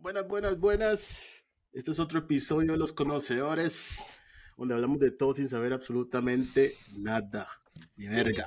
Buenas, 0.00 0.26
buenas, 0.26 0.58
buenas. 0.58 1.44
Este 1.72 1.90
es 1.90 1.98
otro 1.98 2.20
episodio 2.20 2.72
de 2.72 2.78
Los 2.78 2.92
Conocedores, 2.92 4.04
donde 4.56 4.74
hablamos 4.74 4.98
de 4.98 5.10
todo 5.10 5.34
sin 5.34 5.48
saber 5.48 5.72
absolutamente 5.72 6.74
nada. 6.96 7.48
Ni 7.96 8.08
verga. 8.08 8.46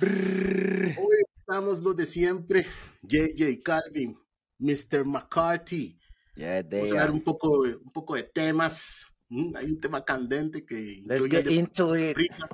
Hoy 0.00 1.16
estamos 1.38 1.82
los 1.82 1.96
de 1.96 2.06
siempre. 2.06 2.66
JJ 3.02 3.62
Calvin, 3.62 4.18
Mr. 4.58 5.04
McCarthy. 5.04 5.98
Yeah, 6.36 6.62
Vamos 6.62 6.90
a 6.90 6.92
hablar 6.92 7.10
un 7.12 7.22
poco, 7.22 7.64
de- 7.64 7.76
un 7.76 7.90
poco 7.90 8.14
de 8.14 8.22
temas. 8.24 9.06
Mm, 9.28 9.56
Hay 9.56 9.66
un 9.66 9.80
tema 9.80 10.04
candente 10.04 10.64
que 10.64 11.02
Let's 11.04 11.28
get 11.28 11.46
into 11.50 11.96
it. 11.96 12.14
prisa. 12.14 12.46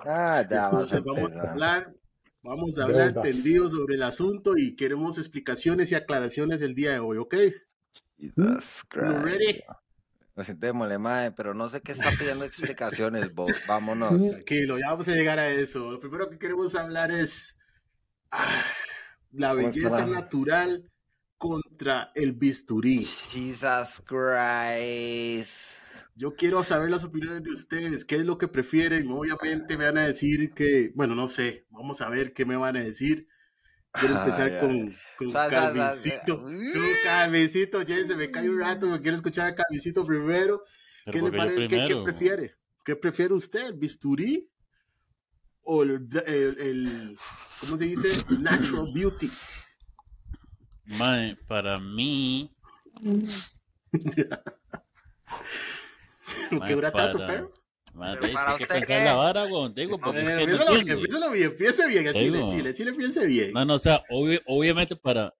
Ah, 0.00 0.46
ya 0.48 0.68
vamos 0.68 0.92
a 0.92 0.98
Entonces 0.98 1.04
vamos 1.04 1.32
a 1.32 1.50
hablar, 1.50 1.94
vamos 2.48 2.78
a 2.78 2.84
hablar 2.84 3.12
Drogas. 3.12 3.32
tendido 3.32 3.68
sobre 3.68 3.96
el 3.96 4.02
asunto 4.02 4.56
y 4.56 4.74
queremos 4.74 5.18
explicaciones 5.18 5.92
y 5.92 5.94
aclaraciones 5.94 6.62
el 6.62 6.74
día 6.74 6.92
de 6.92 6.98
hoy, 6.98 7.18
¿ok? 7.18 7.34
Jesus 8.18 8.84
You 8.94 9.00
ready? 9.22 9.60
Christ. 10.34 10.50
Démosle, 10.58 10.98
mae, 10.98 11.32
pero 11.32 11.52
no 11.52 11.68
sé 11.68 11.80
qué 11.80 11.92
está 11.92 12.10
pidiendo 12.18 12.44
explicaciones, 12.44 13.34
vos. 13.34 13.52
Vámonos. 13.66 14.10
Tranquilo, 14.30 14.78
ya 14.78 14.88
vamos 14.90 15.08
a 15.08 15.12
llegar 15.12 15.38
a 15.38 15.48
eso. 15.50 15.90
Lo 15.90 15.98
primero 15.98 16.30
que 16.30 16.38
queremos 16.38 16.74
hablar 16.74 17.10
es 17.10 17.56
ah, 18.30 18.46
la 19.32 19.50
¿Cómo 19.50 19.62
belleza 19.66 20.06
natural 20.06 20.90
contra 21.36 22.12
el 22.14 22.32
bisturí. 22.32 23.04
Jesus 23.04 24.02
Christ. 24.06 25.77
Yo 26.14 26.34
quiero 26.34 26.62
saber 26.64 26.90
las 26.90 27.04
opiniones 27.04 27.42
de 27.42 27.50
ustedes, 27.50 28.04
qué 28.04 28.16
es 28.16 28.24
lo 28.26 28.38
que 28.38 28.48
prefieren. 28.48 29.10
Obviamente 29.10 29.76
me 29.76 29.84
van 29.86 29.98
a 29.98 30.06
decir 30.06 30.52
que, 30.54 30.92
bueno, 30.94 31.14
no 31.14 31.28
sé, 31.28 31.66
vamos 31.70 32.00
a 32.00 32.08
ver 32.10 32.32
qué 32.32 32.44
me 32.44 32.56
van 32.56 32.76
a 32.76 32.80
decir. 32.80 33.28
Quiero 33.92 34.14
Ay, 34.14 34.20
empezar 34.20 34.50
ay. 34.52 34.60
con, 34.60 34.96
con 35.16 35.32
Sa- 35.32 35.50
sa- 35.50 36.22
Con 36.26 36.60
Calvincito, 37.04 37.82
ya 37.82 38.04
se 38.04 38.16
me 38.16 38.30
cae 38.30 38.48
un 38.50 38.60
rato, 38.60 38.88
me 38.88 39.00
quiero 39.00 39.16
escuchar 39.16 39.48
a 39.50 39.54
Calvincito 39.54 40.04
primero. 40.04 40.62
¿Qué 41.10 41.22
le 41.22 41.30
¿por 41.30 41.30
qué 41.30 41.36
yo 41.36 41.42
parece? 41.44 41.68
¿Qué, 41.68 41.84
qué 41.88 41.96
prefiere? 42.04 42.54
¿Qué 42.84 42.96
prefiere 42.96 43.34
usted? 43.34 43.66
¿El 43.68 43.74
bisturí? 43.74 44.50
¿O 45.62 45.82
el, 45.82 46.08
el- 46.26 46.58
el- 46.60 47.18
¿cómo 47.60 47.76
se 47.76 47.84
dice? 47.86 48.08
Natural 48.40 48.86
beauty. 48.94 49.30
Mae, 50.98 51.36
para 51.46 51.78
mí, 51.78 52.50
¿Qué 56.50 56.56
mae, 56.58 56.74
dura 56.74 56.90
tanto, 56.92 57.18
para- 57.18 57.26
perro? 57.32 57.52
mae, 57.94 58.16
Pero 58.20 58.32
para 58.32 58.50
hay 58.52 58.56
que 58.58 58.62
usted, 58.64 58.74
pensar 58.78 58.98
¿qué? 58.98 59.04
la 59.04 59.14
vara, 59.14 59.44
weón, 59.44 59.74
digo, 59.74 59.96
A 59.96 59.98
porque 60.00 60.20
es 60.20 60.26
ver, 60.26 60.38
que 60.38 60.46
no 60.46 60.52
empiézalo 60.52 60.72
bien, 60.74 60.88
empiézalo 60.98 61.30
bien, 61.30 61.46
empiece 61.50 61.86
bien, 61.88 62.08
así, 62.08 62.30
Digo. 62.30 62.46
Chile, 62.48 62.74
Chile, 62.74 62.92
piense 62.92 63.26
bien. 63.26 63.52
No, 63.52 63.64
no, 63.64 63.74
o 63.74 63.78
sea, 63.78 64.02
obvi- 64.10 64.42
obviamente 64.46 64.94
para... 64.96 65.34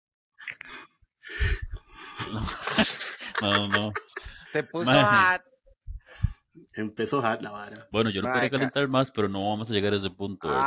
No, 2.32 2.46
no, 3.40 3.68
no. 3.68 3.92
Te 4.52 4.62
puso 4.64 4.90
hot. 4.90 5.42
Empezó 6.78 7.20
hot 7.20 7.42
la 7.42 7.50
vara. 7.50 7.88
Bueno, 7.90 8.08
yo 8.10 8.22
no 8.22 8.28
Mae, 8.28 8.34
quería 8.36 8.50
ca- 8.50 8.56
calentar 8.58 8.86
más, 8.86 9.10
pero 9.10 9.28
no 9.28 9.48
vamos 9.50 9.68
a 9.68 9.72
llegar 9.74 9.92
a 9.94 9.96
ese 9.96 10.10
punto, 10.10 10.46
¿verdad? 10.46 10.64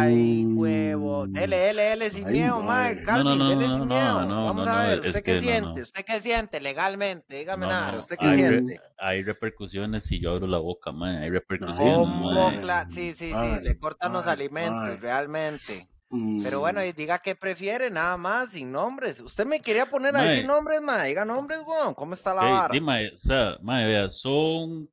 Ay, 0.00 0.44
Mm. 0.44 0.58
huevo. 0.58 1.26
Dele, 1.28 1.56
dele, 1.56 1.82
dele 1.84 2.10
sin 2.10 2.26
Ay, 2.26 2.32
miedo, 2.32 2.60
mae. 2.60 2.94
mae. 2.96 3.04
Calvin, 3.04 3.24
No, 3.24 3.36
no, 3.36 3.44
no, 3.44 3.50
dele 3.50 3.68
no, 3.68 3.70
sin 3.70 3.78
no, 3.78 3.94
miedo. 3.94 4.26
no, 4.26 4.44
Vamos 4.46 4.66
no, 4.66 4.72
a 4.72 4.82
ver, 4.82 4.98
¿usted 4.98 5.12
que 5.14 5.22
qué 5.22 5.34
no, 5.34 5.40
siente? 5.40 5.80
no. 5.80 5.82
¿Usted 5.82 6.04
qué 6.04 6.20
siente 6.20 6.60
legalmente? 6.60 7.36
Dígame 7.36 7.66
No, 7.66 7.72
nada. 7.72 7.92
no, 7.92 7.98
¿Usted 8.00 8.16
qué 8.18 8.26
hay, 8.26 8.34
siente? 8.36 8.80
hay 8.98 9.22
repercusiones 9.22 10.02
si 10.02 10.18
yo 10.20 10.32
abro 10.32 10.48
la 10.48 10.58
boca, 10.58 10.90
mae, 10.90 11.18
hay 11.18 11.30
repercusiones, 11.30 11.96
Oh, 11.96 12.50
sí, 12.90 13.14
sí, 13.14 13.32
sí, 13.32 13.64
le 13.64 13.78
cortan 13.78 14.12
los 14.12 14.26
alimentos, 14.26 15.00
realmente. 15.00 15.88
Mm. 16.10 16.42
Pero 16.44 16.60
bueno, 16.60 16.84
y 16.84 16.92
diga 16.92 17.18
qué 17.18 17.34
prefiere, 17.34 17.90
nada 17.90 18.16
más, 18.16 18.50
sin 18.52 18.70
nombres. 18.70 19.20
Usted 19.20 19.46
me 19.46 19.60
quería 19.60 19.86
poner 19.86 20.16
ahí 20.16 20.26
Mae. 20.26 20.38
sin 20.38 20.46
nombres, 20.46 20.80
ma. 20.80 21.02
Diga 21.04 21.24
nombres, 21.24 21.60
weón. 21.66 21.94
¿Cómo 21.94 22.14
está 22.14 22.32
la 22.34 22.42
vara? 22.42 22.74
o 23.12 23.16
sea, 23.16 23.56
mae, 23.62 23.86
vea, 23.86 24.10
son, 24.10 24.88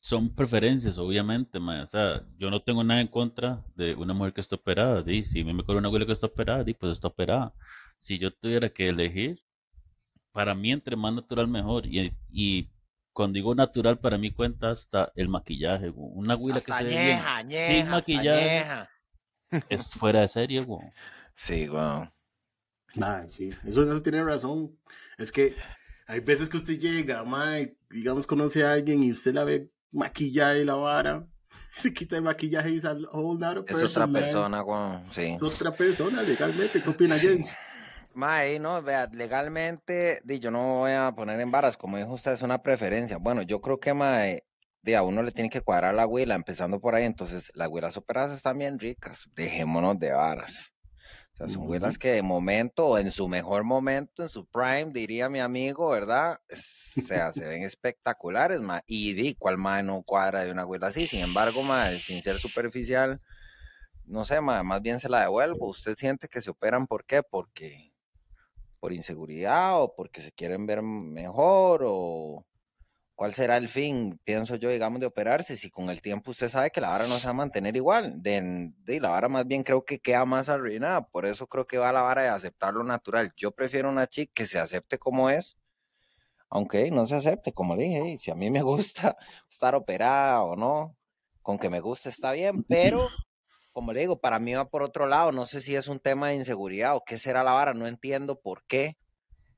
son 0.00 0.34
preferencias, 0.34 0.98
obviamente, 0.98 1.58
mae, 1.58 1.82
o 1.82 1.86
sea, 1.86 2.22
yo 2.38 2.50
no 2.50 2.62
tengo 2.62 2.84
nada 2.84 3.00
en 3.00 3.08
contra 3.08 3.64
de 3.74 3.94
una 3.94 4.14
mujer 4.14 4.32
que 4.32 4.40
está 4.40 4.56
operada, 4.56 5.02
di, 5.02 5.22
si 5.22 5.40
a 5.40 5.44
mí 5.44 5.52
me 5.52 5.64
corre 5.64 5.78
una 5.78 5.88
abuela 5.88 6.06
que 6.06 6.12
está 6.12 6.26
operada, 6.26 6.64
di, 6.64 6.74
pues 6.74 6.92
está 6.92 7.08
operada. 7.08 7.52
Si 7.98 8.18
yo 8.18 8.32
tuviera 8.32 8.68
que 8.68 8.88
elegir, 8.88 9.40
para 10.32 10.54
mí 10.54 10.70
entre 10.70 10.96
más 10.96 11.12
natural 11.12 11.48
mejor, 11.48 11.86
y, 11.86 12.14
y 12.30 12.70
cuando 13.12 13.34
digo 13.34 13.54
natural, 13.54 13.98
para 13.98 14.18
mí 14.18 14.30
cuenta 14.30 14.70
hasta 14.70 15.12
el 15.16 15.28
maquillaje, 15.28 15.90
una 15.94 16.34
abuela 16.34 16.60
que 16.60 16.72
se 16.72 16.84
ve 16.84 16.90
bien, 16.90 17.18
añeja, 17.18 17.36
añeja, 17.36 17.96
hasta 17.96 18.12
maquillaje. 18.12 18.50
añeja. 18.50 18.90
es 19.68 19.94
fuera 19.94 20.20
de 20.20 20.28
serie, 20.28 20.60
güey. 20.60 20.86
Sí, 21.34 21.68
weón. 21.68 22.12
Ay, 23.00 23.28
sí, 23.28 23.50
eso, 23.64 23.82
eso 23.82 24.02
tiene 24.02 24.22
razón. 24.22 24.78
Es 25.18 25.32
que 25.32 25.56
hay 26.06 26.20
veces 26.20 26.48
que 26.48 26.56
usted 26.56 26.78
llega, 26.78 27.24
mae, 27.24 27.76
digamos, 27.90 28.26
conoce 28.26 28.64
a 28.64 28.72
alguien 28.72 29.02
y 29.02 29.10
usted 29.10 29.34
la 29.34 29.44
ve 29.44 29.70
maquillada 29.92 30.56
y 30.56 30.64
la 30.64 30.74
vara, 30.74 31.26
se 31.72 31.92
quita 31.92 32.16
el 32.16 32.22
maquillaje 32.22 32.70
y 32.70 32.80
nother 33.12 33.64
Es 33.66 33.82
otra 33.82 34.06
persona, 34.06 34.62
weón. 34.62 35.04
Sí. 35.10 35.36
Es 35.36 35.42
otra 35.42 35.72
persona, 35.72 36.22
legalmente. 36.22 36.82
¿Qué 36.82 36.90
opina 36.90 37.16
James? 37.18 37.56
Mae, 38.14 38.58
no, 38.58 38.82
vea, 38.82 39.08
legalmente, 39.12 40.20
di, 40.24 40.40
yo 40.40 40.50
no 40.50 40.78
voy 40.78 40.90
a 40.90 41.12
poner 41.14 41.38
en 41.38 41.52
varas, 41.52 41.76
como 41.76 41.98
dijo 41.98 42.14
usted, 42.14 42.32
es 42.32 42.42
una 42.42 42.60
preferencia. 42.60 43.16
Bueno, 43.18 43.42
yo 43.42 43.60
creo 43.60 43.78
que, 43.78 43.94
mae, 43.94 44.42
a 44.96 45.02
uno 45.02 45.22
le 45.22 45.30
tiene 45.30 45.50
que 45.50 45.60
cuadrar 45.60 45.94
la 45.94 46.06
huila, 46.06 46.34
empezando 46.34 46.80
por 46.80 46.94
ahí, 46.94 47.04
entonces 47.04 47.52
las 47.54 47.68
huilas 47.68 47.96
operadas 47.96 48.32
están 48.32 48.58
bien 48.58 48.78
ricas, 48.78 49.28
dejémonos 49.34 49.98
de 49.98 50.12
varas. 50.12 50.72
O 51.40 51.46
sea, 51.46 51.48
son 51.48 51.62
Ujú. 51.62 51.70
huilas 51.70 51.98
que 51.98 52.08
de 52.10 52.22
momento, 52.22 52.86
o 52.88 52.98
en 52.98 53.12
su 53.12 53.28
mejor 53.28 53.62
momento, 53.64 54.24
en 54.24 54.28
su 54.28 54.44
prime, 54.46 54.86
diría 54.92 55.28
mi 55.28 55.38
amigo, 55.40 55.88
¿verdad? 55.90 56.40
O 56.50 56.56
sea, 56.56 57.32
se 57.32 57.46
ven 57.46 57.62
espectaculares, 57.62 58.60
mae. 58.60 58.82
Y 58.86 59.12
di, 59.14 59.34
¿cuál 59.36 59.56
mae 59.56 59.82
no 59.84 60.02
cuadra 60.02 60.44
de 60.44 60.50
una 60.50 60.66
huila 60.66 60.88
así? 60.88 61.06
Sin 61.06 61.20
embargo, 61.20 61.62
mae, 61.62 62.00
sin 62.00 62.22
ser 62.22 62.38
superficial, 62.38 63.20
no 64.04 64.24
sé, 64.24 64.40
mae, 64.40 64.62
más 64.64 64.82
bien 64.82 64.98
se 64.98 65.08
la 65.08 65.20
devuelvo. 65.22 65.68
¿Usted 65.68 65.94
siente 65.96 66.28
que 66.28 66.40
se 66.42 66.50
operan 66.50 66.86
por 66.88 67.04
qué? 67.04 67.22
Porque 67.22 67.92
por 68.80 68.92
inseguridad 68.92 69.82
o 69.82 69.94
porque 69.94 70.22
se 70.22 70.32
quieren 70.32 70.66
ver 70.66 70.82
mejor 70.82 71.82
o 71.86 72.46
cuál 73.18 73.34
será 73.34 73.56
el 73.56 73.68
fin, 73.68 74.20
pienso 74.22 74.54
yo, 74.54 74.70
digamos, 74.70 75.00
de 75.00 75.06
operarse, 75.06 75.56
si 75.56 75.70
con 75.70 75.90
el 75.90 76.00
tiempo 76.00 76.30
usted 76.30 76.48
sabe 76.48 76.70
que 76.70 76.80
la 76.80 76.90
vara 76.90 77.08
no 77.08 77.18
se 77.18 77.26
va 77.26 77.32
a 77.32 77.32
mantener 77.32 77.74
igual, 77.74 78.22
de, 78.22 78.70
de 78.84 79.00
la 79.00 79.08
vara 79.08 79.28
más 79.28 79.44
bien 79.44 79.64
creo 79.64 79.84
que 79.84 79.98
queda 79.98 80.24
más 80.24 80.48
arruinada, 80.48 81.04
por 81.04 81.26
eso 81.26 81.48
creo 81.48 81.66
que 81.66 81.78
va 81.78 81.90
la 81.90 82.02
vara 82.02 82.22
de 82.22 82.28
aceptar 82.28 82.74
lo 82.74 82.84
natural. 82.84 83.32
Yo 83.36 83.50
prefiero 83.50 83.88
una 83.88 84.06
chica 84.06 84.30
que 84.32 84.46
se 84.46 84.60
acepte 84.60 84.98
como 84.98 85.30
es, 85.30 85.58
aunque 86.48 86.92
no 86.92 87.06
se 87.06 87.16
acepte, 87.16 87.52
como 87.52 87.74
le 87.74 87.82
dije, 87.82 88.08
y 88.10 88.18
si 88.18 88.30
a 88.30 88.36
mí 88.36 88.52
me 88.52 88.62
gusta 88.62 89.16
estar 89.50 89.74
operada 89.74 90.44
o 90.44 90.54
no, 90.54 90.96
con 91.42 91.58
que 91.58 91.70
me 91.70 91.80
guste 91.80 92.10
está 92.10 92.30
bien, 92.30 92.62
pero 92.68 93.08
como 93.72 93.92
le 93.92 93.98
digo, 93.98 94.20
para 94.20 94.38
mí 94.38 94.54
va 94.54 94.68
por 94.68 94.84
otro 94.84 95.08
lado, 95.08 95.32
no 95.32 95.44
sé 95.44 95.60
si 95.60 95.74
es 95.74 95.88
un 95.88 95.98
tema 95.98 96.28
de 96.28 96.36
inseguridad 96.36 96.94
o 96.94 97.02
qué 97.04 97.18
será 97.18 97.42
la 97.42 97.50
vara, 97.50 97.74
no 97.74 97.88
entiendo 97.88 98.38
por 98.40 98.62
qué, 98.68 98.96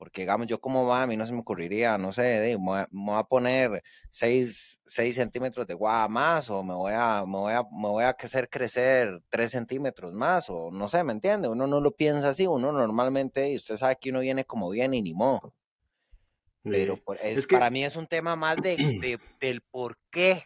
porque 0.00 0.22
digamos, 0.22 0.48
yo 0.48 0.60
como 0.60 0.86
va, 0.86 1.02
a 1.04 1.06
mí 1.06 1.16
no 1.16 1.26
se 1.26 1.34
me 1.34 1.40
ocurriría, 1.40 1.98
no 1.98 2.12
sé, 2.12 2.22
de, 2.22 2.58
me, 2.58 2.64
voy 2.64 2.78
a, 2.80 2.88
me 2.90 3.04
voy 3.12 3.18
a 3.20 3.24
poner 3.24 3.82
6, 4.10 4.80
centímetros 4.86 5.66
de 5.66 5.74
guava 5.74 6.08
más 6.08 6.50
o 6.50 6.64
me 6.64 6.74
voy 6.74 6.92
a, 6.96 7.24
me 7.26 7.38
voy 7.38 7.52
a, 7.52 7.62
me 7.64 7.88
voy 7.88 8.04
a 8.04 8.10
hacer 8.10 8.48
crecer 8.50 9.20
3 9.28 9.50
centímetros 9.52 10.14
más 10.14 10.50
o 10.50 10.70
no 10.72 10.88
sé, 10.88 11.04
¿me 11.04 11.12
entiende? 11.12 11.48
Uno 11.48 11.66
no 11.66 11.80
lo 11.80 11.92
piensa 11.92 12.30
así, 12.30 12.46
uno 12.46 12.72
normalmente, 12.72 13.50
y 13.50 13.56
usted 13.56 13.76
sabe 13.76 13.98
que 14.00 14.10
uno 14.10 14.20
viene 14.20 14.44
como 14.46 14.70
viene 14.70 14.96
y 14.98 15.02
ni 15.02 15.14
modo. 15.14 15.54
Pero 16.68 17.02
es, 17.22 17.38
es 17.38 17.46
que- 17.46 17.56
para 17.56 17.70
mí 17.70 17.84
es 17.84 17.96
un 17.96 18.06
tema 18.06 18.36
más 18.36 18.60
de, 18.62 18.82
de- 19.00 19.18
del 19.40 19.60
por 19.62 19.98
qué, 20.10 20.44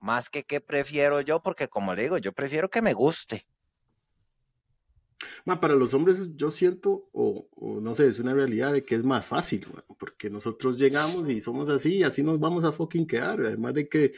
más 0.00 0.30
que 0.30 0.44
qué 0.44 0.60
prefiero 0.60 1.20
yo, 1.22 1.42
porque 1.42 1.68
como 1.68 1.94
le 1.94 2.02
digo, 2.02 2.18
yo 2.18 2.32
prefiero 2.32 2.70
que 2.70 2.82
me 2.82 2.94
guste. 2.94 3.46
Ma, 5.44 5.60
para 5.60 5.74
los 5.74 5.94
hombres 5.94 6.36
yo 6.36 6.50
siento, 6.50 7.08
o, 7.12 7.48
o 7.56 7.80
no 7.80 7.94
sé, 7.94 8.08
es 8.08 8.18
una 8.18 8.34
realidad 8.34 8.72
de 8.72 8.84
que 8.84 8.94
es 8.94 9.04
más 9.04 9.26
fácil, 9.26 9.66
porque 9.98 10.30
nosotros 10.30 10.78
llegamos 10.78 11.28
y 11.28 11.40
somos 11.40 11.68
así, 11.68 11.96
y 11.96 12.02
así 12.02 12.22
nos 12.22 12.38
vamos 12.38 12.64
a 12.64 12.72
fucking 12.72 13.06
quedar, 13.06 13.40
además 13.40 13.74
de 13.74 13.88
que, 13.88 14.12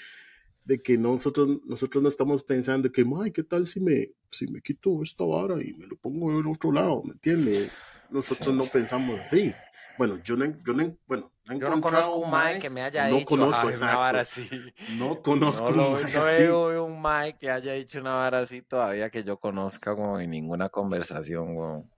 de 0.64 0.80
que 0.80 0.96
nosotros, 0.96 1.64
nosotros 1.64 2.02
no 2.02 2.08
estamos 2.08 2.42
pensando 2.42 2.90
que, 2.92 3.04
ay, 3.20 3.32
¿qué 3.32 3.42
tal 3.42 3.66
si 3.66 3.80
me, 3.80 4.12
si 4.30 4.46
me 4.46 4.60
quito 4.60 5.02
esta 5.02 5.24
vara 5.24 5.62
y 5.62 5.72
me 5.74 5.86
lo 5.86 5.96
pongo 5.96 6.36
del 6.36 6.46
otro 6.46 6.70
lado? 6.70 7.02
¿Me 7.04 7.12
entiendes? 7.12 7.70
Nosotros 8.10 8.54
no 8.54 8.66
pensamos 8.66 9.18
así. 9.18 9.52
Bueno, 9.98 10.22
yo 10.22 10.36
no, 10.36 10.44
yo 10.64 10.72
no, 10.72 10.96
bueno, 11.06 11.31
no 11.44 11.58
Yo 11.58 11.68
no 11.70 11.80
conozco 11.80 12.16
un 12.16 12.30
mae 12.30 12.58
que 12.60 12.70
me 12.70 12.82
haya 12.82 13.08
no 13.08 13.16
dicho 13.16 13.26
conozco, 13.26 13.68
"Ay, 13.68 13.74
una 13.78 13.96
vara 13.96 14.20
así. 14.20 14.48
No 14.96 15.20
conozco 15.22 15.70
No, 15.72 15.88
un 15.88 16.02
mae 16.02 16.12
no 16.46 16.60
oído 16.62 16.84
un 16.84 17.00
mae 17.00 17.36
que 17.36 17.50
haya 17.50 17.72
dicho 17.72 17.98
una 18.00 18.12
vara 18.14 18.40
así 18.40 18.62
todavía 18.62 19.10
que 19.10 19.24
yo 19.24 19.38
conozca 19.38 19.94
como 19.94 20.20
en 20.20 20.30
ninguna 20.30 20.68
conversación, 20.68 21.56
weón. 21.56 21.90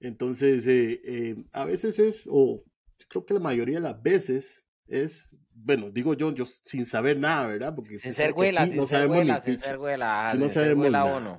Entonces, 0.00 0.66
eh, 0.66 1.00
eh, 1.04 1.36
a 1.52 1.64
veces 1.64 1.98
es, 1.98 2.28
o 2.30 2.62
creo 3.08 3.24
que 3.24 3.34
la 3.34 3.40
mayoría 3.40 3.76
de 3.76 3.84
las 3.84 4.02
veces 4.02 4.64
es, 4.86 5.30
bueno, 5.54 5.90
digo 5.90 6.14
yo, 6.14 6.32
yo 6.34 6.44
sin 6.44 6.84
saber 6.84 7.18
nada, 7.18 7.46
¿verdad? 7.46 7.74
Porque 7.74 7.96
Sin 7.96 8.12
ser 8.12 8.32
güela, 8.32 8.66
sin 8.66 8.76
no 8.76 8.86
ser 8.86 9.06
güela, 9.06 9.40
sin 9.40 9.56
ser 9.56 9.78
güela, 9.78 10.34
no 10.34 10.40
sin 10.40 10.50
ser 10.50 10.74
güela 10.74 11.04
nada. 11.04 11.16
uno. 11.18 11.38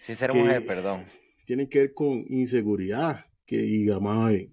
Sin 0.00 0.16
ser 0.16 0.32
mujer, 0.34 0.66
perdón. 0.66 1.04
Tiene 1.44 1.68
que 1.68 1.80
ver 1.80 1.94
con 1.94 2.24
inseguridad, 2.28 3.26
que 3.44 3.58
diga, 3.58 4.00
mae, 4.00 4.50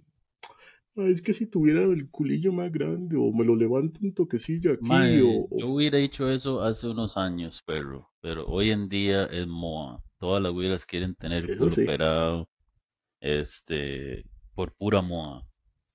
Ah, 0.98 1.06
es 1.08 1.22
que 1.22 1.34
si 1.34 1.46
tuviera 1.46 1.84
el 1.84 2.10
culillo 2.10 2.52
más 2.52 2.72
grande, 2.72 3.16
o 3.18 3.32
me 3.32 3.46
lo 3.46 3.56
levanto 3.56 4.00
un 4.02 4.14
toquecillo 4.14 4.74
aquí, 4.74 5.22
o, 5.22 5.48
o- 5.50 5.60
yo 5.60 5.68
hubiera 5.70 6.00
dicho 6.00 6.30
eso 6.30 6.62
hace 6.64 6.88
unos 6.88 7.18
años, 7.18 7.62
perro, 7.66 8.10
pero 8.20 8.46
hoy 8.48 8.72
en 8.72 8.90
día 8.90 9.26
es 9.26 9.46
moa. 9.48 10.04
Todas 10.20 10.42
las 10.42 10.52
güiras 10.52 10.86
quieren 10.86 11.14
tener 11.14 11.46
culo 11.46 11.70
sí. 11.70 11.84
operado, 11.84 12.50
este, 13.22 14.26
por 14.56 14.74
pura 14.76 15.02
moa. 15.02 15.48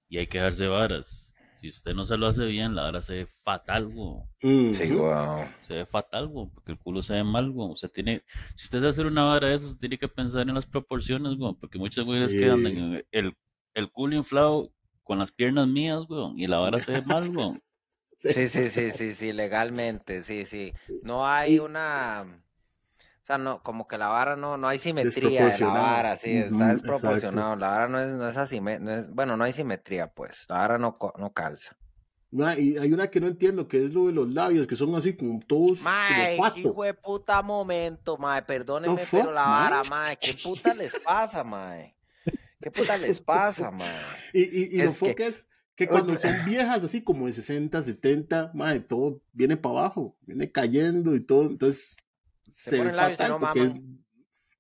Y 0.08 0.19
hay 0.19 0.26
que 0.26 0.38
dejarse 0.38 0.66
varas. 0.66 1.34
Si 1.60 1.69
usted 1.69 1.94
no 1.94 2.04
se 2.04 2.16
lo 2.16 2.26
hace 2.26 2.44
bien, 2.46 2.75
la 2.75 2.82
vara 2.82 3.02
se 3.02 3.14
ve 3.14 3.26
fatal. 3.44 3.93
Sí, 4.40 4.72
Ujú. 4.84 5.02
weón. 5.04 5.46
Se 5.60 5.75
ve 5.75 5.87
fatal, 5.87 6.26
weón, 6.26 6.50
porque 6.50 6.72
el 6.72 6.78
culo 6.78 7.02
se 7.02 7.14
ve 7.14 7.25
mal, 7.25 7.50
weón. 7.50 7.72
Usted 7.72 7.90
tiene, 7.90 8.22
si 8.56 8.64
usted 8.66 8.82
va 8.82 8.87
a 8.87 8.90
hacer 8.90 9.06
una 9.06 9.25
vara 9.25 9.49
de 9.49 9.54
eso, 9.54 9.66
usted 9.66 9.78
tiene 9.81 9.99
que 9.99 10.08
pensar 10.08 10.49
en 10.49 10.54
las 10.54 10.66
proporciones, 10.66 11.37
weón, 11.38 11.56
porque 11.56 11.78
muchas 11.78 12.04
güiras 12.04 12.32
que 12.32 12.49
andan 12.50 12.72
Eh. 12.76 13.04
en 13.12 13.26
el, 13.26 13.34
el 13.75 13.90
culo 13.90 14.16
inflado 14.16 14.70
con 15.02 15.19
las 15.19 15.32
piernas 15.32 15.69
mías, 15.69 16.00
weón, 16.08 16.38
y 16.38 16.46
la 16.46 16.58
vara 16.58 16.81
se 16.81 16.93
ve 16.93 17.02
mal, 17.02 17.28
weón. 17.37 17.60
Sí, 18.19 18.46
sí, 18.46 18.69
sí, 18.69 18.93
sí, 18.93 19.14
sí, 19.14 19.32
legalmente, 19.32 20.22
sí, 20.22 20.44
sí. 20.44 20.72
No 21.02 21.26
hay 21.26 21.58
una, 21.58 22.25
o 22.25 23.25
sea, 23.25 23.37
no, 23.38 23.62
como 23.62 23.88
que 23.88 23.99
la 23.99 24.08
vara 24.08 24.37
no, 24.37 24.56
no 24.56 24.69
hay 24.69 24.78
simetría 24.78 25.46
de 25.49 25.58
la 25.58 25.66
vara, 25.72 26.16
sí, 26.16 26.31
está 26.31 26.54
exacto. 26.54 26.72
desproporcionado. 26.72 27.56
La 27.56 27.69
vara 27.69 27.88
no 27.88 28.00
es, 28.00 28.08
no 28.14 28.28
es 28.28 28.37
así, 28.37 28.60
no 28.60 28.90
es, 28.93 29.10
bueno, 29.10 29.37
no 29.37 29.44
hay 29.44 29.52
simetría, 29.52 30.06
pues, 30.12 30.44
la 30.49 30.58
vara 30.58 30.78
no, 30.78 30.93
co- 30.93 31.12
no 31.19 31.32
calza. 31.32 31.76
Ma, 32.31 32.56
y 32.58 32.78
hay 32.78 32.93
una 32.93 33.08
que 33.08 33.20
no 33.20 33.26
entiendo, 33.26 33.69
que 33.69 33.84
es 33.84 33.93
lo 33.93 34.06
de 34.06 34.12
los 34.12 34.31
labios, 34.32 34.66
que 34.66 34.75
son 34.76 34.94
así 34.94 35.14
como 35.14 35.40
todos 35.40 35.81
Mae, 35.81 36.37
como 36.37 36.58
hijo 36.58 36.82
de 36.84 36.94
puta 36.94 37.43
momento, 37.43 38.16
mae, 38.16 38.43
perdónenme, 38.43 39.06
pero 39.10 39.32
la 39.32 39.43
vara, 39.43 39.84
mae, 39.84 40.16
¿qué 40.16 40.34
puta 40.34 40.72
les 40.75 40.94
pasa, 41.00 41.44
mae? 41.44 41.94
¿Qué 42.62 42.70
puta 42.70 42.97
les 42.97 43.20
pasa, 43.20 43.70
mae? 43.70 43.88
Y, 44.32 44.43
y, 44.43 44.69
y 44.75 44.76
lo 44.79 44.85
Es 44.85 44.91
que- 44.99 45.09
foca 45.11 45.26
es 45.26 45.49
que 45.75 45.88
cuando 45.88 46.17
son 46.17 46.44
viejas, 46.44 46.85
así 46.85 47.03
como 47.03 47.26
de 47.26 47.32
60, 47.32 47.82
70, 47.82 48.53
madre, 48.55 48.81
todo 48.81 49.20
viene 49.32 49.56
para 49.56 49.79
abajo, 49.81 50.17
viene 50.23 50.50
cayendo 50.53 51.14
y 51.17 51.20
todo, 51.20 51.47
entonces 51.47 51.97
se, 52.47 52.73
ve 52.82 52.91
ponen 52.91 52.94
fatal 52.94 53.29
no 53.31 53.38
porque 53.38 53.61
maman. 53.61 53.99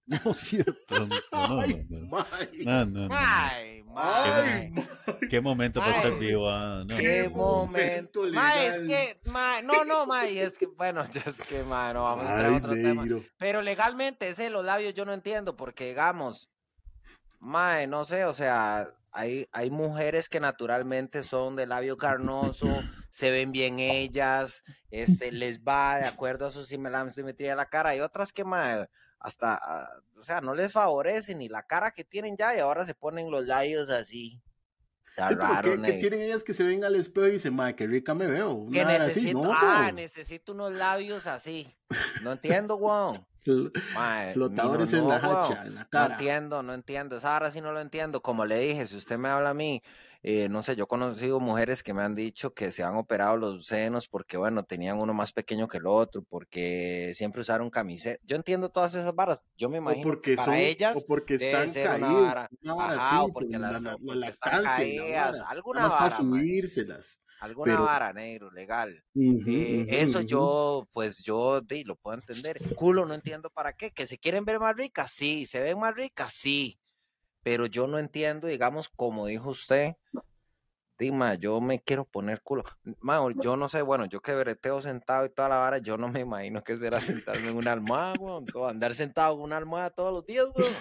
No, 0.04 0.18
tonto, 0.18 1.16
no, 1.32 1.60
Ay, 1.60 1.86
no, 1.88 2.00
no. 2.00 2.06
mae. 2.08 2.64
No, 2.64 2.84
no, 2.86 3.00
no. 3.02 3.08
Mae, 3.08 3.84
Ay, 3.94 4.70
mae. 4.70 4.84
Qué 5.30 5.40
momento 5.40 5.80
para 5.80 5.96
estar 5.96 6.12
Ay, 6.12 6.18
vivo, 6.18 6.50
ah, 6.50 6.84
no. 6.86 6.96
Qué 6.96 7.28
momento. 7.28 8.22
Mae, 8.32 8.66
es 8.66 8.80
legal. 8.80 8.86
que, 9.22 9.30
mae, 9.30 9.62
no, 9.62 9.84
no, 9.84 10.04
mae, 10.06 10.42
es 10.42 10.58
que, 10.58 10.66
bueno, 10.66 11.06
ya 11.12 11.22
es 11.24 11.40
que, 11.42 11.62
mae, 11.62 11.94
no 11.94 12.02
vamos 12.02 12.26
a 12.26 12.30
entrar 12.32 12.44
a 12.44 12.48
Ay, 12.48 12.56
otro 12.56 12.72
tema. 12.74 13.04
Pero 13.38 13.62
legalmente, 13.62 14.28
ese 14.28 14.44
de 14.44 14.50
los 14.50 14.64
labios 14.64 14.92
yo 14.94 15.04
no 15.04 15.14
entiendo, 15.14 15.56
porque 15.56 15.88
digamos, 15.88 16.50
mae, 17.42 17.86
no 17.86 18.04
sé, 18.04 18.24
o 18.24 18.32
sea, 18.32 18.88
hay, 19.10 19.48
hay 19.52 19.70
mujeres 19.70 20.28
que 20.28 20.40
naturalmente 20.40 21.22
son 21.22 21.56
de 21.56 21.66
labio 21.66 21.98
carnoso, 21.98 22.66
se 23.10 23.30
ven 23.30 23.52
bien 23.52 23.78
ellas, 23.78 24.62
este, 24.90 25.32
les 25.32 25.60
va 25.60 25.98
de 25.98 26.06
acuerdo 26.06 26.46
a 26.46 26.50
su 26.50 26.64
simetría 26.64 27.50
de 27.50 27.56
la 27.56 27.66
cara, 27.66 27.90
hay 27.90 28.00
otras 28.00 28.32
que, 28.32 28.44
mae, 28.44 28.88
hasta, 29.18 29.54
ah, 29.54 29.88
o 30.18 30.22
sea, 30.22 30.40
no 30.40 30.54
les 30.54 30.72
favorece 30.72 31.34
ni 31.34 31.48
la 31.48 31.64
cara 31.64 31.92
que 31.92 32.04
tienen 32.04 32.36
ya 32.36 32.56
y 32.56 32.60
ahora 32.60 32.84
se 32.84 32.94
ponen 32.94 33.30
los 33.30 33.46
labios 33.46 33.90
así. 33.90 34.40
Sí, 35.14 35.34
raro, 35.34 35.82
¿qué, 35.82 35.92
tienen 35.94 36.22
ellas 36.22 36.42
que 36.42 36.54
se 36.54 36.64
ven 36.64 36.84
al 36.84 36.96
espejo 36.96 37.28
y 37.28 37.32
dicen, 37.32 37.54
madre, 37.54 37.76
qué 37.76 37.86
rica 37.86 38.14
me 38.14 38.26
veo? 38.26 38.54
Una 38.54 38.72
Que 38.72 38.80
así, 38.80 38.98
necesito, 38.98 39.42
no, 39.42 39.52
ah, 39.54 39.92
necesito 39.92 40.52
unos 40.52 40.72
labios 40.72 41.26
así. 41.26 41.76
No 42.22 42.32
entiendo, 42.32 42.76
weón. 42.76 43.26
Flotadores 44.32 44.92
no, 44.92 44.98
en 44.98 45.08
la 45.08 45.16
hacha, 45.16 45.66
en 45.66 45.74
la 45.74 45.88
No 45.92 46.06
entiendo, 46.06 46.62
no 46.62 46.74
entiendo. 46.74 47.16
Esa 47.16 47.34
ahora 47.34 47.50
sí 47.50 47.60
no 47.60 47.72
lo 47.72 47.80
entiendo. 47.80 48.22
Como 48.22 48.44
le 48.44 48.58
dije, 48.58 48.86
si 48.86 48.96
usted 48.96 49.18
me 49.18 49.28
habla 49.28 49.50
a 49.50 49.54
mí, 49.54 49.82
eh, 50.22 50.48
no 50.48 50.62
sé, 50.62 50.76
yo 50.76 50.84
he 50.84 50.86
conocido 50.86 51.40
mujeres 51.40 51.82
que 51.82 51.92
me 51.92 52.02
han 52.02 52.14
dicho 52.14 52.54
que 52.54 52.70
se 52.70 52.84
han 52.84 52.94
operado 52.94 53.36
los 53.36 53.66
senos 53.66 54.06
porque, 54.08 54.36
bueno, 54.36 54.62
tenían 54.64 55.00
uno 55.00 55.12
más 55.12 55.32
pequeño 55.32 55.66
que 55.66 55.78
el 55.78 55.86
otro, 55.86 56.22
porque 56.22 57.12
siempre 57.16 57.40
usaron 57.40 57.70
camiseta. 57.70 58.20
Yo 58.24 58.36
entiendo 58.36 58.68
todas 58.68 58.94
esas 58.94 59.12
varas. 59.14 59.42
Yo 59.56 59.68
me 59.68 59.78
O 59.78 59.80
imagino 59.82 60.04
porque 60.04 60.30
que 60.30 60.36
para 60.36 60.52
son, 60.52 60.54
ellas 60.60 60.96
o 60.96 61.06
porque 61.06 61.34
están 61.34 61.96
una 61.96 62.06
vara. 62.12 62.48
Ajá, 62.66 62.88
así, 63.18 63.30
o 63.30 63.32
porque 63.32 63.52
por 63.52 63.60
la, 63.60 63.72
las- 63.72 63.82
la- 63.82 63.94
o 63.94 63.94
la 63.96 64.14
porque 64.14 64.26
están 64.30 64.64
caídas, 64.64 65.40
alguna 65.48 65.80
nada 65.80 65.90
más 65.90 65.94
para 65.98 66.10
vara, 66.10 66.22
mae. 66.22 66.40
subírselas. 66.40 67.20
Alguna 67.42 67.72
Pero, 67.72 67.84
vara, 67.84 68.12
negro, 68.12 68.52
legal. 68.52 69.02
Eh, 69.16 69.84
eso 69.88 70.20
yo, 70.20 70.86
pues 70.92 71.18
yo 71.24 71.60
di, 71.60 71.82
lo 71.82 71.96
puedo 71.96 72.16
entender. 72.16 72.60
Culo, 72.76 73.04
no 73.04 73.14
entiendo 73.14 73.50
para 73.50 73.72
qué. 73.72 73.90
Que 73.90 74.06
se 74.06 74.16
quieren 74.16 74.44
ver 74.44 74.60
más 74.60 74.76
ricas, 74.76 75.10
sí. 75.10 75.44
Se 75.44 75.60
ven 75.60 75.76
más 75.76 75.92
ricas, 75.92 76.32
sí. 76.32 76.78
Pero 77.42 77.66
yo 77.66 77.88
no 77.88 77.98
entiendo, 77.98 78.46
digamos, 78.46 78.88
como 78.88 79.26
dijo 79.26 79.50
usted, 79.50 79.94
Dima, 80.96 81.34
yo 81.34 81.60
me 81.60 81.80
quiero 81.80 82.04
poner 82.04 82.42
culo. 82.42 82.62
Ma, 83.00 83.18
yo 83.42 83.56
no 83.56 83.68
sé, 83.68 83.82
bueno, 83.82 84.04
yo 84.04 84.20
que 84.20 84.36
breteo 84.36 84.80
sentado 84.80 85.26
y 85.26 85.30
toda 85.30 85.48
la 85.48 85.56
vara, 85.56 85.78
yo 85.78 85.96
no 85.96 86.06
me 86.08 86.20
imagino 86.20 86.62
que 86.62 86.76
será 86.76 87.00
sentarme 87.00 87.48
en 87.48 87.56
una 87.56 87.72
almohada, 87.72 88.14
weón. 88.20 88.46
todo- 88.46 88.68
Andar 88.68 88.94
sentado 88.94 89.34
en 89.34 89.40
una 89.40 89.56
almohada 89.56 89.90
todos 89.90 90.12
los 90.12 90.24
días, 90.24 90.46
weón. 90.54 90.72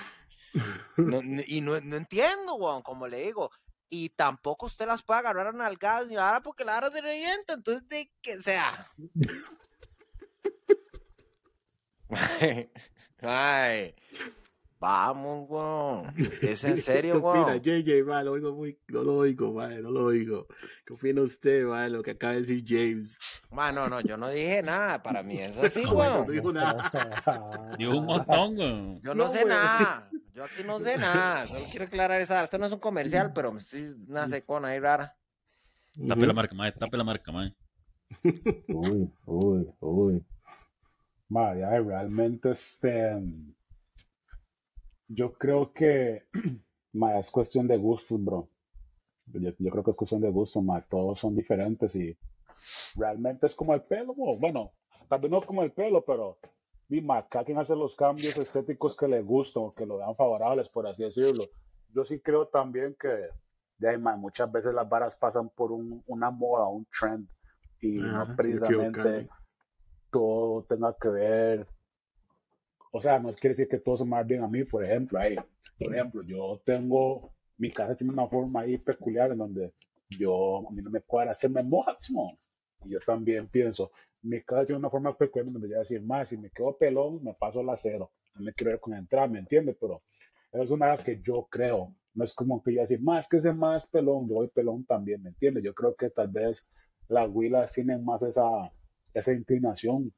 No, 0.98 1.24
no- 1.24 1.42
y 1.48 1.62
no, 1.62 1.80
no 1.82 1.96
entiendo, 1.98 2.54
weón, 2.54 2.84
como 2.84 3.08
le 3.08 3.24
digo. 3.24 3.50
Y 3.94 4.08
tampoco 4.10 4.68
usted 4.68 4.88
las 4.88 5.04
puede 5.04 5.20
agarrar 5.20 5.48
a 5.48 5.52
nalgadas 5.52 6.08
ni 6.08 6.16
nada 6.16 6.42
porque 6.42 6.64
la 6.64 6.76
vara 6.76 6.90
se 6.90 7.02
revienta. 7.02 7.54
Entonces, 7.54 7.88
de 7.90 8.10
que 8.22 8.42
sea. 8.42 8.88
Ay, 13.22 13.94
vamos, 14.82 15.48
weón. 15.50 16.14
Es 16.42 16.64
en 16.66 16.76
serio, 16.76 17.14
¿Qué 17.14 17.28
opina, 17.28 17.46
weón. 17.46 17.62
JJ, 17.62 18.04
ma, 18.04 18.24
lo 18.24 18.32
oigo 18.34 18.54
muy, 18.54 18.78
no 18.90 19.04
lo 19.04 19.16
oigo, 19.18 19.54
ma, 19.54 19.68
no 19.70 19.92
lo 19.92 20.06
oigo. 20.06 20.48
¿Qué 20.86 20.94
opina 20.94 21.22
usted, 21.22 21.64
ma, 21.66 21.88
lo 21.88 22.02
que 22.04 22.12
acaba 22.12 22.34
de 22.34 22.40
decir 22.40 22.64
James? 22.68 23.20
Ma, 23.52 23.72
no, 23.72 23.88
no, 23.88 24.02
yo 24.02 24.18
no 24.18 24.30
dije 24.30 24.62
nada. 24.64 25.02
Para 25.02 25.24
mí 25.24 25.38
es 25.40 25.56
así, 25.58 25.84
bueno, 25.86 26.16
weón. 26.16 26.28
no 26.28 26.32
dijo 26.34 26.52
nada. 26.52 27.72
Digo 27.78 27.98
un 27.98 28.06
montón, 28.06 28.58
weón. 28.58 29.02
Yo 29.02 29.14
no, 29.14 29.26
No, 29.26 29.30
sé 29.32 29.38
weón. 29.38 29.50
nada. 29.50 30.10
Yo 30.34 30.44
aquí 30.46 30.64
no 30.66 30.80
sé 30.80 30.98
nada. 30.98 31.46
Solo 31.48 31.66
quiero 31.70 31.86
aclarar 31.86 32.20
esa. 32.22 32.44
Esto 32.44 32.58
no 32.58 32.66
es 32.66 32.72
un 32.74 32.80
comercial, 32.80 33.32
pero 33.34 33.52
me 33.52 33.60
estoy 33.60 33.96
una 34.08 34.28
secona 34.28 34.70
ahí 34.70 34.80
rara. 34.80 35.16
Tape 36.08 36.26
la 36.26 36.34
marca, 36.34 36.56
mae, 36.56 36.72
tape 36.72 36.98
la 36.98 37.04
marca, 37.04 37.32
mae. 37.32 37.54
Uy, 38.70 39.12
uy, 39.26 39.68
uy. 39.80 40.26
Madre, 41.28 41.62
realmente 41.84 42.52
este. 42.52 43.18
Yo 45.14 45.34
creo 45.34 45.74
que 45.74 46.24
ma, 46.94 47.20
es 47.20 47.32
cuestión 47.32 47.68
de 47.68 47.78
gustos, 47.78 48.24
bro. 48.24 48.48
Yo, 49.26 49.40
yo 49.58 49.72
creo 49.72 49.84
que 49.84 49.92
es 49.92 49.98
cuestión 49.98 50.22
de 50.22 50.30
gustos, 50.30 50.64
ma. 50.64 50.82
Todos 50.82 51.20
son 51.20 51.36
diferentes 51.36 51.96
y 51.96 52.18
realmente 52.96 53.46
es 53.46 53.56
como 53.56 53.74
el 53.74 53.82
pelo, 53.84 54.14
bro. 54.14 54.38
Bueno, 54.38 54.72
vez 55.22 55.32
no 55.32 55.42
como 55.42 55.64
el 55.64 55.72
pelo, 55.72 56.04
pero 56.06 56.38
di, 56.88 57.02
ma, 57.02 57.28
cada 57.28 57.46
quien 57.46 57.58
hace 57.58 57.76
los 57.76 57.96
cambios 57.96 58.38
estéticos 58.38 58.96
que 58.96 59.08
le 59.08 59.22
gustan 59.22 59.64
o 59.64 59.74
que 59.74 59.86
lo 59.86 59.98
vean 59.98 60.16
favorables, 60.16 60.70
por 60.70 60.88
así 60.88 61.04
decirlo. 61.04 61.46
Yo 61.94 62.06
sí 62.06 62.20
creo 62.22 62.48
también 62.48 62.96
que 63.00 63.30
de 63.78 63.90
muchas 64.16 64.52
veces 64.52 64.74
las 64.74 64.88
varas 64.88 65.18
pasan 65.18 65.50
por 65.50 65.72
un- 65.72 66.04
una 66.08 66.30
moda, 66.32 66.68
un 66.68 66.86
trend 66.98 67.28
y 67.82 67.94
no 68.00 68.26
sin 68.26 68.36
precisamente 68.36 69.00
equivocarme. 69.00 69.30
todo 70.12 70.64
tenga 70.64 70.96
que 71.00 71.10
ver, 71.10 71.68
o 72.92 73.02
sea, 73.02 73.20
no 73.20 73.32
quiere 73.34 73.50
decir 73.50 73.68
que 73.68 73.80
todo 73.80 73.98
se 73.98 74.06
me 74.06 74.12
va 74.12 74.24
bien 74.24 74.44
a 74.44 74.48
mí, 74.48 74.64
por 74.64 74.84
ejemplo, 74.84 75.20
ahí, 75.20 75.36
por 75.80 75.94
ejemplo, 75.94 76.22
yo 76.24 76.62
tengo, 76.66 77.34
mi 77.58 77.72
casa 77.72 77.96
tiene 77.96 78.14
una 78.14 78.28
forma 78.28 78.62
ahí 78.62 78.78
peculiar 78.78 79.32
en 79.32 79.38
donde 79.38 79.74
yo, 80.10 80.68
a 80.68 80.72
mí 80.72 80.82
no 80.82 80.90
me 80.90 81.02
cuadra 81.02 81.32
hacerme 81.32 81.64
mojas, 81.64 82.10
mon. 82.12 82.38
y 82.86 82.90
yo 82.92 83.00
también 83.00 83.48
pienso, 83.48 83.92
mi 84.22 84.42
casa 84.42 84.66
tiene 84.66 84.80
una 84.80 84.90
forma 84.90 85.18
peculiar 85.18 85.48
en 85.48 85.54
donde 85.54 85.68
yo 85.70 85.74
voy 85.74 85.78
a 85.78 85.80
decir, 85.80 86.02
más, 86.04 86.30
si 86.30 86.38
me 86.38 86.50
quedo 86.52 86.78
pelón, 86.78 87.24
me 87.24 87.34
paso 87.34 87.64
la 87.64 87.78
cero, 87.78 88.12
no 88.36 88.44
me 88.44 88.54
quiero 88.54 88.72
ver 88.72 88.80
con 88.80 88.94
entrada, 88.94 89.28
¿me 89.28 89.40
entiendes? 89.40 89.78
Pero 89.80 90.04
eso 90.52 90.64
es 90.64 90.72
una 90.72 90.98
que 90.98 91.22
yo 91.22 91.48
creo, 91.50 91.96
no 92.14 92.24
es 92.26 92.34
como 92.34 92.62
que 92.62 92.74
yo 92.74 92.82
decir, 92.82 93.02
más 93.02 93.30
que 93.30 93.38
ese 93.38 93.54
más 93.54 93.90
pelón, 93.90 94.28
yo 94.28 94.36
voy 94.36 94.50
pelón 94.50 94.86
también, 94.86 95.24
¿me 95.24 95.30
entiendes? 95.30 95.64
Yo 95.64 95.74
creo 95.74 95.96
que 95.96 96.10
tal 96.10 96.28
vez 96.28 96.68
las 97.08 97.30
huilas 97.30 97.74
tienen 97.74 98.04
más 98.04 98.24
esa, 98.24 98.72
esa 99.14 99.34
inclinación. 99.34 100.14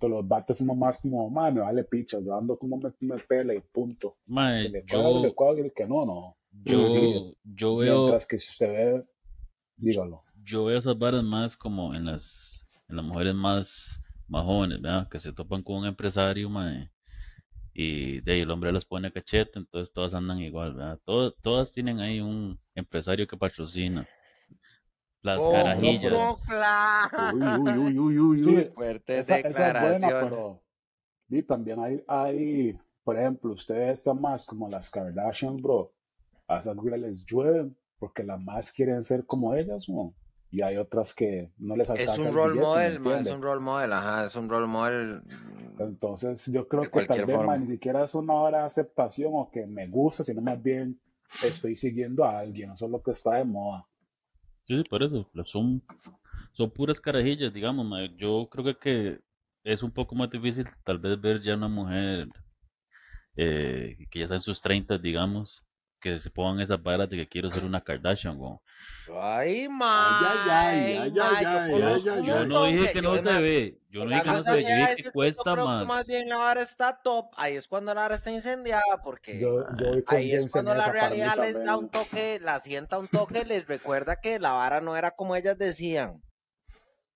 Pero 0.00 0.16
los 0.16 0.28
bates 0.28 0.58
son 0.58 0.78
más 0.78 1.00
como, 1.00 1.28
man, 1.30 1.54
me 1.54 1.60
vale 1.60 1.84
picha, 1.84 2.18
yo 2.20 2.34
ando 2.36 2.58
como 2.58 2.76
me, 2.78 2.92
me 3.00 3.16
pela 3.18 3.54
y 3.54 3.60
punto. 3.60 4.16
Que 4.60 4.68
Mae, 4.68 4.68
le 4.68 4.82
cuadra, 4.86 5.08
yo, 5.10 5.20
le 5.20 5.34
cuadra 5.34 5.60
y 5.60 5.64
el 5.66 5.72
que 5.72 5.86
no, 5.86 6.04
no. 6.06 6.36
yo, 6.64 6.86
Sí, 6.86 7.36
yo 7.44 7.76
veo, 7.76 8.02
Mientras 8.02 8.26
que 8.26 8.38
si 8.38 8.50
usted 8.50 8.68
ve, 8.68 9.04
dígalo. 9.76 10.22
yo 10.44 10.64
veo 10.66 10.78
esas 10.78 10.98
varas 10.98 11.22
más 11.24 11.56
como 11.56 11.94
en 11.94 12.04
las, 12.06 12.68
en 12.88 12.96
las 12.96 13.04
mujeres 13.04 13.34
más, 13.34 14.02
más 14.28 14.44
jóvenes, 14.44 14.80
¿verdad? 14.80 15.08
Que 15.08 15.20
se 15.20 15.32
topan 15.32 15.62
con 15.62 15.76
un 15.78 15.86
empresario, 15.86 16.48
mae, 16.50 16.90
y 17.74 18.20
de 18.22 18.32
ahí 18.32 18.40
el 18.40 18.50
hombre 18.50 18.72
las 18.72 18.84
pone 18.84 19.08
a 19.08 19.10
cachete, 19.12 19.58
entonces 19.58 19.92
todas 19.92 20.14
andan 20.14 20.40
igual, 20.40 20.74
¿verdad? 20.74 21.00
Todas 21.42 21.70
tienen 21.72 22.00
ahí 22.00 22.20
un 22.20 22.58
empresario 22.74 23.26
que 23.26 23.36
patrocina. 23.36 24.06
Las 25.22 25.40
¡Oh, 25.40 25.50
carajillas. 25.50 26.12
no, 26.12 26.36
claro! 26.46 27.34
Uy, 27.34 27.42
uy, 27.42 27.78
uy, 27.78 27.98
uy, 27.98 28.18
uy, 28.18 28.44
uy. 28.44 28.64
Sí, 28.64 28.70
Fuertes 28.74 29.28
esa, 29.28 29.38
esa 29.38 29.48
es 29.48 29.54
buena, 29.54 30.06
declaraciones. 30.08 30.24
pero 30.30 30.62
y 31.28 31.42
también 31.42 31.80
hay, 31.80 32.04
hay, 32.06 32.78
por 33.02 33.18
ejemplo, 33.18 33.52
usted 33.52 33.88
está 33.90 34.14
más 34.14 34.46
como 34.46 34.68
las 34.68 34.90
Kardashian, 34.90 35.56
bro. 35.56 35.92
a 36.46 36.58
esas 36.58 36.76
güilas 36.76 37.00
les 37.00 37.24
llueve 37.26 37.70
porque 37.98 38.22
las 38.22 38.40
más 38.40 38.72
quieren 38.72 39.02
ser 39.02 39.26
como 39.26 39.54
ellas, 39.54 39.88
¿no? 39.88 40.14
y 40.48 40.62
hay 40.62 40.76
otras 40.76 41.12
que 41.12 41.50
no 41.58 41.74
les 41.76 41.90
alcanza 41.90 42.12
Es 42.12 42.18
un 42.20 42.26
el 42.28 42.32
role 42.34 42.52
billete, 42.52 42.68
¿me 42.68 42.98
model, 42.98 43.00
ma, 43.00 43.20
es 43.20 43.26
un 43.26 43.42
role 43.42 43.60
model, 43.60 43.92
ajá, 43.92 44.26
es 44.26 44.36
un 44.36 44.48
role 44.48 44.66
model. 44.66 45.22
Entonces, 45.78 46.46
yo 46.46 46.68
creo 46.68 46.82
que 46.82 46.88
tal 46.88 47.06
cualquier 47.06 47.26
vez 47.26 47.36
ma, 47.36 47.42
forma. 47.42 47.56
ni 47.58 47.66
siquiera 47.66 48.04
es 48.04 48.14
una 48.14 48.34
hora 48.34 48.58
de 48.60 48.64
aceptación 48.66 49.32
o 49.34 49.50
que 49.50 49.66
me 49.66 49.88
gusta, 49.88 50.22
sino 50.24 50.40
más 50.40 50.62
bien 50.62 51.00
estoy 51.42 51.74
siguiendo 51.74 52.24
a 52.24 52.38
alguien, 52.38 52.70
eso 52.72 52.86
es 52.86 52.90
lo 52.92 53.02
que 53.02 53.10
está 53.10 53.34
de 53.34 53.44
moda. 53.44 53.86
Sí, 54.66 54.76
sí, 54.76 54.84
por 54.84 55.02
eso, 55.02 55.26
son, 55.44 55.82
son 56.52 56.70
puras 56.70 57.00
carajillas, 57.00 57.52
digamos. 57.52 57.86
Yo 58.18 58.48
creo 58.50 58.64
que, 58.64 58.76
que 58.78 59.20
es 59.64 59.82
un 59.82 59.92
poco 59.92 60.14
más 60.14 60.30
difícil 60.30 60.66
tal 60.84 60.98
vez 60.98 61.20
ver 61.20 61.40
ya 61.42 61.54
una 61.56 61.68
mujer 61.68 62.28
eh, 63.36 63.96
que 64.10 64.18
ya 64.20 64.24
está 64.24 64.34
en 64.36 64.40
sus 64.40 64.60
30, 64.62 64.98
digamos, 64.98 65.65
que 66.06 66.20
se 66.20 66.30
pongan 66.30 66.60
esas 66.60 66.80
varas 66.80 67.08
de 67.08 67.16
que 67.16 67.28
quiero 67.28 67.50
ser 67.50 67.64
una 67.64 67.80
Kardashian, 67.80 68.38
weón. 68.38 68.60
Ay, 69.20 69.68
ma. 69.68 70.20
Ay, 70.44 70.94
ay, 70.94 71.00
ay, 71.02 71.12
ma, 71.12 71.94
ay, 71.94 72.24
yo 72.24 72.46
no 72.46 72.66
dije 72.66 72.92
que 72.92 73.02
no 73.02 73.18
se 73.18 73.34
ve, 73.34 73.80
yo 73.90 74.04
no 74.04 74.10
dije 74.10 74.22
que 74.22 74.30
no 74.30 74.44
se 74.44 74.52
ve, 74.52 74.62
yo 74.62 74.76
dije 74.76 74.96
que 74.96 75.10
cuesta 75.10 75.56
más. 75.56 75.84
más 75.84 76.06
bien 76.06 76.28
la 76.28 76.36
vara 76.36 76.62
está 76.62 77.00
top. 77.02 77.32
Ahí 77.36 77.56
es 77.56 77.66
cuando 77.66 77.92
la 77.92 78.02
vara 78.02 78.14
está 78.14 78.30
incendiada, 78.30 79.02
porque 79.02 79.44
ahí 80.06 80.32
es 80.32 80.52
cuando 80.52 80.74
la 80.74 80.92
realidad 80.92 81.36
les 81.40 81.64
da 81.64 81.76
un 81.76 81.88
toque, 81.88 82.38
la 82.40 82.60
sienta 82.60 82.98
un 82.98 83.08
toque, 83.08 83.44
les 83.44 83.66
recuerda 83.66 84.20
que 84.20 84.38
la 84.38 84.52
vara 84.52 84.80
no 84.80 84.96
era 84.96 85.10
como 85.10 85.34
ellas 85.34 85.58
decían. 85.58 86.22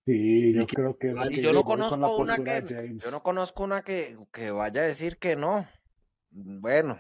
Sí, 0.04 0.52
yo 0.52 0.66
creo 0.66 0.98
que, 0.98 1.14
yo 1.40 1.52
no 1.52 1.62
conozco 1.62 2.16
una 2.16 2.38
que, 2.38 2.96
yo 2.96 3.10
no 3.12 3.22
conozco 3.22 3.62
una 3.62 3.82
que, 3.82 4.16
que 4.32 4.50
vaya 4.50 4.80
a 4.80 4.86
decir 4.86 5.18
que 5.18 5.36
no. 5.36 5.68
Bueno, 6.30 6.98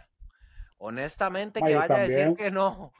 honestamente 0.80 1.60
que 1.60 1.74
vaya 1.74 1.94
a 1.94 2.08
decir 2.08 2.34
que 2.36 2.50
no. 2.50 2.92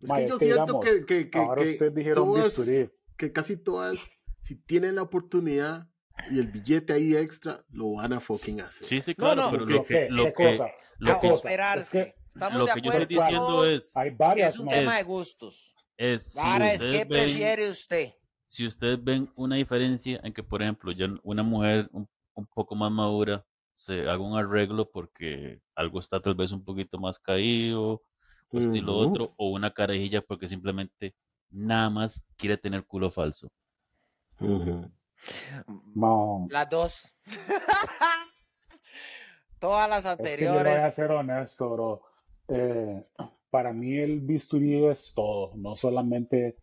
Es 0.00 0.12
que 0.12 0.28
yo 0.28 0.38
siento 0.38 0.64
digamos, 0.64 0.84
que, 0.84 1.04
que, 1.06 1.30
que, 1.30 1.38
ahora 1.38 1.62
que 1.64 1.90
dijeron 1.90 2.24
todas, 2.24 2.44
bisturí. 2.56 2.90
que 3.16 3.32
casi 3.32 3.56
todas, 3.56 4.10
si 4.40 4.56
tienen 4.56 4.94
la 4.96 5.02
oportunidad 5.02 5.88
y 6.30 6.38
el 6.38 6.48
billete 6.48 6.92
ahí 6.92 7.16
extra, 7.16 7.64
lo 7.70 7.94
van 7.94 8.12
a 8.12 8.20
fucking 8.20 8.60
hacer. 8.60 8.86
Sí, 8.86 9.00
sí, 9.00 9.14
No, 9.18 9.34
claro, 9.34 9.42
no. 9.42 9.50
pero 9.50 9.66
¿Qué, 9.66 9.74
lo 9.74 9.84
que, 9.84 10.08
lo 10.10 10.24
que, 10.32 10.32
cosa? 10.32 10.70
lo 10.98 11.12
A 11.12 11.20
¿Qué 11.20 11.20
que, 11.20 11.28
cosa? 11.28 11.48
operarse. 11.48 12.00
Es 12.00 12.06
que 12.06 12.18
Estamos 12.34 12.58
lo 12.60 12.66
de 12.66 12.72
que 12.72 12.80
yo 12.80 12.92
estoy 12.92 13.06
diciendo 13.16 13.64
es, 13.66 13.96
hay 13.96 14.10
que 14.10 14.16
varias, 14.16 14.54
es 14.54 14.58
un 14.60 14.66
ma. 14.66 14.72
tema 14.72 14.96
de 14.96 15.02
gustos. 15.02 15.74
es, 15.96 16.32
si 16.32 16.38
Ahora 16.38 16.72
es 16.72 16.84
qué 16.84 16.86
ustedes 16.86 17.08
ven, 17.08 17.08
prefiere 17.08 17.70
usted. 17.70 18.14
si 18.46 18.66
ustedes 18.66 19.02
ven 19.02 19.32
una 19.34 19.56
diferencia 19.56 20.20
en 20.22 20.32
que, 20.32 20.42
por 20.44 20.62
ejemplo, 20.62 20.92
ya 20.92 21.08
una 21.24 21.42
mujer 21.42 21.88
un, 21.92 22.08
un 22.34 22.46
poco 22.46 22.74
más 22.76 22.92
madura 22.92 23.44
se 23.78 24.00
haga 24.10 24.18
un 24.18 24.36
arreglo 24.36 24.90
porque 24.90 25.60
algo 25.76 26.00
está 26.00 26.20
tal 26.20 26.34
vez 26.34 26.50
un 26.50 26.64
poquito 26.64 26.98
más 26.98 27.20
caído, 27.20 28.02
o 28.50 28.58
estilo 28.58 28.98
Ujú. 28.98 29.08
otro, 29.08 29.34
o 29.36 29.50
una 29.50 29.72
carajilla 29.72 30.20
porque 30.20 30.48
simplemente 30.48 31.14
nada 31.50 31.88
más 31.88 32.24
quiere 32.36 32.58
tener 32.58 32.84
culo 32.84 33.08
falso. 33.08 33.48
Las 36.50 36.68
dos. 36.68 37.14
Todas 39.60 39.88
las 39.88 40.04
Es 40.06 40.36
que 40.36 40.44
yo 40.44 40.54
le 40.54 40.58
voy 40.58 40.58
anteriores. 40.58 40.82
a 40.82 40.90
ser 40.90 41.10
honesto, 41.12 41.70
bro. 41.70 42.02
Eh, 42.48 43.00
para 43.48 43.72
mí 43.72 43.96
el 43.96 44.20
bisturí 44.20 44.86
es 44.86 45.12
todo, 45.14 45.52
no 45.54 45.76
solamente 45.76 46.58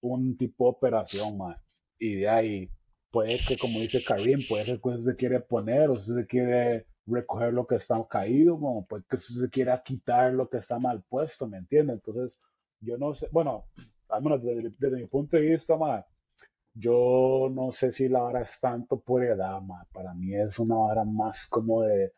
un 0.00 0.34
tipo 0.38 0.64
de 0.64 0.70
operación, 0.70 1.36
man. 1.36 1.56
Y 1.98 2.14
de 2.16 2.28
ahí 2.28 2.70
puede 3.14 3.38
que, 3.46 3.56
como 3.56 3.78
dice 3.78 4.02
Karim, 4.02 4.40
puede 4.48 4.64
ser 4.64 4.80
que 4.80 4.88
usted 4.88 5.12
se 5.12 5.16
quiere 5.16 5.38
poner 5.38 5.88
o 5.88 5.92
usted 5.92 6.14
se 6.16 6.26
quiere 6.26 6.84
recoger 7.06 7.52
lo 7.52 7.64
que 7.64 7.76
está 7.76 8.04
caído, 8.10 8.58
como 8.58 8.84
puede 8.86 9.04
que 9.08 9.16
se 9.18 9.48
quiera 9.50 9.80
quitar 9.84 10.34
lo 10.34 10.48
que 10.48 10.58
está 10.58 10.80
mal 10.80 11.04
puesto, 11.08 11.46
¿me 11.46 11.58
entiende? 11.58 11.92
Entonces, 11.92 12.36
yo 12.80 12.98
no 12.98 13.14
sé, 13.14 13.28
bueno, 13.30 13.66
al 14.08 14.20
menos 14.20 14.42
desde, 14.42 14.72
desde 14.76 14.96
mi 14.96 15.06
punto 15.06 15.36
de 15.36 15.44
vista, 15.44 15.76
man, 15.76 16.04
yo 16.74 17.48
no 17.54 17.70
sé 17.70 17.92
si 17.92 18.08
la 18.08 18.18
vara 18.18 18.42
es 18.42 18.58
tanto 18.60 18.98
por 18.98 19.22
edad. 19.22 19.60
Para 19.92 20.12
mí 20.12 20.34
es 20.34 20.58
una 20.58 20.74
vara 20.74 21.04
más 21.04 21.46
como 21.46 21.82
de 21.82 22.12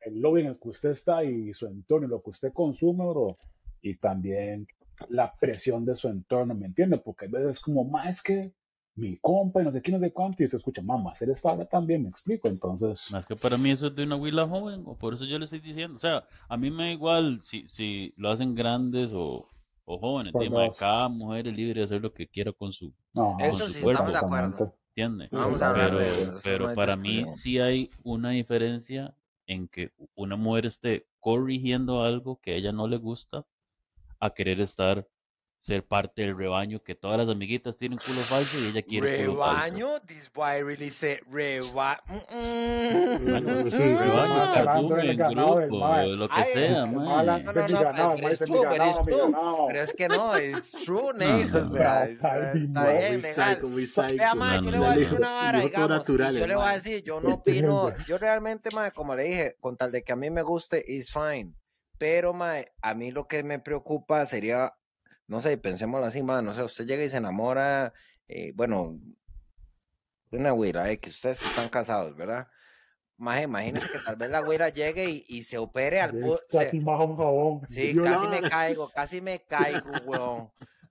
el 0.00 0.22
lobby 0.22 0.40
en 0.40 0.46
el 0.46 0.58
que 0.58 0.70
usted 0.70 0.92
está 0.92 1.22
y 1.22 1.52
su 1.52 1.66
entorno, 1.66 2.08
lo 2.08 2.22
que 2.22 2.30
usted 2.30 2.52
consume, 2.54 3.06
bro, 3.06 3.36
y 3.82 3.98
también 3.98 4.66
la 5.10 5.34
presión 5.38 5.84
de 5.84 5.94
su 5.94 6.08
entorno, 6.08 6.54
¿me 6.54 6.64
entiende? 6.64 6.96
Porque 6.96 7.26
hay 7.26 7.30
veces 7.30 7.60
como, 7.60 7.84
más 7.84 8.22
que 8.22 8.54
mi 8.96 9.16
compa 9.18 9.62
y 9.62 9.64
no 9.64 9.72
sé 9.72 9.80
qué, 9.82 9.92
no 9.92 9.98
sé 9.98 10.12
cuánto, 10.12 10.42
y 10.42 10.48
se 10.48 10.56
escucha, 10.56 10.82
mamá, 10.82 11.12
hacer 11.12 11.30
esta 11.30 11.52
hora 11.52 11.64
también, 11.64 12.02
me 12.02 12.08
explico, 12.10 12.48
entonces, 12.48 13.10
Más 13.10 13.26
que 13.26 13.34
para 13.36 13.56
mí 13.56 13.70
eso 13.70 13.88
es 13.88 13.94
de 13.96 14.04
una 14.04 14.16
huila 14.16 14.46
joven, 14.46 14.82
o 14.86 14.96
por 14.96 15.14
eso 15.14 15.24
yo 15.24 15.38
le 15.38 15.44
estoy 15.44 15.60
diciendo. 15.60 15.96
O 15.96 15.98
sea, 15.98 16.24
a 16.48 16.56
mí 16.56 16.70
me 16.70 16.84
da 16.84 16.90
igual 16.92 17.42
si, 17.42 17.66
si 17.68 18.12
lo 18.16 18.30
hacen 18.30 18.54
grandes 18.54 19.10
o, 19.12 19.48
o 19.84 19.98
jóvenes. 19.98 20.34
Dime, 20.38 20.66
dos. 20.66 20.76
cada 20.76 21.08
mujer 21.08 21.48
es 21.48 21.56
libre 21.56 21.80
de 21.80 21.84
hacer 21.84 22.00
lo 22.02 22.12
que 22.12 22.26
quiera 22.28 22.52
con 22.52 22.72
su, 22.72 22.92
Ajá, 23.14 23.48
con 23.48 23.48
Eso 23.48 23.66
su 23.66 23.72
sí, 23.72 23.80
cuerpo, 23.80 24.08
estamos 24.08 24.12
de 24.12 24.18
acuerdo. 24.18 24.48
exactamente. 24.48 24.80
¿entiende? 24.94 25.28
No 25.30 25.38
vamos 25.40 25.62
a 25.62 25.70
hablar 25.70 25.90
Pero, 25.90 25.98
de 25.98 26.06
eso. 26.06 26.34
pero 26.42 26.68
no 26.68 26.74
para 26.74 26.96
mí 26.96 27.26
sí 27.30 27.58
hay 27.58 27.90
una 28.02 28.30
diferencia 28.30 29.14
en 29.46 29.68
que 29.68 29.92
una 30.14 30.36
mujer 30.36 30.66
esté 30.66 31.06
corrigiendo 31.20 32.02
algo 32.02 32.40
que 32.40 32.52
a 32.52 32.56
ella 32.56 32.72
no 32.72 32.86
le 32.88 32.96
gusta 32.98 33.44
a 34.20 34.30
querer 34.30 34.60
estar, 34.60 35.06
ser 35.60 35.86
parte 35.86 36.22
del 36.22 36.36
rebaño, 36.36 36.82
que 36.82 36.94
todas 36.94 37.18
las 37.18 37.28
amiguitas 37.28 37.76
tienen 37.76 37.98
culo 37.98 38.20
falso 38.22 38.58
y 38.58 38.68
ella 38.68 38.82
quiere 38.82 39.10
culo 39.26 39.36
falso. 39.36 39.76
Rebaño, 39.76 40.00
this 40.06 40.32
boy 40.32 40.62
really 40.62 40.90
said 40.90 41.20
reba. 41.30 42.02
Bueno, 43.20 43.64
rebaño, 43.64 44.38
Más 44.38 44.56
hablando 44.56 44.96
del 44.96 45.16
cardumen, 45.16 45.16
ganado 45.16 45.56
del 45.60 45.70
grupo, 45.70 46.02
lo 46.16 46.28
que 46.30 46.34
Ay, 46.40 46.52
sea, 46.54 46.86
mae. 46.86 47.18
hablando 47.20 47.52
No, 47.52 47.52
no, 47.52 47.68
no, 47.68 47.80
ganado, 47.82 48.16
pero 48.16 48.22
más 48.22 48.32
es 48.32 48.38
dice 48.40 48.46
mi 48.46 48.58
true, 48.58 48.68
pero 49.04 49.30
ganado, 49.30 49.70
es 49.70 49.92
que 49.92 50.08
no, 50.08 50.36
es 50.36 50.70
true, 50.72 51.12
No, 51.14 51.44
no, 51.46 51.58
O 51.66 51.68
sea, 51.68 52.04
no. 52.04 52.10
está, 52.10 52.54
no. 52.54 52.92
bien, 52.92 53.20
legal. 53.20 53.60
Vea, 54.16 54.34
No, 54.34 54.60
yo 54.60 54.60
no, 54.62 54.70
le 54.70 54.78
voy 54.78 54.86
a 54.86 54.90
no. 54.94 54.96
decir 54.98 55.18
una 55.18 55.30
vara, 55.32 55.60
digamos, 55.60 56.06
yo 56.06 56.46
le 56.46 56.54
voy 56.56 56.66
a 56.68 56.72
decir, 56.72 57.02
yo 57.02 57.20
no 57.20 57.34
opino, 57.34 57.92
yo 58.06 58.18
realmente, 58.18 58.70
mae, 58.74 58.92
como 58.92 59.14
le 59.14 59.24
dije, 59.24 59.56
con 59.60 59.76
tal 59.76 59.92
de 59.92 60.02
que 60.02 60.12
a 60.12 60.16
mí 60.16 60.30
me 60.30 60.42
guste, 60.42 60.82
is 60.86 61.12
fine. 61.12 61.54
Pero, 61.98 62.32
mae, 62.32 62.66
a 62.80 62.94
mí 62.94 63.10
lo 63.10 63.28
que 63.28 63.42
me 63.42 63.58
preocupa 63.58 64.24
sería, 64.26 64.72
no 65.30 65.40
sé, 65.40 65.56
pensémoslo 65.56 66.06
así, 66.06 66.22
mae, 66.24 66.42
no 66.42 66.52
sé, 66.52 66.62
usted 66.64 66.86
llega 66.86 67.04
y 67.04 67.08
se 67.08 67.18
enamora, 67.18 67.92
eh, 68.26 68.52
bueno, 68.56 68.98
una 70.32 70.50
güira, 70.50 70.90
eh, 70.90 70.98
que 70.98 71.10
ustedes 71.10 71.40
están 71.40 71.68
casados, 71.68 72.16
¿verdad? 72.16 72.48
Maje, 73.16 73.42
imagínense 73.44 73.88
que 73.90 73.98
tal 74.04 74.16
vez 74.16 74.28
la 74.30 74.40
güira 74.40 74.70
llegue 74.70 75.08
y, 75.08 75.24
y 75.28 75.42
se 75.42 75.56
opere 75.58 76.00
al... 76.00 76.12
se- 76.50 76.58
casi 76.58 76.80
más 76.80 77.00
un 77.00 77.16
jabón. 77.16 77.60
Sí, 77.70 77.94
casi 78.02 78.26
me 78.26 78.40
caigo, 78.48 78.88
casi 78.88 79.20
me 79.20 79.42
caigo, 79.44 79.90
weón. 80.06 80.50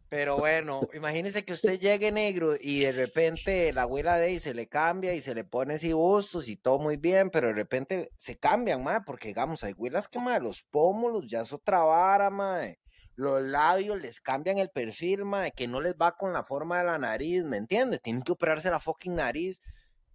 Pero 0.09 0.37
bueno, 0.37 0.81
imagínese 0.93 1.43
que 1.43 1.53
usted 1.53 1.79
llegue 1.79 2.11
negro 2.11 2.55
y 2.59 2.79
de 2.79 2.91
repente 2.93 3.73
la 3.73 3.81
abuela 3.83 4.17
de 4.17 4.27
ahí 4.27 4.39
se 4.39 4.53
le 4.53 4.67
cambia 4.67 5.13
y 5.13 5.21
se 5.21 5.35
le 5.35 5.43
pone 5.43 5.75
así 5.75 5.91
bustos 5.93 6.47
y 6.49 6.55
todo 6.55 6.79
muy 6.79 6.97
bien, 6.97 7.29
pero 7.29 7.47
de 7.47 7.53
repente 7.53 8.11
se 8.15 8.37
cambian, 8.37 8.83
mae, 8.83 9.01
porque 9.05 9.27
digamos, 9.27 9.63
hay 9.63 9.73
güilas 9.73 10.07
que, 10.07 10.19
mae, 10.19 10.39
los 10.39 10.63
pómulos 10.63 11.27
ya 11.27 11.41
es 11.41 11.51
otra 11.51 11.81
vara, 11.81 12.29
mae. 12.29 12.79
Los 13.19 13.41
labios 13.41 14.01
les 14.01 14.21
cambian 14.21 14.59
el 14.59 14.69
perfil, 14.69 15.25
mae, 15.25 15.51
que 15.51 15.67
no 15.67 15.81
les 15.81 15.93
va 15.93 16.15
con 16.15 16.31
la 16.31 16.41
forma 16.41 16.79
de 16.79 16.85
la 16.85 16.97
nariz, 16.97 17.43
¿me 17.43 17.57
entiende? 17.57 17.99
Tienen 17.99 18.21
que 18.21 18.31
operarse 18.31 18.71
la 18.71 18.79
fucking 18.79 19.13
nariz. 19.13 19.61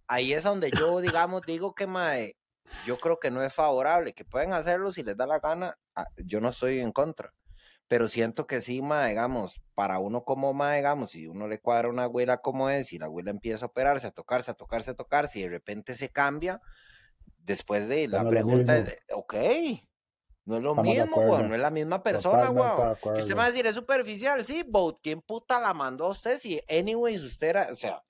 Ahí 0.07 0.33
es 0.33 0.41
donde 0.41 0.71
yo, 0.71 0.99
digamos, 1.01 1.43
digo 1.45 1.75
que, 1.75 1.85
mae, 1.85 2.35
yo 2.87 2.97
creo 2.97 3.19
que 3.19 3.29
no 3.29 3.43
es 3.43 3.53
favorable, 3.53 4.13
que 4.13 4.25
pueden 4.25 4.53
hacerlo 4.53 4.91
si 4.91 5.03
les 5.03 5.15
da 5.15 5.27
la 5.27 5.37
gana, 5.37 5.77
ah, 5.93 6.07
yo 6.17 6.41
no 6.41 6.49
estoy 6.49 6.79
en 6.79 6.91
contra. 6.91 7.31
Pero 7.87 8.07
siento 8.07 8.47
que 8.47 8.59
sí, 8.59 8.81
ma, 8.81 9.05
digamos, 9.05 9.61
para 9.75 9.99
uno 9.99 10.23
como 10.23 10.55
ma, 10.55 10.73
digamos, 10.73 11.11
si 11.11 11.27
uno 11.27 11.47
le 11.47 11.61
cuadra 11.61 11.89
una 11.89 12.05
abuela 12.05 12.39
como 12.39 12.71
es 12.71 12.91
y 12.91 12.97
la 12.97 13.05
abuela 13.05 13.29
empieza 13.29 13.65
a 13.65 13.67
operarse, 13.67 14.07
a 14.07 14.11
tocarse, 14.13 14.49
a 14.49 14.55
tocarse, 14.55 14.89
a 14.89 14.95
tocarse 14.95 15.37
y 15.37 15.43
de 15.43 15.49
repente 15.49 15.93
se 15.93 16.09
cambia, 16.09 16.59
después 17.37 17.87
de 17.87 18.07
la 18.07 18.23
no 18.23 18.31
pregunta 18.31 18.75
es, 18.75 18.97
ok, 19.13 19.35
no 20.45 20.57
es 20.57 20.63
lo 20.63 20.69
Estamos 20.71 20.95
mismo, 20.95 21.17
weón, 21.17 21.49
no 21.49 21.55
es 21.55 21.61
la 21.61 21.69
misma 21.71 22.03
persona, 22.03 22.49
weón. 22.51 22.97
Y 23.15 23.19
usted 23.19 23.29
me 23.29 23.35
va 23.35 23.45
a 23.45 23.49
decir, 23.51 23.65
es 23.67 23.75
superficial, 23.75 24.45
sí, 24.45 24.63
Boat, 24.67 24.97
¿quién 25.01 25.21
puta 25.21 25.59
la 25.59 25.73
mandó 25.73 26.05
a 26.05 26.09
usted? 26.09 26.37
Si, 26.37 26.59
anyways, 26.69 27.21
usted 27.23 27.47
era, 27.47 27.69
o 27.71 27.75
sea, 27.75 28.01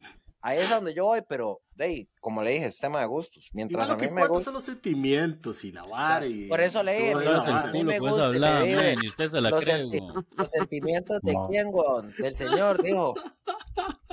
ahí 0.41 0.57
es 0.57 0.71
a 0.71 0.75
donde 0.75 0.93
yo 0.93 1.05
voy, 1.05 1.21
pero, 1.27 1.61
hey, 1.77 2.09
como 2.19 2.43
le 2.43 2.51
dije, 2.51 2.65
es 2.65 2.77
tema 2.79 2.99
de 2.99 3.05
gustos. 3.07 3.49
Mientras 3.53 3.87
lo 3.87 3.93
a 3.93 3.97
que 3.97 4.07
mí 4.09 4.13
me 4.13 4.27
gusta. 4.27 4.43
son 4.45 4.53
los 4.55 4.63
sentimientos 4.63 5.63
y 5.63 5.71
la 5.71 5.83
vara 5.83 6.25
y 6.25 6.47
Por 6.47 6.59
eso 6.61 6.83
le 6.83 6.93
dije, 6.95 7.13
a 7.13 7.67
mí 7.67 7.79
el 7.79 7.85
me 7.85 7.99
guste, 7.99 8.21
hablar, 8.21 8.63
bebé. 8.63 8.95
man, 8.95 9.03
y 9.03 9.07
usted 9.07 9.27
se 9.29 9.41
la 9.41 9.49
los, 9.49 9.63
cree, 9.63 9.75
senti- 9.77 10.25
los 10.37 10.49
sentimientos 10.51 11.21
de 11.21 11.35
quién, 11.49 11.67
weón? 11.71 12.13
Del 12.17 12.35
señor, 12.35 12.81
dijo. 12.81 13.15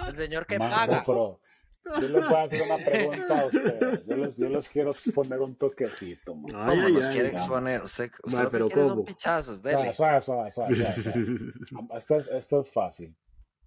El 0.08 0.16
señor 0.16 0.46
que 0.46 0.58
Mango, 0.58 0.74
paga. 0.74 1.02
pero 1.06 1.40
yo 1.84 2.08
les 2.08 2.28
voy 2.28 2.34
a 2.36 2.42
hacer 2.42 2.62
una 2.62 2.76
pregunta 2.84 3.40
a 3.40 3.46
ustedes. 3.46 4.06
Yo 4.06 4.16
les, 4.16 4.36
yo 4.36 4.48
les 4.48 4.68
quiero 4.68 4.92
poner 5.14 5.40
un 5.40 5.54
toquecito, 5.56 6.34
man. 6.34 6.52
Ay, 6.54 6.76
¿Cómo 6.76 6.86
ay, 6.86 6.92
nos 6.94 7.04
ay. 7.04 7.12
quiere 7.12 7.28
digamos. 7.28 7.40
exponer? 7.48 7.82
Usted, 7.82 8.10
usted 8.22 8.36
Ma, 8.38 8.42
lo 8.44 8.50
que 8.50 8.52
pero 8.52 8.66
quiere 8.68 8.82
son 8.82 8.90
¿cómo? 8.90 9.04
pichazos, 9.04 9.60
Suave, 9.60 9.76
dele. 9.76 9.94
suave, 9.94 10.22
suave, 10.22 10.52
suave, 10.52 10.74
suave, 10.74 10.92
suave. 11.02 11.52
Esto 11.98 12.16
es, 12.16 12.26
esto 12.28 12.60
es 12.60 12.72
fácil. 12.72 13.16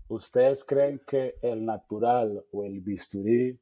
¿Ustedes 0.07 0.63
creen 0.63 1.01
que 1.07 1.35
el 1.41 1.65
natural 1.65 2.45
o 2.51 2.63
el 2.63 2.79
bisturí 2.81 3.59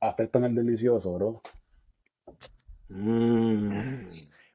afectan 0.00 0.44
el 0.44 0.54
delicioso, 0.54 1.12
bro? 1.14 1.42
Mm. 2.88 4.08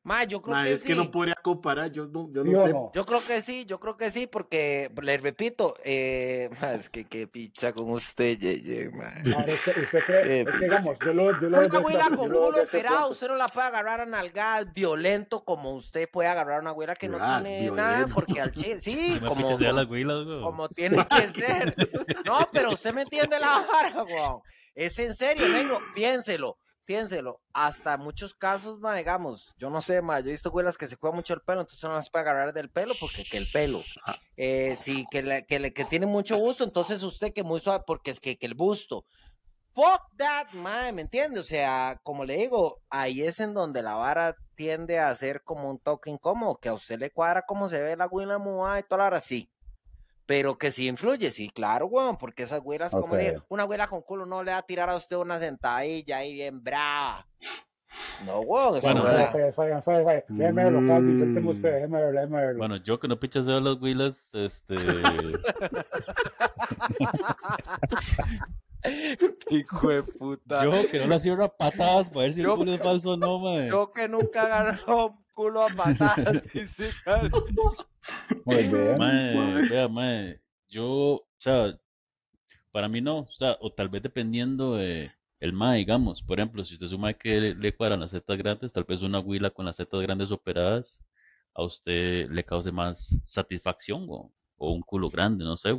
Ma, 0.05 0.25
yo 0.25 0.41
creo 0.41 0.53
Ma, 0.55 0.65
que 0.65 0.73
es 0.73 0.81
sí. 0.81 0.87
que 0.89 0.95
no 0.95 1.09
podría 1.09 1.35
comparar, 1.35 1.89
yo 1.89 2.05
no, 2.07 2.29
yo 2.29 2.43
¿Sí 2.43 2.49
no 2.51 2.61
sé. 2.61 2.73
no? 2.73 2.91
Yo 2.93 3.05
creo 3.05 3.21
que 3.25 3.41
sí, 3.41 3.63
yo 3.65 3.79
creo 3.79 3.95
que 3.95 4.11
sí, 4.11 4.27
porque 4.27 4.91
les 5.01 5.21
repito, 5.21 5.75
eh, 5.83 6.49
ma, 6.61 6.73
es 6.73 6.89
que 6.89 7.05
qué 7.05 7.25
picha 7.25 7.71
con 7.71 7.89
usted, 7.89 8.37
Yeye, 8.37 8.89
ma. 8.89 9.05
Ahora, 9.33 9.53
usted, 9.53 9.77
usted 9.83 9.99
cree, 10.05 10.39
Eh, 10.39 10.41
es 10.45 10.57
que 10.57 10.65
digamos, 10.65 10.99
yo 10.99 11.13
lo, 11.13 11.31
yo 11.39 11.49
lo 11.49 11.57
Una 11.57 11.65
este- 11.67 11.77
con 12.17 12.55
este 12.59 12.77
operado, 12.77 13.11
usted 13.11 13.27
no 13.29 13.35
la 13.35 13.47
puede 13.47 13.67
agarrar 13.67 14.01
a 14.01 14.05
nalgadas 14.05 14.73
violento 14.73 15.45
como 15.45 15.71
usted 15.73 16.09
puede 16.11 16.27
agarrar 16.27 16.57
a 16.57 16.61
una 16.61 16.71
güila 16.71 16.95
que 16.95 17.07
no 17.07 17.17
Ras, 17.17 17.43
tiene 17.43 17.71
nada, 17.71 17.89
violento. 17.95 18.15
porque 18.15 18.41
al 18.41 18.51
chile, 18.51 18.77
sí, 18.81 19.19
No 19.21 19.29
como, 19.29 19.47
como, 19.47 20.41
como 20.41 20.69
tiene 20.69 20.97
que 21.07 21.27
ser. 21.33 21.73
No, 22.25 22.49
pero 22.51 22.71
usted 22.73 22.93
me 22.93 23.03
entiende 23.03 23.39
la 23.39 23.65
vara, 23.71 24.03
weón. 24.03 24.41
Es 24.75 24.97
en 24.99 25.13
serio, 25.15 25.47
negro, 25.47 25.79
piénselo, 25.95 26.57
piénselo. 26.85 27.41
Hasta 27.53 27.97
muchos 27.97 28.33
casos, 28.33 28.79
ma, 28.79 28.95
digamos, 28.95 29.53
yo 29.57 29.69
no 29.69 29.81
sé, 29.81 30.01
ma, 30.01 30.19
yo 30.19 30.27
he 30.27 30.31
visto 30.31 30.51
güelas 30.51 30.77
que 30.77 30.87
se 30.87 30.97
cuidan 30.97 31.15
mucho 31.17 31.33
el 31.33 31.41
pelo, 31.41 31.61
entonces 31.61 31.83
no 31.83 31.93
las 31.95 32.09
puede 32.09 32.23
agarrar 32.23 32.53
del 32.53 32.69
pelo 32.69 32.93
porque 32.99 33.23
que 33.23 33.37
el 33.37 33.47
pelo. 33.51 33.81
Eh, 34.37 34.75
sí, 34.77 35.05
que, 35.11 35.23
le, 35.23 35.45
que, 35.45 35.59
le- 35.59 35.73
que 35.73 35.85
tiene 35.85 36.05
mucho 36.05 36.37
gusto, 36.37 36.63
entonces 36.63 37.03
usted 37.03 37.33
que 37.33 37.43
muy 37.43 37.59
suave, 37.59 37.83
porque 37.87 38.11
es 38.11 38.19
que, 38.19 38.37
que 38.37 38.45
el 38.45 38.55
busto. 38.55 39.05
Fuck 39.69 40.01
that, 40.17 40.51
mae, 40.53 40.91
¿me 40.91 41.01
entiende? 41.01 41.39
O 41.39 41.43
sea, 41.43 41.99
como 42.03 42.25
le 42.25 42.35
digo, 42.35 42.81
ahí 42.89 43.23
es 43.23 43.39
en 43.39 43.53
donde 43.55 43.81
la 43.81 43.95
vara 43.95 44.35
tiende 44.55 44.99
a 44.99 45.15
ser 45.15 45.43
como 45.43 45.69
un 45.69 45.79
toque 45.79 46.11
incómodo, 46.11 46.57
que 46.59 46.69
a 46.69 46.73
usted 46.73 46.99
le 46.99 47.09
cuadra 47.11 47.41
cómo 47.47 47.67
se 47.69 47.81
ve 47.81 47.95
la 47.95 48.07
muda 48.37 48.79
y 48.79 48.83
toda 48.83 48.99
la 48.99 49.05
hora, 49.07 49.19
sí. 49.19 49.49
Pero 50.25 50.57
que 50.57 50.71
sí 50.71 50.87
influye, 50.87 51.31
sí, 51.31 51.49
claro, 51.49 51.87
weón, 51.87 52.17
porque 52.17 52.43
esas 52.43 52.61
güelas, 52.61 52.91
como 52.91 53.15
le 53.15 53.41
una 53.49 53.63
güela 53.65 53.87
con 53.87 54.01
culo 54.01 54.25
no 54.25 54.43
le 54.43 54.51
va 54.51 54.57
a 54.59 54.65
tirar 54.65 54.89
a 54.89 54.95
usted 54.95 55.17
una 55.17 55.37
sentadilla 55.39 56.17
ahí 56.17 56.33
bien 56.33 56.63
brava. 56.63 57.27
No, 58.25 58.39
weón, 58.39 58.77
esa 58.77 58.93
Bueno, 58.93 59.01
güela- 59.07 59.31
Vaya, 59.33 59.51
vaya, 59.55 59.81
vaya, 59.85 60.03
vaya. 60.03 60.23
Déjeme 60.29 60.63
verlo, 60.63 60.87
Calvi, 60.87 61.17
suélteme 61.19 61.51
usted, 61.51 61.73
déjeme 61.73 61.97
verlo, 61.99 62.19
déjeme 62.21 62.37
verlo. 62.41 62.57
Bueno, 62.57 62.75
yo 62.77 62.99
que 62.99 63.07
no 63.07 63.19
pichaseo 63.19 63.59
las 63.59 63.79
huilas, 63.81 64.31
este. 64.33 64.75
Hijo 69.49 69.89
de 69.89 70.03
puta. 70.03 70.63
yo 70.63 70.71
que 70.89 70.99
no 70.99 71.07
le 71.07 71.19
cierro 71.19 71.45
a 71.45 71.55
patadas 71.55 72.09
para 72.09 72.21
ver 72.23 72.33
si 72.33 72.41
el 72.41 72.47
Yo- 72.47 72.55
culo 72.57 72.73
es 72.73 72.81
falso 72.81 73.11
o 73.11 73.17
no, 73.17 73.39
mae. 73.39 73.69
Yo 73.69 73.91
que 73.91 74.07
nunca 74.09 74.43
agarró 74.43 75.17
culo 75.33 75.63
a 75.63 75.69
patadas. 75.69 76.51
Muy 78.45 78.63
bien. 78.63 78.97
Mae, 78.97 79.69
vea, 79.69 79.87
mae, 79.87 80.39
yo, 80.67 80.87
o 80.87 81.27
sea, 81.37 81.77
para 82.71 82.87
mí 82.87 83.01
no, 83.01 83.19
o 83.19 83.27
sea, 83.27 83.57
o 83.61 83.71
tal 83.71 83.89
vez 83.89 84.01
dependiendo 84.03 84.75
de 84.75 85.11
el 85.39 85.53
mae, 85.53 85.79
digamos, 85.79 86.21
por 86.21 86.39
ejemplo, 86.39 86.63
si 86.63 86.75
usted 86.75 86.87
es 86.87 86.93
un 86.93 87.01
mae 87.01 87.17
que 87.17 87.39
le, 87.39 87.55
le 87.55 87.75
cuadran 87.75 87.99
las 87.99 88.11
setas 88.11 88.37
grandes, 88.37 88.73
tal 88.73 88.85
vez 88.85 89.01
una 89.03 89.19
huila 89.19 89.49
con 89.49 89.65
las 89.65 89.75
setas 89.75 90.01
grandes 90.01 90.31
operadas 90.31 91.03
a 91.53 91.63
usted 91.63 92.29
le 92.29 92.43
cause 92.43 92.71
más 92.71 93.21
satisfacción, 93.25 94.07
o 94.09 94.31
un 94.57 94.81
culo 94.81 95.09
grande, 95.09 95.43
no 95.43 95.57
sé. 95.57 95.71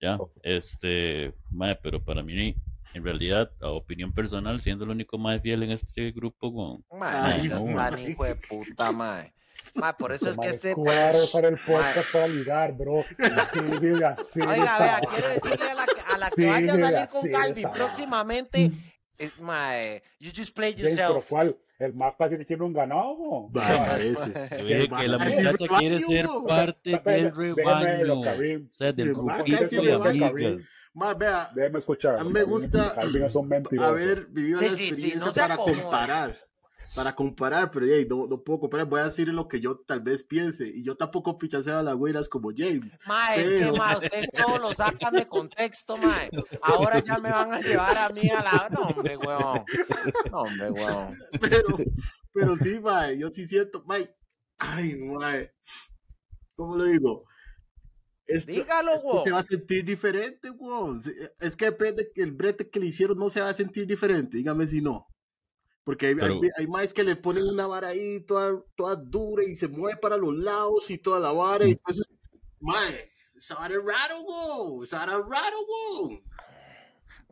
Ya, 0.00 0.18
este, 0.42 1.34
mae, 1.50 1.76
pero 1.76 2.02
para 2.02 2.22
mí, 2.22 2.54
en 2.94 3.04
realidad, 3.04 3.50
a 3.60 3.68
opinión 3.70 4.12
personal, 4.12 4.60
siendo 4.60 4.84
el 4.84 4.90
único 4.90 5.18
mae 5.18 5.40
fiel 5.40 5.64
en 5.64 5.72
este 5.72 6.12
grupo, 6.12 6.82
no, 6.90 6.96
no, 6.96 7.06
tan 7.48 7.74
mae. 7.74 8.10
hijo 8.10 8.24
de 8.24 8.36
puta, 8.36 8.92
mae. 8.92 9.34
Mae, 9.74 9.92
por 9.94 10.12
eso 10.12 10.30
es 10.30 10.36
que 10.38 10.48
este. 10.48 10.74
Cuadro 10.74 11.18
para 11.32 11.48
el 11.48 11.58
podcast 11.58 12.12
para 12.12 12.28
ligar, 12.28 12.72
bro. 12.76 13.04
Sí, 14.28 14.40
Oiga, 14.40 14.78
vea, 14.78 15.00
quiero 15.10 15.28
decirle 15.28 15.70
a 15.70 15.74
la, 15.74 15.86
que- 15.86 16.14
a 16.14 16.18
la 16.18 16.30
que 16.30 16.42
Sí, 16.42 16.48
vaya 16.48 16.72
a 16.72 16.76
salir 16.76 17.08
con 17.08 17.30
Calvi 17.30 17.62
próximamente. 17.72 18.70
Es, 19.18 19.40
mae, 19.40 20.02
you 20.18 20.30
just 20.34 20.54
play 20.54 20.74
pero 20.74 20.88
yourself. 20.88 21.26
¿cuál? 21.28 21.56
El 21.78 21.92
más 21.94 22.14
que 22.16 22.44
tiene 22.44 22.64
un 22.64 22.72
ganado, 22.72 23.16
bro. 23.16 23.50
Va, 23.52 23.86
parece. 23.86 24.32
yo 24.58 24.64
dije 24.64 24.88
que 24.88 25.08
la 25.08 25.18
muchacha 25.18 25.78
quiere 25.78 25.98
ser 25.98 26.26
parte 26.46 27.00
del 27.04 27.34
rebaño, 27.34 28.20
o 28.20 28.24
sea, 28.70 28.92
del 28.92 29.12
grupito 29.12 29.82
de 29.82 29.92
amigas. 29.92 30.68
Ma, 30.94 31.12
vea, 31.14 31.50
Déjeme 31.54 31.80
escuchar. 31.80 32.18
A 32.20 32.24
mí 32.24 32.30
me 32.30 32.44
gusta 32.44 32.94
haber 33.78 34.26
vivido 34.26 34.60
Sí, 34.60 34.64
la 34.64 34.70
sí, 34.70 34.76
sí, 34.76 34.84
experiencia 34.88 35.26
no 35.26 35.32
se 35.34 35.40
para 35.40 35.54
acomoda. 35.54 35.82
comparar. 35.82 36.38
Para 36.94 37.12
comparar, 37.14 37.70
pero 37.70 37.86
hey, 37.86 38.06
no, 38.08 38.26
no 38.26 38.42
puedo 38.42 38.60
comparar. 38.60 38.86
Voy 38.86 39.00
a 39.00 39.04
decir 39.06 39.26
lo 39.28 39.48
que 39.48 39.58
yo 39.60 39.78
tal 39.86 40.00
vez 40.02 40.22
piense. 40.22 40.68
Y 40.72 40.84
yo 40.84 40.94
tampoco 40.96 41.38
pichaseo 41.38 41.78
a 41.78 41.82
las 41.82 41.94
güeras 41.96 42.28
como 42.28 42.50
James. 42.54 42.98
Mae, 43.06 43.40
es 43.40 43.48
que, 43.48 43.72
mae, 43.72 43.96
ustedes 43.96 44.30
todo 44.30 44.58
lo 44.58 44.74
sacan 44.74 45.14
de 45.14 45.26
contexto, 45.26 45.96
mae. 45.96 46.30
Ahora 46.62 47.02
ya 47.02 47.18
me 47.18 47.30
van 47.30 47.54
a 47.54 47.60
llevar 47.60 47.96
a 47.96 48.08
mí 48.10 48.28
a 48.30 48.42
la. 48.42 48.68
No, 48.70 48.82
hombre, 48.82 49.16
weón. 49.16 49.64
No, 50.30 50.40
hombre, 50.42 50.70
weón. 50.70 51.18
Pero, 51.40 51.76
pero 52.32 52.56
sí, 52.56 52.78
mae, 52.80 53.18
yo 53.18 53.30
sí 53.30 53.46
siento, 53.46 53.82
mae. 53.86 54.14
Ay, 54.58 54.94
mae. 54.96 55.52
¿Cómo 56.54 56.76
lo 56.76 56.84
digo? 56.84 57.24
Esto- 58.26 58.52
Dígalo, 58.52 58.92
es 58.92 59.02
que 59.04 59.18
se 59.24 59.30
va 59.32 59.38
a 59.40 59.42
sentir 59.42 59.84
diferente, 59.84 60.48
güey. 60.50 61.00
Se- 61.00 61.34
Es 61.40 61.56
que 61.56 61.66
depende 61.66 62.10
que 62.14 62.22
el 62.22 62.32
brete 62.32 62.68
que 62.70 62.80
le 62.80 62.86
hicieron 62.86 63.18
no 63.18 63.28
se 63.30 63.40
va 63.40 63.48
a 63.50 63.54
sentir 63.54 63.86
diferente. 63.86 64.36
Dígame 64.38 64.66
si 64.66 64.80
no. 64.80 65.06
Porque 65.84 66.06
hay, 66.06 66.14
Pero- 66.14 66.40
hay, 66.42 66.48
hay 66.56 66.66
maes 66.66 66.94
que 66.94 67.04
le 67.04 67.16
ponen 67.16 67.44
una 67.44 67.66
vara 67.66 67.88
ahí 67.88 68.20
toda, 68.20 68.62
toda 68.74 68.96
dura 68.96 69.44
y 69.44 69.54
se 69.54 69.68
mueve 69.68 69.98
para 69.98 70.16
los 70.16 70.34
lados 70.34 70.90
y 70.90 70.96
toda 70.96 71.20
la 71.20 71.32
vara. 71.32 71.66
Y 71.68 71.72
entonces, 71.72 72.06
mae, 72.60 73.10
esa 73.36 73.56
vara 73.56 73.74
es 73.74 73.84
raro, 73.84 74.22
güey. 74.22 74.84
Esa 74.84 74.98
vara 75.04 75.12
es 75.18 75.24
raro, 75.28 75.56
güey. 76.00 76.24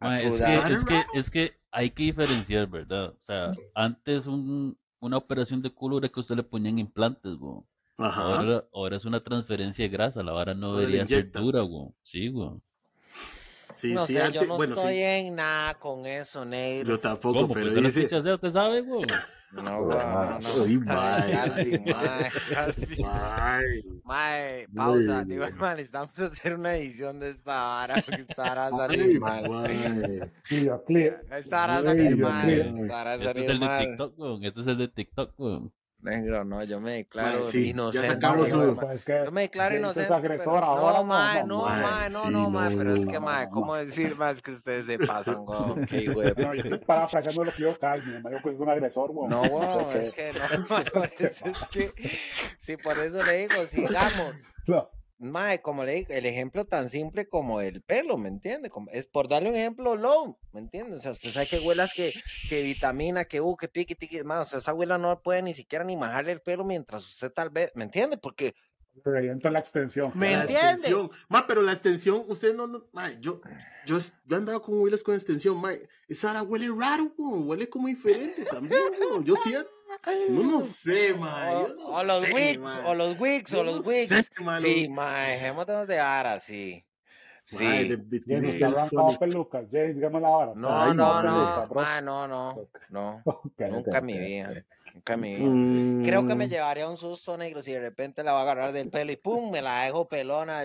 Ma, 0.00 0.16
es, 0.20 0.22
que, 0.22 0.44
es, 0.44 0.84
que, 0.84 0.94
raro. 0.94 1.08
es 1.14 1.30
que 1.30 1.52
hay 1.70 1.90
que 1.90 2.02
diferenciar, 2.02 2.66
¿verdad? 2.68 3.10
O 3.18 3.22
sea, 3.22 3.50
antes 3.74 4.26
un, 4.26 4.78
una 5.00 5.16
operación 5.16 5.62
de 5.62 5.72
culo 5.72 5.98
era 5.98 6.08
que 6.10 6.20
usted 6.20 6.36
le 6.36 6.42
ponían 6.42 6.78
implantes, 6.78 7.34
güey. 7.36 7.62
Ajá. 8.04 8.22
Ahora, 8.22 8.64
ahora 8.72 8.96
es 8.96 9.04
una 9.04 9.22
transferencia 9.22 9.84
de 9.84 9.88
grasa, 9.88 10.22
la 10.22 10.32
vara 10.32 10.54
no 10.54 10.68
Ahora 10.68 10.80
debería 10.80 11.06
ser 11.06 11.30
dura, 11.30 11.60
güey. 11.62 11.88
Sí, 12.02 12.28
güey. 12.28 12.50
Sí, 13.74 13.94
No 13.94 14.04
sí, 14.06 14.12
sé, 14.14 14.20
antes, 14.22 14.42
yo 14.42 14.46
no 14.48 14.56
bueno, 14.56 14.74
estoy 14.74 14.94
sí. 14.96 15.02
en 15.02 15.34
nada 15.34 15.74
con 15.78 16.04
eso, 16.06 16.44
negro. 16.44 16.88
Yo 16.90 17.00
tampoco, 17.00 17.42
¿Cómo? 17.42 17.54
pero 17.54 17.72
Pues 17.72 17.94
dice. 17.94 18.20
usted 18.20 18.50
sabe, 18.50 18.80
güey. 18.82 19.04
No, 19.52 19.80
weón, 19.82 20.40
no, 20.40 20.80
mae. 24.02 24.66
Pausa. 24.74 25.24
Digo, 25.24 25.44
man, 25.58 25.76
necesitamos 25.76 26.18
hacer 26.18 26.54
una 26.54 26.74
edición 26.76 27.20
de 27.20 27.30
esta 27.30 27.52
vara. 27.62 27.96
porque 28.02 28.22
Esta 28.22 28.42
vara 28.42 28.70
va 28.70 28.84
a 28.84 28.88
salir 28.88 29.20
mal. 29.20 29.44
Esta 31.30 31.56
vara 31.56 31.74
va 31.74 31.80
a 31.80 31.82
salir 31.84 32.16
mal. 32.16 32.46
mío. 32.46 32.64
Esta 32.82 32.94
vara 32.94 33.16
va 33.18 33.24
a 33.24 33.26
Este 33.26 33.40
es 33.40 33.46
salir 33.46 33.50
el 33.50 33.60
de 33.60 33.66
mal. 33.66 33.86
TikTok, 33.86 34.16
güey. 34.16 34.46
Este 34.46 34.60
es 34.62 34.66
el 34.66 34.78
de 34.78 34.88
TikTok, 34.88 35.34
güey. 35.36 35.60
Negro, 36.02 36.44
no, 36.44 36.64
yo 36.64 36.80
me 36.80 36.92
declaro 36.96 37.44
sí, 37.46 37.62
ya 37.64 37.70
inocente. 37.70 38.26
ma- 38.26 38.34
que 39.04 39.22
Yo 39.24 39.30
me 39.32 39.40
declaro 39.42 39.76
inocente. 39.78 40.02
es 40.02 40.06
pero- 40.08 40.16
agresor 40.16 40.60
no, 40.60 40.66
ahora, 40.66 41.02
mae, 41.04 41.44
no, 41.44 41.62
mae, 41.64 42.10
no, 42.10 42.22
sí, 42.24 42.28
no, 42.30 42.50
mae, 42.50 42.70
no, 42.70 42.78
pero 42.78 42.94
es 42.96 43.06
que, 43.06 43.20
no. 43.20 43.50
¿cómo 43.50 43.74
decir 43.76 44.16
más 44.16 44.42
que 44.42 44.50
ustedes 44.50 44.86
se 44.86 44.98
pasan, 44.98 45.36
güey? 45.44 45.86
Qué 45.86 46.06
No, 46.38 46.54
yo 46.54 46.62
estoy 46.62 46.78
parafraseando 46.78 47.44
lo 47.44 47.52
que 47.52 47.62
yo. 47.62 47.74
Me 48.22 48.30
dijo 48.30 48.42
que 48.42 48.50
es 48.50 48.60
un 48.60 48.68
agresor, 48.68 49.12
güey. 49.12 49.28
No, 49.30 49.42
weón, 49.42 49.96
es 49.96 50.12
que 50.12 50.32
no, 50.32 50.40
pues, 50.92 51.20
es 51.20 51.42
que, 51.70 51.92
sí, 52.62 52.76
por 52.76 52.98
eso 52.98 53.22
le 53.22 53.36
digo, 53.38 53.54
sigamos. 53.68 54.34
No, 54.66 54.90
Mae, 55.22 55.62
como 55.62 55.84
le 55.84 55.94
digo, 55.94 56.08
el 56.12 56.26
ejemplo 56.26 56.64
tan 56.64 56.88
simple 56.88 57.28
como 57.28 57.60
el 57.60 57.80
pelo, 57.80 58.18
¿me 58.18 58.28
entiende? 58.28 58.70
Como- 58.70 58.90
Es 58.90 59.06
por 59.06 59.28
darle 59.28 59.50
un 59.50 59.54
ejemplo 59.56 59.94
low, 59.94 60.36
¿me 60.52 60.60
entiende? 60.60 60.96
O 60.96 61.00
sea, 61.00 61.12
usted 61.12 61.30
sabe 61.30 61.46
que 61.46 61.60
huelas 61.60 61.92
que, 61.94 62.12
que 62.48 62.62
vitamina, 62.62 63.24
que 63.24 63.40
uh, 63.40 63.56
que 63.56 63.68
piqui, 63.68 63.94
tiqui, 63.94 64.24
más, 64.24 64.48
o 64.48 64.50
sea, 64.50 64.58
esa 64.58 64.72
abuela 64.72 64.98
no 64.98 65.22
puede 65.22 65.42
ni 65.42 65.54
siquiera 65.54 65.84
ni 65.84 65.96
majarle 65.96 66.32
el 66.32 66.40
pelo 66.40 66.64
mientras 66.64 67.06
usted 67.06 67.30
tal 67.32 67.50
vez, 67.50 67.70
¿me 67.76 67.84
entiende? 67.84 68.16
Porque, 68.16 68.54
reviento 69.04 69.48
la 69.48 69.60
extensión. 69.60 70.12
Me 70.14 70.32
la 70.32 70.40
entiende. 70.42 70.70
extensión. 70.72 71.10
Ma, 71.28 71.46
pero 71.46 71.62
la 71.62 71.72
extensión, 71.72 72.24
usted 72.28 72.54
no, 72.54 72.66
no 72.66 72.88
ma, 72.92 73.10
yo, 73.20 73.40
yo, 73.86 73.96
yo 73.98 74.36
he 74.36 74.38
andado 74.38 74.60
con 74.60 74.80
hueles 74.80 75.02
con 75.02 75.14
extensión, 75.14 75.60
ma, 75.60 75.70
esa 76.08 76.32
ara 76.32 76.42
huele 76.42 76.68
raro, 76.76 77.12
huele 77.16 77.68
como 77.68 77.88
diferente 77.88 78.44
también, 78.44 78.80
yo 79.24 79.36
siento, 79.36 79.70
no, 80.06 80.42
no 80.42 80.62
sé, 80.62 81.14
ma, 81.14 81.50
o, 81.50 81.68
yo 81.68 81.74
no 81.74 81.86
o 81.98 82.02
los 82.02 82.22
sé, 82.22 82.32
wigs, 82.32 82.58
ma. 82.60 82.88
o 82.88 82.94
los 82.94 83.20
wigs, 83.20 83.52
Yo 83.52 83.60
o 83.60 83.62
los 83.64 83.84
sé, 83.86 84.24
ma, 84.42 84.60
Sí, 84.60 84.88
mae, 84.88 85.38
dejémonos 85.38 85.88
de 85.88 85.98
ara, 86.00 86.38
sí. 86.40 86.84
Sí. 87.44 87.64
Ma, 87.64 87.72
de- 87.74 87.96
de- 87.96 88.20
James, 88.26 88.58
de- 88.58 88.88
funny. 88.88 89.16
pelucas. 89.18 89.66
James, 89.70 89.94
dígame 89.96 90.20
la 90.20 90.28
hora. 90.28 90.52
No, 90.54 90.82
Ay, 90.82 90.94
no, 90.94 91.22
no, 91.22 91.22
no, 91.22 91.54
peluca, 91.54 91.74
mae, 91.74 92.02
no, 92.02 92.28
no, 92.28 92.54
no, 92.90 93.22
Ok, 93.24 93.60
nunca 93.70 93.98
en 93.98 94.06
mi 94.06 94.12
ok, 94.14 94.20
vida, 94.20 94.64
nunca 94.94 95.14
en 95.14 95.20
mi 95.20 95.34
vida. 95.34 95.48
Mm, 95.48 96.04
Creo 96.04 96.26
que 96.26 96.34
me 96.34 96.48
llevaría 96.48 96.88
un 96.88 96.96
susto 96.96 97.36
negro 97.36 97.62
si 97.62 97.72
de 97.72 97.80
repente 97.80 98.22
la 98.22 98.32
va 98.32 98.40
a 98.40 98.42
agarrar 98.42 98.72
del 98.72 98.90
pelo 98.90 99.12
y 99.12 99.16
pum, 99.16 99.50
me 99.50 99.62
la 99.62 99.84
dejo 99.84 100.08
pelona. 100.08 100.64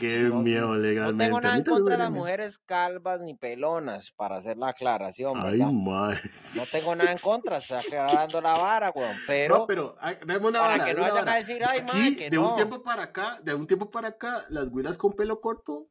Qué 0.00 0.20
no- 0.22 0.40
miedo 0.40 0.68
No 0.68 0.76
legalmente. 0.76 1.24
tengo 1.24 1.36
a 1.38 1.40
nada 1.42 1.56
en 1.58 1.64
contra 1.64 1.92
de 1.96 1.98
las 1.98 2.10
mujeres 2.10 2.58
calvas 2.58 3.20
ni 3.20 3.34
pelonas, 3.34 4.12
para 4.16 4.36
hacer 4.38 4.56
la 4.56 4.68
aclaración, 4.68 5.34
Ay, 5.36 5.58
¿verdad? 5.58 5.72
ma. 5.72 6.10
No 6.54 6.62
tengo 6.72 6.94
nada 6.96 7.12
en 7.12 7.18
contra, 7.18 7.58
estoy 7.58 7.78
aclarando 7.78 8.40
la 8.40 8.52
vara, 8.54 8.90
weón. 8.94 9.16
Pero, 9.26 9.58
No, 9.58 9.66
pero, 9.66 9.96
ay, 10.00 10.16
dame 10.26 10.46
una 10.48 10.58
para 10.60 10.70
vara, 10.72 10.84
que 10.86 10.94
no 10.94 11.02
vayan 11.02 11.28
a 11.28 11.34
decir, 11.36 11.62
ay, 11.64 11.80
Aquí, 11.80 11.96
mae, 11.98 12.16
que 12.16 12.30
de 12.30 12.36
no. 12.36 12.48
un 12.50 12.54
tiempo 12.56 12.82
para 12.82 13.02
acá, 13.04 13.38
de 13.42 13.54
un 13.54 13.66
tiempo 13.66 13.90
para 13.90 14.08
acá, 14.08 14.42
las 14.48 14.70
güilas 14.70 14.96
con 14.96 15.12
pelo 15.12 15.40
corto 15.40 15.86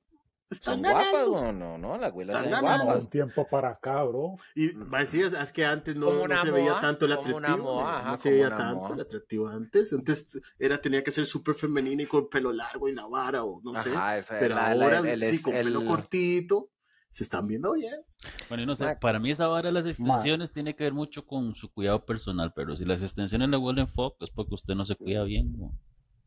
Están 0.49 0.79
guapas, 0.81 1.13
no, 1.27 1.51
no, 1.53 1.77
no, 1.77 1.99
son 1.99 2.17
ganando. 2.27 2.49
No, 2.49 2.61
guapas. 2.61 2.99
un 3.01 3.09
tiempo 3.09 3.47
para 3.47 3.69
acá, 3.69 4.03
bro. 4.03 4.35
Y 4.55 4.73
va 4.73 4.97
a 4.97 5.01
decir, 5.01 5.25
es 5.25 5.51
que 5.51 5.63
antes 5.65 5.95
no, 5.95 6.27
no 6.27 6.41
se 6.41 6.49
veía 6.51 6.79
tanto 6.79 7.05
el 7.05 7.11
atractivo. 7.13 7.57
moa, 7.57 7.81
no, 7.83 7.87
ajá, 7.87 8.11
no 8.11 8.17
se 8.17 8.31
veía 8.31 8.49
tanto 8.49 8.75
moa. 8.81 8.93
el 8.95 9.01
atractivo 9.01 9.47
antes. 9.47 9.93
Antes 9.93 10.41
era, 10.57 10.81
tenía 10.81 11.03
que 11.03 11.11
ser 11.11 11.25
súper 11.27 11.53
femenina 11.55 12.01
y 12.01 12.05
con 12.07 12.29
pelo 12.29 12.51
largo 12.51 12.89
y 12.89 12.95
la 12.95 13.05
vara 13.05 13.43
o 13.43 13.61
no 13.63 13.75
sé. 13.81 13.91
Ajá, 13.91 14.17
eso 14.17 14.33
es 14.33 14.39
Pero 14.39 14.55
la- 14.55 14.73
la- 14.73 14.85
ahora 14.85 14.99
el- 15.11 15.19
sí, 15.25 15.35
el- 15.35 15.41
con 15.43 15.53
pelo 15.53 15.81
el- 15.81 15.87
cortito, 15.87 16.69
se 17.11 17.23
están 17.23 17.47
viendo 17.47 17.73
bien. 17.73 18.01
Bueno, 18.49 18.63
y 18.63 18.65
no 18.65 18.75
sé, 18.75 18.85
Ma- 18.85 18.99
para 18.99 19.19
mí 19.19 19.29
esa 19.31 19.47
vara 19.47 19.67
de 19.69 19.73
las 19.73 19.85
extensiones 19.85 20.51
tiene 20.51 20.75
que 20.75 20.83
ver 20.83 20.93
mucho 20.93 21.25
con 21.25 21.53
su 21.55 21.71
cuidado 21.71 22.05
personal, 22.05 22.53
pero 22.55 22.75
si 22.75 22.85
las 22.85 23.01
extensiones 23.03 23.49
le 23.49 23.57
huelen 23.57 23.87
foco 23.87 24.25
es 24.25 24.31
porque 24.31 24.55
usted 24.55 24.73
no 24.75 24.85
se 24.85 24.95
cuida 24.95 25.23
bien. 25.23 25.53
¿no? 25.59 25.71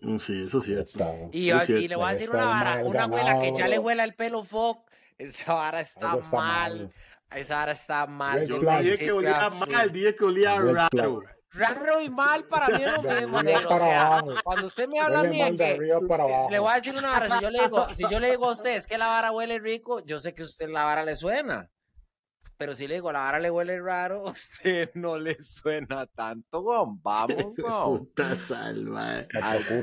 Mm, 0.02 0.18
Sí, 0.18 0.44
eso 0.46 0.58
es 0.58 0.64
cierto. 0.64 0.82
Está, 0.90 1.14
Y, 1.32 1.50
Es 1.50 1.62
y 1.62 1.66
cierto, 1.66 1.88
le 1.88 1.96
voy 1.96 2.06
a 2.08 2.12
decir 2.12 2.24
está 2.26 2.36
una 2.36 2.46
vara, 2.46 2.84
una 2.84 3.02
abuela 3.04 3.40
que 3.40 3.52
ya 3.56 3.68
le 3.68 3.78
huela 3.78 4.04
el 4.04 4.14
pelo 4.14 4.44
foc, 4.44 4.88
esa 5.18 5.54
vara 5.54 5.80
está, 5.80 6.16
mal, 6.16 6.30
mal. 6.32 6.92
esa 7.36 7.56
vara 7.56 7.72
está 7.72 8.06
mal. 8.06 8.46
Yo 8.46 8.58
dije 8.58 8.98
que 8.98 9.12
olía 9.12 9.44
a 9.46 9.50
mal, 9.50 9.92
dije 9.92 10.14
que 10.14 10.24
olía 10.24 10.58
raro. 10.60 11.22
Raro 11.54 12.00
y 12.00 12.08
mal 12.08 12.44
para 12.44 12.68
mí 12.68 12.82
es 12.82 12.92
lo 12.94 13.02
mismo, 13.02 13.36
o 13.38 13.42
sea, 13.78 14.06
abajo. 14.06 14.30
cuando 14.42 14.66
usted 14.68 14.88
me 14.88 14.98
habla 14.98 15.18
a 15.18 15.22
Huele 15.22 15.50
mí 15.50 15.56
que 15.58 15.92
abajo. 15.92 16.48
le 16.50 16.58
voy 16.58 16.72
a 16.72 16.76
decir 16.76 16.94
una 16.96 17.08
vara, 17.10 17.28
si 17.36 17.42
yo 17.42 17.50
le 17.50 17.60
digo, 17.62 17.88
si 17.90 18.02
yo 18.10 18.20
le 18.20 18.30
digo 18.30 18.48
a 18.48 18.52
usted 18.52 18.76
es 18.76 18.86
que 18.86 18.96
la 18.96 19.06
vara 19.08 19.32
huele 19.32 19.58
rico, 19.58 20.00
yo 20.04 20.18
sé 20.18 20.32
que 20.34 20.42
a 20.42 20.44
usted 20.46 20.68
la 20.70 20.84
vara 20.86 21.04
le 21.04 21.14
suena. 21.14 21.68
Pero 22.62 22.76
si 22.76 22.86
le 22.86 22.94
digo 22.94 23.10
la 23.10 23.18
vara 23.18 23.40
le 23.40 23.50
huele 23.50 23.80
raro, 23.80 24.24
a 24.24 24.30
usted 24.30 24.92
no 24.94 25.18
le 25.18 25.34
suena 25.42 26.06
tanto, 26.06 26.60
weón. 26.60 27.02
Vamos, 27.02 27.36
weón. 27.58 28.06
Puta 28.06 28.38
salva. 28.44 29.26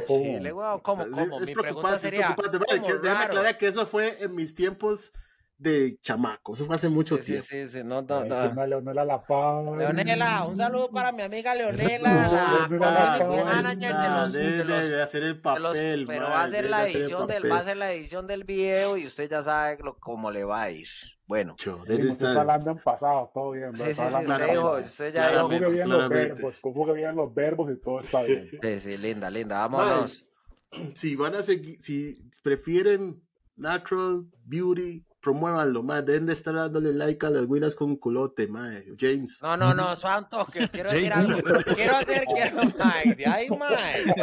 chile, 0.07 0.53
weón. 0.53 0.79
¿Cómo, 0.79 1.03
cómo? 1.11 1.41
Es 1.41 1.47
Mi 1.47 1.53
pregunta 1.53 1.61
preocupante, 1.61 1.95
es 1.97 2.01
sería, 2.01 2.35
preocupante. 2.37 2.57
Vale, 2.57 2.79
¿cómo 2.79 3.01
déjame 3.03 3.25
aclarar 3.25 3.57
que 3.57 3.67
eso 3.67 3.85
fue 3.85 4.23
en 4.23 4.33
mis 4.33 4.55
tiempos 4.55 5.11
de 5.59 5.97
chamaco. 6.01 6.53
Eso 6.53 6.65
fue 6.65 6.75
hace 6.75 6.87
mucho 6.87 7.17
Sí, 7.17 7.23
tiempo. 7.23 7.45
sí, 7.49 7.67
sí, 7.67 7.83
no, 7.83 8.01
no, 8.01 8.19
Ay, 8.21 8.29
no. 8.29 8.41
firma 8.43 8.65
Leonela 8.65 9.03
La 9.03 9.21
Paz. 9.21 9.65
Leonela, 9.77 10.45
un 10.45 10.55
saludo 10.55 10.89
para 10.91 11.11
mi 11.11 11.21
amiga 11.21 11.53
Leonela, 11.53 12.09
No 12.09 12.79
la 12.79 13.17
no 13.19 13.45
manager 13.45 13.93
de 14.31 14.63
de 14.63 14.89
de 14.89 15.01
hacer 15.01 15.23
el 15.23 15.33
los- 15.33 15.41
papel. 15.41 16.05
pero 16.07 16.23
va 16.23 16.41
a 16.41 16.43
hacer 16.45 16.51
debe 16.63 16.69
la 16.69 16.79
hacer 16.79 16.95
edición 17.01 17.27
del, 17.27 17.37
papel. 17.37 17.51
va 17.51 17.55
a 17.55 17.59
hacer 17.59 17.77
la 17.77 17.91
edición 17.91 18.27
del 18.27 18.43
video 18.45 18.97
y 18.97 19.05
usted 19.05 19.29
ya 19.29 19.43
sabe 19.43 19.77
lo- 19.83 19.97
cómo 19.99 20.31
le 20.31 20.45
va 20.45 20.61
a 20.63 20.71
ir. 20.71 20.87
Bueno, 21.27 21.55
debe 21.85 22.07
usted 22.07 22.27
está 22.27 22.41
hablando 22.41 22.71
en 22.71 22.77
pasado, 22.77 23.29
todo 23.33 23.51
bien. 23.51 23.75
sí, 23.75 23.83
sí, 23.83 23.93
sí, 23.93 24.01
usted 24.01 24.25
pasado. 24.27 24.71
usted 24.79 25.13
ya 25.13 25.29
dijo. 25.29 25.41
Conjugue 25.49 25.69
bien 25.69 25.89
los 25.89 25.97
claramente. 26.07 26.33
verbos, 26.35 26.59
conjugue 26.61 26.93
bien 26.93 27.15
los 27.15 27.33
verbos 27.35 27.71
y 27.71 27.81
todo 27.81 27.99
está 27.99 28.21
bien. 28.23 28.49
sí, 28.63 28.79
sí, 28.79 28.97
linda, 28.97 29.29
linda, 29.29 29.57
vámonos. 29.67 30.25
Si 30.95 31.15
van 31.15 31.33
a 31.35 31.41
seguir, 31.41 31.81
si 31.81 32.15
prefieren 32.43 33.21
natural 33.55 34.25
beauty, 34.45 35.03
promuévanlo, 35.21 35.83
más. 35.83 36.05
Deben 36.05 36.25
de 36.25 36.33
estar 36.33 36.53
dándole 36.53 36.93
like 36.93 37.25
a 37.25 37.29
las 37.29 37.45
huilas 37.45 37.75
con 37.75 37.95
culote, 37.95 38.47
mae. 38.47 38.85
James. 38.97 39.39
No, 39.41 39.57
no, 39.57 39.73
no, 39.73 39.95
Santos, 39.95 40.49
que 40.51 40.67
quiero 40.69 40.91
decir 40.91 41.13
algo. 41.13 41.39
Quiero 41.75 41.97
hacer, 41.97 42.25
quiero, 42.25 42.61
de 43.17 43.27
ahí, 43.27 43.49
Mike. 43.49 44.21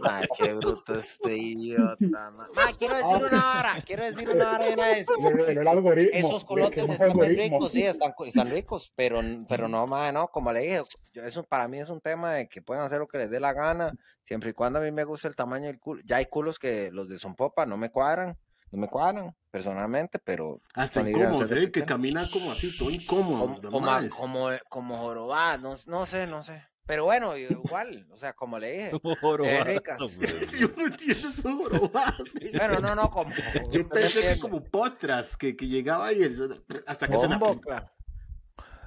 Mike, 0.00 0.28
qué 0.36 0.54
bruto 0.54 0.94
este 0.94 1.36
idiota, 1.36 2.30
ma. 2.30 2.48
Ma, 2.54 2.72
quiero 2.78 2.96
decir 2.96 3.26
una 3.30 3.42
vara, 3.42 3.82
quiero 3.84 4.04
decir 4.04 4.28
una 4.28 4.44
vara 4.44 4.64
de. 4.64 6.08
Esos 6.18 6.44
colotes 6.44 6.84
esos 6.84 6.90
están 6.90 7.16
muy 7.16 7.28
ricos, 7.28 7.72
sí, 7.72 7.82
están, 7.82 8.12
están 8.24 8.50
ricos, 8.50 8.92
pero, 8.94 9.20
pero 9.48 9.68
no, 9.68 9.86
madre, 9.86 10.12
no, 10.12 10.28
como 10.28 10.52
le 10.52 10.60
dije, 10.60 10.82
yo, 11.12 11.22
eso 11.24 11.42
para 11.44 11.68
mí 11.68 11.78
es 11.78 11.88
un 11.88 12.00
tema 12.00 12.34
de 12.34 12.48
que 12.48 12.62
pueden 12.62 12.82
hacer 12.82 12.98
lo 12.98 13.08
que 13.08 13.18
les 13.18 13.30
dé 13.30 13.40
la 13.40 13.52
gana, 13.52 13.92
siempre 14.24 14.50
y 14.50 14.52
cuando 14.52 14.78
a 14.78 14.82
mí 14.82 14.90
me 14.90 15.04
guste 15.04 15.28
el 15.28 15.36
tamaño 15.36 15.66
del 15.66 15.78
culo. 15.78 16.02
Ya 16.04 16.16
hay 16.16 16.26
culos 16.26 16.58
que 16.58 16.90
los 16.92 17.08
de 17.08 17.18
son 17.18 17.34
popa 17.34 17.66
no 17.66 17.76
me 17.76 17.90
cuadran, 17.90 18.36
no 18.70 18.78
me 18.78 18.88
cuadran 18.88 19.34
personalmente, 19.58 20.20
pero 20.20 20.60
Hasta 20.74 21.00
hacer 21.00 21.58
lo 21.58 21.64
¿eh? 21.64 21.72
que 21.72 21.84
camina 21.84 22.28
como 22.30 22.52
así, 22.52 22.76
todo 22.78 22.90
incómodo. 22.90 23.60
como, 23.60 23.70
como, 23.70 24.08
como, 24.20 24.50
como 24.68 25.56
no, 25.58 25.76
no 25.86 26.06
sé, 26.06 26.26
no 26.28 26.42
sé. 26.44 26.62
Pero 26.86 27.04
bueno, 27.04 27.36
igual, 27.36 28.06
o 28.10 28.16
sea, 28.16 28.32
como 28.34 28.58
le 28.58 28.72
dije. 28.72 28.90
Como 29.02 29.16
jorobazo, 29.16 29.64
ricas. 29.64 29.98
Yo 30.58 30.68
no 30.76 30.86
entiendo 30.86 31.28
eso, 31.28 31.42
jorobadas. 31.42 32.14
Bueno, 32.56 32.78
no, 32.80 32.94
no, 32.94 33.10
como. 33.10 33.30
Yo 33.72 33.86
pensé 33.88 34.22
que 34.22 34.38
como 34.38 34.62
potras, 34.64 35.36
que, 35.36 35.54
que 35.56 35.66
llegaba 35.66 36.12
y 36.12 36.22
el- 36.22 36.64
hasta 36.86 37.08
que 37.08 37.16
se 37.16 37.28
la 37.28 37.38
claro. 37.60 37.90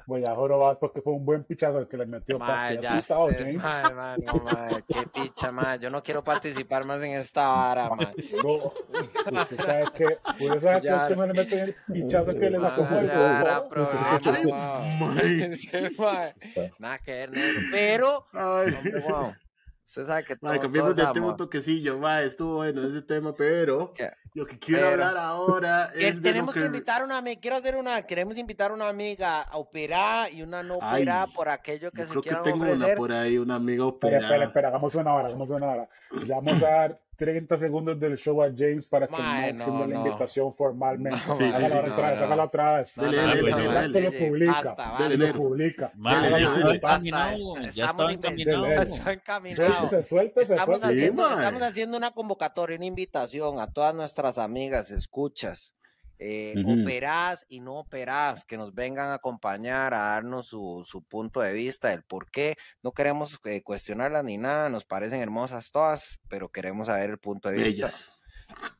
Voy 0.05 0.23
a 0.25 0.35
jorobar 0.35 0.77
porque 0.79 1.01
fue 1.01 1.13
un 1.13 1.25
buen 1.25 1.43
pichazo 1.43 1.79
el 1.79 1.87
que 1.87 1.97
le 1.97 2.05
metió 2.05 2.37
Mae, 2.39 2.77
ya 2.79 3.01
mae, 3.93 4.17
no, 4.19 4.33
qué 4.87 5.07
picha, 5.13 5.51
mae. 5.51 5.79
Yo 5.79 5.89
no 5.89 6.01
quiero 6.03 6.23
participar 6.23 6.85
más 6.85 7.01
en 7.03 7.11
esta 7.13 7.47
vara, 7.47 7.89
mae. 7.89 8.13
Bro, 8.37 8.73
usted 8.91 9.57
sabe 9.57 9.85
que, 9.95 10.05
usted 10.45 10.61
sabe 10.61 10.81
que 10.81 10.87
Ya. 10.87 10.97
usted 10.97 11.15
no 11.15 11.27
le 11.27 11.33
mete 11.33 11.61
el 11.61 11.75
pichazo 11.91 12.33
que 12.33 12.49
le 12.49 12.59
sacó 12.59 12.81
el. 12.95 13.07
Nada 16.79 16.99
que 16.99 17.11
ver, 17.11 17.31
negro. 17.31 17.61
Pero, 17.71 18.21
Ay. 18.33 18.73
hombre, 18.73 18.99
wow. 19.07 19.33
Usted 19.91 20.05
sabe 20.05 20.23
que 20.23 20.37
todo, 20.37 20.47
Mae, 20.49 20.57
todo 20.57 20.61
cambiemos 20.63 20.91
es 20.91 20.95
de 20.95 21.05
tema 21.13 21.27
un 21.27 21.35
toquecillo, 21.35 22.09
estuvo 22.19 22.55
bueno 22.55 22.81
ese 22.81 23.01
tema, 23.01 23.35
pero 23.35 23.91
¿Qué? 23.93 24.09
lo 24.33 24.45
que 24.45 24.57
quiero 24.57 24.79
Pero- 24.89 25.03
hablar 25.05 25.17
ahora 25.17 25.91
es 25.95 26.21
de 26.21 26.29
lo 26.29 26.33
tenemos 26.33 26.53
que 26.53 26.61
que... 26.61 26.65
invitar 26.67 27.03
una 27.03 27.17
amiga, 27.17 27.41
quiero 27.41 27.57
hacer 27.57 27.75
una, 27.75 28.01
queremos 28.03 28.37
invitar 28.37 28.71
a 28.71 28.73
una 28.73 28.87
amiga 28.87 29.41
a 29.41 29.57
operar 29.57 30.31
y 30.31 30.43
una 30.43 30.63
no 30.63 30.77
Ay, 30.81 31.01
operar 31.01 31.27
por 31.35 31.49
aquello 31.49 31.91
que 31.91 32.03
Yo 32.03 32.05
se 32.05 32.11
creo 32.21 32.41
que 32.41 32.49
tengo 32.51 32.63
ofrecer. 32.63 32.85
una 32.87 32.95
por 32.95 33.11
ahí, 33.11 33.37
una 33.37 33.55
amiga 33.55 33.85
Espera, 33.85 34.13
espera, 34.15 34.27
operada. 34.27 34.43
espera, 34.45 34.67
hagamos 34.69 34.95
una 34.95 35.13
hora, 35.13 35.27
hagamos 35.27 35.49
una 35.49 35.67
hora. 35.67 35.89
Le 36.25 36.33
vamos 36.33 36.63
a 36.63 36.69
dar 36.69 36.99
30 37.21 37.55
segundos 37.57 37.99
del 37.99 38.17
show 38.17 38.41
a 38.41 38.47
James 38.55 38.87
para 38.87 39.05
que 39.05 39.11
Mae, 39.11 39.53
Max 39.53 39.59
no, 39.59 39.65
firme 39.65 39.93
la 39.93 39.99
no. 39.99 40.07
invitación 40.07 40.55
formalmente. 40.55 41.19
No, 41.27 41.35
Sí, 41.35 41.43
sí, 41.45 41.53
sí, 41.53 41.63
otra 41.65 41.81
sí, 41.81 41.87
vez, 41.89 41.97
no, 41.97 42.03
hágala 42.03 42.35
no. 42.35 42.43
otra 42.43 42.77
vez. 42.77 42.97
No, 42.97 43.03
Dele, 43.03 43.17
no, 43.17 43.27
dele, 43.35 43.41
no, 43.51 43.57
dele, 43.57 43.63
no, 43.73 43.81
dele. 43.81 44.07
Esto 44.07 44.17
lo 44.17 44.25
publica. 44.27 44.63
Lo 45.17 45.33
publica. 45.33 45.91
Ya 47.73 47.85
estamos 47.85 48.11
estaba 48.11 48.11
inven- 48.11 48.15
encaminado. 48.15 48.71
está 48.81 49.13
encaminado. 49.13 49.69
Suéltese, 49.71 50.03
suéltese, 50.03 50.53
Estamos 50.55 50.79
suéltese. 50.79 50.93
haciendo, 50.93 51.23
mae. 51.23 51.33
estamos 51.35 51.61
haciendo 51.61 51.97
una 51.97 52.11
convocatoria, 52.11 52.77
una 52.77 52.85
invitación 52.85 53.59
a 53.59 53.67
todas 53.71 53.93
nuestras 53.95 54.37
amigas, 54.37 54.89
escuchas, 54.91 55.73
eh, 56.23 56.53
operás 56.67 57.47
y 57.49 57.61
no 57.61 57.79
operás, 57.79 58.45
que 58.45 58.55
nos 58.55 58.75
vengan 58.75 59.09
a 59.09 59.15
acompañar 59.15 59.95
a 59.95 60.01
darnos 60.11 60.45
su, 60.45 60.83
su 60.85 61.01
punto 61.01 61.41
de 61.41 61.51
vista 61.51 61.89
del 61.89 62.03
por 62.03 62.29
qué. 62.29 62.57
No 62.83 62.91
queremos 62.91 63.39
eh, 63.43 63.63
cuestionarlas 63.63 64.23
ni 64.23 64.37
nada, 64.37 64.69
nos 64.69 64.85
parecen 64.85 65.19
hermosas 65.19 65.71
todas, 65.71 66.19
pero 66.29 66.49
queremos 66.49 66.87
saber 66.87 67.09
el 67.09 67.17
punto 67.17 67.49
de 67.49 67.55
vista. 67.55 67.87
Bellas. 67.87 68.13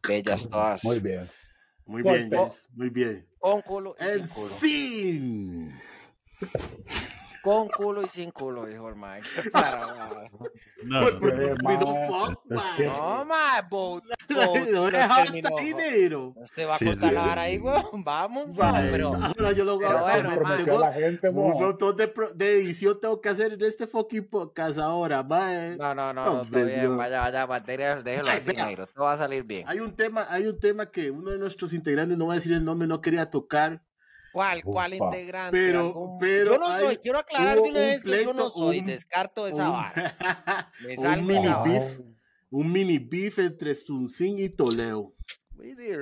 Bellas 0.07 0.49
todas. 0.49 0.83
Muy 0.83 0.99
bien. 0.99 1.27
Muy 1.85 2.03
bien, 2.03 2.29
muy 2.75 2.89
bien. 2.91 3.27
Con 3.39 3.61
culo 3.63 3.95
y 3.99 4.03
En 4.03 4.27
sin 4.27 4.35
culo. 4.35 4.49
sí. 6.99 7.10
Con 7.43 7.67
culo 7.69 8.03
y 8.03 8.09
sin 8.09 8.31
culo, 8.31 8.65
dijo 8.65 8.89
el 8.89 8.95
Mike. 8.95 9.27
No, 10.83 10.99
Pues, 11.01 11.13
no, 11.13 11.19
pues, 11.19 11.35
terminó 11.35 11.85
mae, 11.93 12.07
fuck, 12.07 12.39
es 12.49 12.57
mae. 12.57 12.75
que- 12.77 12.85
No, 12.87 13.25
dinero. 15.61 16.33
Usted 16.35 16.67
va 16.67 16.75
a 16.75 17.11
vara 17.13 17.41
ahí, 17.43 17.57
weón. 17.59 17.83
Vamos, 18.03 18.47
no, 18.47 18.53
Mae, 18.55 18.89
pero. 18.89 19.13
Ahora 19.13 19.51
yo 19.51 19.63
lo 19.63 19.75
voy 19.77 19.85
a 19.85 19.89
gente, 20.93 21.29
un 21.29 21.35
mo. 21.35 21.53
montón 21.53 21.95
de, 21.97 22.07
pro- 22.07 22.33
de 22.33 22.53
edición 22.61 22.99
tengo 22.99 23.21
que 23.21 23.29
hacer 23.29 23.53
en 23.53 23.61
este 23.63 23.85
fucking 23.85 24.27
podcast 24.27 24.79
ahora, 24.79 25.21
mae. 25.21 25.77
No, 25.77 25.93
no, 25.93 26.13
no, 26.13 26.43
bien, 26.45 26.97
vaya, 26.97 27.21
vaya, 27.21 27.45
materia, 27.47 27.95
déjelo 27.97 28.29
así, 28.31 28.53
todo 28.95 29.05
va 29.05 29.13
a 29.13 29.17
salir 29.17 29.43
bien. 29.43 29.65
Hay 29.67 29.79
un 29.79 29.95
tema, 29.95 30.25
hay 30.29 30.47
un 30.47 30.59
tema 30.59 30.87
que 30.89 31.11
uno 31.11 31.29
de 31.31 31.37
nuestros 31.37 31.73
integrantes, 31.73 32.17
no 32.17 32.25
voy 32.25 32.33
a 32.33 32.35
decir 32.35 32.53
el 32.53 32.65
nombre, 32.65 32.87
no 32.87 33.01
quería 33.01 33.29
tocar. 33.29 33.81
¿Cuál, 34.33 34.63
cuál 34.63 34.93
integrante? 34.93 35.57
Pero- 35.57 35.79
¿Algún- 35.79 36.17
pero 36.19 36.53
yo 36.53 36.59
no 36.59 36.67
soy, 36.77 36.87
hay- 36.87 36.97
quiero 36.97 37.19
aclarar 37.19 37.55
de 37.55 37.61
una 37.61 37.67
un 37.69 37.73
vez 37.75 38.03
que 38.03 38.23
yo 38.23 38.33
no 38.33 38.49
soy, 38.49 38.79
un- 38.79 38.85
descarto 38.85 39.47
esa 39.47 39.65
un- 39.69 39.73
vara. 39.73 39.93
Me 40.87 40.97
un 40.97 41.25
mini 41.27 41.39
esa 41.39 41.55
vara. 41.57 41.71
beef, 41.71 41.99
un 42.49 42.71
mini 42.71 42.97
beef 42.99 43.39
entre 43.39 43.73
Sunsin 43.75 44.39
y 44.39 44.49
Toledo. 44.49 45.13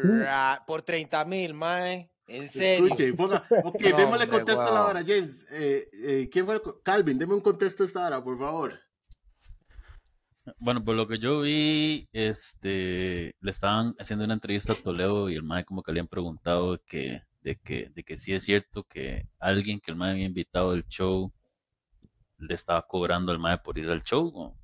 Ra- 0.04 0.64
Por 0.66 0.82
30 0.84 1.26
mil, 1.26 1.54
mae. 1.54 2.10
En 2.28 2.48
serio. 2.48 2.86
Escuche, 2.86 3.12
ponga, 3.14 3.44
ok, 3.64 3.82
No, 3.92 3.98
démosle 3.98 4.28
contexto 4.30 4.68
a 4.68 4.72
la 4.72 4.86
hora, 4.86 5.02
James. 5.06 5.48
Eh, 5.52 5.90
eh, 5.92 6.30
¿Quién 6.32 6.46
fue? 6.46 6.56
el 6.56 6.62
Calvin, 6.84 7.18
deme 7.18 7.34
un 7.34 7.42
contexto 7.42 7.82
a 7.84 7.86
esta 7.88 8.06
hora, 8.06 8.24
por 8.24 8.38
favor. 8.38 8.80
Bueno, 10.58 10.84
por 10.84 10.96
lo 10.96 11.08
que 11.08 11.20
yo 11.20 11.42
vi, 11.42 12.08
este, 12.12 13.36
le 13.40 13.52
estaban 13.52 13.96
haciendo 14.00 14.26
una 14.26 14.34
entrevista 14.34 14.74
a 14.74 14.76
Toledo 14.76 15.30
y 15.30 15.36
el 15.36 15.44
mae 15.44 15.64
como 15.66 15.84
que 15.84 15.92
le 15.92 16.00
habían 16.00 16.08
preguntado 16.08 16.80
que, 16.86 17.22
de 17.42 17.56
que, 17.58 17.90
de 17.90 18.04
que 18.04 18.18
sí 18.18 18.34
es 18.34 18.44
cierto 18.44 18.84
que 18.84 19.28
alguien 19.40 19.80
que 19.80 19.92
el 19.92 19.98
mae 19.98 20.12
había 20.12 20.26
invitado 20.26 20.72
al 20.72 20.86
show 20.88 21.32
le 22.38 22.54
estaba 22.54 22.82
cobrando 22.86 23.32
al 23.32 23.40
mae 23.40 23.58
por 23.58 23.78
ir 23.78 23.90
al 23.90 24.04
show. 24.04 24.56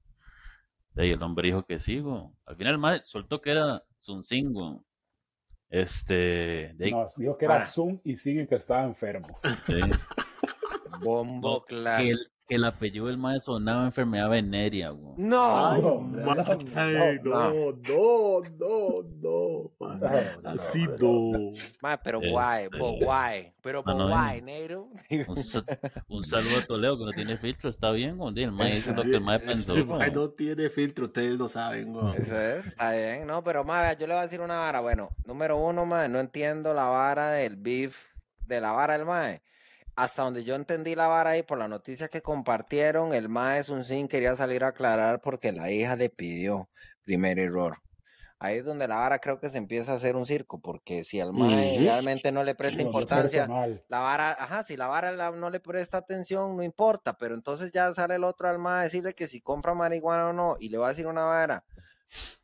De 0.93 1.03
ahí 1.03 1.11
el 1.11 1.21
hombre 1.21 1.47
dijo 1.47 1.65
que 1.65 1.79
sí. 1.79 2.01
Al 2.45 2.55
final 2.55 2.73
el 2.73 2.79
mae 2.79 3.01
soltó 3.01 3.41
que 3.41 3.51
era 3.51 3.83
Sunsin, 3.97 4.53
güey. 4.53 4.79
Este, 5.69 6.73
de 6.75 6.85
ahí, 6.85 6.91
No, 6.91 7.07
dijo 7.17 7.37
que 7.37 7.45
era. 7.45 7.61
Zoom 7.65 7.99
y 8.03 8.15
sigue 8.15 8.47
que 8.47 8.55
estaba 8.55 8.83
enfermo. 8.85 9.39
sí. 9.65 9.79
Bombo, 11.01 11.65
claro. 11.65 12.03
que 12.03 12.11
el, 12.11 12.31
que 12.47 12.55
el 12.55 12.63
apellido 12.65 13.07
del 13.07 13.17
mae 13.17 13.39
sonaba 13.39 13.85
enfermedad 13.85 14.29
venérea, 14.29 14.89
güey. 14.89 15.15
No. 15.17 15.67
Ay, 15.67 15.81
no, 15.81 16.01
no, 16.01 16.35
no, 16.35 16.43
no, 17.73 18.41
no, 18.59 19.71
no, 19.79 20.45
Así 20.45 20.85
no, 20.85 20.97
no. 20.99 21.49
Mae, 21.81 21.97
pero 22.03 22.19
Este- 22.19 22.31
guay, 22.31 22.67
but 22.67 23.03
guay, 23.03 23.53
pero 23.61 23.83
no, 23.85 24.09
guay, 24.09 24.41
negro. 24.41 24.89
Un, 25.27 25.37
sa- 25.37 25.63
un 26.07 26.23
saludo 26.23 26.59
a 26.59 26.65
Toledo 26.65 26.99
que 26.99 27.05
no 27.05 27.11
tiene 27.13 27.37
filtro, 27.37 27.69
está 27.69 27.91
bien, 27.91 28.17
güey. 28.17 28.43
El 28.43 28.51
mae 28.51 28.77
hizo 28.77 28.93
lo 28.93 29.01
que 29.01 29.15
el 29.15 29.21
mae 29.21 29.39
pensó, 29.39 29.73
ese 29.73 29.81
güey. 29.83 29.99
ma 29.99 30.07
no 30.09 30.29
tiene 30.29 30.69
filtro, 30.69 31.05
ustedes 31.05 31.37
lo 31.39 31.47
saben, 31.47 31.93
güey. 31.93 32.15
Eso 32.17 32.39
es, 32.39 32.67
está 32.67 32.91
bien, 32.91 33.25
no, 33.25 33.43
pero 33.43 33.63
mae, 33.63 33.95
yo 33.97 34.05
le 34.05 34.13
voy 34.13 34.19
a 34.19 34.23
decir 34.23 34.41
una 34.41 34.57
vara. 34.57 34.81
Bueno, 34.81 35.09
número 35.25 35.57
uno, 35.57 35.85
mae, 35.85 36.09
no 36.09 36.19
entiendo 36.19 36.73
la 36.75 36.83
vara 36.85 37.31
del 37.31 37.55
beef, 37.55 37.97
de 38.45 38.61
la 38.61 38.71
vara 38.71 38.97
del 38.97 39.05
mae. 39.07 39.41
Hasta 39.95 40.23
donde 40.23 40.43
yo 40.43 40.55
entendí 40.55 40.93
la 40.93 41.07
vara 41.07 41.31
ahí 41.31 41.43
por 41.43 41.57
la 41.57 41.67
noticia 41.67 42.09
que 42.09 42.21
compartieron, 42.21 43.13
el 43.13 43.29
mae 43.29 43.59
es 43.61 43.69
un 43.69 43.85
sin 43.85 44.07
quería 44.07 44.35
salir 44.35 44.63
a 44.63 44.69
aclarar 44.69 45.21
porque 45.21 45.51
la 45.51 45.71
hija 45.71 45.95
le 45.95 46.09
pidió. 46.09 46.69
Primer 47.03 47.39
error. 47.39 47.77
Ahí 48.37 48.57
es 48.57 48.65
donde 48.65 48.87
la 48.87 48.97
vara 48.97 49.19
creo 49.19 49.39
que 49.39 49.49
se 49.49 49.57
empieza 49.57 49.93
a 49.93 49.95
hacer 49.95 50.17
un 50.17 50.25
circo, 50.25 50.59
porque 50.59 51.05
si 51.05 51.19
el 51.21 51.31
mae 51.31 51.79
realmente 51.79 52.33
no 52.33 52.43
le 52.43 52.53
presta 52.53 52.81
no, 52.81 52.89
importancia, 52.89 53.47
la 53.87 53.99
vara, 53.99 54.31
ajá, 54.37 54.63
si 54.63 54.75
la 54.75 54.87
vara 54.87 55.13
la- 55.13 55.31
no 55.31 55.49
le 55.49 55.61
presta 55.61 55.97
atención, 55.99 56.57
no 56.57 56.61
importa, 56.61 57.17
pero 57.17 57.33
entonces 57.33 57.71
ya 57.71 57.93
sale 57.93 58.15
el 58.15 58.25
otro 58.25 58.49
alma 58.49 58.81
a 58.81 58.83
decirle 58.83 59.15
que 59.15 59.27
si 59.27 59.39
compra 59.39 59.73
marihuana 59.73 60.27
o 60.29 60.33
no, 60.33 60.57
y 60.59 60.67
le 60.67 60.77
va 60.77 60.87
a 60.87 60.89
decir 60.89 61.07
una 61.07 61.23
vara. 61.23 61.63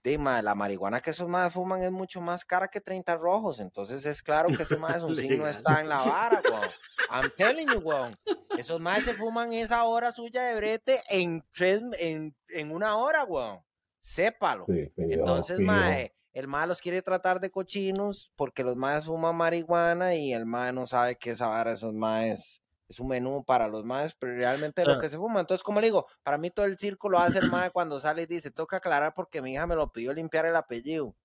Dime, 0.04 0.42
la 0.42 0.56
marihuana 0.56 1.00
que 1.00 1.12
esos 1.12 1.28
más 1.30 1.54
fuman 1.54 1.84
es 1.84 1.92
mucho 1.92 2.22
más 2.22 2.44
cara 2.44 2.68
que 2.68 2.82
30 2.82 3.16
rojos, 3.18 3.60
entonces 3.60 4.06
es 4.06 4.22
claro 4.22 4.50
que 4.50 4.64
ese 4.64 4.78
más 4.78 5.04
un 5.04 5.16
signo 5.16 5.48
está 5.48 5.82
en 5.82 5.90
la 5.90 6.00
vara, 6.00 6.42
weón. 6.50 6.70
I'm 7.10 7.32
telling 7.36 7.68
you, 7.68 7.80
weón. 7.80 8.18
Esos 8.58 8.82
más 8.82 9.04
se 9.04 9.14
fuman 9.14 9.54
esa 9.54 9.84
hora 9.84 10.12
suya 10.12 10.44
de 10.44 10.56
brete 10.56 11.02
en 11.10 11.44
tres, 11.54 11.82
en, 12.00 12.36
en 12.50 12.72
una 12.72 12.98
hora, 12.98 13.24
weón. 13.24 13.60
Sépalo. 14.00 14.66
Sí, 14.68 14.92
Entonces, 14.98 15.60
mae, 15.60 16.16
el 16.34 16.48
mae 16.48 16.66
los 16.66 16.82
quiere 16.82 17.02
tratar 17.02 17.40
de 17.40 17.52
cochinos 17.52 18.32
porque 18.36 18.64
los 18.64 18.76
maes 18.76 19.06
fuman 19.06 19.36
marihuana 19.36 20.16
y 20.16 20.34
el 20.34 20.46
mae 20.46 20.74
no 20.74 20.88
sabe 20.88 21.18
que 21.18 21.32
esa 21.32 21.48
vara 21.48 21.74
esos 21.74 21.94
maes 21.94 22.61
es 22.92 23.00
un 23.00 23.08
menú 23.08 23.44
para 23.46 23.68
los 23.68 23.84
maes, 23.84 24.16
pero 24.20 24.36
realmente 24.36 24.86
lo 24.86 24.94
Ah. 24.94 25.00
que 25.00 25.10
se 25.10 25.18
fuma. 25.18 25.40
Entonces, 25.40 25.64
como 25.64 25.80
le 25.82 25.88
digo, 25.88 26.06
para 26.24 26.38
mí 26.38 26.52
todo 26.52 26.66
el 26.66 26.78
circo 26.78 27.10
lo 27.10 27.18
hace 27.20 27.40
el 27.40 27.50
mae 27.50 27.72
cuando 27.74 28.00
sale 28.00 28.24
y 28.24 28.26
dice, 28.28 28.52
toca 28.52 28.78
aclarar 28.78 29.14
porque 29.16 29.42
mi 29.42 29.54
hija 29.54 29.66
me 29.66 29.76
lo 29.76 29.92
pidió 29.92 30.14
limpiar 30.14 30.46
el 30.46 30.56
apellido. 30.56 31.16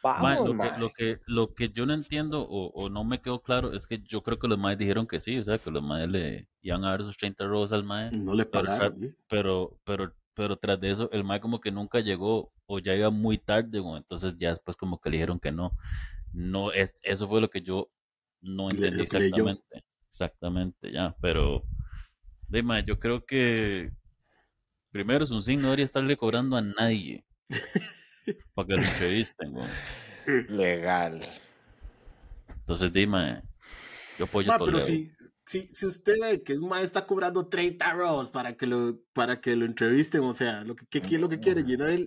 Vamos, 0.00 0.48
lo, 0.50 0.54
que, 0.62 0.78
lo, 0.78 0.90
que, 0.92 1.20
lo 1.26 1.54
que 1.54 1.68
yo 1.70 1.84
no 1.84 1.92
entiendo 1.92 2.42
o, 2.42 2.68
o 2.68 2.88
no 2.88 3.02
me 3.02 3.20
quedó 3.20 3.42
claro 3.42 3.72
es 3.72 3.88
que 3.88 4.00
yo 4.04 4.22
creo 4.22 4.38
que 4.38 4.46
los 4.46 4.56
maes 4.56 4.78
dijeron 4.78 5.08
que 5.08 5.18
sí, 5.18 5.36
o 5.38 5.42
sea, 5.42 5.58
que 5.58 5.72
los 5.72 5.82
maes 5.82 6.08
le 6.12 6.48
iban 6.62 6.84
a 6.84 6.90
dar 6.90 7.02
sus 7.02 7.16
30 7.16 7.44
robos 7.46 7.72
al 7.72 7.82
mae, 7.82 8.10
No 8.12 8.32
le 8.34 8.46
Pero 8.46 8.64
pagaron. 8.64 8.96
¿sí? 8.96 9.12
pero, 9.28 9.76
pero, 9.82 10.14
pero 10.34 10.56
tras 10.56 10.78
de 10.80 10.92
eso, 10.92 11.10
el 11.10 11.24
mae 11.24 11.40
como 11.40 11.58
que 11.60 11.72
nunca 11.72 11.98
llegó 11.98 12.52
o 12.66 12.78
ya 12.78 12.94
iba 12.94 13.10
muy 13.10 13.38
tarde, 13.38 13.78
entonces 13.78 14.36
ya 14.36 14.50
después 14.50 14.76
como 14.76 15.00
que 15.00 15.10
le 15.10 15.16
dijeron 15.16 15.40
que 15.40 15.50
no. 15.50 15.72
No, 16.32 16.70
es, 16.70 16.92
eso 17.02 17.26
fue 17.26 17.40
lo 17.40 17.50
que 17.50 17.62
yo 17.62 17.90
no 18.40 18.70
entendí 18.70 19.02
exactamente. 19.02 19.84
Exactamente, 20.20 20.90
ya, 20.90 21.14
pero, 21.22 21.62
de 22.48 22.60
mae, 22.60 22.84
yo 22.84 22.98
creo 22.98 23.24
que 23.24 23.92
primero 24.90 25.22
es 25.22 25.30
un 25.30 25.44
signo, 25.44 25.62
no 25.62 25.68
debería 25.68 25.84
estarle 25.84 26.16
cobrando 26.16 26.56
a 26.56 26.60
nadie 26.60 27.24
para 28.54 28.66
que 28.66 28.74
lo 28.74 28.82
entrevisten, 28.82 29.52
güey. 29.52 29.68
Legal. 30.48 31.20
Entonces, 32.48 32.92
dime, 32.92 33.42
yo 34.18 34.24
apoyo 34.24 34.48
Ma, 34.48 34.58
Toledo. 34.58 34.78
pero 34.78 34.84
si, 34.84 35.12
si, 35.48 35.62
si 35.74 35.86
usted 35.86 36.16
ve 36.20 36.42
que 36.42 36.58
un 36.58 36.68
ma 36.68 36.82
está 36.82 37.06
cobrando 37.06 37.48
30 37.48 37.94
rolls 37.94 38.28
para 38.28 38.54
que 38.54 38.66
lo, 38.66 38.98
para 39.14 39.40
que 39.40 39.56
lo 39.56 39.64
entrevisten, 39.64 40.20
o 40.20 40.34
sea, 40.34 40.62
lo 40.62 40.76
que, 40.76 40.84
¿qué, 40.86 41.00
qué 41.00 41.14
es 41.14 41.20
lo 41.22 41.28
que 41.30 41.40
quiere? 41.40 41.62
Llenar 41.62 41.88
el, 41.88 42.06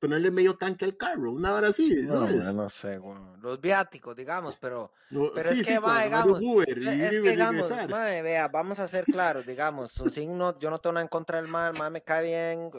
ponerle 0.00 0.32
medio 0.32 0.56
tanque 0.56 0.86
al 0.86 0.96
carro, 0.96 1.30
una 1.30 1.54
hora 1.54 1.68
así, 1.68 2.02
No, 2.02 2.26
¿sabes? 2.26 2.52
no 2.52 2.68
sé. 2.68 3.00
Los 3.40 3.60
viáticos, 3.60 4.16
digamos, 4.16 4.56
pero 4.56 4.92
No, 5.10 5.30
pero 5.32 5.50
sí, 5.50 5.60
es 5.60 5.68
que 5.68 5.78
va, 5.78 6.02
digamos, 6.02 6.40
Uber 6.42 6.78
y 6.82 6.88
Es 7.00 7.20
que 7.20 7.30
digamos, 7.30 7.68
vea, 7.68 8.48
vamos 8.48 8.80
a 8.80 8.88
ser 8.88 9.04
claros, 9.04 9.46
digamos, 9.46 9.96
un 10.00 10.10
signo, 10.10 10.58
yo 10.58 10.68
no 10.68 10.80
tengo 10.80 10.94
nada 10.94 11.04
en 11.04 11.08
contra 11.08 11.40
del 11.40 11.46
mal, 11.46 11.78
mae 11.78 11.90
me 11.90 12.02
cae 12.02 12.24
bien, 12.24 12.70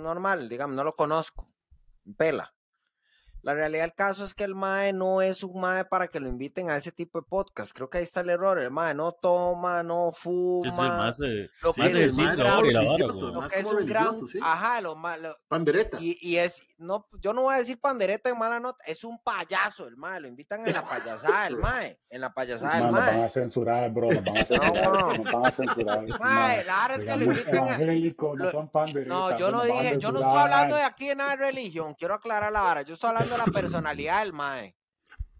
normal, 0.00 0.48
digamos, 0.48 0.76
no 0.76 0.84
lo 0.84 0.94
conozco, 0.94 1.50
pela. 2.16 2.55
La 3.46 3.54
realidad 3.54 3.84
del 3.84 3.94
caso 3.94 4.24
es 4.24 4.34
que 4.34 4.42
el 4.42 4.56
mae 4.56 4.92
no 4.92 5.22
es 5.22 5.44
un 5.44 5.60
mae 5.60 5.84
para 5.84 6.08
que 6.08 6.18
lo 6.18 6.26
inviten 6.26 6.68
a 6.68 6.76
ese 6.76 6.90
tipo 6.90 7.20
de 7.20 7.26
podcast. 7.28 7.70
Creo 7.72 7.88
que 7.88 7.98
ahí 7.98 8.02
está 8.04 8.22
el 8.22 8.30
error. 8.30 8.58
El 8.58 8.72
mae 8.72 8.92
no 8.92 9.12
toma, 9.12 9.84
no 9.84 10.10
Sí, 10.14 10.20
fuma. 10.20 10.72
sí, 10.72 10.76
más, 10.80 11.20
eh, 11.20 11.48
lo 11.62 11.72
Sí, 11.72 11.80
que 11.82 11.88
más 11.88 11.94
es 11.94 12.06
es 12.08 12.16
gran- 12.16 12.36
la 12.38 12.44
vara, 12.50 12.60
religioso, 12.62 13.26
lo 13.28 13.40
más 13.40 13.52
que 13.52 13.60
es 13.60 13.66
un 13.66 13.86
gran, 13.86 14.14
sí. 14.26 14.38
ajá, 14.42 14.80
lo 14.80 14.96
malo, 14.96 15.36
Pandereta. 15.46 15.98
y, 16.00 16.18
y 16.20 16.38
es, 16.38 16.60
no, 16.78 17.06
yo 17.20 17.32
no 17.32 17.42
voy 17.42 17.54
a 17.54 17.58
decir 17.58 17.80
pandereta 17.80 18.30
en 18.30 18.36
mala 18.38 18.58
nota, 18.58 18.82
es 18.84 19.04
un 19.04 19.16
payaso 19.22 19.86
el 19.86 19.96
mae, 19.96 20.18
lo 20.20 20.26
invitan 20.26 20.66
en 20.66 20.72
la 20.74 20.82
payasada 20.84 21.44
del 21.44 21.56
mae, 21.58 21.96
en 22.10 22.20
la 22.20 22.34
payasada 22.34 22.74
del 22.74 22.82
Man, 22.82 22.92
nos 22.94 23.06
van 23.06 23.14
mae. 23.16 23.24
a 23.26 23.28
censurar, 23.30 23.90
bro. 23.92 24.08
Nos 24.08 24.24
van 24.24 24.36
a 24.38 24.44
censurar. 24.46 24.82
no. 24.92 25.14
Nos 25.14 25.32
van 25.32 25.46
a 25.46 25.50
censurar. 25.52 26.04
Mae, 26.20 26.64
la 26.64 26.88
verdad 26.88 26.98
es 26.98 27.04
que 27.04 27.16
lo 27.16 27.24
invitan 27.26 27.68
a, 27.68 27.78
no 27.78 28.34
lo- 28.44 28.50
son 28.50 28.68
panderitas. 28.70 29.06
No, 29.08 29.38
yo 29.38 29.52
no 29.52 29.62
dije, 29.62 29.98
yo 29.98 30.10
no 30.10 30.18
estoy 30.18 30.36
hablando 30.36 30.74
de 30.74 30.82
aquí 30.82 31.06
de 31.06 31.14
nada 31.14 31.30
de 31.30 31.36
religión, 31.36 31.94
quiero 31.94 32.14
aclarar 32.14 32.50
la 32.50 32.62
vara, 32.62 32.82
yo 32.82 32.94
estoy 32.94 33.10
hablando 33.10 33.35
de 33.36 33.46
la 33.46 33.52
personalidad 33.52 34.20
del 34.22 34.32
mae. 34.32 34.76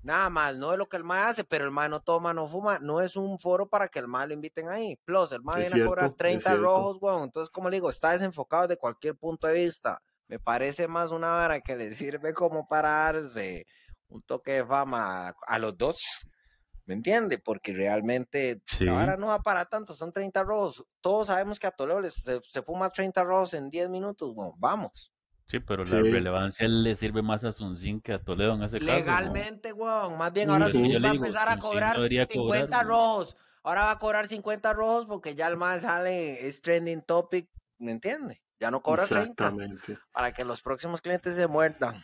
Nada 0.02 0.30
más, 0.30 0.54
no 0.56 0.70
de 0.70 0.76
lo 0.78 0.88
que 0.88 0.96
el 0.96 1.02
mae 1.04 1.22
hace, 1.24 1.42
pero 1.42 1.64
el 1.64 1.72
mae 1.72 1.88
no 1.88 2.00
toma, 2.00 2.32
no 2.32 2.46
fuma, 2.48 2.78
no 2.78 3.00
es 3.00 3.16
un 3.16 3.40
foro 3.40 3.68
para 3.68 3.88
que 3.88 3.98
el 3.98 4.06
mae 4.06 4.28
lo 4.28 4.34
inviten 4.34 4.68
ahí. 4.68 4.96
Plus, 5.04 5.32
el 5.32 5.42
mae 5.42 5.62
Es 5.62 5.72
viene 5.72 5.84
a 5.84 5.88
cobrar 5.88 6.04
cierto, 6.04 6.14
es 6.14 6.18
30 6.18 6.50
cierto. 6.50 6.62
rojos, 6.62 6.98
weón. 7.00 7.22
Entonces, 7.24 7.50
como 7.50 7.68
le 7.70 7.76
digo, 7.78 7.90
está 7.90 8.12
desenfocado 8.12 8.68
de 8.68 8.76
cualquier 8.76 9.16
punto 9.16 9.48
de 9.48 9.54
vista. 9.64 10.00
Me 10.28 10.38
parece 10.38 10.86
más 10.86 11.10
una 11.10 11.30
vara 11.32 11.60
que 11.60 11.74
le 11.74 11.92
sirve 11.94 12.34
como 12.34 12.68
para 12.68 12.88
darse 13.12 13.66
un 14.08 14.22
toque 14.22 14.52
de 14.52 14.64
fama 14.64 15.34
a, 15.44 15.58
los 15.58 15.76
dos. 15.76 15.98
¿Me 16.84 16.94
entiende? 16.94 17.38
Porque 17.38 17.72
realmente 17.72 18.62
Sí. 18.66 18.84
la 18.84 18.92
vara 18.92 19.16
no 19.16 19.26
va 19.26 19.40
para 19.40 19.64
tanto, 19.64 19.92
son 19.94 20.12
30 20.12 20.44
rojos. 20.44 20.84
Todos 21.00 21.26
sabemos 21.26 21.58
que 21.58 21.66
a 21.66 21.72
Toledo 21.72 22.08
se, 22.10 22.40
se 22.42 22.62
fuma 22.62 22.90
30 22.90 23.24
rojos 23.24 23.54
en 23.54 23.70
10 23.70 23.88
minutos, 23.88 24.30
weón. 24.36 24.52
Vamos. 24.58 25.12
Sí, 25.48 25.60
pero 25.60 25.86
Sí. 25.86 25.94
la 25.94 26.00
relevancia 26.02 26.66
le 26.66 26.96
sirve 26.96 27.22
más 27.22 27.44
a 27.44 27.52
Sunsin 27.52 28.00
que 28.00 28.12
a 28.12 28.18
Toledo 28.18 28.54
en 28.54 28.62
ese 28.64 28.78
caso. 28.78 28.90
güey. 28.90 29.00
Legalmente, 29.02 29.72
weón. 29.72 30.18
Más 30.18 30.32
bien 30.32 30.50
ahora 30.50 30.68
le 30.68 30.98
va 31.00 31.08
a 31.10 31.14
empezar 31.14 31.48
a 31.48 31.52
Sunsin 31.52 31.70
cobrar 31.70 31.96
debería 31.96 32.26
50 32.26 32.66
cobrar, 32.66 32.86
güey. 32.86 32.96
rojos. 32.98 33.36
Ahora 33.62 33.82
va 33.84 33.90
a 33.92 33.98
cobrar 33.98 34.26
50 34.28 34.72
rojos 34.72 35.06
porque 35.06 35.34
ya 35.34 35.46
el 35.48 35.56
más 35.56 35.82
sale, 35.82 36.46
es 36.46 36.60
trending 36.62 37.02
topic, 37.02 37.48
¿me 37.78 37.92
entiende? 37.92 38.42
Ya 38.58 38.70
no 38.70 38.80
cobra 38.82 39.04
30 39.06 39.22
Exactamente. 39.30 39.98
para 40.12 40.32
que 40.32 40.44
los 40.44 40.62
próximos 40.62 41.00
clientes 41.00 41.34
se 41.36 41.46
muerdan. 41.46 42.02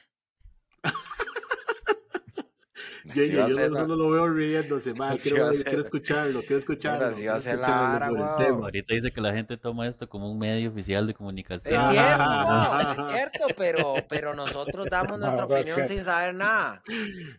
Yo, 3.14 3.44
a 3.44 3.48
yo 3.48 3.54
ser 3.56 3.70
no 3.70 3.80
la- 3.80 3.86
lo 3.96 4.10
veo 4.10 4.28
riéndose, 4.28 4.94
ma, 4.94 5.10
Así 5.12 5.30
quiero, 5.30 5.52
ser. 5.52 5.64
quiero 5.66 5.80
escucharlo, 5.80 6.40
quiero 6.40 6.56
escucharlo. 6.56 7.06
así 7.06 7.26
va 7.26 7.36
a 7.36 7.40
quiero 7.40 7.42
ser 7.42 7.54
la 7.56 7.60
escucharlo 7.60 7.92
vara, 7.92 8.06
sobre 8.06 8.20
el 8.20 8.26
weón. 8.26 8.36
tema. 8.38 8.64
Ahorita 8.64 8.94
dice 8.94 9.10
que 9.12 9.20
la 9.20 9.32
gente 9.32 9.56
toma 9.56 9.86
esto 9.88 10.08
como 10.08 10.30
un 10.30 10.38
medio 10.38 10.70
oficial 10.70 11.06
de 11.06 11.12
Es 11.12 11.16
comunicación. 11.18 11.74
Ah, 11.78 11.90
cierto, 11.90 12.24
ah, 12.24 12.96
es 13.08 13.14
cierto, 13.14 13.54
pero, 13.56 13.94
pero 14.08 14.34
nosotros 14.34 14.86
damos 14.90 15.18
nuestra 15.18 15.44
es 15.44 15.52
opinión 15.52 15.76
que- 15.82 15.88
sin 15.88 16.04
saber 16.04 16.34
nada. 16.34 16.82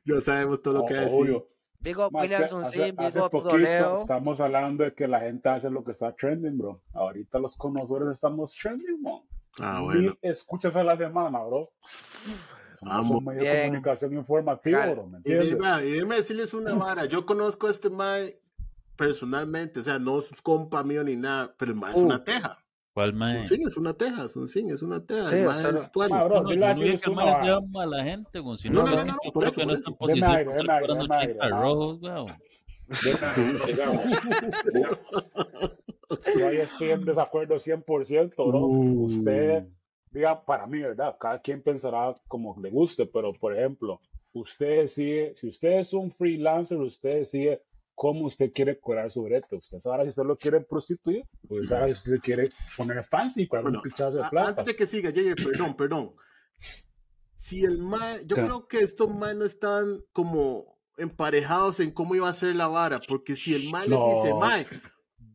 Ya 0.06 0.22
sabemos 0.22 0.62
todo 0.62 0.74
lo 0.76 0.86
que 0.86 0.94
O- 0.96 1.02
decir. 1.02 1.22
obvio. 1.22 1.48
Big 1.80 1.98
up 2.00 2.12
Más 2.14 2.22
que 2.28 2.34
Williamson, 2.34 2.64
hace, 2.64 2.84
sí, 2.86 2.92
up 3.20 3.30
poquito 3.30 3.96
estamos 3.98 4.40
hablando 4.40 4.86
de 4.86 4.94
que 4.94 5.06
la 5.06 5.20
gente 5.20 5.50
hace 5.50 5.70
lo 5.70 5.84
que 5.84 5.92
está 5.92 6.16
trending, 6.16 6.58
bro. 6.58 6.82
Ahorita 6.94 7.40
los 7.40 7.58
conocedores 7.58 8.14
estamos 8.14 8.56
trending, 8.56 9.04
bro. 9.04 9.26
Ah, 9.60 9.82
bueno. 9.84 10.14
escuchas 10.22 10.78
a 10.78 10.84
la 10.86 10.96
semana, 10.98 11.40
bro. 11.44 11.72
Somos 12.84 12.98
Vamos. 13.04 13.18
un 13.18 13.26
medio 13.26 13.44
de 13.44 13.64
comunicación 13.66 14.14
informativa, 14.14 14.80
Legal. 14.82 14.96
bro, 14.96 15.08
¿me 15.08 15.20
Y, 15.20 15.22
de- 15.24 15.34
entiendes? 15.52 15.84
y 15.84 15.92
déjeme 15.92 16.16
decirles 16.16 16.54
una 16.54 16.74
vara. 16.76 17.06
Yo 17.06 17.26
conozco 17.26 17.68
a 17.68 17.72
este 17.72 17.90
mae 17.90 18.40
personalmente, 18.96 19.80
o 19.80 19.84
sea, 19.84 19.98
no 20.00 20.20
es 20.20 20.32
compa 20.42 20.84
mío 20.84 21.04
ni 21.04 21.16
nada, 21.16 21.54
pero 21.58 21.72
el 21.72 21.78
mae 21.78 21.94
es 21.94 22.02
Uh. 22.02 22.06
una 22.06 22.24
teja. 22.24 22.60
¿Cuál 22.94 23.10
Un 23.14 23.18
mae? 23.18 23.44
sí 23.46 23.60
es 23.66 23.76
una 23.76 23.94
teja, 23.96 24.28
un 24.36 24.48
sí 24.48 24.64
es 24.70 24.84
una 24.84 25.04
teja. 25.04 25.28
Sí, 25.30 25.36
mae 25.38 25.70
es 25.74 25.92
tuani. 25.92 26.14
Ma, 26.14 26.24
bro, 26.26 26.42
No, 26.44 26.50
dile 26.50 26.62
yo 26.62 26.76
no 26.76 26.84
es 26.94 27.02
que 27.02 27.10
mae 27.12 27.26
vara. 27.26 27.42
sea 27.44 27.60
mala 27.62 28.04
gente, 28.04 28.40
güey. 28.40 28.58
Si 28.58 28.70
No, 28.70 28.84
no, 28.84 28.86
no, 28.86 28.92
no, 28.92 28.98
no, 28.98 29.06
no, 29.06 29.14
yo 29.24 29.32
por 29.32 29.42
creo 29.44 29.50
eso, 29.50 29.62
que 29.62 29.66
no 29.66 29.74
está 29.74 29.90
en 29.90 29.96
posición 29.98 30.30
para 30.30 30.42
estar 30.42 30.82
cobrando 30.82 31.04
deme 31.04 31.16
aire, 31.16 31.34
80 31.40 31.50
¿no? 31.50 31.62
rojos, 31.62 32.00
güey. 32.02 32.14
yo 36.38 36.48
ahí 36.48 36.58
estoy 36.58 36.92
en 36.92 37.06
desacuerdo 37.06 37.56
100%, 37.56 38.34
bro. 38.36 38.60
Uh. 38.60 39.06
Usted, 39.06 39.64
diga, 40.14 40.46
para 40.46 40.66
mí, 40.68 40.80
¿verdad? 40.80 41.18
Cada 41.20 41.42
quien 41.42 41.62
pensará 41.62 42.16
como 42.28 42.56
le 42.62 42.70
guste, 42.70 43.06
pero 43.06 43.34
por 43.34 43.58
ejemplo, 43.58 44.00
usted 44.34 44.82
decide, 44.82 45.36
si 45.36 45.48
usted 45.48 45.80
es 45.80 45.94
un 45.94 46.12
freelancer, 46.12 46.78
usted 46.80 47.20
decide 47.20 47.62
cómo 47.96 48.26
usted 48.26 48.52
quiere 48.54 48.80
cobrar 48.80 49.12
su 49.12 49.24
brete. 49.24 49.56
Usted 49.56 49.80
sabe 49.80 50.04
si 50.04 50.10
usted 50.10 50.24
lo 50.24 50.36
quiere 50.36 50.62
prostituir, 50.62 51.24
pues 51.48 51.68
sabe 51.68 51.94
si 51.96 52.10
usted 52.12 52.22
quiere 52.24 52.52
poner 52.78 53.04
fancy 53.04 53.48
con 53.48 53.58
algún 53.60 53.74
Bueno, 53.74 53.84
pichazo 53.84 54.18
de 54.18 54.24
plata. 54.30 54.50
antes 54.50 54.66
de 54.66 54.76
que 54.76 54.86
siga, 54.86 55.12
Jay, 55.14 55.34
perdón, 55.36 55.76
perdón. 55.76 56.16
Si 57.36 57.66
el 57.66 57.78
mae, 57.78 58.26
yo 58.26 58.36
¿Qué? 58.36 58.42
creo 58.44 58.68
que 58.68 58.80
estos 58.80 59.14
mae 59.14 59.36
no 59.36 59.44
están 59.46 60.00
como 60.14 60.78
emparejados 60.98 61.80
en 61.80 61.92
cómo 61.92 62.16
iba 62.16 62.30
a 62.30 62.34
ser 62.34 62.56
la 62.56 62.68
vara, 62.68 63.00
porque 63.08 63.36
si 63.36 63.54
el 63.54 63.70
mae 63.72 63.88
le 63.88 63.96
No. 63.98 64.06
dice, 64.06 64.34
mae, 64.34 64.68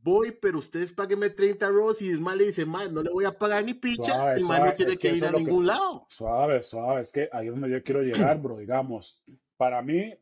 voy, 0.09 0.33
pero 0.33 0.59
ustedes 0.59 0.93
páguenme 0.93 1.31
30 1.31 1.69
Ross 1.69 2.03
y 2.03 2.11
el 2.11 2.21
mal 2.21 2.39
le 2.39 2.47
dice, 2.47 2.65
man, 2.65 2.93
no 2.95 3.03
le 3.03 3.11
voy 3.11 3.25
a 3.25 3.39
pagar 3.39 3.65
ni 3.65 3.75
picha, 3.75 4.15
Suave, 4.15 4.35
el 4.35 4.43
suave, 4.43 4.69
no 4.71 4.75
tiene 4.75 4.93
es 4.93 4.99
que 4.99 5.11
que 5.11 5.17
ir 5.17 5.25
a 5.25 5.31
que- 5.31 5.37
ningún 5.37 5.67
lado. 5.67 6.07
Suave, 6.09 6.63
suave, 6.63 7.03
es 7.03 7.13
que 7.13 7.29
ahí 7.33 7.47
es 7.47 7.53
donde 7.53 7.71
yo 7.71 7.83
quiero 7.83 8.03
llegar, 8.37 8.39
bro, 8.41 8.57
digamos. 8.59 9.23
Para 9.57 9.83
mí, 9.83 10.15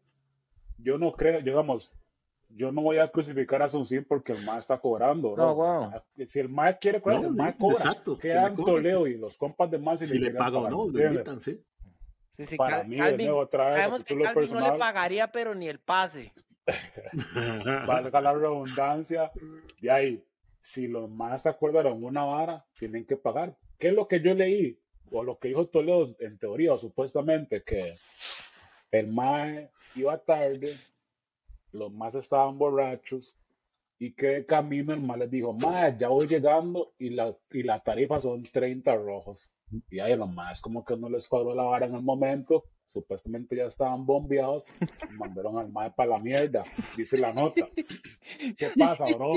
yo 0.78 0.98
no 0.98 1.12
creo, 1.12 1.40
digamos, 1.40 1.90
yo 2.48 2.70
no 2.70 2.80
voy 2.82 2.98
a 2.98 3.10
crucificar 3.10 3.62
a 3.62 3.68
Sunsin 3.68 4.04
porque 4.04 4.32
el 4.32 4.42
MAE 4.44 4.60
está 4.60 4.78
cobrando, 4.78 5.32
bro. 5.32 5.42
No, 5.46 5.54
wow. 5.54 5.90
Si 6.28 6.38
el 6.38 6.48
MAE 6.48 6.78
quiere 6.78 7.00
cobrar, 7.02 7.22
No, 7.22 7.28
el 7.28 7.52
sí, 7.52 7.58
cobra. 7.58 7.74
exacto, 7.76 8.14
que 8.16 8.28
Quedan. 8.28 8.56
Toledo 8.56 9.06
y 9.06 9.16
los 9.18 9.36
compas 9.36 9.70
de 9.70 9.78
MAE 9.78 9.98
si, 9.98 10.06
Si 10.06 10.14
le 10.14 10.20
quieren 10.20 10.38
paga 10.38 10.58
o 10.58 10.68
no, 10.70 10.86
lo 10.90 11.04
invitan, 11.06 11.40
sí. 11.40 11.60
Sí, 12.36 12.44
sí, 12.46 12.56
Para 12.56 12.78
Cal- 12.80 12.88
mí, 12.88 12.96
de 12.96 13.02
Calvin, 13.02 13.26
nuevo, 13.28 13.40
otra 13.40 13.70
vez, 13.70 14.04
Calvin 14.04 14.52
no 14.52 14.60
le 14.60 14.78
pagaría, 14.78 15.32
pero 15.32 15.54
ni 15.54 15.68
el 15.68 15.80
pase. 15.80 16.32
valga 17.86 18.20
la 18.20 18.32
redundancia, 18.32 19.30
de 19.80 19.90
ahí, 19.90 20.24
si 20.60 20.88
los 20.88 21.08
más 21.08 21.46
acordaron 21.46 22.02
una 22.02 22.24
vara, 22.24 22.66
tienen 22.78 23.06
que 23.06 23.16
pagar. 23.16 23.56
¿Qué 23.78 23.88
es 23.88 23.94
lo 23.94 24.08
que 24.08 24.20
yo 24.20 24.34
leí? 24.34 24.78
O 25.10 25.22
lo 25.22 25.38
que 25.38 25.48
dijo 25.48 25.66
Toledo 25.68 26.16
en 26.18 26.38
teoría, 26.38 26.74
o 26.74 26.78
supuestamente, 26.78 27.62
que 27.62 27.94
el 28.90 29.06
MAE 29.08 29.70
iba 29.94 30.18
tarde, 30.18 30.74
los 31.72 31.92
más 31.92 32.14
estaban 32.14 32.58
borrachos, 32.58 33.36
y 33.98 34.12
que 34.12 34.26
de 34.26 34.46
camino 34.46 34.92
el 34.92 35.00
MAE 35.00 35.18
les 35.18 35.30
dijo, 35.30 35.52
MAE, 35.52 35.96
ya 35.98 36.08
voy 36.08 36.26
llegando, 36.26 36.94
y 36.98 37.10
la, 37.10 37.36
y 37.50 37.62
la 37.62 37.80
tarifa 37.80 38.20
son 38.20 38.42
30 38.42 38.96
rojos. 38.96 39.52
Y 39.88 40.00
ahí 40.00 40.16
los 40.16 40.32
más 40.32 40.60
como 40.60 40.84
que 40.84 40.96
no 40.96 41.08
les 41.08 41.28
cuadró 41.28 41.54
la 41.54 41.64
vara 41.64 41.86
en 41.86 41.94
el 41.94 42.02
momento, 42.02 42.64
supuestamente 42.86 43.56
ya 43.56 43.64
estaban 43.66 44.06
bombeados, 44.06 44.64
y 44.80 45.14
mandaron 45.18 45.58
al 45.58 45.68
MAE 45.68 45.90
para 45.92 46.10
la 46.10 46.20
mierda, 46.20 46.62
dice 46.96 47.18
la 47.18 47.32
nota. 47.32 47.68
¿Qué 48.58 48.68
pasa, 48.78 49.04
bro? 49.16 49.32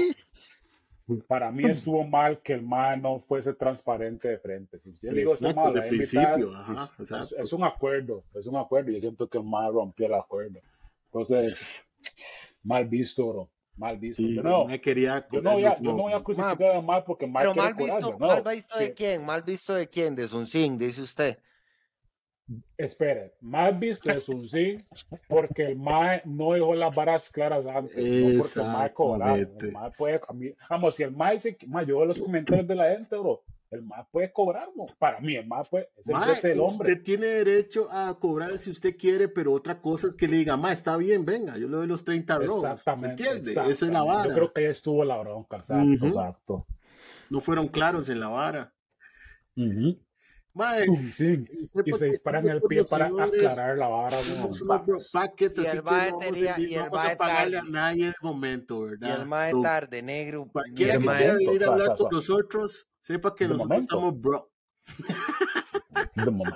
Para 1.28 1.52
mí 1.52 1.66
estuvo 1.66 2.04
mal 2.04 2.40
que 2.42 2.54
el 2.54 2.62
MAE 2.62 2.98
no 2.98 3.20
fuese 3.28 3.54
transparente 3.54 4.28
de 4.28 4.38
frente. 4.38 4.78
Si 4.80 4.94
yo 5.02 5.12
le 5.12 5.22
digo, 5.22 5.34
este 5.34 5.48
Exacto, 5.50 5.72
MAE 5.72 5.82
de 5.82 5.88
principio, 5.90 6.52
ajá, 6.56 6.92
es- 7.00 7.32
es, 7.38 7.54
un 7.54 7.64
acuerdo, 7.64 8.24
es 8.36 8.46
un 8.46 8.58
acuerdo. 8.58 8.92
y 8.92 8.96
Yo 8.96 9.00
siento 9.02 9.28
que 9.28 9.40
el 9.40 9.44
MAE 9.44 9.72
rompió 9.72 10.06
el 10.06 10.14
acuerdo. 10.14 10.60
Entonces, 11.06 11.82
mal 12.64 12.86
visto, 12.88 13.28
bro. 13.28 13.50
Mal 13.76 13.98
visto. 13.98 14.22
Sí, 14.22 14.36
Yo 14.36 14.44
no, 14.44 14.66
me 14.66 14.80
quería 14.80 15.26
yo 15.32 15.42
no 15.42 15.54
voy 15.54 15.66
a, 15.66 15.78
yo 15.80 15.92
no 15.96 15.98
voy 16.04 16.14
a 16.14 16.22
crucificar 16.22 16.76
al 16.76 16.84
MAE 16.84 17.02
porque 17.02 17.26
el 17.26 17.32
MAE 17.32 17.44
Pero 17.48 17.56
mal 17.56 17.74
visto, 17.74 18.18
no. 18.20 18.28
mal 18.28 18.44
visto 18.44 18.78
de 18.78 18.86
Sí. 18.88 18.94
quién, 18.96 19.26
mal 19.26 19.42
visto 19.42 19.74
de 19.74 19.88
quién, 19.88 20.16
de 20.16 20.28
Sunsin, 20.28 20.78
dice 20.78 21.02
usted. 21.02 21.40
Espere, 22.78 23.36
mal 23.42 23.78
visto 23.78 24.10
es 24.10 24.28
un 24.30 24.48
sí, 24.48 24.78
porque 25.28 25.68
el 25.68 25.76
MAE 25.78 26.24
no 26.26 26.54
dejó 26.54 26.74
las 26.74 26.96
varas 26.96 27.30
claras 27.30 27.66
antes, 27.66 27.96
no 27.96 28.40
porque 28.42 28.60
el 28.60 28.66
MAE. 28.66 28.86
Exactamente. 28.88 29.66
El 29.68 29.74
MAE 29.74 29.92
puede, 29.92 30.22
mí- 30.34 30.54
vamos, 30.70 30.96
si 30.96 31.04
el 31.04 31.12
MAE 31.12 31.40
se, 31.40 31.58
MAE, 31.68 31.86
yo 31.86 31.98
veo 31.98 32.06
los 32.06 32.20
comentarios 32.20 32.68
de 32.68 32.76
la 32.76 32.90
gente, 32.90 33.16
bro, 33.18 33.44
el 33.70 33.84
MAE 33.84 34.04
puede 34.12 34.34
cobrar, 34.34 34.68
bro. 34.76 34.88
Para 34.98 35.20
mí, 35.20 35.36
el 35.36 35.46
MAE 35.46 35.64
puede, 35.70 35.90
es 35.98 36.08
el 36.08 36.14
Mae, 36.16 36.42
del 36.42 36.60
hombre. 36.60 36.92
usted 36.92 37.04
tiene 37.04 37.26
derecho 37.28 37.88
a 37.92 38.18
cobrar 38.20 38.58
si 38.58 38.72
usted 38.72 38.98
quiere, 38.98 39.28
pero 39.28 39.54
otra 39.54 39.80
cosa 39.80 40.08
es 40.08 40.16
que 40.16 40.28
le 40.28 40.38
diga, 40.38 40.58
ma, 40.58 40.72
está 40.72 40.98
bien, 40.98 41.26
venga, 41.26 41.56
yo 41.58 41.68
le 41.68 41.76
doy 41.78 41.88
los 41.88 42.04
30 42.04 42.38
rolls. 42.40 42.64
¿Me 42.64 42.72
Exactamente. 42.72 43.24
entiende? 43.24 43.52
Esa 43.52 43.62
es 43.62 43.66
la 43.66 43.70
exactamente. 43.70 44.08
vara. 44.12 44.28
Yo 44.30 44.34
creo 44.34 44.54
que 44.54 44.62
ahí 44.62 44.68
estuvo 44.72 45.04
la 45.06 45.18
bronca, 45.18 45.58
exacto, 45.58 46.08
exacto. 46.08 46.68
No 47.30 47.42
fueron 47.42 47.68
claros 47.68 48.10
en 48.10 48.20
la 48.20 48.30
vara. 48.30 48.74
Ujú. 49.56 50.00
Mae, 50.60 50.86
Sí, 51.12 51.46
y 51.52 51.66
sepa 51.66 51.90
y 51.90 51.94
se 51.94 52.06
disparan 52.08 52.48
el 52.50 52.62
pie 52.62 52.82
para 52.90 53.06
aclarar 53.08 53.78
la 53.78 53.88
vara. 53.88 54.20
Somos 54.22 54.62
unos 54.62 54.86
bro 54.86 55.00
packets, 55.14 55.58
Y 55.58 55.62
así 55.62 55.78
el 55.78 55.84
que 55.84 55.90
no 55.90 55.98
vamos, 55.98 56.20
tenía- 56.20 56.56
a, 56.56 56.60
y 56.60 56.74
el 56.76 56.80
no 56.84 56.90
vamos 56.90 57.12
a 57.12 57.18
pagarle 57.18 57.58
a 57.58 57.60
tarde. 57.62 57.72
nadie 57.72 58.02
en 58.04 58.08
el 58.10 58.16
momento, 58.22 58.86
Y 58.86 58.90
¿verdad? 58.92 59.22
el 59.22 59.28
mae 59.28 59.52
So, 59.52 59.62
tarde, 59.62 60.02
negro. 60.04 60.46
y 60.48 60.52
cualquiera 60.52 60.94
que 60.98 61.00
quiera 61.06 61.34
venir 61.36 61.64
a 61.64 61.68
hablar 61.68 61.96
con 61.98 62.08
nosotros, 62.12 62.88
sepa 63.00 63.34
que 63.36 63.46
De 63.46 63.50
nosotros 63.52 63.70
momento. 63.70 63.96
estamos 63.96 64.22
bro. 64.22 64.52
De. 66.16 66.54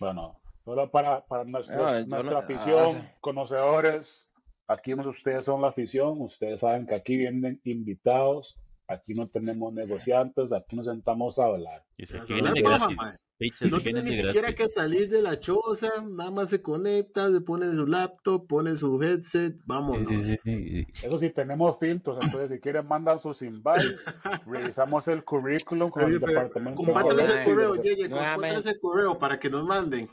Bueno, 0.00 0.38
solo 0.64 0.90
para, 0.90 1.24
para 1.26 1.44
nuestros- 1.44 2.06
nuestra 2.06 2.32
no- 2.32 2.38
afición, 2.38 2.96
ah, 3.02 3.14
conocedores, 3.20 4.28
aquí 4.66 4.94
ustedes 4.94 5.44
son 5.44 5.62
la 5.62 5.68
afición, 5.68 6.20
ustedes 6.20 6.60
saben 6.60 6.86
que 6.86 6.94
aquí 6.96 7.16
vienen 7.16 7.60
invitados, 7.64 8.58
aquí 8.88 9.14
no 9.14 9.28
tenemos 9.28 9.72
negociantes, 9.72 10.52
aquí 10.52 10.76
nos 10.76 10.86
sentamos 10.86 11.38
a 11.38 11.46
hablar. 11.46 11.84
Y 11.96 12.06
vienen 12.32 12.54
de 12.54 12.62
gratis. 12.62 12.96
Pichas 13.38 13.70
No 13.70 13.80
tiene 13.80 14.02
ni 14.02 14.14
siquiera 14.14 14.54
que 14.54 14.66
salir 14.66 15.10
de 15.10 15.20
la 15.20 15.38
choza, 15.38 15.88
nada 16.08 16.30
más 16.30 16.48
se 16.48 16.62
conecta, 16.62 17.30
se 17.30 17.42
pone 17.42 17.70
su 17.74 17.86
laptop, 17.86 18.46
pone 18.46 18.76
su 18.76 19.02
headset, 19.02 19.54
vámonos. 19.66 20.08
sí, 20.08 20.22
sí, 20.22 20.36
sí, 20.42 20.68
sí. 20.68 20.86
Eso 21.06 21.18
sí, 21.18 21.28
tenemos 21.30 21.78
filtros, 21.78 22.16
entonces 22.22 22.50
si 22.50 22.60
quieren 22.60 22.88
mandan 22.88 23.18
sus 23.18 23.42
invites, 23.42 24.02
revisamos 24.46 25.06
el 25.08 25.22
currículum 25.22 25.90
con 25.90 26.04
el 26.04 26.18
departamento. 26.18 26.80
de 26.80 26.86
Compártales 26.86 27.28
el 27.28 27.44
correo. 27.44 27.74
Yeye, 27.74 28.08
compártales 28.08 28.66
el 28.66 28.80
correo 28.80 29.18
para 29.18 29.38
que 29.38 29.50
nos 29.50 29.66
manden. 29.66 30.08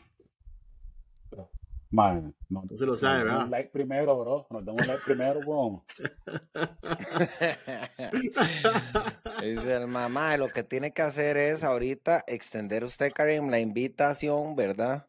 Man, 1.94 2.34
no, 2.50 2.64
No 2.68 2.76
se 2.76 2.88
lo 2.88 2.98
sabe, 2.98 3.20
nos 3.20 3.26
den 3.26 3.32
¿verdad? 3.34 3.46
un 3.46 3.52
like 3.52 3.70
primero, 3.70 4.20
bro. 4.20 4.48
Nos 4.50 4.66
den 4.66 4.74
un 4.74 4.88
like 4.88 5.02
primero, 5.06 5.40
bro. 5.42 5.84
Dice 9.42 9.76
el 9.76 9.88
mamá, 9.88 10.36
lo 10.38 10.48
que 10.50 10.64
tiene 10.64 10.92
que 10.92 11.04
hacer 11.04 11.38
es 11.38 11.64
ahorita 11.64 12.24
extender 12.26 12.84
usted, 12.84 13.12
Karim, 13.14 13.50
la 13.50 13.60
invitación, 13.60 14.56
¿verdad? 14.56 15.06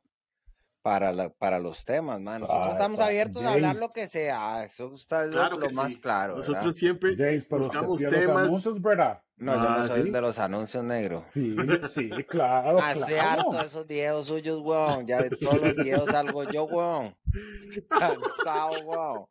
Para, 0.85 1.15
la, 1.15 1.31
para 1.31 1.59
los 1.61 1.83
temas, 1.87 2.21
man. 2.21 2.43
Nosotros 2.43 2.67
Ah, 2.69 2.73
estamos 2.73 2.93
exacto. 2.97 3.09
abiertos 3.09 3.43
a 3.43 3.53
hablar 3.53 3.77
lo 3.77 3.91
que 3.91 4.07
sea. 4.07 4.65
Eso 4.67 4.95
está 4.95 5.25
lo, 5.25 5.33
Claro 5.33 5.57
lo 5.59 5.71
más 5.71 5.93
sí. 5.95 5.99
claro. 5.99 6.35
¿verdad? 6.35 6.47
Nosotros 6.49 6.77
siempre 6.77 7.17
James, 7.17 7.49
buscamos 7.49 8.03
los 8.03 8.13
temas. 8.13 8.37
anuncios, 8.49 8.83
¿verdad? 8.83 9.23
No, 9.39 9.55
yo 9.55 9.61
no 9.61 9.67
Ah, 9.67 9.89
soy 9.89 10.01
el 10.01 10.07
¿sí? 10.09 10.13
de 10.13 10.21
los 10.21 10.39
anuncios 10.39 10.85
negros. 10.85 11.21
Sí, 11.23 11.57
sí, 11.89 12.11
claro, 12.29 12.79
Ah, 12.83 12.93
estoy 12.93 13.15
claro. 13.15 13.41
harto 13.41 13.53
de 13.53 13.67
esos 13.67 13.87
videos 13.87 14.27
suyos, 14.27 14.59
weón. 14.61 15.07
Ya 15.07 15.23
de 15.23 15.31
todos 15.31 15.59
los 15.63 15.75
videos 15.75 16.11
salgo 16.11 16.45
yo, 16.53 16.65
weón. 16.65 17.17
Cansado, 17.89 18.73
weón. 18.85 19.27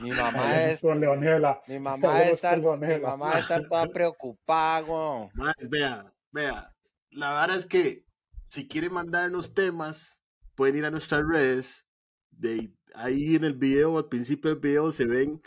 Mi 0.00 0.10
mamá 0.12 0.62
es. 0.64 0.80
Con 0.80 0.98
Leonela. 0.98 1.60
Mi 1.66 1.78
mamá 1.78 2.22
con 2.62 2.80
mi 2.80 2.98
mamá 2.98 3.38
estar 3.38 3.68
toda 3.68 3.86
preocupada, 3.88 4.82
weón. 4.86 5.28
Más, 5.34 5.54
vea, 5.68 6.04
vea. 6.32 6.74
La 7.10 7.34
verdad 7.40 7.56
es 7.58 7.66
que 7.66 8.04
si 8.48 8.66
quieren 8.66 8.94
mandarnos 8.94 9.52
temas, 9.52 10.17
pueden 10.58 10.76
ir 10.76 10.84
a 10.84 10.90
nuestras 10.90 11.24
redes. 11.24 11.86
De 12.32 12.74
ahí 12.96 13.36
en 13.36 13.44
el 13.44 13.54
video, 13.54 13.96
al 13.96 14.08
principio 14.08 14.50
del 14.50 14.58
video, 14.58 14.90
se 14.90 15.04
ven 15.04 15.40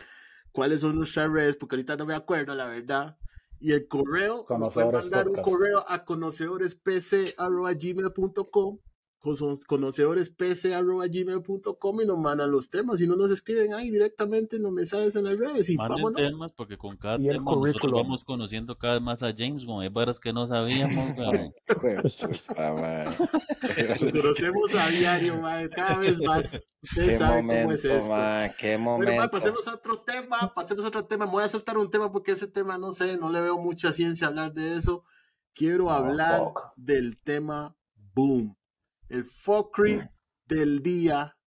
cuáles 0.54 0.80
son 0.80 0.96
nuestras 0.96 1.30
redes, 1.30 1.58
porque 1.58 1.76
ahorita 1.76 1.98
no 1.98 2.06
me 2.06 2.16
acuerdo, 2.16 2.56
la 2.56 2.66
verdad. 2.66 3.18
Y 3.60 3.74
el 3.74 3.90
correo, 3.90 4.46
nos 4.58 4.74
pueden 4.74 4.94
mandar 4.94 5.28
un 5.28 5.36
correo 5.42 5.84
a 5.90 6.06
conocedoresPC.gmail.com 9.22 9.68
conocedoresPC.gmail.com 9.68 12.02
y 12.02 12.06
nos 12.06 12.18
mandan 12.20 12.52
los 12.52 12.70
temas 12.70 13.02
y 13.02 13.08
no 13.08 13.16
nos 13.16 13.32
escriben 13.32 13.74
ahí 13.74 13.90
directamente 13.92 14.56
en 14.58 14.64
los 14.64 14.72
mensajes 14.72 15.16
en 15.16 15.26
las 15.26 15.38
redes 15.38 15.70
y 15.70 15.78
Manden 15.78 16.04
vámonos. 16.04 16.32
temas 16.32 16.52
porque 16.54 16.78
con 16.78 16.96
cada 16.98 17.18
Y 17.20 17.28
el 17.30 17.36
tema 17.38 17.52
nosotros 17.52 17.74
currículum. 17.82 18.02
vamos 18.04 18.24
conociendo 18.24 18.78
cada 18.78 18.94
vez 18.96 19.04
más 19.04 19.24
a 19.24 19.34
James, 19.36 19.66
güey. 19.66 19.88
Hay 19.88 19.94
varas 19.94 20.20
que 20.20 20.34
no 20.34 20.46
sabíamos. 20.48 21.18
Lo 24.02 24.12
conocemos 24.12 24.74
a 24.76 24.88
diario, 24.90 25.40
mae, 25.40 25.70
cada 25.70 25.98
vez 25.98 26.20
más. 26.22 26.70
Ustedes 26.82 27.10
Qué 27.10 27.18
saben 27.18 27.48
cómo 27.48 27.72
es 27.72 27.86
momento, 27.86 27.98
esto. 27.98 28.12
man, 28.14 28.52
qué 28.58 28.78
Bueno, 28.78 28.92
momento. 28.92 29.32
pasemos 29.32 29.68
a 29.68 29.76
otro 29.76 30.02
tema, 30.02 30.54
pasemos 30.56 30.86
a 30.86 30.88
otro 30.88 31.06
tema. 31.06 31.26
Me 31.26 31.32
voy 31.32 31.44
a 31.44 31.50
saltar 31.50 31.78
un 31.78 31.90
tema 31.92 32.12
porque 32.12 32.32
ese 32.32 32.48
tema, 32.48 32.78
no 32.78 32.92
sé, 32.92 33.18
no 33.18 33.30
le 33.30 33.42
veo 33.42 33.58
mucha 33.58 33.94
ciencia 33.94 34.28
hablar 34.28 34.54
de 34.54 34.78
eso. 34.78 35.04
Quiero 35.54 35.86
No, 35.86 35.92
hablar 35.92 36.42
del 36.76 37.22
tema 37.22 37.76
Boom. 38.14 38.56
El 39.12 39.24
Fockery 39.26 40.02
del 40.48 40.82
día 40.82 41.38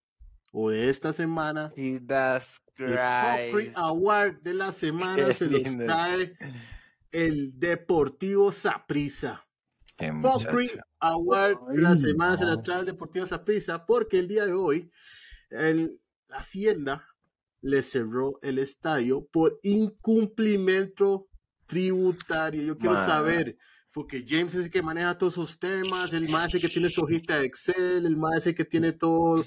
o 0.53 0.71
de 0.71 0.89
esta 0.89 1.13
semana. 1.13 1.73
Jesus 1.75 2.61
El 2.77 3.53
Christ. 3.53 3.73
Award 3.77 4.43
de 4.43 4.55
la 4.55 4.73
semana 4.73 5.17
Qué 5.29 5.35
se 5.35 5.47
los 5.49 5.63
lindo. 5.63 5.87
trae 5.87 6.37
el 7.11 7.59
Deportivo 7.59 8.53
Fockery 8.53 9.45
muchacho. 10.67 10.81
Award 11.01 11.59
de 11.73 11.83
la 11.83 11.97
semana 11.97 12.37
se 12.37 12.45
la 12.45 12.63
trae 12.63 12.81
el 12.81 12.87
Deportivo 12.87 13.27
Saprissa 13.27 13.87
porque 13.87 14.19
el 14.19 14.29
día 14.29 14.45
de 14.47 14.53
hoy 14.53 14.91
el, 15.51 16.01
la 16.29 16.39
Hacienda 16.39 17.07
le 17.63 17.81
cerró 17.81 18.39
el 18.43 18.59
estadio 18.59 19.25
por 19.27 19.59
incumplimiento 19.63 21.29
tributario. 21.67 22.63
Yo 22.63 22.77
quiero 22.77 22.95
Man. 22.95 23.07
saber, 23.07 23.57
porque 23.95 24.25
James 24.27 24.55
es 24.55 24.65
el 24.67 24.71
que 24.73 24.83
maneja 24.83 25.17
todos 25.17 25.35
esos 25.35 25.59
temas, 25.59 26.13
el 26.13 26.29
más 26.29 26.53
que 26.53 26.69
tiene 26.69 26.91
su 26.91 27.03
hojita 27.03 27.39
de 27.39 27.47
Excel, 27.47 28.05
el 28.05 28.17
más 28.17 28.43
que 28.45 28.65
tiene 28.65 28.91
todo, 28.93 29.45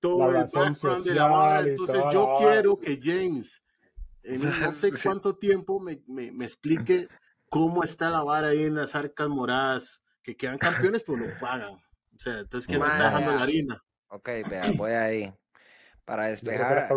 todo 0.00 0.30
el 0.30 0.44
background 0.44 1.04
de 1.04 1.14
la 1.14 1.62
y 1.64 1.68
Entonces 1.70 2.04
yo 2.12 2.34
quiero 2.38 2.78
que 2.78 2.98
James 3.02 3.62
en 4.22 4.40
no 4.60 4.72
sé 4.72 4.92
cuánto 5.02 5.36
tiempo 5.36 5.80
me, 5.80 6.00
me, 6.06 6.30
me 6.30 6.44
explique 6.44 7.08
cómo 7.50 7.82
está 7.82 8.08
la 8.08 8.22
vara 8.22 8.48
ahí 8.48 8.64
en 8.64 8.76
las 8.76 8.94
arcas 8.94 9.28
moradas, 9.28 10.02
que 10.22 10.36
quedan 10.36 10.58
campeones 10.58 11.02
pero 11.04 11.18
no 11.18 11.26
pagan. 11.40 11.74
O 11.74 12.18
sea, 12.18 12.38
entonces, 12.38 12.68
¿quién 12.68 12.80
se 12.80 12.86
está 12.86 13.04
dejando 13.04 13.32
la 13.32 13.42
harina? 13.42 13.82
Ok, 14.08 14.28
vea, 14.48 14.72
voy 14.76 14.92
ahí. 14.92 15.34
para 16.04 16.26
despejar, 16.26 16.88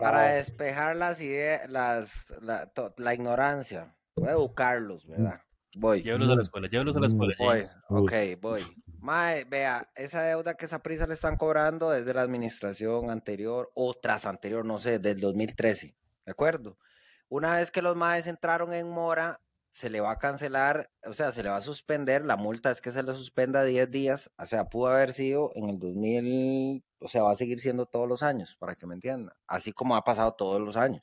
para 0.00 0.24
despejar 0.34 0.96
las 0.96 1.20
ideas, 1.20 1.70
las, 1.70 2.30
la, 2.40 2.66
to- 2.66 2.92
la 2.98 3.14
ignorancia. 3.14 3.96
Voy 4.16 4.28
a 4.28 4.32
educarlos, 4.32 5.06
¿verdad? 5.06 5.40
Voy. 5.74 6.02
Llévelos 6.02 6.30
a 6.30 6.34
la 6.34 6.42
escuela, 6.42 6.68
llévelos 6.68 6.96
a 6.96 7.00
la 7.00 7.06
escuela, 7.06 7.34
Voy, 7.38 7.58
James. 7.58 7.76
ok, 7.88 8.12
voy. 8.40 8.62
Mae, 9.00 9.44
vea, 9.44 9.90
esa 9.94 10.22
deuda 10.22 10.54
que 10.54 10.64
esa 10.64 10.82
prisa 10.82 11.06
le 11.06 11.14
están 11.14 11.36
cobrando 11.36 11.94
es 11.94 12.06
de 12.06 12.14
la 12.14 12.22
administración 12.22 13.10
anterior 13.10 13.70
o 13.74 13.94
tras 13.94 14.26
anterior, 14.26 14.64
no 14.64 14.78
sé, 14.78 14.98
del 14.98 15.20
2013, 15.20 15.94
¿de 16.24 16.30
acuerdo? 16.32 16.78
Una 17.28 17.56
vez 17.56 17.70
que 17.70 17.82
los 17.82 17.96
maes 17.96 18.26
entraron 18.26 18.72
en 18.72 18.88
mora, 18.88 19.40
se 19.70 19.90
le 19.90 20.00
va 20.00 20.12
a 20.12 20.18
cancelar, 20.18 20.88
o 21.04 21.12
sea, 21.12 21.32
se 21.32 21.42
le 21.42 21.50
va 21.50 21.56
a 21.56 21.60
suspender, 21.60 22.24
la 22.24 22.36
multa 22.36 22.70
es 22.70 22.80
que 22.80 22.90
se 22.92 23.02
le 23.02 23.12
suspenda 23.14 23.62
10 23.62 23.90
días, 23.90 24.30
o 24.38 24.46
sea, 24.46 24.64
pudo 24.64 24.86
haber 24.86 25.12
sido 25.12 25.50
en 25.54 25.68
el 25.68 25.78
2000, 25.78 26.82
o 27.00 27.08
sea, 27.08 27.24
va 27.24 27.32
a 27.32 27.36
seguir 27.36 27.60
siendo 27.60 27.84
todos 27.84 28.08
los 28.08 28.22
años, 28.22 28.56
para 28.58 28.74
que 28.74 28.86
me 28.86 28.94
entiendan, 28.94 29.34
así 29.46 29.72
como 29.72 29.94
ha 29.94 30.02
pasado 30.02 30.32
todos 30.32 30.62
los 30.62 30.76
años. 30.78 31.02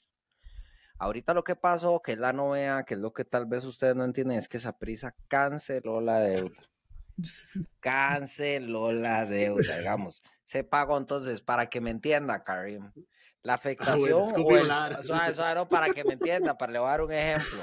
Ahorita 0.98 1.34
lo 1.34 1.44
que 1.44 1.56
pasó, 1.56 2.02
que 2.02 2.14
es 2.14 2.18
la 2.18 2.34
novedad, 2.34 2.86
que 2.86 2.94
es 2.94 3.00
lo 3.00 3.14
que 3.14 3.26
tal 3.26 3.46
vez 3.46 3.66
ustedes 3.66 3.96
no 3.96 4.06
entienden, 4.06 4.38
es 4.38 4.48
que 4.48 4.58
esa 4.58 4.78
prisa 4.78 5.16
canceló 5.28 6.00
la 6.02 6.20
deuda. 6.20 6.64
Canceló 7.80 8.92
la 8.92 9.26
deuda, 9.26 9.78
digamos. 9.78 10.24
Se 10.44 10.64
pagó 10.64 10.98
entonces, 10.98 11.42
para 11.42 11.70
que 11.70 11.82
me 11.82 11.92
entienda, 11.92 12.44
Karim. 12.44 12.92
La 13.42 13.54
afectación, 13.56 14.24
es 14.24 14.32
o 14.32 14.36
como 14.36 14.56
el- 14.56 14.72
hablar. 14.72 15.04
suave, 15.04 15.34
suave, 15.34 15.56
no, 15.56 15.68
para 15.70 15.90
que 15.94 16.04
me 16.04 16.14
entienda, 16.14 16.58
para 16.58 16.72
le 16.72 16.80
voy 16.80 16.88
a 16.88 16.92
dar 16.92 17.02
un 17.02 17.12
ejemplo. 17.12 17.60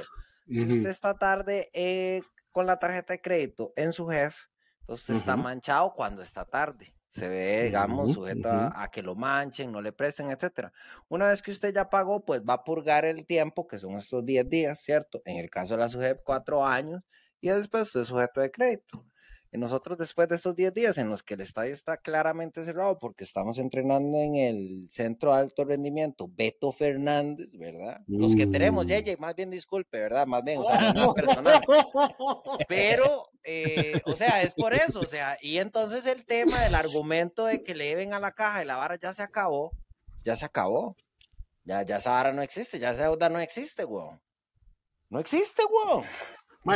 Si 0.46 0.64
usted 0.64 0.90
está 0.90 1.14
tarde 1.14 1.70
eh, 1.72 2.22
con 2.52 2.66
la 2.66 2.78
tarjeta 2.78 3.12
de 3.12 3.20
crédito 3.20 3.72
en 3.76 3.92
su 3.92 4.06
jefe, 4.08 4.36
entonces 4.80 5.16
está 5.18 5.36
manchado 5.36 5.92
cuando 5.94 6.22
está 6.22 6.44
tarde. 6.44 6.92
Se 7.10 7.28
ve, 7.28 7.64
digamos, 7.64 8.12
sujeto 8.12 8.48
a, 8.48 8.88
que 8.90 9.02
lo 9.02 9.16
manchen, 9.16 9.72
no 9.72 9.82
le 9.82 9.92
presten, 9.92 10.30
etcétera. 10.30 10.72
Una 11.08 11.26
vez 11.28 11.42
que 11.42 11.50
usted 11.50 11.74
ya 11.74 11.90
pagó, 11.90 12.24
pues 12.24 12.42
va 12.48 12.54
a 12.54 12.64
purgar 12.64 13.04
el 13.04 13.26
tiempo, 13.26 13.66
que 13.66 13.78
son 13.78 13.96
estos 13.96 14.24
10 14.24 14.48
días, 14.48 14.80
¿cierto? 14.80 15.20
En 15.24 15.38
el 15.38 15.50
caso 15.50 15.74
de 15.74 15.80
la 15.80 15.88
SUJEP, 15.88 16.22
4 16.24 16.64
años, 16.64 17.02
y 17.40 17.48
después 17.48 17.88
usted 17.88 18.02
es 18.02 18.08
sujeto 18.08 18.40
de 18.40 18.50
crédito. 18.52 19.04
Nosotros 19.52 19.98
después 19.98 20.28
de 20.28 20.36
estos 20.36 20.54
10 20.54 20.72
días 20.72 20.96
en 20.98 21.10
los 21.10 21.24
que 21.24 21.34
el 21.34 21.40
estadio 21.40 21.74
está 21.74 21.96
claramente 21.96 22.64
cerrado 22.64 22.96
porque 22.98 23.24
estamos 23.24 23.58
entrenando 23.58 24.16
en 24.18 24.36
el 24.36 24.86
Centro 24.90 25.34
de 25.34 25.40
Alto 25.40 25.64
Rendimiento 25.64 26.28
Beto 26.30 26.70
Fernández, 26.70 27.48
¿verdad? 27.58 28.00
Los 28.06 28.36
que 28.36 28.46
tenemos, 28.46 28.86
Uh. 28.86 28.88
JJ, 28.88 29.16
más 29.18 29.34
bien 29.34 29.50
disculpe, 29.50 29.98
¿verdad? 29.98 30.24
Más 30.26 30.44
bien, 30.44 30.58
o 30.60 30.64
sea, 30.64 30.92
no 30.94 31.04
es 31.08 31.14
personal. 31.14 31.60
Pero, 32.68 33.28
eh, 33.42 34.00
o 34.06 34.14
sea, 34.14 34.42
es 34.42 34.54
por 34.54 34.72
eso, 34.74 35.00
o 35.00 35.06
sea, 35.06 35.36
y 35.42 35.58
entonces 35.58 36.06
el 36.06 36.24
tema 36.24 36.60
del 36.60 36.74
argumento 36.76 37.46
de 37.46 37.62
que 37.62 37.74
le 37.74 37.86
deben 37.86 38.12
a 38.14 38.20
la 38.20 38.32
caja 38.32 38.62
y 38.62 38.66
la 38.66 38.76
vara 38.76 38.98
ya 39.00 39.12
se 39.12 39.22
acabó, 39.22 39.72
ya 40.24 40.36
se 40.36 40.44
acabó. 40.44 40.96
Ya, 41.64 41.82
ya 41.82 41.96
esa 41.96 42.12
vara 42.12 42.32
no 42.32 42.42
existe, 42.42 42.78
ya 42.78 42.92
esa 42.92 43.02
deuda 43.02 43.28
no 43.28 43.38
existe, 43.40 43.84
weón. 43.84 44.20
No 45.08 45.18
existe, 45.20 45.62
weón. 45.64 46.04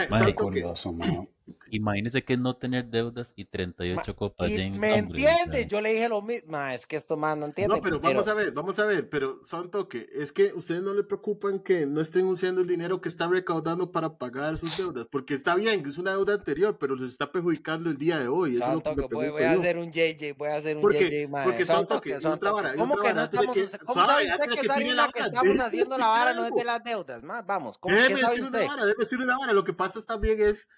Santo 0.09 0.27
que- 0.27 0.35
Curioso, 0.35 0.93
mano. 0.93 1.29
Imagínese 1.71 2.25
que 2.25 2.39
no 2.39 2.57
tener 2.57 2.87
deudas 2.87 3.35
y 3.37 3.45
38 3.45 4.17
copas, 4.17 4.49
Y 4.51 4.57
James. 4.57 4.79
¿Me 4.79 5.15
sea, 5.15 5.61
Yo 5.67 5.81
le 5.83 5.93
dije 5.93 6.09
lo 6.09 6.23
mismo. 6.23 6.53
Ma, 6.53 6.75
es 6.75 6.87
que 6.87 6.97
esto 6.97 7.17
más 7.19 7.37
no 7.37 7.47
entiende. 7.47 7.75
No, 7.77 7.83
pero 7.83 8.01
vamos 8.01 8.27
a 8.29 8.35
ver, 8.35 8.53
vamos 8.53 8.79
a 8.79 8.87
ver, 8.87 9.11
pero 9.11 9.41
son 9.43 9.71
toque. 9.71 10.09
Es 10.15 10.33
que 10.33 10.53
ustedes 10.55 10.83
no 10.83 10.95
le 10.95 11.03
preocupan 11.05 11.59
que 11.59 11.85
no 11.85 12.01
estén 12.01 12.25
usando 12.27 12.63
el 12.63 12.67
dinero 12.67 13.01
que 13.03 13.09
está 13.11 13.27
recaudando 13.29 13.93
para 13.93 14.17
pagar 14.17 14.57
sus 14.57 14.77
deudas, 14.79 15.07
porque 15.11 15.35
está 15.35 15.55
bien, 15.55 15.83
que 15.83 15.91
es 15.91 15.99
una 15.99 16.13
deuda 16.13 16.35
anterior, 16.35 16.79
pero 16.79 16.97
les 16.97 17.11
está 17.11 17.31
perjudicando 17.31 17.91
el 17.91 17.99
día 17.99 18.19
de 18.19 18.29
hoy. 18.29 18.57
Eso 18.57 18.69
es 18.69 18.73
lo 18.75 18.79
que 18.83 18.85
Santo, 18.91 19.03
me 19.03 19.09
que 19.09 19.31
voy, 19.31 19.43
a 19.43 19.51
hacer 19.53 19.77
un 19.77 19.93
JJ, 19.93 20.33
voy 20.39 20.49
a 20.49 20.57
hacer 20.57 20.77
un 20.77 20.83
Porque- 20.83 21.11
JJ, 21.11 21.29
ma. 21.29 21.45
porque 21.45 21.67
son 21.67 21.87
toque, 21.87 22.15
que 22.15 22.21
son 22.21 22.33
otra 22.33 22.51
toque. 22.51 22.63
vara, 22.63 22.75
¿Cómo 22.77 22.97
que 22.97 23.13
no 23.13 23.23
estamos? 23.25 23.55
que- 23.55 23.69
¿Cómo 23.85 23.93
suave, 23.93 24.09
sabe 24.09 24.23
usted 24.25 24.33
antes 24.35 24.49
de 24.51 24.57
que 24.57 24.63
que 24.63 24.95
la 24.95 25.13
que 25.13 25.21
haciendo 25.61 25.99
la 25.99 26.07
vara 26.07 26.33
no 26.33 26.47
es 26.47 26.55
de 26.55 26.65
las 26.65 26.83
deudas? 26.83 27.23
Ma, 27.23 27.43
vamos, 27.43 27.77
¿cómo, 27.77 27.95
Déjeme 27.95 28.15
¿qué 28.17 28.21
sabe 28.23 28.35
decir 28.37 28.49
una 28.49 28.59
usted? 28.59 28.69
vara, 28.71 28.85
déjeme 28.87 29.05
decir 29.05 29.19
una 29.21 29.39
vara. 29.39 29.53
Lo 29.53 29.65
que 29.65 29.73
pasa 29.75 29.99
es 29.99 30.07
también 30.07 30.41
es 30.41 30.69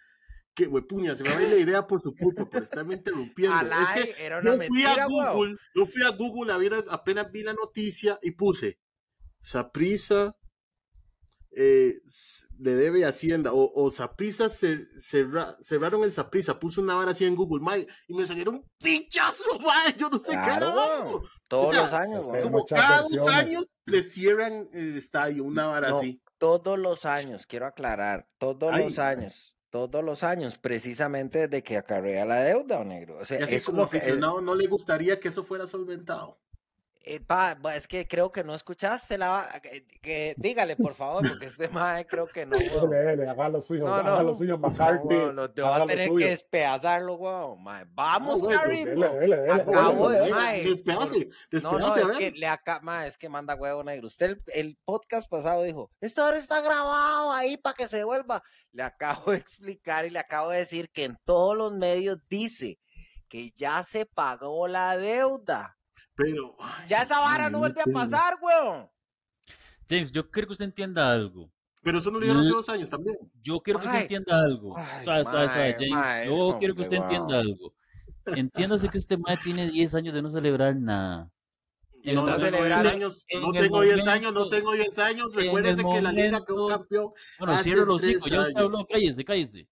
que, 0.57 0.69
puña, 0.69 1.15
se 1.15 1.23
me 1.23 1.31
va 1.31 1.37
a 1.39 1.43
ir 1.43 1.51
la 1.51 1.57
idea 1.57 1.87
por 1.87 2.01
su 2.01 2.15
culpa, 2.17 2.45
por 2.47 2.63
estarme 2.63 2.95
interrumpiendo. 2.97 3.55
es 3.57 3.63
Alay, 3.63 4.15
que 4.15 4.25
era 4.27 4.39
una 4.41 4.57
yo 4.57 4.63
fui 4.63 4.83
a 4.85 4.89
mentira, 4.89 5.07
weón. 5.09 5.33
Google, 5.35 5.57
yo 5.75 5.87
fui 5.87 6.03
a 6.03 6.09
Google, 6.11 6.53
a 6.53 6.57
ver- 6.59 6.85
apenas 6.91 7.31
vi 7.31 7.43
la 7.45 7.53
noticia 7.53 8.19
y 8.23 8.33
puse 8.33 8.81
Saprisa 9.41 10.35
eh, 11.59 12.01
le 12.59 12.75
debe 12.75 13.07
Hacienda 13.07 13.53
o, 13.53 13.73
o 13.75 13.91
Saprisa 13.91 14.47
cer- 14.47 14.89
cerra- 14.99 15.57
cerraron 15.63 16.05
el 16.05 16.13
Saprisa, 16.13 16.59
puse 16.59 16.81
una 16.81 16.95
vara 16.95 17.13
así 17.13 17.25
en 17.25 17.35
Google, 17.35 17.87
y 18.09 18.15
me 18.15 18.27
salieron 18.27 18.57
un 18.57 18.65
pinchazo, 18.79 19.59
mae, 19.61 19.95
yo 19.97 20.11
no 20.11 20.19
sé 20.19 20.33
qué 20.33 20.43
Claro, 20.43 20.67
era. 20.67 21.05
weón. 21.05 21.23
Todos 21.49 21.69
O 21.69 21.71
sea, 21.71 21.81
los 21.83 21.93
años, 21.93 22.21
es 22.21 22.27
weón. 22.27 22.43
Como 22.43 22.67
cada 22.67 23.03
dos 23.03 23.29
años 23.29 23.67
le 23.87 24.03
cierran 24.03 24.69
el 24.73 24.97
estadio, 24.97 25.45
una 25.45 25.67
vara 25.69 25.91
No, 25.91 25.97
así. 25.99 26.21
todos 26.39 26.79
los 26.79 27.05
años, 27.07 27.47
quiero 27.47 27.67
aclarar, 27.67 28.29
todos 28.39 28.71
Ay, 28.75 28.85
los 28.85 28.99
años, 28.99 29.56
todos 29.77 30.05
los 30.05 30.23
años, 30.23 30.59
precisamente 30.59 31.47
desde 31.47 31.63
que 31.63 31.77
acarrea 31.77 32.25
la 32.25 32.41
deuda, 32.41 32.81
o 32.81 32.85
negro. 32.85 33.19
O 33.19 33.25
sea, 33.25 33.41
Y 33.41 33.43
así 33.43 33.57
es 33.57 33.65
como 33.65 33.83
eh, 33.83 33.85
aficionado 33.85 34.41
no 34.41 34.55
le 34.55 34.67
gustaría 34.67 35.21
que 35.21 35.29
eso 35.29 35.45
fuera 35.45 35.67
solventado. 35.67 36.39
Eh, 37.09 37.21
pa, 37.21 37.57
es 37.73 37.87
que 37.87 38.09
creo 38.09 38.33
que 38.33 38.43
no 38.43 38.53
escuchaste 38.53 39.17
la 39.17 39.31
va- 39.31 39.61
que, 39.61 39.87
que- 40.03 40.35
dígale 40.39 40.75
por 40.75 40.93
favor, 40.95 41.23
porque 41.29 41.47
este 41.47 41.69
mae 41.69 42.05
creo 42.05 42.27
que 42.27 42.45
no. 42.45 42.57
weón. 42.59 42.91
Dele, 42.91 43.17
dele, 43.17 43.31
haga 43.31 43.49
lo 43.49 43.63
suyo, 43.63 43.85
No, 43.85 43.95
haga 43.95 44.11
no. 44.17 44.23
lo 44.25 44.35
suyo, 44.35 44.55
No, 44.59 44.67
McCarthy. 44.69 45.07
weón, 45.07 45.37
lo- 45.37 45.49
te 45.53 45.63
va 45.63 45.77
a 45.77 45.87
tener 45.87 46.09
suyo. 46.09 46.25
que 46.27 46.31
despedazarlo, 46.31 47.15
weón. 47.15 47.63
mae. 47.63 47.85
Vamos, 47.91 48.43
Karim. 48.43 48.87
Dele, 48.87 49.09
dele, 49.21 49.37
dele. 49.37 49.53
Acabo 49.53 50.09
de- 50.09 50.31
mae, 50.33 50.65
Despedace, 50.65 51.21
No, 51.27 51.31
despedace, 51.49 52.01
no, 52.01 52.09
a 52.09 52.13
es 52.13 52.19
que 52.19 52.31
le 52.33 52.47
acá, 52.49 52.81
es 53.07 53.17
que 53.17 53.29
manda 53.29 53.55
huevo 53.55 53.85
negro. 53.85 54.09
Usted 54.09 54.31
el, 54.31 54.43
el 54.53 54.79
podcast 54.85 55.31
pasado 55.31 55.63
dijo, 55.63 55.93
esto 56.01 56.25
ahora 56.25 56.39
está 56.39 56.61
grabado 56.61 57.31
ahí 57.33 57.57
para 57.57 57.75
que 57.77 57.87
se 57.87 58.03
vuelva. 58.03 58.43
Le 58.73 58.83
acabo 58.83 59.31
de 59.31 59.37
explicar 59.39 60.07
y 60.07 60.11
le 60.11 60.19
acabo 60.19 60.51
de 60.51 60.59
decir 60.59 60.91
que 60.91 61.05
en 61.05 61.17
todos 61.25 61.57
los 61.57 61.73
medios 61.73 62.19
dice 62.29 62.81
que 63.29 63.53
ya 63.53 63.85
se 63.85 64.07
pagó 64.07 64.67
la 64.67 64.97
deuda. 64.97 65.76
Pero. 66.17 66.57
ay, 66.59 66.87
Ya 66.89 67.03
esa 67.03 67.21
vara 67.21 67.47
ay, 67.47 67.53
no 67.53 67.59
vuelve 67.59 67.81
a 67.83 67.85
pasar, 67.93 68.35
weón. 68.41 68.89
James, 69.89 70.11
yo 70.11 70.29
quiero 70.31 70.49
que 70.49 70.53
usted 70.53 70.65
entienda 70.65 71.11
algo. 71.13 71.51
Pero 71.85 71.99
eso 71.99 72.11
no 72.11 72.19
lo 72.19 72.25
dijeron 72.25 72.43
hace 72.43 72.51
dos 72.53 72.69
años 72.71 72.89
también. 72.91 73.17
Yo 73.43 73.61
quiero 73.61 73.79
que 73.81 73.87
usted 73.87 74.01
entienda 74.01 74.41
algo. 74.41 74.75
Ay, 74.77 75.05
suave, 75.05 75.25
suave, 75.25 75.47
mae, 75.47 75.73
James. 75.79 75.91
mae, 75.91 76.27
Yo 76.27 76.57
quiero 76.59 76.75
que 76.75 76.83
usted 76.83 76.97
entienda 76.97 77.39
algo. 77.39 77.75
Entiéndase 78.25 78.89
que 78.89 78.99
este 78.99 79.17
mae 79.19 79.37
tiene 79.37 79.71
10 79.71 79.95
años 79.95 80.15
de 80.15 80.23
no 80.23 80.31
celebrar 80.31 80.75
nada. 80.75 81.31
Y 82.03 82.13
No, 82.13 82.25
tengo 82.25 82.39
10 82.39 82.51
celebrando 82.51 82.89
años, 82.89 83.27
no 83.43 83.53
tengo 83.53 83.81
10 83.83 84.07
años, 84.07 84.33
no 84.33 84.41
momento- 84.41 84.57
tengo 84.57 84.73
10 84.73 84.99
años. 84.99 85.35
en 85.35 85.39
el 85.41 85.47
Recuérdese 85.47 85.83
que 85.85 86.03
la 86.03 86.13
liga 86.13 86.45
quedó 86.45 86.57
momento- 86.57 86.79
campeón. 86.79 87.11
Bueno, 87.39 87.59
cierro 87.63 87.85
los 87.85 88.01
tres 88.01 88.17
hijos. 88.17 88.31
Ya 88.31 88.41
usted 88.43 88.57
habló, 88.57 88.87
cállese, 88.91 89.25
cállese. 89.25 89.69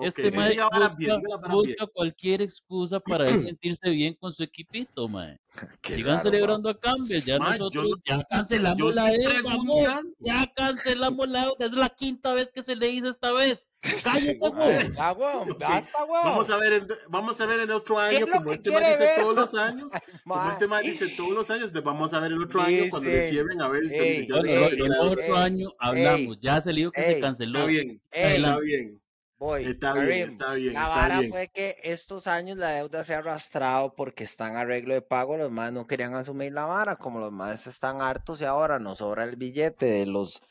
Ok, 0.00 0.06
Este 0.06 0.30
mae 0.30 0.54
busca, 0.56 0.94
bien, 0.96 1.20
busca 1.50 1.86
cualquier 1.88 2.40
excusa 2.42 3.00
para 3.00 3.26
sentirse 3.56 3.90
bien 3.90 4.14
con 4.14 4.32
su 4.32 4.44
equipito, 4.44 5.08
mae. 5.08 5.40
Sigan 5.82 6.18
raro, 6.18 6.20
celebrando 6.30 6.68
a 6.70 6.78
cambio. 6.78 7.18
Ya 7.26 7.36
Mae, 7.40 7.58
yo 7.58 7.64
nosotros 7.64 7.84
no- 7.90 7.96
ya 8.04 8.16
yo 8.18 8.22
cancelamos 8.30 8.94
la 8.94 9.10
deuda, 9.10 9.52
amor. 9.52 10.06
Ya 10.20 10.52
cancelamos 10.54 11.28
la 11.28 11.40
deuda. 11.46 11.66
Es 11.66 11.72
la 11.72 11.88
quinta 11.88 12.32
vez 12.32 12.52
que 12.52 12.62
se 12.62 12.76
le 12.76 12.88
hizo 12.90 13.08
esta 13.08 13.32
vez. 13.32 13.66
Cállese, 14.04 14.48
weón. 14.48 14.54
güey. 14.54 14.92
Ya, 14.94 15.12
weón, 15.12 15.50
Ok, 15.50 15.58
basta, 15.60 16.04
weón. 16.04 16.22
Vamos 16.24 16.50
a 16.50 16.56
ver, 16.58 16.72
en, 16.74 16.86
vamos 17.08 17.40
a 17.40 17.46
ver 17.46 17.60
en 17.60 17.70
otro 17.72 17.96
¿Qué 17.96 18.00
año, 18.02 18.18
es 18.18 18.26
lo 18.28 18.32
como 18.34 18.52
este 18.52 18.70
man 18.70 18.78
quiere 18.82 18.96
dice 18.98 19.12
todos 19.20 19.34
los 19.34 19.54
años, 19.54 19.92
como 20.22 20.34
Mae. 20.36 20.50
este 20.52 20.66
man 20.68 20.82
dice 20.84 21.08
todos 21.16 21.30
los 21.30 21.50
años, 21.50 21.72
te 21.72 21.80
vamos 21.80 22.14
a 22.14 22.20
ver 22.20 22.30
el 22.30 22.42
otro 22.44 22.60
año 22.60 22.84
cuando 22.88 23.10
le 23.10 23.24
cierren 23.24 23.60
a 23.62 23.68
ver 23.68 23.88
si 23.88 23.96
ey, 23.96 24.14
se 24.28 24.32
ey, 24.48 24.78
el 24.80 24.92
otro 25.00 25.36
año 25.36 25.72
hablamos. 25.80 26.38
Ya 26.38 26.60
se 26.60 26.72
le 26.72 26.82
dijo 26.82 26.92
que 26.92 27.02
se 27.02 27.18
canceló. 27.20 27.58
Está 27.58 27.66
bien, 27.66 28.00
está 28.12 28.58
bien. 28.60 29.00
Voy. 29.38 29.64
Está 29.66 29.94
bien, 29.94 30.26
está 30.28 30.54
bien, 30.54 30.74
La 30.74 30.88
vara 30.88 31.20
bien. 31.20 31.30
fue 31.30 31.48
que 31.48 31.76
estos 31.84 32.26
años 32.26 32.58
la 32.58 32.72
deuda 32.72 33.04
se 33.04 33.14
ha 33.14 33.18
arrastrado 33.18 33.94
porque 33.94 34.24
están 34.24 34.56
arreglo 34.56 34.94
de 34.94 35.02
pago, 35.02 35.36
los 35.36 35.50
más 35.52 35.72
no 35.72 35.86
querían 35.86 36.14
asumir 36.16 36.52
la 36.52 36.64
vara, 36.66 36.96
como 36.96 37.20
los 37.20 37.30
más 37.32 37.66
están 37.68 38.00
hartos 38.00 38.40
y 38.40 38.44
ahora 38.44 38.78
nos 38.80 38.98
sobra 38.98 39.22
el 39.24 39.36
billete 39.36 39.86
de 39.86 40.06
los 40.06 40.42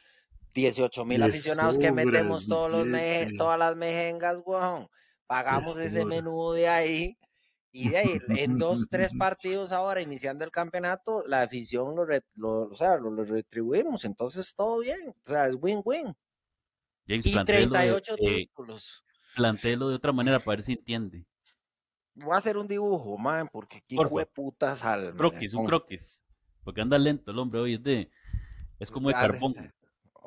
18 0.53 1.03
mil 1.05 1.21
aficionados 1.21 1.77
que 1.77 1.91
metemos 1.91 2.47
todos 2.47 2.71
los 2.71 2.85
meje- 2.85 3.37
todas 3.37 3.59
las 3.59 3.75
mejengas, 3.75 4.37
weón. 4.45 4.87
Pagamos 5.27 5.75
Les 5.75 5.87
ese 5.87 6.01
sobra. 6.01 6.15
menú 6.15 6.51
de 6.53 6.67
ahí. 6.69 7.17
Y 7.73 7.89
de 7.89 7.97
ahí, 7.97 8.17
en 8.29 8.57
dos, 8.57 8.87
tres 8.89 9.11
partidos 9.19 9.71
ahora, 9.73 10.01
iniciando 10.01 10.45
el 10.45 10.51
campeonato, 10.51 11.21
la 11.27 11.41
afición 11.41 11.93
lo, 11.95 12.05
re- 12.05 12.23
lo- 12.35 12.69
o 12.69 12.75
sea, 12.75 12.95
lo, 12.95 13.11
lo 13.11 13.25
retribuimos. 13.25 14.05
Entonces, 14.05 14.55
todo 14.55 14.79
bien. 14.79 15.09
O 15.09 15.29
sea, 15.29 15.47
es 15.47 15.55
win-win. 15.59 16.15
James, 17.07 17.25
Y 17.25 17.31
plantéelo 17.31 17.65
de, 17.67 17.79
38 17.79 18.15
eh, 18.17 18.35
títulos. 18.35 19.03
plantéelo 19.35 19.89
de 19.89 19.95
otra 19.95 20.11
manera 20.11 20.39
para 20.39 20.57
ver 20.57 20.63
si 20.63 20.73
entiende. 20.73 21.25
Voy 22.15 22.33
a 22.33 22.37
hacer 22.37 22.57
un 22.57 22.67
dibujo, 22.67 23.17
man, 23.17 23.47
porque 23.51 23.77
aquí 23.77 23.95
fue 23.95 24.25
puta 24.25 24.75
sal. 24.75 25.05
man, 25.05 25.17
Croquis, 25.17 25.53
un 25.53 25.65
croquis. 25.65 26.23
Porque 26.63 26.81
anda 26.81 26.97
lento 26.97 27.31
el 27.31 27.39
hombre 27.39 27.59
hoy. 27.61 27.73
Es 27.75 27.83
de. 27.83 28.11
Es 28.79 28.91
como 28.91 29.07
de 29.07 29.13
carbón. 29.13 29.55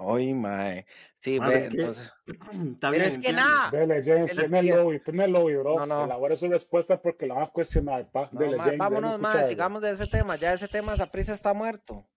Oye, 0.02 0.32
mae. 0.32 0.86
Sí, 1.14 1.38
ve, 1.38 1.58
es 1.58 1.68
que- 1.68 1.80
entonces. 1.80 2.10
Está 2.74 2.90
Pero 2.90 3.04
es 3.04 3.18
que 3.18 3.32
nada. 3.34 3.70
Dele, 3.70 4.02
James, 4.02 4.50
que- 4.50 5.28
lobby, 5.28 5.56
bro. 5.56 5.78
No, 5.80 5.86
no. 5.86 6.04
Elabore 6.06 6.36
su 6.38 6.48
respuesta 6.48 7.02
porque 7.02 7.26
la 7.26 7.34
van 7.34 7.42
a 7.44 7.46
cuestionar, 7.48 8.10
pa. 8.10 8.30
No, 8.32 8.40
Dele, 8.40 8.56
James, 8.58 8.78
vámonos, 8.78 9.10
escucharlo. 9.16 9.46
sigamos 9.48 9.82
de 9.82 9.90
ese 9.90 10.06
tema. 10.06 10.36
Ya 10.36 10.54
ese 10.54 10.68
tema, 10.68 10.94
esa 10.94 11.06
prisa 11.06 11.34
está 11.34 11.52
muerto. 11.52 12.08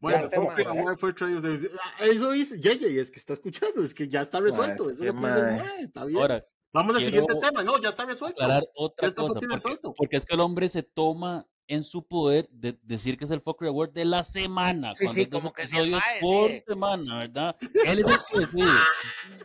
Bueno, 0.00 0.28
fue. 0.30 1.14
Ah, 1.18 2.04
Eso 2.04 2.30
dice 2.32 2.60
JJ, 2.60 3.00
es 3.00 3.10
que 3.10 3.18
está 3.18 3.32
escuchando, 3.32 3.82
es 3.82 3.94
que 3.94 4.08
ya 4.08 4.20
está 4.20 4.40
resuelto. 4.40 4.90
es 4.90 4.96
Eso 5.00 5.04
es 5.04 5.14
lo 5.14 5.20
que 5.20 5.26
dice, 5.28 5.80
está 5.82 6.04
bien. 6.04 6.20
Ahora, 6.20 6.46
Vamos 6.74 6.96
al 6.96 7.02
siguiente 7.02 7.32
tema. 7.36 7.62
No, 7.62 7.80
ya 7.80 7.88
está 7.90 8.04
resuelto. 8.04 8.42
aclarar 8.42 8.64
Ya 8.64 8.68
otra 8.74 9.06
está 9.06 9.22
cosa, 9.22 9.34
porque, 9.34 9.54
resuelto. 9.54 9.94
porque 9.96 10.16
es 10.16 10.24
que 10.26 10.34
el 10.34 10.40
hombre 10.40 10.68
se 10.68 10.82
toma 10.82 11.46
en 11.68 11.82
su 11.82 12.06
poder 12.06 12.48
de 12.50 12.78
decir 12.82 13.16
que 13.16 13.24
es 13.24 13.30
el 13.30 13.40
Fuckery 13.40 13.68
Award 13.68 13.92
de 13.92 14.04
la 14.04 14.22
semana, 14.24 14.94
Sí, 14.94 15.04
cuando 15.04 15.22
sí, 15.22 15.26
como 15.30 15.52
que 15.52 15.66
mae, 15.90 16.20
por 16.20 16.52
sí. 16.52 16.58
semana, 16.66 17.18
¿verdad? 17.20 17.56
Él 17.86 17.98
es 18.00 18.06
el 18.08 18.18
que 18.30 18.38
decide. 18.40 18.70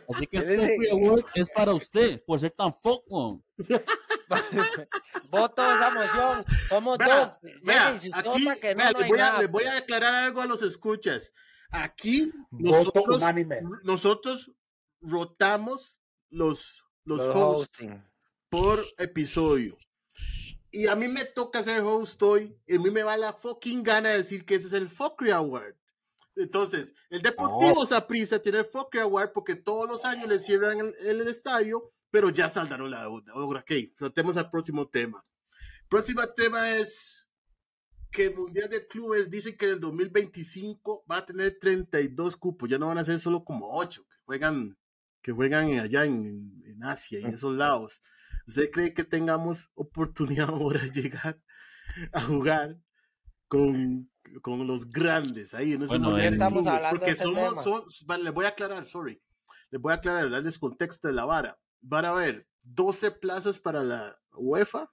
Así 0.08 0.26
que 0.26 0.36
el 0.38 0.44
Fuckery 0.60 0.90
Award 0.90 1.24
es 1.34 1.50
para 1.50 1.72
usted, 1.74 2.22
por 2.24 2.38
ser 2.38 2.52
tan 2.52 2.72
fuckman. 2.74 3.42
Voto 5.30 5.62
esa 5.74 5.90
moción. 5.90 6.44
Somos 6.68 6.98
dos. 6.98 7.38
usted 7.42 8.12
aquí, 8.12 8.60
que 8.60 8.74
no, 8.74 8.82
vea, 8.82 8.92
no 8.92 8.98
les, 8.98 9.02
hay 9.02 9.08
voy 9.08 9.18
a, 9.18 9.22
nada, 9.22 9.40
les 9.42 9.50
voy 9.50 9.64
a 9.64 9.76
aclarar 9.78 10.14
algo 10.24 10.40
a 10.40 10.46
los 10.46 10.62
escuchas. 10.62 11.32
Aquí 11.70 12.32
Voto 12.50 12.92
nosotros, 13.06 13.22
nosotros 13.84 14.52
rotamos 15.00 16.00
los, 16.30 16.84
los, 17.04 17.24
Los 17.24 17.36
hosts 17.36 17.78
hosting. 17.80 18.04
por 18.48 18.84
episodio. 18.98 19.76
Y 20.70 20.86
a 20.86 20.94
mí 20.94 21.08
me 21.08 21.24
toca 21.24 21.62
ser 21.62 21.80
host 21.80 22.22
hoy, 22.22 22.56
y 22.66 22.76
a 22.76 22.80
mí 22.80 22.90
me 22.90 23.02
va 23.02 23.16
la 23.16 23.32
fucking 23.32 23.82
gana 23.82 24.10
de 24.10 24.18
decir 24.18 24.44
que 24.44 24.54
ese 24.54 24.68
es 24.68 24.72
el 24.72 24.88
Fuckery 24.88 25.32
Award. 25.32 25.74
Entonces, 26.36 26.94
el 27.10 27.22
Deportivo 27.22 27.84
Saprissa 27.84 28.40
tiene 28.40 28.58
el 28.58 28.64
Fuckery 28.64 29.02
Award 29.02 29.32
porque 29.32 29.56
todos 29.56 29.88
los 29.88 30.04
años 30.04 30.28
le 30.28 30.38
cierran 30.38 30.78
el, 30.78 31.20
el 31.20 31.28
estadio, 31.28 31.92
pero 32.10 32.30
ya 32.30 32.48
saldaron 32.48 32.90
la 32.90 33.02
deuda. 33.02 33.32
Ahora, 33.32 33.60
ok, 33.60 33.72
tratemos 33.96 34.36
al 34.36 34.50
próximo 34.50 34.88
tema. 34.88 35.24
Próximo 35.88 36.24
tema 36.28 36.76
es 36.76 37.28
que 38.10 38.26
el 38.26 38.34
Mundial 38.34 38.70
de 38.70 38.86
Clubes 38.86 39.30
dice 39.30 39.56
que 39.56 39.66
en 39.66 39.72
el 39.72 39.80
2025 39.80 41.04
va 41.10 41.18
a 41.18 41.26
tener 41.26 41.58
32 41.60 42.36
cupos, 42.36 42.68
ya 42.68 42.78
no 42.78 42.88
van 42.88 42.98
a 42.98 43.04
ser 43.04 43.18
solo 43.18 43.44
como 43.44 43.76
8 43.76 44.04
que 44.08 44.16
juegan, 44.24 44.76
que 45.22 45.32
juegan 45.32 45.78
allá 45.78 46.04
en, 46.04 46.62
en 46.64 46.84
Asia 46.84 47.20
en 47.20 47.34
esos 47.34 47.54
lados. 47.56 48.02
¿Usted 48.50 48.70
cree 48.72 48.94
que 48.94 49.04
tengamos 49.04 49.70
oportunidad 49.74 50.48
ahora 50.50 50.80
de 50.80 50.90
llegar 50.90 51.40
a 52.12 52.20
jugar 52.22 52.80
con, 53.46 54.10
con 54.42 54.66
los 54.66 54.90
grandes 54.90 55.54
ahí 55.54 55.74
en 55.74 55.82
ese 55.82 55.98
Bueno, 55.98 56.16
de 56.16 56.26
estamos 56.26 56.62
Clubes? 56.64 56.66
hablando 56.66 56.90
Porque 56.90 57.06
de 57.06 57.12
ese 57.12 57.22
somos, 57.22 57.50
tema. 57.50 57.62
son, 57.62 57.84
vale, 58.06 58.24
les 58.24 58.34
voy 58.34 58.46
a 58.46 58.48
aclarar, 58.48 58.84
sorry, 58.84 59.22
les 59.70 59.80
voy 59.80 59.92
a 59.92 59.96
aclarar, 59.96 60.28
darles 60.30 60.58
contexto 60.58 61.06
de 61.06 61.14
la 61.14 61.24
vara. 61.24 61.60
Van 61.80 62.04
a 62.04 62.08
haber 62.10 62.48
12 62.62 63.12
plazas 63.12 63.60
para 63.60 63.84
la 63.84 64.20
UEFA, 64.32 64.90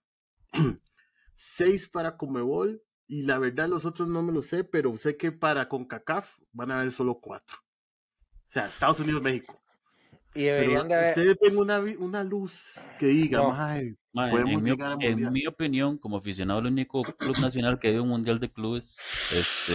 6 1.33 1.89
para 1.89 2.15
Comebol, 2.15 2.83
y 3.07 3.23
la 3.23 3.39
verdad 3.39 3.67
los 3.69 3.85
otros 3.85 4.07
no 4.07 4.21
me 4.21 4.33
lo 4.33 4.43
sé, 4.43 4.63
pero 4.65 4.95
sé 4.97 5.17
que 5.17 5.31
para 5.31 5.67
CONCACAF 5.67 6.37
van 6.51 6.69
a 6.71 6.79
haber 6.79 6.91
solo 6.91 7.19
4. 7.19 7.57
O 7.57 8.49
sea, 8.49 8.67
Estados 8.67 8.99
Unidos, 8.99 9.21
México. 9.23 9.63
Y 10.35 10.43
Pero 10.45 10.55
deberían 10.55 10.87
de 10.87 10.93
haber. 10.95 11.09
ustedes 11.09 11.37
ven 11.41 11.57
una, 11.57 11.79
una 11.99 12.23
luz 12.23 12.75
que 12.99 13.07
diga, 13.07 13.39
No. 13.39 13.49
"Mae, 13.49 13.95
Mae, 14.13 14.31
Podemos 14.31 14.53
en, 14.53 14.61
mi, 15.31 15.41
en 15.41 15.47
opinión, 15.47 15.97
como 15.97 16.17
aficionado 16.17 16.59
al 16.59 16.67
único 16.67 17.01
club 17.03 17.37
nacional 17.39 17.79
que 17.79 17.95
a 17.95 18.01
un 18.01 18.09
mundial 18.09 18.39
de 18.39 18.51
clubes, 18.51 18.97
este, 19.31 19.73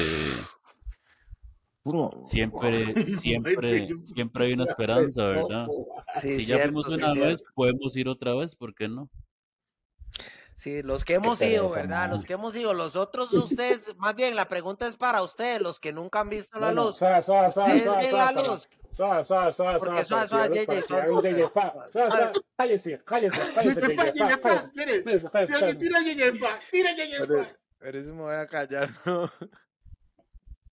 siempre, 2.25 2.95
siempre, 3.21 3.89
siempre 4.05 4.45
hay 4.47 4.53
una 4.53 4.65
esperanza, 4.65 5.25
¿verdad? 5.27 5.67
Sí, 6.23 6.37
Si 6.39 6.45
ya 6.47 6.57
cierto, 6.57 6.83
fuimos 6.83 6.87
sí, 6.87 6.93
una 6.95 7.13
cierto. 7.13 7.29
vez, 7.31 7.43
podemos 7.55 7.97
ir 7.97 8.09
otra 8.09 8.35
vez, 8.35 8.55
¿por 8.57 8.75
qué 8.75 8.89
no? 8.89 9.09
Sí, 10.57 10.83
los 10.83 11.05
que 11.05 11.15
hemos 11.15 11.41
ido, 11.43 11.69
¿verdad? 11.71 12.03
man. 12.03 12.11
Los 12.11 12.25
que 12.25 12.35
hemos 12.35 12.55
ido, 12.55 12.73
los 12.73 12.95
otros 12.95 13.33
ustedes, 13.33 13.97
más 13.97 14.15
bien 14.15 14.37
la 14.37 14.45
pregunta 14.45 14.87
es 14.87 14.95
para 14.97 15.23
ustedes, 15.23 15.61
los 15.61 15.81
que 15.81 15.93
nunca 15.93 16.21
han 16.21 16.29
visto 16.29 16.59
la 16.61 16.73
luz. 16.73 17.01
la 17.01 18.33
luz. 18.33 18.69
Suave, 18.93 19.25
suave, 19.25 19.53
suave, 19.55 19.81
suave, 19.81 20.05
suave, 20.05 20.29
suave, 20.29 20.55
JJ, 20.55 20.87
suave, 20.87 21.03
hable 21.03 21.23
JJ, 21.23 21.37
suave, 21.37 21.51
pa. 21.55 21.89
Suave, 21.91 22.11
suave, 22.11 22.33
Cállese, 22.59 23.01
cállese, 23.05 23.41
cállese, 23.55 23.81
JJ, 23.81 23.97
cállese. 23.97 25.31
Cállese, 25.31 25.75
tira, 25.77 25.77
tira, 25.79 26.01
Yeyefa, 26.03 26.61
tira, 26.71 26.91
Yeyefa. 26.93 27.49
Pero 27.79 27.99
eso 27.99 28.15
me 28.15 28.23
voy 28.23 28.35
a 28.35 28.47
callar, 28.47 28.91
¿no? 29.07 29.31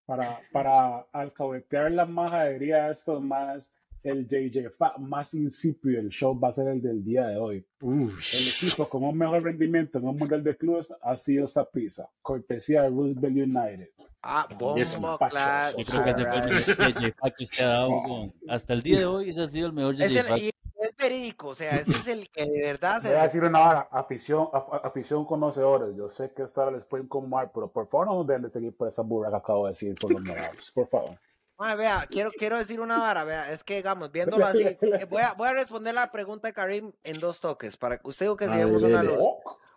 Para, 0.05 0.41
para 0.51 1.05
alcahuetear 1.13 1.91
la 1.91 2.05
majadería 2.05 2.87
de 2.87 2.91
estos 2.91 3.21
más, 3.21 3.71
el 4.03 4.27
JJ 4.27 4.69
fa 4.77 4.97
más 4.97 5.33
insípido 5.33 6.01
del 6.01 6.09
show 6.09 6.37
va 6.37 6.49
a 6.49 6.53
ser 6.53 6.67
el 6.67 6.81
del 6.81 7.03
día 7.03 7.27
de 7.27 7.37
hoy. 7.37 7.65
Ush. 7.81 8.35
El 8.35 8.47
equipo 8.49 8.89
con 8.89 9.03
un 9.03 9.17
mejor 9.17 9.43
rendimiento 9.43 9.97
en 9.97 10.07
un 10.07 10.17
mundial 10.17 10.43
de 10.43 10.57
clubes 10.57 10.93
ha 11.01 11.15
sido 11.15 11.47
Saprissa, 11.47 12.09
cortesía 12.21 12.83
de 12.83 12.89
Roosevelt 12.89 13.37
United. 13.37 13.89
Ah, 14.21 14.47
bombo, 14.57 15.17
claro. 15.29 15.77
Yo 15.77 15.85
creo 15.85 16.03
que 16.03 16.09
ese 16.09 16.25
fue 16.25 16.37
el 16.39 16.45
mejor 16.45 16.93
JJ 16.93 17.13
Fact 17.17 17.37
que 17.37 17.43
usted 17.45 17.63
ha 17.63 17.67
dado. 17.69 17.89
weón. 17.89 18.33
Hasta 18.49 18.73
el 18.73 18.81
día 18.83 18.99
de 18.99 19.05
hoy, 19.05 19.29
ese 19.29 19.41
ha 19.43 19.47
sido 19.47 19.67
el 19.67 19.73
mejor 19.73 19.93
Es, 20.01 20.11
JJ 20.11 20.19
el, 20.19 20.25
Fact. 20.25 20.41
y 20.41 20.49
es 20.81 20.95
verídico, 20.97 21.47
o 21.49 21.55
sea, 21.55 21.71
ese 21.71 21.91
es 21.91 22.07
el 22.07 22.29
que 22.29 22.45
de 22.45 22.61
verdad 22.61 22.99
se 22.99 23.09
Voy 23.09 23.17
a 23.17 23.23
decir 23.23 23.43
una 23.43 23.59
hora, 23.69 23.87
afición, 23.91 24.45
af- 24.47 24.81
afición 24.83 25.25
conocedores. 25.25 25.95
Yo 25.95 26.09
sé 26.09 26.31
que 26.33 26.43
esta 26.43 26.63
hora 26.63 26.71
les 26.77 26.85
puede 26.85 27.03
incomodar, 27.03 27.51
pero 27.53 27.69
por 27.71 27.87
favor 27.89 28.07
no 28.07 28.15
nos 28.15 28.27
deben 28.27 28.43
de 28.43 28.49
seguir 28.49 28.75
por 28.75 28.87
esa 28.87 29.01
burra 29.03 29.29
que 29.29 29.35
acabo 29.37 29.65
de 29.65 29.71
decir 29.71 29.95
por 29.95 30.11
los 30.11 30.21
morados. 30.21 30.71
Por 30.73 30.87
favor. 30.87 31.17
Mae, 31.57 31.75
vea, 31.75 32.05
quiero, 32.09 32.31
quiero 32.31 32.57
decir 32.57 32.79
una 32.79 32.99
vara, 32.99 33.25
vea, 33.25 33.51
es 33.51 33.63
que 33.65 33.77
digamos, 33.77 34.11
viéndolo 34.11 34.45
así, 34.45 34.63
eh, 34.63 35.05
voy 35.09 35.21
a, 35.21 35.33
voy 35.33 35.47
a 35.49 35.53
responder 35.53 35.93
la 35.93 36.09
pregunta 36.11 36.47
de 36.47 36.53
Karim 36.53 36.91
en 37.03 37.19
dos 37.19 37.39
toques, 37.41 37.75
para 37.75 37.97
que 37.97 38.07
usted 38.07 38.25
dijo 38.27 38.37
que 38.37 38.45
A 38.45 38.49
si 38.49 38.55
ver, 38.57 38.65
vemos 38.65 38.83
una 38.83 39.03
luz. 39.03 39.17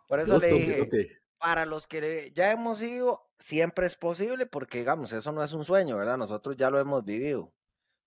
Por 0.07 0.20
eso 0.20 0.32
Dos 0.34 0.43
le 0.43 0.51
toques, 0.51 0.66
dije, 0.68 0.82
ok. 0.82 1.21
Para 1.43 1.66
los 1.66 1.88
que 1.88 2.32
ya 2.36 2.53
hemos 2.53 2.80
ido, 2.80 3.28
siempre 3.36 3.84
es 3.84 3.97
posible, 3.97 4.47
porque 4.47 4.78
digamos, 4.78 5.12
eso 5.12 5.32
no 5.32 5.43
es 5.43 5.53
un 5.53 5.64
sueño, 5.64 5.97
¿verdad? 5.97 6.16
Nosotros 6.16 6.57
ya 6.57 6.70
lo 6.70 6.78
hemos 6.78 7.05
vivido. 7.05 7.53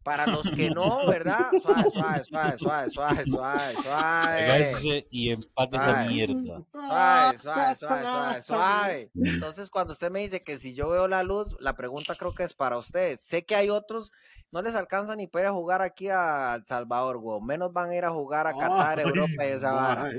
Para 0.03 0.25
los 0.25 0.49
que 0.51 0.69
no, 0.69 1.05
¿verdad? 1.05 1.47
Suave, 1.61 1.89
suave, 1.89 2.23
suave, 2.23 2.57
suave, 2.57 3.25
suave, 3.25 3.75
suave, 3.83 5.07
y 5.09 5.31
empaque 5.31 5.75
esa 5.75 6.03
mierda. 6.05 6.63
Suave, 6.71 7.37
suave, 7.39 7.75
suave, 7.75 8.01
suave, 8.03 8.41
suave. 8.41 9.11
Entonces, 9.15 9.69
cuando 9.69 9.91
usted 9.91 10.11
me 10.11 10.21
dice 10.21 10.41
que 10.41 10.57
si 10.57 10.73
yo 10.73 10.87
veo 10.87 11.09
la 11.09 11.23
luz, 11.23 11.57
la 11.59 11.75
pregunta 11.75 12.15
creo 12.15 12.33
que 12.33 12.43
es 12.43 12.53
para 12.53 12.77
ustedes. 12.77 13.19
Sé 13.19 13.43
que 13.45 13.55
hay 13.55 13.69
otros, 13.69 14.13
no 14.55 14.61
les 14.61 14.73
alcanza 14.73 15.17
ni 15.17 15.27
para 15.27 15.43
ir 15.43 15.47
a 15.49 15.51
jugar 15.51 15.81
aquí 15.81 16.07
a 16.09 16.55
El 16.55 16.65
Salvador, 16.65 17.17
güey. 17.17 17.41
Menos 17.41 17.73
van 17.73 17.89
a 17.89 17.95
ir 17.97 18.05
a 18.05 18.09
jugar 18.09 18.47
a 18.47 18.53
Qatar, 18.53 18.99
Ay, 18.99 19.05
Europa 19.05 19.45
y 19.45 19.51
esa 19.51 19.73
vara. 19.73 20.09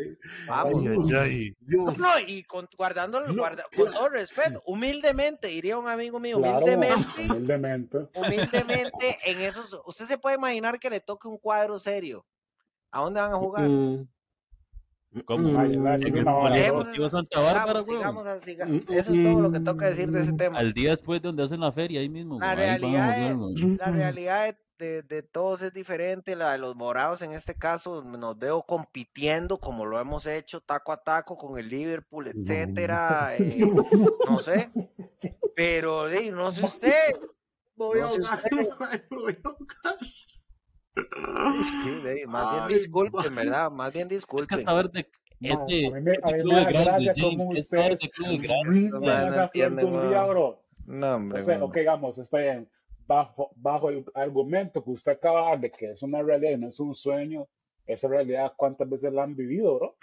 Vamos. 0.46 1.10
Ay. 1.18 1.56
No, 1.66 2.18
y 2.28 2.44
con, 2.44 2.68
guardando, 2.76 3.18
No, 3.22 3.32
guarda- 3.34 3.64
con 3.74 3.90
todo 3.90 4.10
respeto, 4.10 4.62
humildemente, 4.66 5.48
diría 5.48 5.78
un 5.78 5.88
amigo 5.88 6.20
mío, 6.20 6.36
Claro, 6.36 6.58
humildemente, 6.66 7.06
humildemente. 7.26 7.98
humildemente, 8.14 9.16
en 9.24 9.40
esos, 9.40 9.80
usted 9.86 10.04
se 10.04 10.18
puede 10.18 10.36
imaginar 10.36 10.78
que 10.78 10.90
le 10.90 11.00
toque 11.00 11.28
un 11.28 11.38
cuadro 11.38 11.78
serio. 11.78 12.26
¿A 12.90 13.00
dónde 13.00 13.18
van 13.22 13.32
a 13.32 13.36
jugar? 13.36 13.66
Mm. 13.66 14.06
¿Cómo? 15.24 15.58
Ay, 15.58 15.76
ay, 15.86 16.00
sí, 16.00 16.06
En 16.08 16.16
el 16.16 16.22
una 16.22 16.34
hora. 16.34 16.54
Dejemos 16.54 16.84
Polideportivo 16.84 17.06
eso, 17.06 17.16
Santa 17.16 17.40
Bárbara, 17.40 17.82
sigamos, 17.84 18.24
weón. 18.24 18.40
sigamos, 18.42 18.68
a- 18.68 18.74
siga- 18.84 18.94
Eso 18.98 19.12
es 19.12 19.22
todo 19.24 19.40
lo 19.40 19.52
que 19.52 19.60
toca 19.60 19.86
decir 19.86 20.10
de 20.10 20.22
ese 20.22 20.32
tema. 20.34 20.58
Al 20.58 20.72
día 20.72 20.90
después 20.90 21.22
de 21.22 21.28
donde 21.28 21.42
hacen 21.44 21.60
la 21.60 21.72
feria, 21.72 22.00
ahí 22.00 22.08
mismo. 22.08 22.38
La 22.40 22.54
realidad 22.54 22.88
jugar, 22.88 23.18
es- 23.30 23.36
weón. 23.36 23.76
La 23.78 23.90
realidad 23.90 24.44
de, 24.46 24.56
de- 24.86 25.02
de 25.02 25.22
todos 25.22 25.62
es 25.62 25.72
diferente. 25.72 26.36
La 26.36 26.52
de 26.52 26.58
los 26.58 26.76
morados, 26.76 27.22
en 27.22 27.32
este 27.32 27.54
caso, 27.54 28.02
nos 28.02 28.38
veo 28.38 28.62
compitiendo 28.62 29.58
como 29.58 29.86
lo 29.86 29.98
hemos 29.98 30.26
hecho 30.26 30.60
taco 30.60 30.92
a 30.92 31.02
taco 31.02 31.36
con 31.38 31.58
el 31.58 31.68
Liverpool, 31.68 32.28
etcétera. 32.28 33.36
eh, 33.38 33.56
no 34.28 34.36
sé. 34.38 34.68
Pero 35.54 36.08
di, 36.08 36.30
no 36.30 36.52
sé 36.52 36.64
usted. 36.64 36.92
Voy 37.74 38.00
a 38.00 38.08
sé 38.08 38.20
usted. 38.20 38.50
mae, 38.78 39.04
voy 39.10 39.36
a 39.42 39.48
ahogar. 39.48 39.96
Sí, 40.96 42.26
más 42.26 42.68
bien 42.68 42.78
disculpen. 42.80 43.34
¿verdad? 43.34 43.70
Más 43.70 43.92
bien 43.92 44.04
Es 44.04 44.08
que 44.08 44.14
disculpen. 44.14 44.58
hasta 44.58 44.82
de. 44.88 45.00
Es 45.40 45.50
No, 45.58 45.66
de, 45.66 45.86
a 45.86 45.90
mí 45.90 46.00
me, 46.00 46.12
es 46.12 46.18
a 46.22 46.26
mí 46.28 46.42
me 46.44 46.64
gracia 46.64 47.12
como 47.20 47.48
ustedes 47.50 48.00
No, 50.86 51.16
hombre. 51.16 51.40
O 51.40 51.42
sea, 51.42 51.62
ok, 51.62 51.74
digamos, 51.74 52.18
está 52.18 52.38
bien. 52.38 52.68
Bajo, 53.06 53.50
bajo 53.56 53.90
el 53.90 54.04
argumento 54.14 54.82
que 54.82 54.90
usted 54.90 55.12
acaba 55.12 55.40
de 55.42 55.46
dar 55.46 55.60
de 55.60 55.70
que 55.70 55.90
es 55.92 56.02
una 56.02 56.22
realidad 56.22 56.52
y 56.52 56.56
no 56.56 56.68
es 56.68 56.80
un 56.80 56.92
sueño, 56.92 57.46
esa 57.86 58.08
realidad, 58.08 58.52
¿cuántas 58.56 58.88
veces 58.88 59.12
la 59.12 59.22
han 59.22 59.36
vivido, 59.36 59.76
bro? 59.78 59.96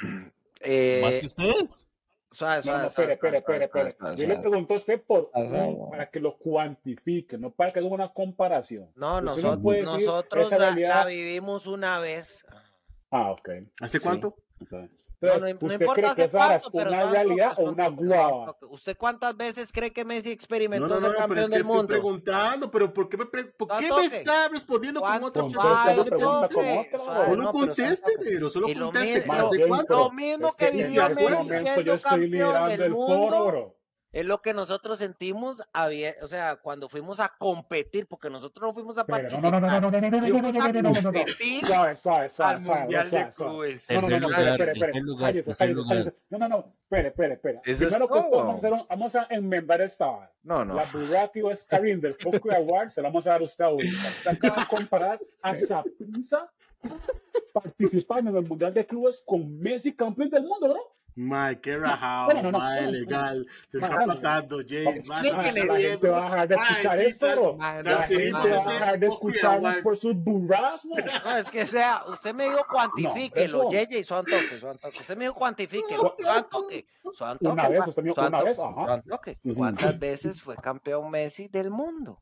Eh, 0.61 1.01
Más 1.03 1.17
que 1.17 1.25
ustedes. 1.25 1.87
Suave, 2.33 2.57
No, 2.57 2.61
suave, 2.63 2.83
no, 2.83 2.89
suave, 2.89 3.13
espere, 3.13 3.37
espere, 3.37 3.41
suave, 3.41 3.63
espere, 3.65 3.69
suave, 3.69 3.89
espere. 3.89 3.97
suave, 3.99 4.21
Yo 4.21 4.27
le 4.27 4.39
pregunto 4.39 4.73
a 4.73 4.77
usted 4.77 5.01
por 5.01 5.31
un- 5.33 5.89
para 5.91 6.09
que 6.09 6.19
lo 6.19 6.37
cuantifique, 6.37 7.37
no 7.37 7.51
para 7.51 7.71
que 7.71 7.79
haga 7.79 7.87
una 7.87 8.09
comparación. 8.11 8.89
No, 8.95 9.17
Usted 9.19 9.25
no 9.25 9.35
nosotros, 9.35 9.63
decir 9.73 9.85
nosotros 10.07 10.51
la, 10.51 10.57
realidad- 10.57 10.95
la 11.01 11.05
vivimos 11.05 11.67
una 11.67 11.99
vez. 11.99 12.43
Ah, 13.11 13.31
ok. 13.31 13.49
¿Hace 13.79 13.99
Sí. 13.99 14.03
cuánto? 14.03 14.35
Entonces, 15.23 15.55
no, 15.55 15.67
no, 15.67 15.73
¿usted 15.73 15.85
no 15.85 15.93
cree 15.93 16.15
que 16.15 16.23
esa 16.23 16.55
es 16.55 16.67
una 16.71 17.11
realidad 17.11 17.53
o 17.57 17.69
una 17.69 17.87
guava? 17.87 18.57
¿Usted 18.69 18.97
cuántas 18.97 19.37
veces 19.37 19.71
cree 19.71 19.91
que 19.91 20.03
Messi 20.03 20.31
experimentó 20.31 20.87
no, 20.87 20.99
no, 20.99 21.07
no, 21.09 21.15
campeón 21.15 21.39
es 21.39 21.47
que 21.47 21.53
del 21.53 21.61
estoy 21.61 21.87
preguntando, 21.87 22.69
pero 22.69 22.93
¿por 22.93 23.07
qué 23.07 23.17
me, 23.17 23.25
pre 23.25 23.45
¿por 23.45 23.69
qué 23.77 23.89
me 23.91 24.05
está 24.05 24.49
respondiendo 24.49 25.01
con 25.01 25.23
otra 25.23 25.43
pregunta? 25.43 26.49
Solo 27.25 27.51
conteste, 27.51 28.11
negro, 28.23 28.49
solo 28.49 28.67
conteste. 28.73 29.25
Lo 29.87 30.11
mismo 30.11 30.51
que 30.57 30.71
vivió 30.71 31.07
este 31.07 31.15
Messi 31.15 31.45
siendo 31.45 31.99
campeón 31.99 32.77
del 32.77 32.91
mundo. 32.91 33.75
Es 34.13 34.25
lo 34.25 34.41
que 34.43 34.53
nosotros 34.53 34.99
sentimos, 34.99 35.63
había- 35.73 36.15
o 36.21 36.27
sea, 36.27 36.55
cuando 36.57 36.87
fuimos 36.87 37.19
a 37.19 37.33
competir, 37.39 38.05
porque 38.07 38.29
nosotros 38.29 38.61
no 38.69 38.73
fuimos 38.73 38.97
a 38.99 39.01
Espere, 39.01 39.23
no, 39.23 39.29
participar. 39.29 39.51
no, 39.53 39.59
no, 39.59 39.67
no, 39.67 39.81
no, 39.81 39.91
no, 39.91 40.01
no, 40.01 40.09
no, 40.11 40.17
no, 40.21 40.27
no, 40.27 40.51
no, 40.51 40.51
no, 40.51 40.81
no, 40.81 40.91
no, 40.93 41.01
no, 41.01 41.11
no. 41.11 41.25
Suave, 41.67 41.95
suave, 41.97 42.29
suave, 42.29 42.59
Mundial 42.81 43.09
de. 43.09 43.29
Clubes. 43.35 43.89
No, 43.89 44.01
no, 44.01 44.09
no, 44.19 44.19
no, 44.19 44.27
espere, 44.51 44.71
espere, 44.73 44.91
cállese. 45.17 45.51
No, 46.29 46.37
no, 46.37 46.47
no, 46.47 46.57
espere, 46.83 47.07
espere, 47.07 47.33
espere. 47.33 47.61
Eso 47.65 47.71
es 47.71 47.77
Primero 47.79 48.07
que 48.07 48.13
todo, 48.13 48.29
todo. 48.29 48.37
vamos 48.37 48.55
a, 48.55 48.57
hacer 48.59 48.73
un- 48.73 48.85
vamos 48.87 49.15
a 49.15 49.27
enmendar 49.31 49.81
esta 49.81 50.05
vara. 50.05 50.31
No, 50.43 50.63
no. 50.63 50.75
La 50.75 50.83
Buraki 50.85 51.41
Oscarín 51.41 51.99
del 51.99 52.13
Poco 52.15 52.51
Award 52.53 52.89
se 52.91 53.01
la 53.01 53.09
vamos 53.09 53.25
a 53.25 53.31
dar 53.31 53.41
a 53.41 53.45
usted 53.45 53.65
ahorita. 53.65 54.07
Usted 54.17 54.31
acaba 54.31 54.55
de 54.61 54.67
comparar 54.67 55.19
a 55.41 55.55
Saprissa 55.55 56.51
participando 57.51 58.29
en 58.29 58.37
el 58.37 58.47
Mundial 58.47 58.73
de 58.73 58.85
Clubes 58.85 59.23
con 59.25 59.59
Messi 59.59 59.95
campeón 59.95 60.29
del 60.29 60.43
mundo, 60.43 60.69
bro. 60.69 60.95
Mae, 61.15 61.59
qué 61.59 61.77
rajado, 61.77 62.33
No, 62.33 62.41
no, 62.43 62.51
no, 62.51 62.57
mae, 62.59 62.81
no, 62.81 62.85
no. 62.87 62.91
legal. 62.91 63.47
Te 63.69 63.77
está 63.77 63.95
Mae, 63.95 64.07
pasando, 64.07 64.59
James. 64.67 65.07
Mae, 65.07 65.21
¿Quién 65.21 65.53
te 65.53 65.65
la 65.65 65.73
va 66.11 66.27
a 66.27 66.29
dejar 66.31 66.47
de 66.47 66.55
escuchar 66.55 66.99
esto, 66.99 67.31
bro. 67.31 67.55
Mae, 67.57 67.83
La 67.83 67.91
no, 67.91 67.97
gente 68.03 68.31
va 68.31 68.41
a 68.41 68.47
dejar 68.47 68.99
de 68.99 69.07
escucharnos 69.07 69.77
por 69.77 69.97
sus 69.97 70.15
burras, 70.15 70.85
¿no? 70.85 70.95
No, 70.95 71.37
es 71.37 71.49
que 71.49 71.67
sea, 71.67 72.01
usted 72.07 72.33
me 72.33 72.45
dijo 72.45 72.59
cuantifíquelo, 72.69 73.69
JJ, 73.69 74.03
son 74.03 74.25
toques, 74.25 74.59
son 74.59 74.77
toques. 74.77 75.01
Usted 75.01 75.17
me 75.17 75.25
dijo 75.25 75.35
cuantifíquelo, 75.35 76.15
son 76.19 76.49
toques, 76.49 76.85
son 77.15 77.37
toques. 77.37 77.51
Una 77.51 77.69
vez, 77.69 77.87
usted 77.87 78.03
me 78.03 78.09
dijo 78.09 78.27
una 78.27 78.43
vez, 78.43 78.59
ajá. 78.59 79.03
¿Cuántas 79.55 79.99
veces 79.99 80.41
fue 80.41 80.55
campeón 80.55 81.09
Messi 81.11 81.47
del 81.47 81.69
mundo? 81.69 82.21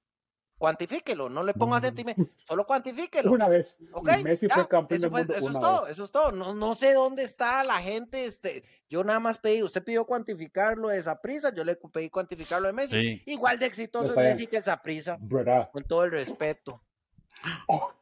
Cuantifíquelo, 0.61 1.27
no 1.27 1.41
le 1.41 1.55
ponga 1.55 1.81
sentimiento, 1.81 2.23
solo 2.47 2.65
cuantifíquelo. 2.67 3.31
Una 3.31 3.49
vez. 3.49 3.81
Messi 4.23 4.47
ya, 4.47 4.53
fue 4.53 4.67
campeón 4.67 4.97
eso 4.99 5.09
del 5.09 5.11
fue- 5.11 5.19
mundo 5.21 5.33
eso 5.33 5.47
es 5.47 5.53
todo, 5.53 5.81
vez. 5.81 5.89
eso 5.89 6.03
es 6.03 6.11
todo. 6.11 6.31
No, 6.31 6.53
no 6.53 6.75
sé 6.75 6.93
dónde 6.93 7.23
está 7.23 7.63
la 7.63 7.79
gente, 7.79 8.25
este, 8.25 8.63
yo 8.87 9.03
nada 9.03 9.19
más 9.19 9.39
pedí, 9.39 9.63
usted 9.63 9.83
pidió 9.83 10.05
cuantificarlo 10.05 10.89
de 10.89 10.99
esa 10.99 11.19
prisa, 11.19 11.51
yo 11.51 11.63
le 11.63 11.77
pedí 11.77 12.11
cuantificarlo 12.11 12.67
de 12.67 12.73
Messi. 12.73 13.01
Sí. 13.01 13.23
Igual 13.25 13.57
de 13.57 13.65
exitoso 13.65 14.09
es. 14.09 14.15
Messi 14.15 14.45
que 14.45 14.57
esa 14.57 14.79
prisa, 14.83 15.17
¿Verdad? 15.19 15.71
con 15.71 15.83
todo 15.83 16.03
el 16.03 16.11
respeto. 16.11 16.79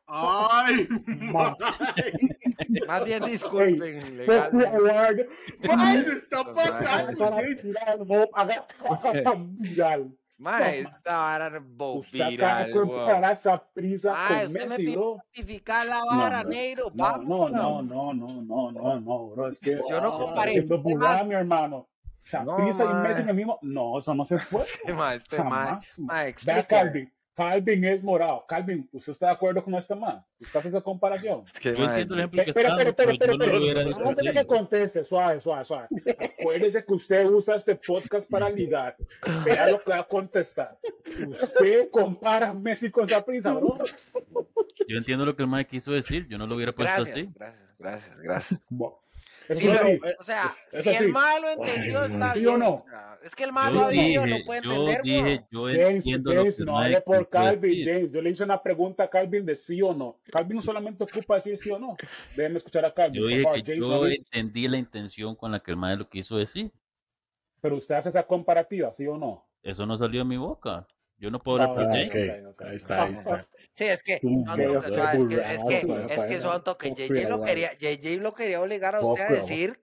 Ay, 0.05 0.86
Ma- 1.32 1.55
Más 2.88 3.05
bien 3.05 3.24
disculpen, 3.24 4.18
legal. 4.18 4.49
Poco 4.51 4.68
Award. 4.68 5.18
mae, 5.64 6.03
¿qué 6.03 6.12
está 6.12 6.43
Mae, 6.43 6.53
pasando, 6.53 7.07
Mas 10.40 10.62
no, 10.62 10.90
esta 10.90 11.22
hora 11.22 11.50
bobeira. 11.60 12.00
Usted 12.00 12.32
está 12.32 12.64
essa 13.32 13.58
prisa 13.58 14.14
ah, 14.16 14.46
con 14.46 14.54
Messi, 14.54 14.92
bro. 14.92 15.20
la 15.84 16.06
vara, 16.06 16.44
não 16.46 17.18
não 17.18 17.50
não 17.50 17.50
não 17.50 17.84
não 17.84 17.84
não 17.84 18.14
não 18.14 18.14
não 18.14 18.72
não 18.72 18.72
não 18.72 19.02
não 19.02 19.36
não 19.36 19.52
que 19.60 19.76
não 19.76 20.00
não 20.00 20.78
burlar, 20.82 21.26
Messi 24.16 24.26
se 24.26 24.38
pode. 24.46 24.78
Tem 24.86 24.96
mais, 24.96 25.24
tem 25.24 25.44
mais. 25.44 25.98
Ve 26.44 26.52
a 26.52 26.64
Calvin. 27.40 27.86
Es 27.86 28.04
morado. 28.04 28.46
Calvin, 28.48 28.90
¿usted 28.92 29.14
está 29.14 29.28
de 29.28 29.32
acuerdo 29.32 29.64
con 29.64 29.74
este 29.76 29.96
man? 29.96 30.24
¿Usted 30.42 30.60
hace 30.60 30.68
esa 30.70 30.82
comparación? 30.82 31.44
Es 31.48 31.58
que, 31.58 31.74
Yo 31.76 31.86
entiendo 31.86 32.14
el 32.16 32.20
ejemplo 32.20 32.44
que 32.44 32.50
Espera, 32.50 32.70
está 32.70 32.84
espera, 32.84 33.12
espera, 33.14 33.34
no 33.34 33.44
espera, 33.46 34.16
tener 34.16 34.32
así. 34.32 34.40
que 34.40 34.46
conteste, 34.46 35.04
suave, 35.06 35.40
suave, 35.40 35.64
suave. 35.66 35.88
Acuérdese 36.40 36.84
que 36.86 36.94
usted 36.94 37.26
usa 37.28 37.56
este 37.56 37.76
podcast 37.76 38.30
para 38.30 38.50
ligar. 38.50 38.98
Vea 39.46 39.72
lo 39.72 39.80
que 39.82 39.90
va 39.92 40.00
a 40.00 40.04
contestar. 40.04 40.78
Usted 41.30 41.90
compara 41.92 42.50
a 42.50 42.54
Messi 42.54 42.92
con 42.92 43.08
Saprissa, 43.08 43.54
bro. 43.54 43.78
Yo 44.88 44.98
entiendo 44.98 45.26
lo 45.26 45.36
que 45.36 45.44
el 45.44 45.50
Mike 45.50 45.70
quiso 45.70 45.92
decir, 45.92 46.28
yo 46.28 46.38
no 46.38 46.46
lo 46.48 46.56
hubiera 46.56 46.74
puesto 46.74 46.94
Gracias, 46.96 47.16
así. 47.18 47.30
gracias, 47.36 47.70
gracias, 47.80 48.18
gracias. 48.20 48.62
Bueno, 48.70 49.00
Sí, 49.58 49.66
pero, 49.68 49.88
eh, 49.88 50.16
o 50.20 50.24
sea, 50.24 50.52
Es 50.72 50.84
si 50.84 50.89
el 50.89 51.10
malo 51.10 51.50
entendió, 51.50 52.04
está 52.04 52.34
¿Sí 52.34 52.41
bien. 52.41 52.54
o 52.54 52.58
no? 52.58 52.86
Es 53.24 53.36
que 53.36 53.43
el 53.45 53.52
malo 53.52 53.82
no 53.82 53.88
puede 53.88 54.14
yo 54.14 54.24
entender, 54.24 55.02
dije, 55.02 55.45
yo 55.52 55.66
James, 55.66 55.89
entiendo 55.89 56.32
James, 56.34 56.60
lo 56.60 56.66
que 56.66 56.72
no 56.72 56.80
hable 56.80 57.02
por 57.02 57.30
Calvin, 57.30 57.72
decir. 57.72 57.93
James. 57.93 58.12
Yo 58.12 58.22
le 58.22 58.30
hice 58.30 58.43
una 58.43 58.62
pregunta 58.62 59.04
a 59.04 59.10
Calvin 59.10 59.45
de 59.45 59.56
sí 59.56 59.82
o 59.82 59.93
no. 59.93 60.20
Calvin 60.32 60.62
solamente 60.62 61.04
ocupa 61.04 61.36
decir 61.36 61.58
sí 61.58 61.72
o 61.72 61.80
no. 61.80 61.97
Déjenme 62.36 62.58
escuchar 62.58 62.86
a 62.86 62.93
Calvin. 62.93 63.16
Yo 63.16 63.22
por 63.24 63.30
dije 63.30 63.41
favor, 63.43 63.64
que 63.64 63.72
James, 63.74 63.88
yo 63.88 64.04
a 64.04 64.08
mí. 64.08 64.16
entendí 64.16 64.68
la 64.68 64.78
intención 64.78 65.36
con 65.36 65.52
la 65.52 65.60
que 65.60 65.72
el 65.72 65.78
Mike 65.78 65.97
lo 65.97 66.10
quiso 66.10 66.38
decir. 66.38 66.72
Pero 67.62 67.76
usted 67.76 67.95
hace 67.95 68.10
esa 68.10 68.24
comparativa, 68.24 68.91
sí 68.91 69.08
o 69.08 69.18
no. 69.18 69.45
Eso 69.64 69.86
no 69.86 69.97
salió 69.97 70.20
de 70.22 70.26
mi 70.26 70.38
boca. 70.38 70.86
Yo 71.20 71.30
no 71.30 71.39
puedo 71.39 71.59
Ah, 71.61 71.65
hablar 71.65 71.76
por 71.76 71.86
ok. 71.86 72.61
Ahí 72.65 72.76
está, 72.76 73.03
ahí 73.03 73.13
está. 73.13 73.45
Sí, 73.76 73.86
es 73.86 74.03
que, 74.03 74.20
Tú, 74.20 74.43
son 74.45 74.57
qué 74.57 74.65
toques, 74.67 74.91
o 74.91 74.95
sea, 74.95 75.11
es 75.13 75.24
que, 75.24 75.36
es 75.36 75.86
que, 75.86 76.13
es 76.13 76.26
que 76.26 76.39
son 76.39 76.63
toques. 76.65 76.93
JJ 76.95 77.09
lo 77.30 77.36
igual. 77.36 77.49
quería, 77.49 77.74
JJ 77.78 78.17
lo 78.22 78.34
quería 78.34 78.61
obligar 78.61 78.95
a 78.95 78.99
usted 79.01 79.24
a 79.24 79.32
decir 79.32 79.82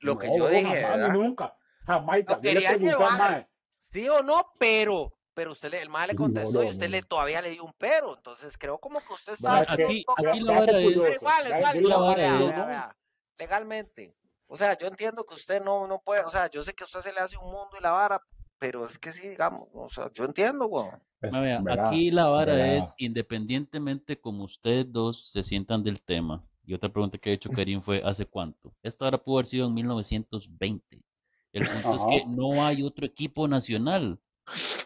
lo 0.00 0.18
que 0.18 0.26
No, 0.28 0.36
yo 0.36 0.48
dije, 0.48 0.64
jamás, 0.82 0.98
¿verdad? 0.98 1.14
nunca. 1.14 1.56
Jamaica. 1.86 2.34
Lo 2.34 2.40
quería 2.42 2.76
llevar. 2.76 3.18
Mae. 3.18 3.48
Sí 3.80 4.06
o 4.08 4.22
no, 4.22 4.52
pero, 4.58 5.16
pero 5.32 5.52
usted 5.52 5.70
le, 5.70 5.80
el 5.80 5.88
mae 5.88 6.08
le 6.08 6.12
No, 6.14 6.18
contestó 6.24 6.52
no, 6.52 6.62
y 6.64 6.68
usted 6.68 6.86
no. 6.86 6.90
le 6.92 7.02
todavía 7.04 7.40
le 7.40 7.50
dio 7.50 7.64
un 7.64 7.72
pero. 7.78 8.14
Entonces 8.16 8.58
creo 8.58 8.78
como 8.78 8.98
que 9.00 9.12
usted 9.14 9.32
está 9.32 9.60
Aquí, 9.60 10.04
aquí 10.16 10.40
la 10.40 10.52
vara 10.60 10.78
es, 10.78 10.84
igual, 10.84 11.46
igual, 11.46 11.82
no, 11.82 12.10
a 12.10 12.14
vea, 12.16 12.32
vea, 12.38 12.56
¿no? 12.58 12.66
vea, 12.66 12.96
legalmente. 13.38 14.14
O 14.46 14.56
sea, 14.58 14.76
yo 14.76 14.86
entiendo 14.88 15.24
que 15.24 15.34
usted 15.34 15.62
no, 15.62 15.86
no 15.86 16.00
puede, 16.02 16.22
o 16.22 16.30
sea, 16.30 16.50
yo 16.50 16.62
sé 16.62 16.74
que 16.74 16.84
a 16.84 16.86
usted 16.86 17.00
se 17.00 17.12
le 17.12 17.20
hace 17.20 17.36
un 17.38 17.50
mundo 17.50 17.76
y 17.78 17.82
la 17.82 17.92
vara, 17.92 18.20
pero 18.58 18.86
es 18.86 18.98
que 18.98 19.12
sí, 19.12 19.28
digamos, 19.28 19.68
o 19.74 19.88
sea, 19.88 20.10
yo 20.14 20.24
entiendo, 20.24 20.66
weón. 20.66 21.00
Es- 21.20 21.32
Ma, 21.32 21.40
vea, 21.40 21.60
verá, 21.60 21.88
aquí 21.88 22.10
la 22.10 22.26
vara 22.28 22.52
verá. 22.54 22.74
es, 22.76 22.94
independientemente 22.98 24.20
como 24.20 24.44
ustedes 24.44 24.90
dos 24.92 25.30
se 25.30 25.42
sientan 25.42 25.82
del 25.82 26.00
tema, 26.02 26.40
y 26.64 26.74
otra 26.74 26.88
pregunta 26.88 27.18
que 27.18 27.30
ha 27.30 27.32
hecho 27.32 27.48
Karim 27.50 27.80
fue, 27.80 28.02
¿hace 28.04 28.26
cuánto? 28.26 28.74
Esta 28.82 29.06
hora 29.06 29.18
pudo 29.18 29.36
haber 29.38 29.46
sido 29.46 29.66
en 29.68 29.74
1920. 29.74 31.02
El 31.52 31.66
punto 31.66 31.94
es 31.96 32.04
que 32.04 32.24
no 32.28 32.64
hay 32.66 32.82
otro 32.82 33.06
equipo 33.06 33.48
nacional 33.48 34.18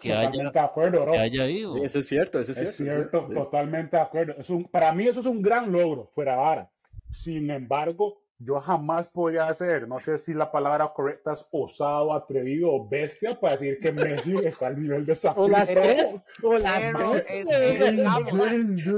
que 0.01 0.13
haya, 0.13 0.31
Totalmente 0.31 0.59
de 0.59 0.65
acuerdo, 0.65 1.03
bro. 1.03 1.13
que 1.13 1.19
haya 1.19 1.49
ido. 1.49 1.77
Eso 1.83 1.99
es 1.99 2.07
cierto, 2.09 2.39
eso 2.41 2.53
es 2.53 2.59
Es 2.61 2.77
cierto. 2.77 2.93
cierto, 3.11 3.27
sí. 3.29 3.35
totalmente 3.35 3.97
de 3.97 4.03
acuerdo. 4.03 4.35
Es 4.39 4.51
un, 4.51 4.65
para 4.65 4.93
mí 4.93 5.07
eso 5.07 5.21
es 5.21 5.27
un 5.27 5.43
gran 5.43 5.73
logro, 5.73 6.11
fuera 6.15 6.37
vara. 6.37 6.71
Sin 7.11 7.51
embargo, 7.51 8.23
yo 8.43 8.59
jamás 8.61 9.09
podría 9.11 9.49
hacer, 9.49 9.87
no 9.87 10.01
sé 10.01 10.19
si 10.19 10.33
la 10.33 10.51
palabra 10.51 10.93
correcta 10.95 11.35
es 11.35 11.47
osado, 11.53 12.15
atrevido 12.15 12.73
o 12.73 12.89
bestia 12.89 13.39
para 13.39 13.53
decir 13.53 13.79
que 13.81 13.93
Messi 13.93 14.35
está 14.45 14.69
al 14.69 14.81
nivel 14.81 15.05
de 15.05 15.13
esa 15.13 15.33
O 15.33 15.47
las 15.47 15.69
tres, 15.69 16.23
o 16.43 16.57
las 16.59 16.93
tres. 16.93 17.27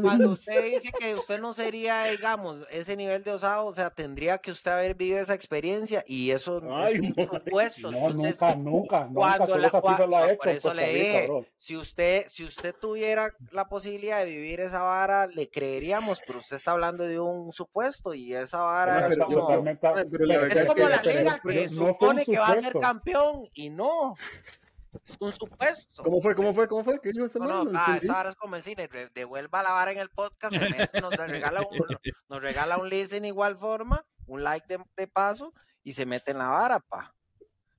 cuando 0.02 0.30
usted 0.32 0.64
dice 0.66 0.90
que 0.98 1.14
usted 1.14 1.40
no 1.40 1.54
sería, 1.54 2.04
digamos, 2.04 2.66
ese 2.70 2.96
nivel 2.96 3.24
de 3.24 3.32
osado, 3.32 3.66
o 3.66 3.74
sea, 3.74 3.90
tendría 3.90 4.38
que 4.38 4.50
usted 4.50 4.70
haber 4.70 4.94
vivido 4.94 5.18
esa 5.18 5.34
experiencia 5.34 6.04
y 6.06 6.30
eso 6.30 6.62
Ay, 6.70 7.00
es 7.16 7.26
supuesto. 7.26 7.90
No, 7.90 8.08
Entonces, 8.10 8.40
nunca, 8.40 8.54
nunca, 8.56 9.04
nunca. 9.04 9.14
cuando 9.14 9.46
Solo 9.46 9.62
la, 9.62 9.70
Saprissa 9.70 10.04
cua- 10.04 10.08
lo 10.08 10.16
ha 10.16 10.20
no, 10.20 10.26
hecho 10.28 10.38
por 10.38 10.48
eso 10.48 10.68
Costa 10.68 10.82
le 10.82 10.94
dije, 10.94 11.28
si 11.56 11.76
usted, 11.76 12.24
si 12.28 12.44
usted 12.44 12.74
tuviera 12.80 13.32
la 13.50 13.68
posibilidad 13.68 14.18
de 14.18 14.24
vivir 14.26 14.60
esa 14.60 14.82
vara, 14.82 15.26
le 15.26 15.48
creeríamos, 15.50 16.20
pero 16.26 16.38
usted 16.38 16.56
está 16.56 16.72
hablando 16.72 17.04
de 17.04 17.18
un 17.20 17.52
supuesto 17.52 18.14
y 18.14 18.34
esa 18.34 18.58
vara 18.58 18.98
Ah, 18.98 19.00
es 19.08 19.16
pero 19.16 19.26
como, 19.34 19.64
pero 20.10 20.26
la 20.26 20.46
es 20.46 20.56
es 20.56 20.68
como 20.68 20.88
la 20.88 21.02
liga 21.02 21.40
que 21.40 21.68
no 21.68 21.86
supone 21.86 22.24
que 22.24 22.38
va 22.38 22.48
a 22.48 22.60
ser 22.60 22.72
campeón 22.74 23.48
y 23.54 23.70
no, 23.70 24.14
es 25.04 25.16
un 25.20 25.32
supuesto. 25.32 26.02
¿Cómo 26.02 26.20
fue? 26.20 26.34
¿Cómo 26.34 26.52
fue? 26.52 26.68
¿Cómo 26.68 26.84
fue? 26.84 27.00
¿Qué 27.00 27.10
ese 27.10 27.38
No, 27.38 27.64
no, 27.64 27.70
ah, 27.74 27.98
esa 28.00 28.12
vara 28.12 28.30
es 28.30 28.36
como 28.36 28.56
el 28.56 28.62
cine, 28.62 28.88
devuelva 29.14 29.62
la 29.62 29.72
vara 29.72 29.92
en 29.92 29.98
el 29.98 30.10
podcast, 30.10 30.54
se 30.54 30.68
mete, 30.68 31.00
nos 31.00 31.16
regala 31.16 31.62
un, 31.62 31.78
nos 32.28 32.42
regala 32.42 32.78
un 32.78 32.88
listen 32.88 33.24
igual 33.24 33.56
forma, 33.56 34.04
un 34.26 34.42
like 34.42 34.66
de, 34.68 34.82
de 34.96 35.06
paso 35.06 35.52
y 35.82 35.92
se 35.92 36.04
mete 36.04 36.32
en 36.32 36.38
la 36.38 36.48
vara, 36.48 36.80
pa. 36.80 37.14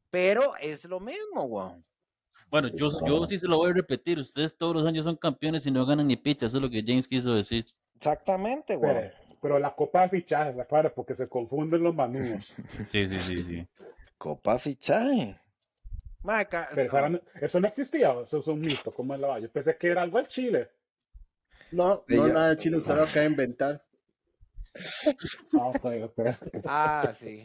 Pero 0.10 0.56
es 0.58 0.86
lo 0.86 1.00
mismo, 1.00 1.44
weón. 1.44 1.86
Bueno, 2.50 2.68
yo, 2.70 2.88
yo 3.06 3.26
sí 3.26 3.38
se 3.40 3.48
lo 3.48 3.58
voy 3.58 3.72
a 3.72 3.74
repetir, 3.74 4.20
ustedes 4.20 4.56
todos 4.56 4.76
los 4.76 4.86
años 4.86 5.06
son 5.06 5.16
campeones 5.16 5.66
y 5.66 5.72
no 5.72 5.86
ganan 5.86 6.08
ni 6.08 6.16
picha, 6.16 6.46
eso 6.46 6.58
es 6.58 6.64
lo 6.64 6.70
que 6.70 6.84
James 6.86 7.08
quiso 7.08 7.34
decir. 7.34 7.66
Exactamente, 7.96 8.78
Pero, 8.78 9.12
pero 9.44 9.60
la 9.60 9.76
copa 9.76 10.04
de 10.04 10.10
fichajes, 10.10 10.56
la 10.56 10.64
claro, 10.64 10.94
porque 10.96 11.16
se 11.16 11.28
confunden 11.28 11.84
los 11.84 11.94
manudos. 11.94 12.56
Sí, 12.88 13.06
sí, 13.10 13.20
sí, 13.20 13.44
sí. 13.44 13.68
Copa 14.18 14.58
fichaje. 14.58 15.38
Maca, 16.24 16.70
Pero 16.74 17.20
eso, 17.42 17.60
no 17.60 17.68
existía, 17.68 18.16
eso 18.24 18.40
es 18.40 18.48
un 18.48 18.62
mito, 18.62 18.94
como 18.94 19.14
es 19.14 19.20
la 19.20 19.40
Yo 19.40 19.52
pensé 19.52 19.76
que 19.76 19.90
era 19.90 20.02
algo 20.02 20.18
del 20.18 20.30
Chile. 20.30 20.70
No, 21.72 22.06
no, 22.08 22.28
nada 22.30 22.52
de 22.52 22.58
chino, 22.58 22.78
usted 22.78 22.96
lo 22.96 23.04
acaba 23.04 23.20
de 23.20 23.26
inventar. 23.26 23.84
Ah. 25.54 25.72
Ah, 26.66 27.14
sí. 27.16 27.44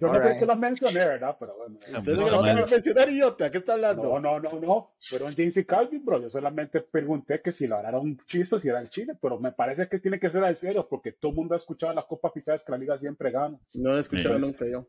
Yo 0.00 0.06
no 0.06 0.12
All 0.12 0.18
creo 0.18 0.30
right. 0.30 0.40
que 0.40 0.46
lo 0.46 0.56
mencioné, 0.56 0.98
¿verdad? 1.00 1.36
Pero 1.38 1.56
bueno. 1.56 1.78
Usted 1.98 2.14
No, 2.14 2.22
no, 2.30 2.30
lo 2.30 2.62
a 2.62 2.66
mencionar, 2.66 3.08
idiota. 3.10 3.50
¿Qué 3.50 3.58
está 3.58 3.74
hablando? 3.74 4.02
No, 4.02 4.18
no, 4.20 4.40
no, 4.40 4.60
no. 4.60 4.94
Fueron 5.00 5.34
James 5.36 5.56
y 5.58 5.64
Calvin, 5.64 6.04
bro. 6.04 6.20
Yo 6.22 6.30
solamente 6.30 6.80
pregunté 6.80 7.40
que 7.42 7.52
si 7.52 7.66
lo 7.66 7.78
era 7.78 7.98
un 7.98 8.18
chiste 8.26 8.56
o 8.56 8.58
si 8.58 8.68
era 8.68 8.80
el 8.80 8.88
Chile, 8.88 9.14
pero 9.20 9.38
me 9.38 9.52
parece 9.52 9.88
que 9.88 9.98
tiene 9.98 10.18
que 10.18 10.30
ser 10.30 10.42
al 10.44 10.56
serio, 10.56 10.86
porque 10.88 11.12
todo 11.12 11.30
el 11.32 11.36
mundo 11.36 11.54
ha 11.54 11.58
escuchado 11.58 11.92
las 11.92 12.06
copas 12.06 12.32
fichadas 12.32 12.64
que 12.64 12.72
la 12.72 12.78
liga 12.78 12.98
siempre 12.98 13.30
gana. 13.30 13.58
No 13.74 13.90
lo 13.90 13.96
he 13.96 14.00
escuchado 14.00 14.36
Sí. 14.36 14.40
nunca 14.40 14.66
yo. 14.66 14.86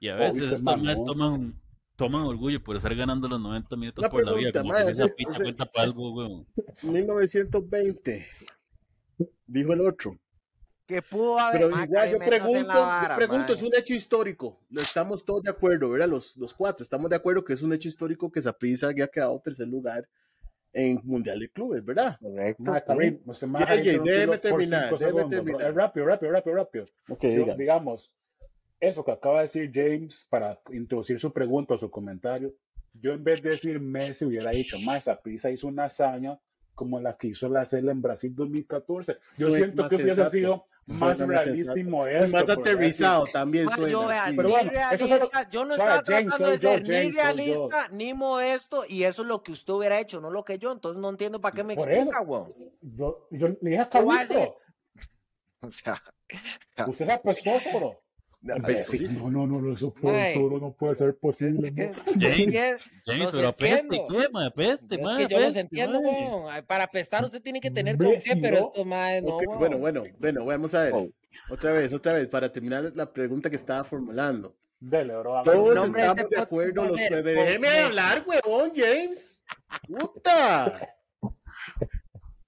Y 0.00 0.08
a 0.08 0.16
Oh, 0.16 0.18
veces 0.20 0.44
estos 0.52 0.62
más 0.62 0.98
¿no? 1.00 1.04
toman, 1.04 1.60
toman 1.96 2.22
orgullo 2.22 2.62
por 2.62 2.76
estar 2.76 2.94
ganando 2.94 3.26
los 3.28 3.40
90 3.40 3.76
minutos 3.76 4.08
por 4.08 4.24
la 4.24 4.32
vida. 4.34 4.52
Como 4.52 4.72
man, 4.72 4.84
que 4.84 4.90
esa 4.92 5.08
ficha 5.08 5.38
cuenta 5.42 5.66
para 5.66 5.84
algo, 5.84 6.12
weón. 6.14 6.46
1920. 6.82 8.26
Dijo 9.46 9.72
el 9.72 9.80
otro. 9.80 10.18
Que 10.86 11.00
pudo 11.00 11.38
haber. 11.38 11.62
Pero 11.62 11.82
igual 11.82 12.10
yo 12.10 12.18
pregunto, 12.18 12.68
vara, 12.68 13.14
yo 13.14 13.16
pregunto, 13.16 13.52
es 13.52 13.62
un 13.62 13.74
hecho 13.74 13.94
histórico. 13.94 14.60
Estamos 14.70 15.24
todos 15.24 15.42
de 15.42 15.50
acuerdo, 15.50 15.88
¿verdad? 15.90 16.08
Los, 16.08 16.36
los 16.36 16.52
cuatro 16.52 16.82
estamos 16.84 17.08
de 17.08 17.16
acuerdo 17.16 17.44
que 17.44 17.54
es 17.54 17.62
un 17.62 17.72
hecho 17.72 17.88
histórico 17.88 18.30
que 18.30 18.42
Saprissa 18.42 18.92
ya 18.94 19.04
ha 19.04 19.08
quedado 19.08 19.40
tercer 19.40 19.66
lugar 19.66 20.06
en 20.74 21.00
Mundial 21.04 21.38
de 21.38 21.48
Clubes, 21.48 21.84
¿verdad? 21.84 22.18
Correcto. 22.20 22.62
Déjeme 22.64 24.38
terminar, 24.38 24.98
déjeme 24.98 25.24
terminar. 25.30 25.74
Rápido, 25.74 26.06
rápido, 26.06 26.32
rápido, 26.32 26.56
rápido. 26.56 26.84
Ok, 27.08 27.22
Yo, 27.22 27.28
diga. 27.28 27.56
digamos, 27.56 28.12
eso 28.80 29.04
que 29.04 29.12
acaba 29.12 29.36
de 29.36 29.42
decir 29.42 29.70
James 29.72 30.26
para 30.28 30.60
introducir 30.72 31.18
su 31.18 31.32
pregunta 31.32 31.74
o 31.74 31.78
su 31.78 31.90
comentario, 31.90 32.52
yo 32.92 33.12
en 33.12 33.24
vez 33.24 33.42
de 33.42 33.50
decir 33.50 33.80
Messi 33.80 34.24
hubiera 34.24 34.50
dicho, 34.50 34.78
más 34.80 35.08
Pisa 35.22 35.50
hizo 35.50 35.68
una 35.68 35.84
hazaña 35.84 36.38
como 36.74 37.00
la 37.00 37.16
que 37.16 37.28
hizo 37.28 37.48
la 37.48 37.64
Cela 37.64 37.92
en 37.92 38.02
Brasil 38.02 38.34
2014. 38.34 39.16
Yo 39.38 39.52
siento 39.52 39.88
que 39.88 39.94
hubiese 39.94 40.14
sensato. 40.14 40.30
sido 40.30 40.66
más 40.86 41.18
Suena 41.18 41.32
realista 41.38 41.78
y 41.78 41.84
modesto. 41.84 42.26
Y 42.28 42.32
más 42.32 42.42
por 42.44 42.58
aterrizado 42.60 43.24
también 43.32 43.64
Ma, 43.66 43.76
yo, 43.78 43.86
suena. 43.88 44.06
vea, 44.06 44.24
sí. 44.24 44.30
ni 44.30 44.36
Pero 44.36 44.48
bueno, 44.50 44.70
eso 44.72 44.76
es 44.76 45.00
algo- 45.00 45.06
realista, 45.08 45.50
yo 45.50 45.64
no 45.64 45.74
estaba 45.74 46.04
tratando 46.04 46.46
de 46.46 46.52
yo, 46.52 46.58
ser 46.58 46.82
ni 46.82 47.10
realista 47.10 47.88
ni 47.90 48.14
modesto 48.14 48.84
y 48.88 49.04
eso 49.04 49.22
es 49.22 49.28
lo 49.28 49.42
que 49.42 49.52
usted 49.52 49.72
hubiera 49.72 49.98
hecho, 49.98 50.20
no 50.20 50.30
lo 50.30 50.44
que 50.44 50.58
yo, 50.58 50.72
entonces 50.72 51.00
no 51.00 51.08
entiendo 51.08 51.40
para 51.40 51.54
qué 51.54 51.64
me 51.64 51.74
Por 51.74 51.90
explica, 51.90 52.20
weón. 52.20 52.52
Yo, 52.82 53.26
yo 53.30 53.48
le 53.48 53.56
dije 53.70 53.88
O 55.60 55.70
sea, 55.70 56.02
usted 56.86 57.04
es 57.06 57.10
apestoso, 57.10 57.70
bro. 57.74 58.03
Apestosísimo. 58.52 59.30
No, 59.30 59.46
no, 59.46 59.58
no, 59.58 59.68
no, 59.68 59.74
eso 59.74 59.94
Mae. 60.02 60.34
solo 60.34 60.58
no 60.58 60.72
puede 60.72 60.94
ser 60.96 61.16
posible. 61.16 61.72
James, 62.18 63.02
James, 63.06 63.28
pero 63.32 63.48
apeste. 63.48 64.02
¿qué, 64.08 64.28
ma? 64.30 64.46
Apeste, 64.46 64.94
es 64.96 65.02
ma, 65.02 65.16
que 65.16 65.28
yo 65.28 65.40
los 65.40 65.56
entiendo, 65.56 66.02
ma. 66.02 66.54
Ay, 66.54 66.62
Para 66.62 66.84
apestar 66.84 67.24
usted 67.24 67.40
tiene 67.40 67.60
que 67.60 67.70
tener 67.70 67.96
con 67.96 68.12
qué, 68.12 68.36
pero 68.40 68.58
esto, 68.58 68.84
madre, 68.84 69.22
no, 69.22 69.36
Ok, 69.36 69.42
weón. 69.46 69.58
bueno, 69.58 69.78
bueno, 69.78 70.04
bueno, 70.18 70.44
vamos 70.44 70.74
a 70.74 70.82
ver. 70.84 70.92
Oh. 70.94 71.08
Otra 71.50 71.72
vez, 71.72 71.92
otra 71.92 72.12
vez, 72.12 72.28
para 72.28 72.52
terminar 72.52 72.92
la 72.94 73.12
pregunta 73.12 73.50
que 73.50 73.56
estaba 73.56 73.84
formulando. 73.84 74.54
Dele, 74.78 75.16
bro. 75.16 75.42
Todos 75.42 75.88
estamos 75.88 76.18
este 76.18 76.36
de 76.36 76.42
acuerdo, 76.42 76.84
los 76.84 76.96
Déjeme 76.96 77.68
hablar, 77.68 78.24
huevón, 78.26 78.70
James. 78.74 79.42
Puta. 79.88 80.94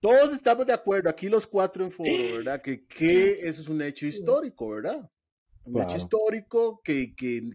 Todos 0.00 0.32
estamos 0.34 0.66
de 0.66 0.72
acuerdo, 0.72 1.08
aquí 1.08 1.28
los 1.28 1.46
cuatro 1.46 1.84
en 1.84 1.90
foro, 1.90 2.10
¿verdad? 2.36 2.60
Que, 2.60 2.84
que 2.86 3.40
eso 3.40 3.62
es 3.62 3.68
un 3.68 3.80
hecho 3.82 4.06
histórico, 4.06 4.68
¿verdad? 4.68 5.10
Un 5.66 5.82
hecho 5.82 5.96
histórico 5.96 6.80
que, 6.82 7.14
que 7.14 7.50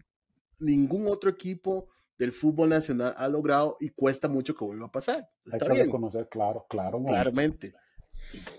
ningún 0.58 1.08
otro 1.08 1.30
equipo 1.30 1.88
del 2.18 2.32
fútbol 2.32 2.68
nacional 2.68 3.14
ha 3.16 3.28
logrado 3.28 3.76
y 3.80 3.88
cuesta 3.90 4.28
mucho 4.28 4.54
que 4.54 4.64
vuelva 4.64 4.86
a 4.86 4.92
pasar. 4.92 5.28
Hay 5.46 5.52
Está 5.54 5.66
que 5.66 5.72
bien, 5.72 5.86
reconocer, 5.86 6.28
claro, 6.28 6.66
claro. 6.68 7.02
claramente. 7.02 7.74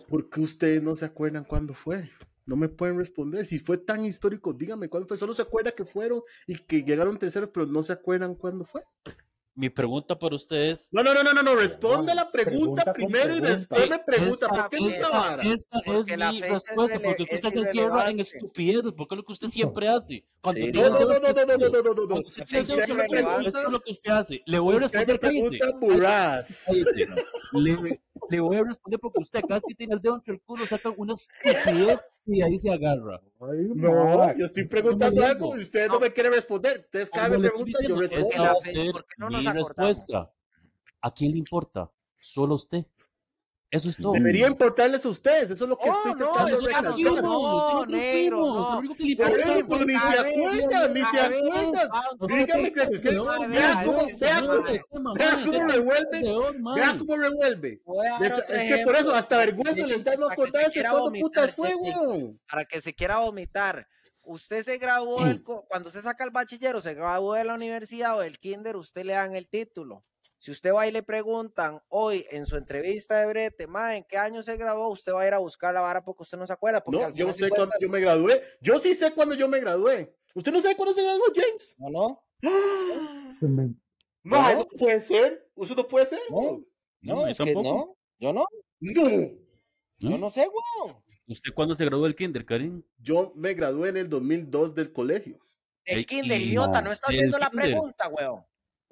¿Por 0.09 0.29
qué 0.29 0.41
ustedes 0.41 0.83
no 0.83 0.95
se 0.95 1.05
acuerdan 1.05 1.45
cuándo 1.45 1.73
fue? 1.73 2.09
No 2.45 2.57
me 2.57 2.67
pueden 2.67 2.97
responder. 2.97 3.45
Si 3.45 3.59
fue 3.59 3.77
tan 3.77 4.03
histórico, 4.03 4.51
díganme 4.51 4.89
cuándo 4.89 5.07
fue. 5.07 5.15
Solo 5.15 5.33
se 5.33 5.43
acuerda 5.43 5.71
que 5.71 5.85
fueron 5.85 6.21
y 6.45 6.57
que 6.57 6.83
llegaron 6.83 7.17
terceros, 7.17 7.49
pero 7.53 7.65
no 7.65 7.83
se 7.83 7.93
acuerdan 7.93 8.35
cuándo 8.35 8.65
fue. 8.65 8.83
Mi 9.55 9.69
pregunta 9.69 10.17
para 10.17 10.35
ustedes 10.35 10.87
No, 10.91 11.03
no, 11.03 11.13
no, 11.13 11.21
no, 11.23 11.31
no, 11.31 11.43
no. 11.43 11.55
Responde 11.55 12.15
la 12.15 12.29
Pregunta 12.31 12.91
pregunta 12.91 12.93
primero 12.93 13.35
y 13.35 13.39
pregunta. 13.41 13.49
después 13.51 13.89
me 13.89 13.99
pregunta. 13.99 14.45
Esta- 14.47 14.61
¿Por 14.63 14.69
qué 14.71 14.79
no 14.79 14.89
esa 14.89 15.09
vara? 15.09 15.43
Esta 15.43 15.77
es 15.77 15.83
Porque 15.85 16.17
la 16.17 16.31
mi 16.31 16.37
es 16.39 16.49
respuesta, 16.49 16.97
rele- 16.97 17.03
porque 17.03 17.23
usted 17.23 17.35
es 17.35 17.41
se 17.53 17.59
encierra 17.59 18.09
en 18.09 18.19
estupideces, 18.19 18.91
porque 18.97 19.13
es 19.13 19.17
lo 19.17 19.23
que 19.25 19.33
usted 19.33 19.47
siempre 19.49 19.87
hace. 19.89 20.25
Cuando 20.41 20.65
Sí, 20.65 20.71
No, 20.73 20.81
no, 20.81 20.89
no, 20.89 20.99
no, 20.99 21.05
no, 21.05 21.19
no, 21.19 21.45
no, 21.45 21.57
no, 21.57 21.69
no, 21.69 21.93
no, 21.93 22.01
no. 22.01 22.07
cuando 22.07 22.27
usted 22.27 22.45
dudas, 22.65 22.89
es 22.89 22.95
pregunta, 23.09 23.61
es 23.61 23.69
lo 23.69 23.79
que 23.79 23.91
usted 23.91 24.11
hace. 24.11 24.41
Le 24.45 24.59
voy 24.59 24.75
a 24.75 24.79
responder, 24.79 25.19
cállese. 25.19 25.49
pregunta 25.49 25.77
burras. 25.79 26.67
Le, 27.53 28.01
le 28.29 28.39
voy 28.39 28.55
a 28.57 28.63
responder 28.63 28.99
porque 28.99 29.21
usted 29.21 29.41
cada 29.41 29.55
vez 29.55 29.63
que 29.67 29.75
tiene 29.75 29.93
el 29.95 30.01
dedo 30.01 30.15
entre 30.15 30.33
el 30.35 30.41
culo 30.41 30.65
saca 30.65 30.89
una 30.97 31.13
estupidez 31.13 32.07
y 32.25 32.41
ahí 32.41 32.57
se 32.57 32.71
agarra. 32.71 33.21
Ay, 33.41 33.67
No, 33.75 34.17
man. 34.17 34.35
yo 34.37 34.45
estoy 34.45 34.65
preguntando 34.65 35.21
No 35.21 35.27
algo 35.27 35.57
y 35.57 35.61
ustedes 35.63 35.89
no 35.89 35.99
me 35.99 36.11
quieren 36.13 36.33
responder. 36.33 36.81
Ustedes 36.85 37.09
cada 37.09 37.29
vez 37.29 37.39
preguntan, 37.41 37.81
yo 37.87 37.95
respondo. 37.95 38.53
que 38.63 38.91
¿por 38.91 39.05
qué 39.05 39.15
no 39.17 39.27
mi 39.29 39.35
acordamos? 39.35 39.67
respuesta. 39.67 40.31
¿A 41.01 41.13
quién 41.13 41.31
le 41.31 41.37
importa? 41.39 41.91
Solo 42.19 42.55
usted. 42.55 42.85
Eso 43.73 43.89
es 43.89 43.97
todo. 43.97 44.13
Debería 44.13 44.47
importarles 44.47 45.03
a 45.03 45.09
ustedes. 45.09 45.49
Eso 45.49 45.63
es 45.65 45.69
lo 45.69 45.77
que 45.77 45.89
Oh, 45.89 45.93
estoy 45.93 46.11
no, 46.11 46.17
tratando 46.31 46.53
es 46.55 46.59
de 46.61 46.65
recalcar. 46.67 46.99
no, 46.99 47.21
no, 47.21 47.73
no 47.79 47.85
negro, 47.87 48.37
no. 48.37 48.81
Por 49.17 49.39
eso, 49.39 49.85
ni 49.85 49.93
se 49.95 50.19
acuerdan, 50.19 50.93
ni 50.93 51.01
se 51.05 51.19
acuerdan. 51.19 51.89
vamos, 51.89 52.27
Dígame 52.27 52.71
que 52.71 52.79
vamos, 52.81 52.95
es 52.95 53.01
que- 53.01 53.15
vamos, 53.17 53.47
vea 53.49 53.59
vea, 53.59 53.83
cómo- 53.83 55.67
revuelve. 55.67 56.21
revuelve. 56.21 56.75
Vea 56.75 56.95
cómo 56.99 57.15
revuelve. 57.17 57.81
Es, 58.21 58.67
que 58.67 58.77
por 58.85 58.95
eso 58.95 59.13
hasta 59.15 59.37
vergüenza 59.37 59.87
les 59.87 60.03
da 60.03 60.15
no 60.17 60.27
se 60.27 60.33
acordarse 60.33 60.83
cuándo 60.89 61.11
putas 61.19 61.55
fue, 61.55 61.73
weón. 61.75 62.39
para 62.49 62.65
que 62.65 62.79
se 62.81 62.93
quiera 62.93 63.17
vomitar. 63.19 63.87
Usted 64.25 64.63
se 64.63 64.77
graduó, 64.77 65.25
del 65.25 65.43
cuando 65.43 65.89
usted 65.89 66.01
saca 66.01 66.23
el 66.23 66.29
bachillero, 66.29 66.81
se 66.81 66.93
graduó 66.93 67.33
de 67.33 67.43
la 67.43 67.55
universidad 67.55 68.17
o 68.17 68.21
del 68.21 68.39
kinder, 68.39 68.77
usted 68.77 69.03
le 69.03 69.13
dan 69.13 69.35
el 69.35 69.49
título. 69.49 70.05
Si 70.43 70.51
usted 70.51 70.73
va 70.73 70.85
y 70.85 70.91
le 70.91 71.03
preguntan 71.03 71.81
hoy 71.87 72.25
en 72.29 72.45
su 72.45 72.57
entrevista 72.57 73.17
de 73.17 73.27
brete, 73.27 73.65
ma, 73.65 73.95
¿en 73.95 74.03
qué 74.03 74.17
año 74.17 74.43
se 74.43 74.57
graduó? 74.57 74.89
Usted 74.89 75.13
va 75.13 75.21
a 75.21 75.27
ir 75.29 75.33
a 75.33 75.37
buscar 75.37 75.73
la 75.73 75.79
vara 75.79 76.03
porque 76.03 76.23
usted 76.23 76.37
no 76.37 76.45
se 76.45 76.51
acuerda. 76.51 76.83
Porque 76.83 76.99
No, 76.99 77.09
yo 77.11 77.31
sé 77.31 77.47
cuándo 77.47 77.73
yo 77.79 77.87
me 77.87 78.01
gradué. 78.01 78.43
Yo 78.59 78.77
sí 78.77 78.93
sé 78.93 79.13
cuándo 79.13 79.35
yo 79.35 79.47
me 79.47 79.61
gradué. 79.61 80.13
¿Usted 80.35 80.51
no 80.51 80.61
sabe 80.61 80.75
cuándo 80.75 80.93
se 80.93 81.01
graduó, 81.01 81.23
James? 81.33 81.75
¿No, 81.77 81.89
no? 81.89 82.25
No, 82.41 83.73
No. 84.23 84.53
no 84.57 84.67
puede 84.67 84.99
ser. 84.99 85.49
Eso 85.55 85.75
no 85.75 85.87
puede 85.87 86.07
ser, 86.07 86.19
No. 86.29 86.61
No, 86.99 87.21
yo 87.21 87.27
es 87.27 87.37
que 87.37 87.45
tampoco. 87.45 87.63
no. 87.63 87.97
Yo 88.19 88.33
no. 88.33 88.45
No. 88.81 89.29
Yo 89.99 90.17
no 90.17 90.29
sé, 90.29 90.41
weón. 90.41 91.01
¿Usted 91.25 91.53
cuándo 91.53 91.73
se 91.73 91.85
graduó 91.85 92.03
del 92.03 92.17
kinder, 92.17 92.45
Karim? 92.45 92.83
Yo 92.97 93.31
me 93.37 93.53
gradué 93.53 93.87
en 93.87 93.95
el 93.95 94.09
2002 94.09 94.75
del 94.75 94.91
colegio. 94.91 95.39
El 95.85 96.05
kinder, 96.05 96.41
idiota, 96.41 96.81
no, 96.81 96.87
no 96.87 96.91
está 96.91 97.07
oyendo 97.07 97.37
la 97.39 97.49
pregunta, 97.49 98.09
weón. 98.09 98.43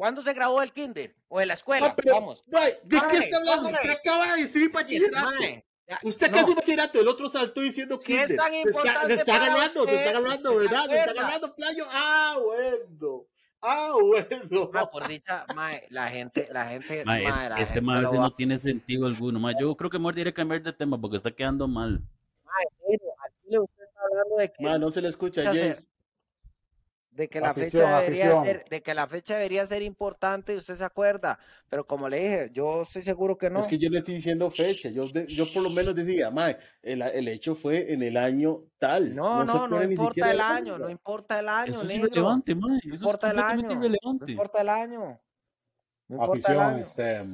¿Cuándo 0.01 0.23
se 0.23 0.33
graduó 0.33 0.63
el 0.63 0.71
kinder? 0.73 1.13
¿O 1.27 1.37
de 1.39 1.45
la 1.45 1.53
escuela? 1.53 1.95
Pero, 1.95 2.15
Vamos. 2.15 2.43
¿De 2.47 2.59
qué 2.89 3.17
está 3.17 3.37
hablando? 3.37 3.69
Usted 3.69 3.89
acaba 3.91 4.33
de 4.33 4.41
decir 4.41 4.71
bachillerato. 4.71 5.27
Mae, 5.29 5.63
ya- 5.87 5.99
Usted 6.01 6.31
no. 6.31 6.37
casi 6.37 6.53
bachillerato, 6.55 6.99
el 7.01 7.07
otro 7.07 7.29
saltó 7.29 7.61
diciendo 7.61 7.99
¿Qué 7.99 8.15
es 8.23 8.27
kinder. 8.29 8.37
tan 8.43 8.53
importante 8.55 9.07
te 9.09 9.13
está 9.13 9.31
para 9.33 9.45
ganando, 9.45 9.85
te 9.85 9.95
está 9.95 10.11
ganando, 10.13 10.49
¿Se 10.49 10.55
¿verdad? 10.57 10.85
Te 10.89 10.99
está 11.01 11.13
ganando, 11.13 11.55
playo. 11.55 11.85
Ah, 11.91 12.35
bueno. 12.43 13.25
Ah, 13.61 13.93
bueno. 14.01 14.71
Ah, 14.73 14.89
por 14.89 15.07
dicha, 15.07 15.45
mae, 15.53 15.85
la 15.91 16.07
gente, 16.07 16.47
la 16.51 16.65
gente, 16.65 17.05
Ma, 17.05 17.19
es- 17.19 17.29
mae, 17.29 17.49
la 17.49 17.55
este 17.57 17.65
gente 17.75 17.81
ma 17.81 17.97
a 17.97 18.01
veces 18.01 18.17
va- 18.17 18.23
no 18.23 18.33
tiene 18.33 18.57
sentido 18.57 19.05
alguno. 19.05 19.39
Ma, 19.39 19.51
yo 19.55 19.77
creo 19.77 19.91
que 19.91 19.99
mejor 19.99 20.15
debería 20.15 20.33
cambiar 20.33 20.63
de 20.63 20.73
tema 20.73 20.99
porque 20.99 21.17
está 21.17 21.29
quedando 21.29 21.67
mal. 21.67 22.01
Mae, 22.43 22.97
le 23.45 23.59
usted 23.59 23.83
está 23.83 24.01
hablando 24.01 24.35
de 24.37 24.51
que, 24.51 24.63
Ma, 24.63 24.79
no 24.79 24.89
se 24.89 24.99
le 24.99 25.09
escucha. 25.09 25.43
James. 25.43 25.90
De 27.11 27.27
que 27.27 27.41
la 27.41 27.49
Afición, 27.49 27.83
fecha 27.83 27.99
debería 27.99 28.23
afición. 28.25 28.45
ser, 28.45 28.65
de 28.69 28.81
que 28.81 28.93
la 28.93 29.05
fecha 29.07 29.33
debería 29.35 29.65
ser 29.65 29.81
importante 29.81 30.53
y 30.53 30.57
usted 30.57 30.75
se 30.75 30.83
acuerda, 30.85 31.37
pero 31.69 31.85
como 31.85 32.07
le 32.07 32.19
dije, 32.19 32.49
yo 32.53 32.83
estoy 32.83 33.03
seguro 33.03 33.37
que 33.37 33.49
no. 33.49 33.59
Es 33.59 33.67
que 33.67 33.77
yo 33.77 33.89
le 33.89 33.97
estoy 33.97 34.13
diciendo 34.15 34.49
fecha. 34.49 34.89
Yo, 34.89 35.05
de- 35.09 35.27
yo 35.27 35.45
por 35.53 35.61
lo 35.61 35.69
menos 35.69 35.93
decía, 35.93 36.31
ma, 36.31 36.55
el, 36.81 37.01
el 37.01 37.27
hecho 37.27 37.53
fue 37.53 37.91
en 37.93 38.01
el 38.01 38.15
año 38.15 38.63
tal. 38.77 39.13
no, 39.13 39.43
no, 39.43 39.67
no, 39.67 39.83
importa 39.83 40.31
el 40.31 40.39
año, 40.39 40.77
no 40.77 40.89
importa 40.89 41.39
el 41.39 41.49
año, 41.49 41.71
Eso 41.73 41.81
es 41.83 41.87
negro. 41.89 42.07
irrelevante, 42.07 42.55
ma. 42.55 42.77
Eso 42.77 42.87
es 42.95 43.01
importa 43.01 43.29
el 43.29 43.35
completamente 43.35 43.73
año. 43.73 43.79
No 43.79 43.85
irrelevante. 43.85 44.31
importa 44.31 44.61
el 44.61 44.69
año. 44.69 45.21
No 46.07 46.15
importa 46.17 46.51
el 46.53 46.59
año. 46.59 46.77
este, 46.83 47.25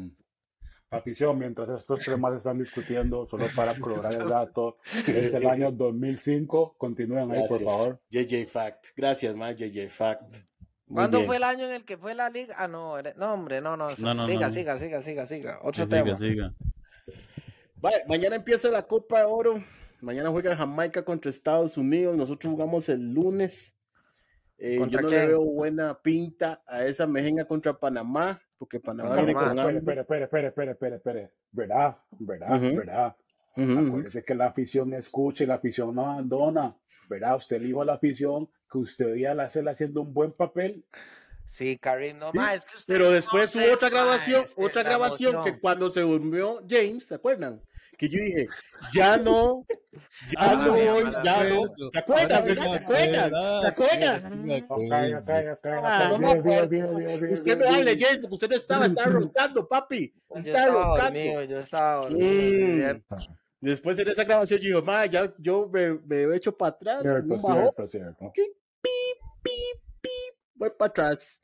afición, 0.89 1.37
mientras 1.37 1.69
estos 1.69 2.03
temas 2.03 2.35
están 2.35 2.57
discutiendo, 2.59 3.25
solo 3.27 3.45
para 3.55 3.73
colorar 3.77 4.13
el 4.13 4.27
dato, 4.27 4.77
es 5.07 5.33
el 5.33 5.47
año 5.47 5.71
2005. 5.71 6.75
Continúen 6.77 7.31
ahí, 7.31 7.47
por 7.47 7.63
favor. 7.63 7.99
JJ 8.09 8.45
Fact. 8.45 8.87
Gracias, 8.95 9.35
ma, 9.35 9.51
JJ 9.51 9.89
Fact. 9.89 10.37
Muy 10.87 10.95
¿Cuándo 10.95 11.17
bien. 11.17 11.27
fue 11.27 11.35
el 11.35 11.43
año 11.43 11.65
en 11.65 11.73
el 11.73 11.83
que 11.85 11.97
fue 11.97 12.15
la 12.15 12.29
liga? 12.29 12.55
Ah, 12.57 12.67
no, 12.67 13.01
no, 13.01 13.33
hombre, 13.33 13.59
no, 13.59 13.75
no. 13.75 13.89
No, 13.97 14.13
no, 14.13 14.25
siga, 14.25 14.47
no. 14.47 14.53
siga, 14.53 14.79
siga, 14.79 15.01
siga, 15.01 15.25
siga. 15.25 15.59
Que 15.59 15.67
Otro 15.67 15.83
siga, 15.85 16.03
tema. 16.03 16.15
siga. 16.15 16.53
Vale, 17.75 18.03
mañana 18.07 18.37
empieza 18.37 18.69
la 18.71 18.83
Copa 18.83 19.19
de 19.19 19.25
Oro. 19.25 19.55
Mañana 19.99 20.29
juega 20.29 20.55
Jamaica 20.55 21.03
contra 21.03 21.29
Estados 21.29 21.77
Unidos. 21.77 22.15
Nosotros 22.15 22.51
jugamos 22.53 22.87
el 22.87 23.13
lunes. 23.13 23.75
Eh, 24.57 24.75
yo 24.75 24.79
¿Contra 24.81 25.01
no 25.01 25.09
quién? 25.09 25.21
le 25.21 25.27
veo 25.27 25.41
buena 25.41 26.01
pinta 26.01 26.63
a 26.65 26.85
esa 26.85 27.05
mejenga 27.05 27.45
contra 27.45 27.77
Panamá, 27.77 28.41
porque 28.57 28.79
Panamá 28.79 29.15
viene 29.15 29.33
con 29.33 29.57
espere, 29.59 30.01
espere, 30.01 30.23
espere, 30.23 30.47
espere, 30.47 30.71
espere, 30.71 30.95
espere. 30.95 31.31
¿Verdad? 31.51 31.97
¿Verdad? 32.11 32.55
Ujú. 32.55 32.77
¿Verdad? 32.77 33.15
Acuérdese 33.53 34.23
que 34.23 34.35
la 34.35 34.47
afición 34.47 34.93
escucha 34.93 35.43
y 35.43 35.47
la 35.47 35.55
afición 35.55 35.95
no 35.95 36.11
abandona. 36.11 36.75
Verá, 37.09 37.35
usted 37.35 37.59
le 37.59 37.67
dijo 37.67 37.81
a 37.81 37.85
la 37.85 37.93
afición 37.93 38.49
que 38.69 38.77
usted 38.77 39.15
iba 39.15 39.31
a 39.31 39.45
hacer 39.45 39.67
haciendo 39.67 40.01
un 40.01 40.13
buen 40.13 40.31
papel. 40.31 40.85
Sí, 41.47 41.77
Karim, 41.77 42.19
no 42.19 42.33
más, 42.33 42.55
es 42.55 42.65
que 42.65 42.75
usted 42.75 42.93
Pero 42.93 43.09
después 43.09 43.55
no 43.55 43.63
hubo 43.63 43.73
otra 43.73 43.89
grabación, 43.89 44.45
otra 44.57 44.83
la 44.83 44.89
grabación 44.89 45.43
que 45.45 45.59
cuando 45.59 45.89
se 45.89 46.01
durmió 46.01 46.61
James, 46.67 47.05
¿se 47.05 47.15
acuerdan? 47.15 47.61
Que 47.97 48.07
yo 48.09 48.19
dije, 48.19 48.47
ya 48.93 49.17
no, 49.17 49.65
ya 50.27 50.35
Ah, 50.37 50.55
no, 50.55 50.73
me 50.73 50.85
ya 51.23 51.43
no. 51.45 51.91
¿Se 51.91 51.99
acuerdan, 51.99 52.45
verdad? 52.45 52.65
me 52.65 52.71
¿Se 52.71 52.77
acuerdan? 52.77 53.31
¿Se 53.61 53.67
acuerdan? 53.67 54.45
Me 54.45 54.61
me 56.19 57.33
Usted 57.33 57.61
hable, 57.63 57.95
bien. 57.95 57.99
James, 57.99 58.19
porque 58.21 58.35
usted 58.35 58.51
estaba, 58.53 58.85
estaba 58.85 59.09
roncando, 59.13 59.67
papi. 59.67 60.13
Yo 60.29 60.35
Estaba 60.35 60.65
estaba 60.67 60.85
roncando. 60.85 61.19
dormido, 61.19 61.43
yo 61.43 61.57
estaba 61.59 61.95
dormido, 62.01 62.29
sí, 62.29 62.55
es 62.55 62.69
Mm. 62.69 62.75
cierto. 62.77 63.17
Después 63.59 63.97
en 63.97 64.07
esa 64.09 64.23
grabación 64.23 64.59
yo 64.59 64.67
digo, 64.67 64.81
ma, 64.83 65.05
ya 65.07 65.33
yo 65.39 65.67
me, 65.67 65.93
me 66.05 66.15
he 66.23 66.35
hecho 66.35 66.55
para 66.55 66.69
atrás, 66.69 67.01
Cierto, 67.01 67.39
cierto, 67.39 67.87
cierto. 67.87 68.31
pip, 68.33 68.53
pip, 68.83 69.81
pip, 70.01 70.35
voy 70.53 70.69
para 70.77 70.89
atrás. 70.89 71.41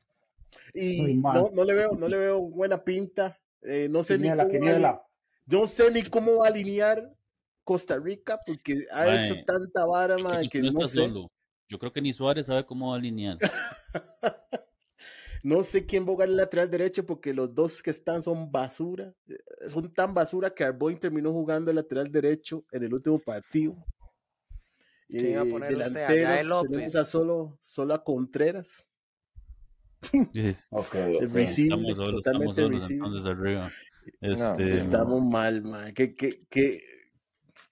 Y 0.75 1.01
Muy 1.01 1.15
mal. 1.15 1.41
no, 1.41 1.49
no 1.55 1.63
le 1.65 1.73
veo, 1.73 1.95
no 1.95 2.07
le 2.07 2.17
veo 2.17 2.41
buena 2.41 2.83
pinta. 2.83 3.39
Eh, 3.63 3.87
no 3.89 4.03
sé 4.03 4.17
ni 4.19 4.29
cómo 4.29 4.47
quiniela. 5.45 5.61
no 5.61 5.67
sé 5.67 5.91
ni 5.91 6.03
cómo 6.03 6.37
va 6.39 6.47
a 6.47 6.49
alinear 6.49 7.13
Costa 7.63 7.97
Rica 7.97 8.39
porque 8.45 8.85
ha 8.91 9.05
Mae, 9.05 9.09
hecho 9.09 9.35
tanta 9.45 9.85
vara, 9.85 10.17
Yo 10.17 10.49
que 10.49 10.59
no 10.61 10.65
no 10.69 10.69
está 10.69 10.87
sé, 10.87 10.87
solo. 10.87 11.27
Yo 11.69 11.79
creo 11.79 11.91
que 11.93 12.01
ni 12.01 12.11
Suárez 12.13 12.47
sabe 12.47 12.65
cómo 12.65 12.89
va 12.89 12.95
a 12.95 12.99
alinear. 12.99 13.37
no 15.43 15.61
sé 15.63 15.85
quién 15.85 16.03
va 16.03 16.09
a 16.09 16.13
jugar 16.13 16.29
el 16.29 16.37
lateral 16.37 16.69
derecho 16.69 17.05
porque 17.05 17.33
los 17.33 17.53
dos 17.53 17.81
que 17.83 17.89
están 17.91 18.21
son 18.23 18.51
basura. 18.51 19.13
Eh, 19.27 19.37
Son 19.69 19.91
tan 19.93 20.13
basura 20.13 20.53
que 20.53 20.63
Arboin 20.63 20.97
terminó 20.99 21.31
jugando 21.31 21.71
el 21.71 21.75
lateral 21.75 22.11
derecho 22.11 22.65
en 22.71 22.83
el 22.83 22.93
último 22.93 23.19
partido. 23.19 23.75
¿Quién 25.15 25.37
a 25.37 25.43
Eh, 25.43 25.45
poner 25.45 25.67
delanteros 25.67 26.07
tenemos 26.59 26.95
a 26.95 27.05
solo, 27.05 27.59
solo 27.61 27.93
a 27.93 28.03
Contreras, 28.03 28.87
Yes. 30.31 30.65
Ok, 30.71 30.95
es 30.95 31.29
ok. 31.29 31.31
visible, 31.31 31.61
Estamos 31.61 31.97
solos, 31.97 32.25
estamos 32.25 32.33
totalmente 32.33 32.55
solos 32.55 32.71
visible. 32.81 32.89
entonces 32.89 33.25
arriba. 33.31 33.71
No, 34.21 34.55
Estamos 34.55 35.23
mal, 35.23 35.61
man. 35.63 35.93
¿Qué, 35.93 36.15
qué, 36.15 36.39
qué? 36.49 36.81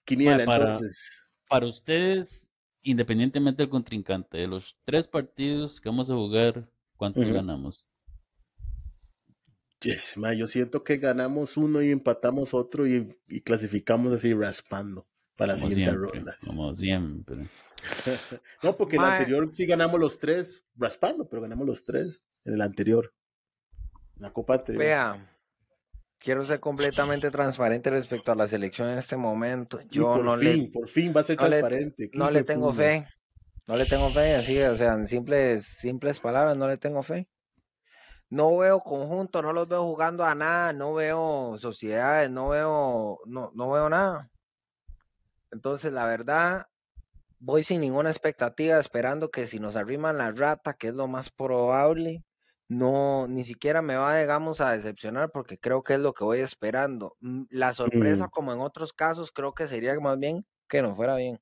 Quiniela, 0.05 0.43
para- 0.45 0.65
entonces. 0.65 1.09
para 1.47 1.65
ustedes, 1.67 2.45
independientemente 2.83 3.63
del 3.63 3.69
contrincante, 3.69 4.37
de 4.37 4.47
los 4.47 4.77
tres 4.85 5.07
partidos 5.07 5.79
que 5.81 5.89
vamos 5.89 6.09
a 6.09 6.15
jugar, 6.15 6.67
¿cuántos 6.97 7.25
ganamos? 7.25 7.85
Yes, 9.81 10.15
ma, 10.17 10.33
yo 10.33 10.45
siento 10.45 10.83
que 10.83 10.97
ganamos 10.97 11.57
uno 11.57 11.81
y 11.81 11.89
empatamos 11.91 12.53
otro 12.53 12.87
y, 12.87 13.09
y 13.27 13.41
clasificamos 13.41 14.13
así 14.13 14.31
raspando 14.33 15.07
para 15.35 15.53
la 15.53 15.59
Como 15.59 15.71
siguiente 15.71 15.91
siempre, 15.91 16.19
ronda. 16.19 16.37
como 16.45 16.75
siempre. 16.75 17.47
No, 18.61 18.77
porque 18.77 18.97
en 18.97 19.01
el 19.01 19.07
anterior 19.09 19.49
sí 19.51 19.65
ganamos 19.65 19.99
los 19.99 20.19
tres, 20.19 20.63
raspando, 20.75 21.27
pero 21.27 21.41
ganamos 21.41 21.65
los 21.65 21.83
tres 21.83 22.21
en 22.45 22.53
el 22.53 22.61
anterior. 22.61 23.11
En 24.17 24.21
la 24.21 24.31
copa 24.31 24.53
anterior. 24.53 24.83
Vea, 24.83 25.30
quiero 26.21 26.45
ser 26.45 26.59
completamente 26.59 27.31
transparente 27.31 27.89
respecto 27.89 28.31
a 28.31 28.35
la 28.35 28.47
selección 28.47 28.89
en 28.89 28.97
este 28.99 29.17
momento. 29.17 29.79
Yo 29.89 30.13
por 30.13 30.23
no 30.23 30.37
fin, 30.37 30.65
le, 30.65 30.71
por 30.71 30.87
fin 30.87 31.13
va 31.15 31.21
a 31.21 31.23
ser 31.23 31.37
no 31.37 31.47
le- 31.47 31.49
transparente. 31.49 32.09
qué 32.09 32.17
no 32.17 32.31
le 32.31 32.43
tengo 32.43 32.71
fe. 32.71 33.07
No 33.67 33.75
le 33.75 33.85
tengo 33.85 34.09
fe, 34.09 34.35
así, 34.35 34.59
o 34.61 34.75
sea, 34.75 34.93
en 34.93 35.07
simples, 35.07 35.65
simples 35.65 36.19
palabras, 36.19 36.57
no 36.57 36.67
le 36.67 36.77
tengo 36.77 37.03
fe. 37.03 37.27
No 38.29 38.57
veo 38.57 38.79
conjunto, 38.79 39.41
no 39.41 39.53
los 39.53 39.67
veo 39.67 39.83
jugando 39.83 40.23
a 40.25 40.35
nada, 40.35 40.73
no 40.73 40.93
veo 40.93 41.57
sociedades, 41.57 42.29
no 42.29 42.49
veo, 42.49 43.19
no, 43.25 43.51
no 43.53 43.71
veo 43.71 43.89
nada. 43.89 44.29
Entonces, 45.51 45.91
la 45.93 46.05
verdad, 46.05 46.65
voy 47.39 47.63
sin 47.63 47.81
ninguna 47.81 48.09
expectativa, 48.09 48.79
esperando 48.79 49.29
que 49.29 49.47
si 49.47 49.59
nos 49.59 49.75
arriman 49.75 50.17
la 50.17 50.31
rata, 50.31 50.73
que 50.73 50.87
es 50.89 50.93
lo 50.93 51.07
más 51.07 51.29
probable, 51.29 52.23
no, 52.71 53.27
ni 53.27 53.43
siquiera 53.45 53.81
me 53.81 53.95
va, 53.95 54.17
digamos, 54.19 54.61
a 54.61 54.71
decepcionar 54.71 55.31
porque 55.31 55.57
creo 55.57 55.83
que 55.83 55.95
es 55.95 55.99
lo 55.99 56.13
que 56.13 56.23
voy 56.23 56.39
esperando. 56.39 57.15
Mm, 57.19 57.43
La 57.49 57.73
sorpresa, 57.73 58.27
Mm. 58.27 58.29
como 58.29 58.53
en 58.53 58.61
otros 58.61 58.93
casos, 58.93 59.31
creo 59.31 59.53
que 59.53 59.67
sería 59.67 59.99
más 59.99 60.17
bien 60.17 60.45
que 60.69 60.81
no 60.81 60.95
fuera 60.95 61.15
bien. 61.17 61.39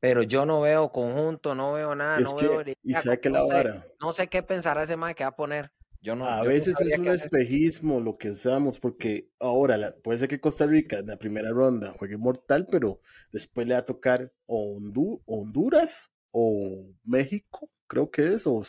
Pero 0.00 0.22
yo 0.22 0.44
no 0.44 0.60
veo 0.60 0.90
conjunto, 0.90 1.54
no 1.54 1.72
veo 1.72 1.94
nada, 1.94 2.18
Es 2.18 2.30
no 2.32 2.36
que, 2.36 2.48
veo 2.48 2.62
y 2.82 2.94
sabe 2.94 3.20
que 3.20 3.30
no 3.30 3.36
la 3.38 3.46
sé, 3.46 3.52
vara. 3.54 3.86
no 4.00 4.12
sé 4.12 4.28
qué 4.28 4.42
pensará 4.42 4.82
ese 4.82 4.96
mae 4.96 5.14
que 5.14 5.22
va 5.24 5.30
a 5.30 5.36
poner. 5.36 5.70
Yo 6.00 6.16
no, 6.16 6.24
A 6.26 6.38
yo 6.38 6.42
no 6.44 6.48
veces 6.48 6.80
es 6.80 6.98
un 6.98 7.08
hacer. 7.08 7.26
espejismo 7.26 8.00
lo 8.00 8.18
que 8.18 8.30
usamos, 8.30 8.80
porque 8.80 9.28
ahora 9.38 9.76
la- 9.76 9.94
puede 9.96 10.18
ser 10.18 10.28
que 10.28 10.40
Costa 10.40 10.66
Rica 10.66 10.98
en 10.98 11.06
la 11.06 11.16
primera 11.18 11.50
ronda 11.50 11.94
juegue 11.96 12.16
mortal, 12.16 12.66
pero 12.70 13.00
después 13.32 13.68
le 13.68 13.74
va 13.74 13.80
a 13.80 13.86
tocar 13.86 14.32
o 14.46 14.76
Hondu- 14.76 15.22
Honduras 15.26 16.10
o 16.32 16.84
México, 17.04 17.70
creo 17.86 18.10
que 18.10 18.26
es, 18.34 18.46
o 18.48 18.60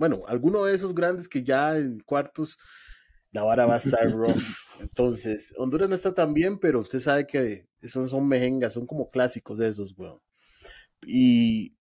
bueno, 0.00 0.22
alguno 0.26 0.64
de 0.64 0.74
esos 0.74 0.94
grandes 0.94 1.28
que 1.28 1.44
ya 1.44 1.76
en 1.76 2.00
cuartos 2.00 2.58
la 3.32 3.42
vara 3.42 3.66
va 3.66 3.74
a 3.74 3.76
estar 3.76 4.00
rough. 4.10 4.56
Entonces, 4.80 5.52
Honduras 5.58 5.90
no 5.90 5.94
está 5.94 6.14
tan 6.14 6.32
bien, 6.32 6.58
pero 6.58 6.80
usted 6.80 7.00
sabe 7.00 7.26
que 7.26 7.68
esos 7.82 8.10
son 8.10 8.26
mejengas, 8.26 8.72
son 8.72 8.86
como 8.86 9.10
clásicos 9.10 9.58
de 9.58 9.68
esos, 9.68 9.92
weón. 9.98 10.18
Y 11.02 11.76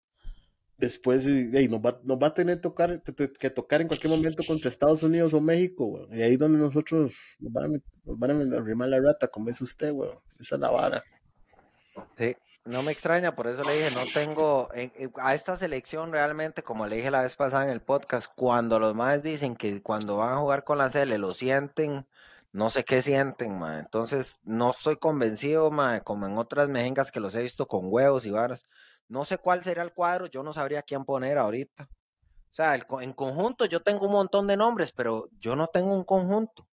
después 0.77 1.25
eh, 1.27 1.49
ey, 1.53 1.69
nos, 1.69 1.79
va, 1.79 2.01
nos 2.03 2.19
va 2.19 2.27
a 2.27 2.33
tener 2.33 2.59
tocar, 2.59 3.01
que 3.01 3.49
tocar 3.49 3.79
en 3.79 3.87
cualquier 3.87 4.11
momento 4.11 4.43
contra 4.43 4.67
Estados 4.67 5.01
Unidos 5.01 5.33
o 5.33 5.39
México, 5.39 5.85
weón. 5.85 6.13
Y 6.13 6.21
ahí 6.21 6.35
donde 6.35 6.59
nosotros 6.59 7.37
nos 7.39 7.53
van 7.53 7.75
a, 7.75 7.79
nos 8.03 8.19
van 8.19 8.31
a 8.31 8.57
arrimar 8.57 8.89
la 8.89 8.99
rata, 8.99 9.29
como 9.29 9.49
es 9.49 9.61
usted, 9.61 9.93
weón. 9.93 10.19
Esa 10.37 10.55
es 10.55 10.61
la 10.61 10.71
vara. 10.71 11.03
Sí, 12.17 12.35
no 12.69 12.83
me 12.83 12.91
extraña, 12.91 13.35
por 13.35 13.47
eso 13.47 13.63
le 13.63 13.73
dije, 13.73 13.91
no 13.91 14.03
tengo, 14.13 14.69
en- 14.73 14.91
en- 14.95 15.11
a 15.17 15.33
esta 15.33 15.57
selección 15.57 16.11
realmente, 16.11 16.61
como 16.63 16.85
le 16.87 16.97
dije 16.97 17.09
la 17.11 17.21
vez 17.23 17.35
pasada 17.35 17.63
en 17.65 17.71
el 17.71 17.81
podcast, 17.81 18.31
cuando 18.35 18.79
los 18.79 18.93
más 18.95 19.23
dicen 19.23 19.55
que 19.55 19.81
cuando 19.81 20.17
van 20.17 20.33
a 20.33 20.37
jugar 20.37 20.63
con 20.63 20.77
la 20.77 20.89
Cele 20.89 21.17
lo 21.17 21.33
sienten, 21.33 22.07
no 22.51 22.69
sé 22.69 22.83
qué 22.85 23.01
sienten, 23.01 23.57
ma. 23.59 23.79
Entonces, 23.79 24.39
no 24.43 24.71
estoy 24.71 24.97
convencido, 24.97 25.71
ma, 25.71 25.99
como 26.01 26.27
en 26.27 26.37
otras 26.37 26.69
mejengas 26.69 27.11
que 27.11 27.19
los 27.19 27.33
he 27.35 27.41
visto 27.41 27.67
con 27.67 27.85
huevos 27.91 28.25
y 28.25 28.31
varas. 28.31 28.65
No 29.07 29.25
sé 29.25 29.39
cuál 29.39 29.63
sería 29.63 29.83
el 29.83 29.93
cuadro, 29.93 30.27
yo 30.27 30.43
no 30.43 30.53
sabría 30.53 30.83
quién 30.83 31.05
poner 31.05 31.37
ahorita. 31.39 31.89
O 32.51 32.53
sea, 32.53 32.75
el 32.75 32.83
en 33.01 33.13
conjunto 33.13 33.65
yo 33.65 33.81
tengo 33.81 34.05
un 34.07 34.13
montón 34.13 34.47
de 34.47 34.57
nombres, 34.57 34.91
pero 34.91 35.29
yo 35.39 35.55
no 35.55 35.67
tengo 35.67 35.93
un 35.93 36.03
conjunto. 36.03 36.68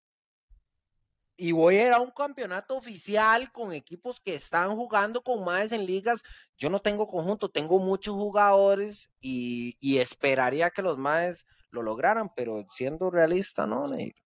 Y 1.37 1.51
voy 1.51 1.77
a 1.77 1.87
ir 1.87 1.93
a 1.93 1.99
un 1.99 2.11
campeonato 2.11 2.75
oficial 2.75 3.51
con 3.51 3.73
equipos 3.73 4.19
que 4.21 4.35
están 4.35 4.75
jugando 4.75 5.21
con 5.21 5.43
más 5.43 5.71
en 5.71 5.85
ligas. 5.85 6.23
Yo 6.57 6.69
no 6.69 6.79
tengo 6.81 7.07
conjunto, 7.07 7.49
tengo 7.49 7.79
muchos 7.79 8.15
jugadores 8.15 9.09
y, 9.19 9.97
esperaría 9.97 10.69
que 10.69 10.81
los 10.81 10.97
más 10.97 11.45
lo 11.71 11.81
lograran, 11.81 12.31
pero 12.35 12.65
siendo 12.69 13.11
realista, 13.11 13.65
no. 13.65 13.87
Neiro. 13.87 14.24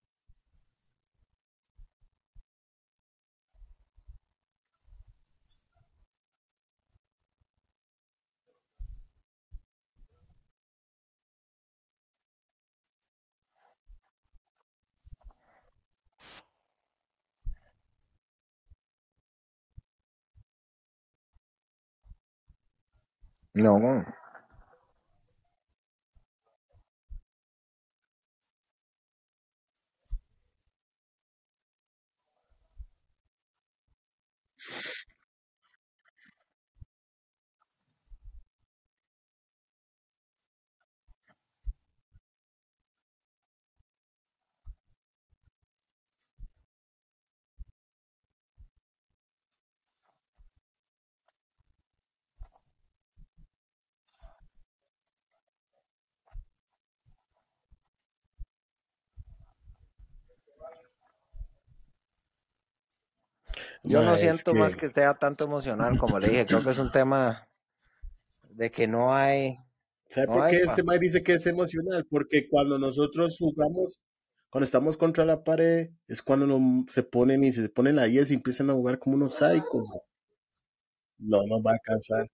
No. 23.56 24.04
Yo 63.84 64.04
no 64.04 64.18
siento 64.18 64.54
más 64.56 64.76
que 64.76 64.90
sea 64.90 65.16
tanto 65.16 65.46
emocional, 65.46 65.98
como 65.98 66.20
le 66.20 66.30
dije, 66.30 66.46
creo 66.46 66.64
que 66.64 66.72
es 66.72 66.78
un 66.80 66.92
tema 66.92 67.48
de 68.52 68.70
que 68.72 68.88
no 68.88 69.14
hay, 69.16 69.58
¿Sabe 70.10 70.28
no 70.28 70.34
por 70.34 70.44
hay 70.44 70.52
qué 70.52 70.66
pa- 70.66 70.72
este 70.72 70.84
Mike 70.84 71.00
dice 71.00 71.24
que 71.24 71.34
es 71.34 71.46
emocional? 71.48 72.06
Porque 72.10 72.48
cuando 72.50 72.78
nosotros 72.78 73.38
jugamos, 73.40 74.02
cuando 74.50 74.66
estamos 74.66 74.98
contra 74.98 75.26
la 75.26 75.44
pared, 75.44 75.90
es 76.08 76.22
cuando 76.22 76.48
no 76.48 76.86
se 76.90 77.04
ponen 77.04 77.44
y 77.44 77.52
se 77.52 77.70
ponen 77.70 78.00
ahí 78.00 78.20
y 78.20 78.34
empiezan 78.34 78.70
a 78.70 78.74
jugar 78.74 79.00
como 79.00 79.16
unos 79.16 79.36
psicos. 79.36 79.88
No 81.34 81.40
nos 81.52 81.62
va 81.68 81.72
a 81.72 81.74
alcanzar. 81.76 82.28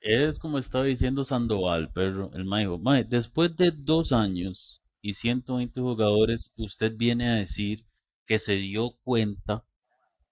Es 0.00 0.38
como 0.38 0.58
estaba 0.58 0.84
diciendo 0.84 1.24
Sandoval, 1.24 1.90
pero 1.92 2.30
el 2.34 2.44
mae 2.44 2.62
dijo, 2.62 2.78
"Mae, 2.78 3.04
después 3.04 3.56
de 3.56 3.72
dos 3.72 4.12
años 4.12 4.80
y 5.02 5.14
120 5.14 5.80
jugadores, 5.80 6.52
usted 6.56 6.96
viene 6.96 7.28
a 7.28 7.34
decir 7.34 7.84
que 8.26 8.38
se 8.38 8.54
dio 8.54 8.92
cuenta 9.02 9.64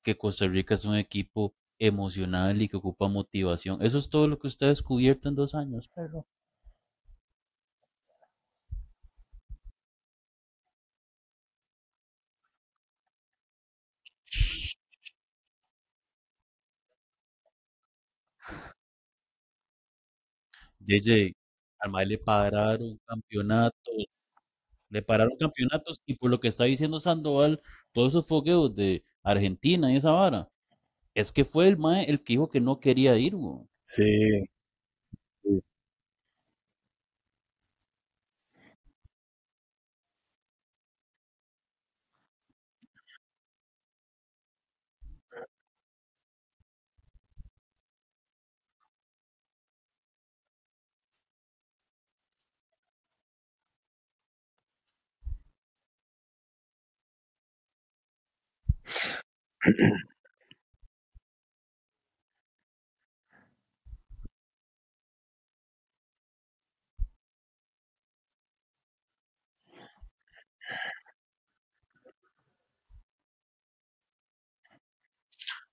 que 0.04 0.16
Costa 0.16 0.46
Rica 0.46 0.74
es 0.74 0.84
un 0.84 0.96
equipo 0.96 1.54
emocional 1.78 2.62
y 2.62 2.68
que 2.68 2.76
ocupa 2.76 3.08
motivación. 3.08 3.82
Eso 3.82 3.98
es 3.98 4.08
todo 4.08 4.28
lo 4.28 4.38
que 4.38 4.46
usted 4.46 4.66
ha 4.66 4.70
descubierto 4.70 5.28
en 5.28 5.34
dos 5.34 5.54
años, 5.54 5.90
pero 5.94 6.26
JJ, 20.86 21.32
al 21.80 21.90
mae 21.90 22.06
le 22.06 22.18
pararon 22.18 22.98
campeonatos, 23.06 24.06
le 24.90 25.02
pararon 25.02 25.36
campeonatos 25.38 25.98
y 26.06 26.14
por 26.16 26.30
lo 26.30 26.40
que 26.40 26.48
está 26.48 26.64
diciendo 26.64 27.00
Sandoval, 27.00 27.60
todos 27.92 28.12
esos 28.12 28.26
fogueos 28.28 28.74
de 28.74 29.04
Argentina 29.22 29.92
y 29.92 29.96
esa 29.96 30.12
vara, 30.12 30.48
es 31.14 31.32
que 31.32 31.44
fue 31.44 31.68
el 31.68 31.78
mae 31.78 32.04
el 32.10 32.22
que 32.22 32.34
dijo 32.34 32.48
que 32.50 32.60
no 32.60 32.80
quería 32.80 33.16
ir, 33.18 33.34
sí. 33.86 34.44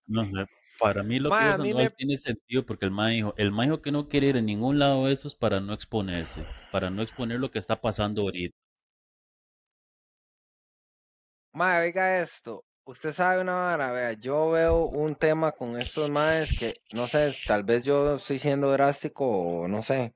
No 0.08 0.24
sé, 0.26 0.46
para 0.80 1.04
mí 1.04 1.20
lo 1.20 1.30
que 1.30 1.36
Mae, 1.36 1.44
dijo 1.46 1.54
a 1.54 1.58
mí 1.58 1.74
me, 1.74 1.88
Sandoval 1.88 1.96
tiene 1.96 2.18
sentido 2.18 2.66
porque 2.66 2.86
el 2.86 2.92
mae 2.92 3.14
dijo, 3.16 3.34
el 3.38 3.52
mae 3.52 3.68
dijo 3.68 3.82
que 3.82 3.92
no 3.92 4.10
quiere 4.10 4.28
ir 4.28 4.38
a 4.38 4.42
ningún 4.42 4.78
lado 4.78 5.06
de 5.06 5.14
esos 5.14 5.36
para 5.36 5.60
no 5.60 5.74
exponerse, 5.74 6.46
para 6.72 6.90
no 6.90 7.02
exponer 7.02 7.40
lo 7.40 7.50
que 7.50 7.60
está 7.60 7.80
pasando 7.82 8.22
ahorita. 8.24 8.56
oiga 11.54 12.20
esto. 12.22 12.64
Usted 12.92 13.14
sabe 13.14 13.42
una 13.42 13.54
vara, 13.54 13.92
vea, 13.94 14.12
yo 14.14 14.50
veo 14.50 14.84
un 14.84 15.16
tema 15.16 15.54
con 15.54 15.80
estos 15.80 16.10
maes 16.10 16.60
que, 16.60 16.74
no 16.92 17.08
sé, 17.08 17.34
tal 17.48 17.64
vez 17.64 17.84
yo 17.84 18.16
estoy 18.16 18.38
siendo 18.38 18.70
drástico 18.70 19.26
o 19.26 19.68
no 19.70 19.82
sé. 19.82 20.14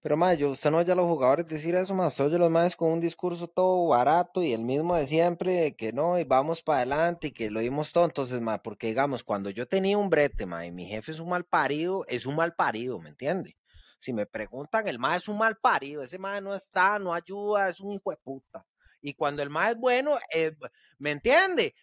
Pero 0.00 0.16
mae, 0.16 0.36
yo, 0.36 0.50
usted 0.50 0.70
no 0.70 0.78
oye 0.78 0.92
a 0.92 0.94
los 0.94 1.06
jugadores 1.06 1.48
decir 1.48 1.74
eso, 1.74 1.92
más 1.92 2.20
oye 2.20 2.36
a 2.36 2.38
los 2.38 2.52
maes 2.52 2.76
con 2.76 2.92
un 2.92 3.00
discurso 3.00 3.48
todo 3.48 3.88
barato 3.88 4.44
y 4.44 4.52
el 4.52 4.62
mismo 4.62 4.94
de 4.94 5.08
siempre, 5.08 5.74
que 5.74 5.92
no, 5.92 6.16
y 6.16 6.22
vamos 6.22 6.62
para 6.62 6.78
adelante 6.82 7.28
y 7.28 7.32
que 7.32 7.50
lo 7.50 7.58
oímos 7.58 7.90
todo. 7.92 8.04
Entonces, 8.04 8.40
mae, 8.40 8.60
porque 8.60 8.86
digamos, 8.86 9.24
cuando 9.24 9.50
yo 9.50 9.66
tenía 9.66 9.98
un 9.98 10.08
brete, 10.08 10.46
mae, 10.46 10.68
y 10.68 10.70
mi 10.70 10.86
jefe 10.86 11.10
es 11.10 11.18
un 11.18 11.30
mal 11.30 11.44
parido, 11.44 12.04
es 12.06 12.26
un 12.26 12.36
mal 12.36 12.54
parido, 12.54 13.00
¿me 13.00 13.08
entiende? 13.08 13.56
Si 13.98 14.12
me 14.12 14.26
preguntan, 14.26 14.86
el 14.86 15.00
mae 15.00 15.16
es 15.16 15.26
un 15.26 15.38
mal 15.38 15.56
parido, 15.56 16.00
ese 16.00 16.18
mae 16.18 16.40
no 16.40 16.54
está, 16.54 16.96
no 17.00 17.12
ayuda, 17.12 17.68
es 17.68 17.80
un 17.80 17.90
hijo 17.90 18.12
de 18.12 18.18
puta. 18.18 18.64
Y 19.06 19.12
cuando 19.12 19.42
el 19.42 19.50
mae 19.50 19.72
es 19.72 19.76
bueno, 19.76 20.16
eh, 20.32 20.52
¿me 20.96 21.10
entiende? 21.10 21.74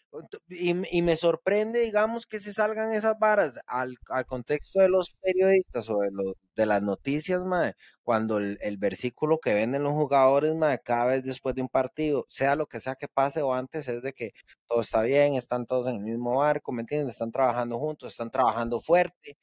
Y, 0.50 0.74
me 0.74 1.16
sorprende, 1.16 1.82
digamos, 1.82 2.26
que 2.26 2.40
se 2.40 2.52
salgan 2.52 2.94
esas 2.94 3.20
varas 3.20 3.60
al, 3.68 3.96
contexto 4.26 4.80
de 4.80 4.90
los 4.90 5.12
periodistas 5.22 5.88
o 5.92 6.00
de, 6.56 6.66
las 6.66 6.82
noticias, 6.82 7.44
mae 7.44 7.76
cuando 8.02 8.40
el, 8.40 8.78
versículo 8.80 9.40
que 9.40 9.54
venden 9.54 9.84
los 9.84 9.94
jugadores, 9.94 10.56
mae, 10.56 10.80
cada 10.80 11.06
vez 11.06 11.24
después 11.24 11.54
de 11.54 11.62
un 11.62 11.70
partido, 11.70 12.26
sea 12.28 12.56
lo 12.56 12.66
que 12.66 12.80
sea 12.80 12.96
que 12.96 13.08
pase 13.08 13.44
o 13.44 13.54
antes, 13.54 13.88
es 13.88 14.02
de 14.02 14.14
que 14.14 14.32
todo 14.68 14.82
está 14.82 15.04
bien, 15.04 15.36
están 15.36 15.68
todos 15.68 15.90
en 15.90 15.98
el 15.98 16.02
mismo 16.02 16.38
barco, 16.38 16.72
¿me 16.72 16.82
entiendes? 16.82 17.12
Están 17.14 17.32
trabajando 17.32 17.78
juntos, 17.78 18.14
están 18.14 18.32
trabajando 18.32 18.82
fuerte. 18.82 19.38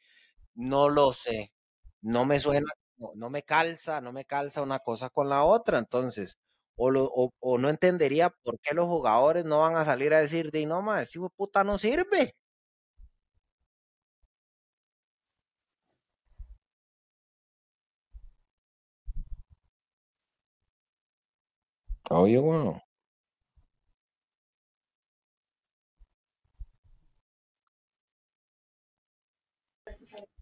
No 0.54 0.88
lo 0.88 1.12
sé, 1.12 1.52
no 2.02 2.24
me 2.24 2.40
suena, 2.40 2.72
no 3.14 3.30
me 3.30 3.42
calza, 3.44 4.00
no 4.00 4.12
me 4.12 4.24
calza 4.24 4.62
una 4.62 4.80
cosa 4.80 5.10
con 5.10 5.28
la 5.28 5.44
otra, 5.44 5.78
entonces, 5.78 6.38
o, 6.78 6.90
lo, 6.90 7.04
o, 7.06 7.32
o 7.40 7.58
no 7.58 7.70
entendería 7.70 8.30
por 8.44 8.58
qué 8.60 8.74
los 8.74 8.86
jugadores 8.88 9.44
no 9.46 9.60
van 9.60 9.76
a 9.76 9.84
salir 9.86 10.14
a 10.14 10.20
decir, 10.22 10.52
de 10.52 10.66
no, 10.66 10.82
mae, 10.82 11.04
este 11.04 11.20
puta 11.36 11.64
no 11.64 11.78
sirve. 11.78 12.34
Oye, 22.10 22.38
bueno. 22.38 22.82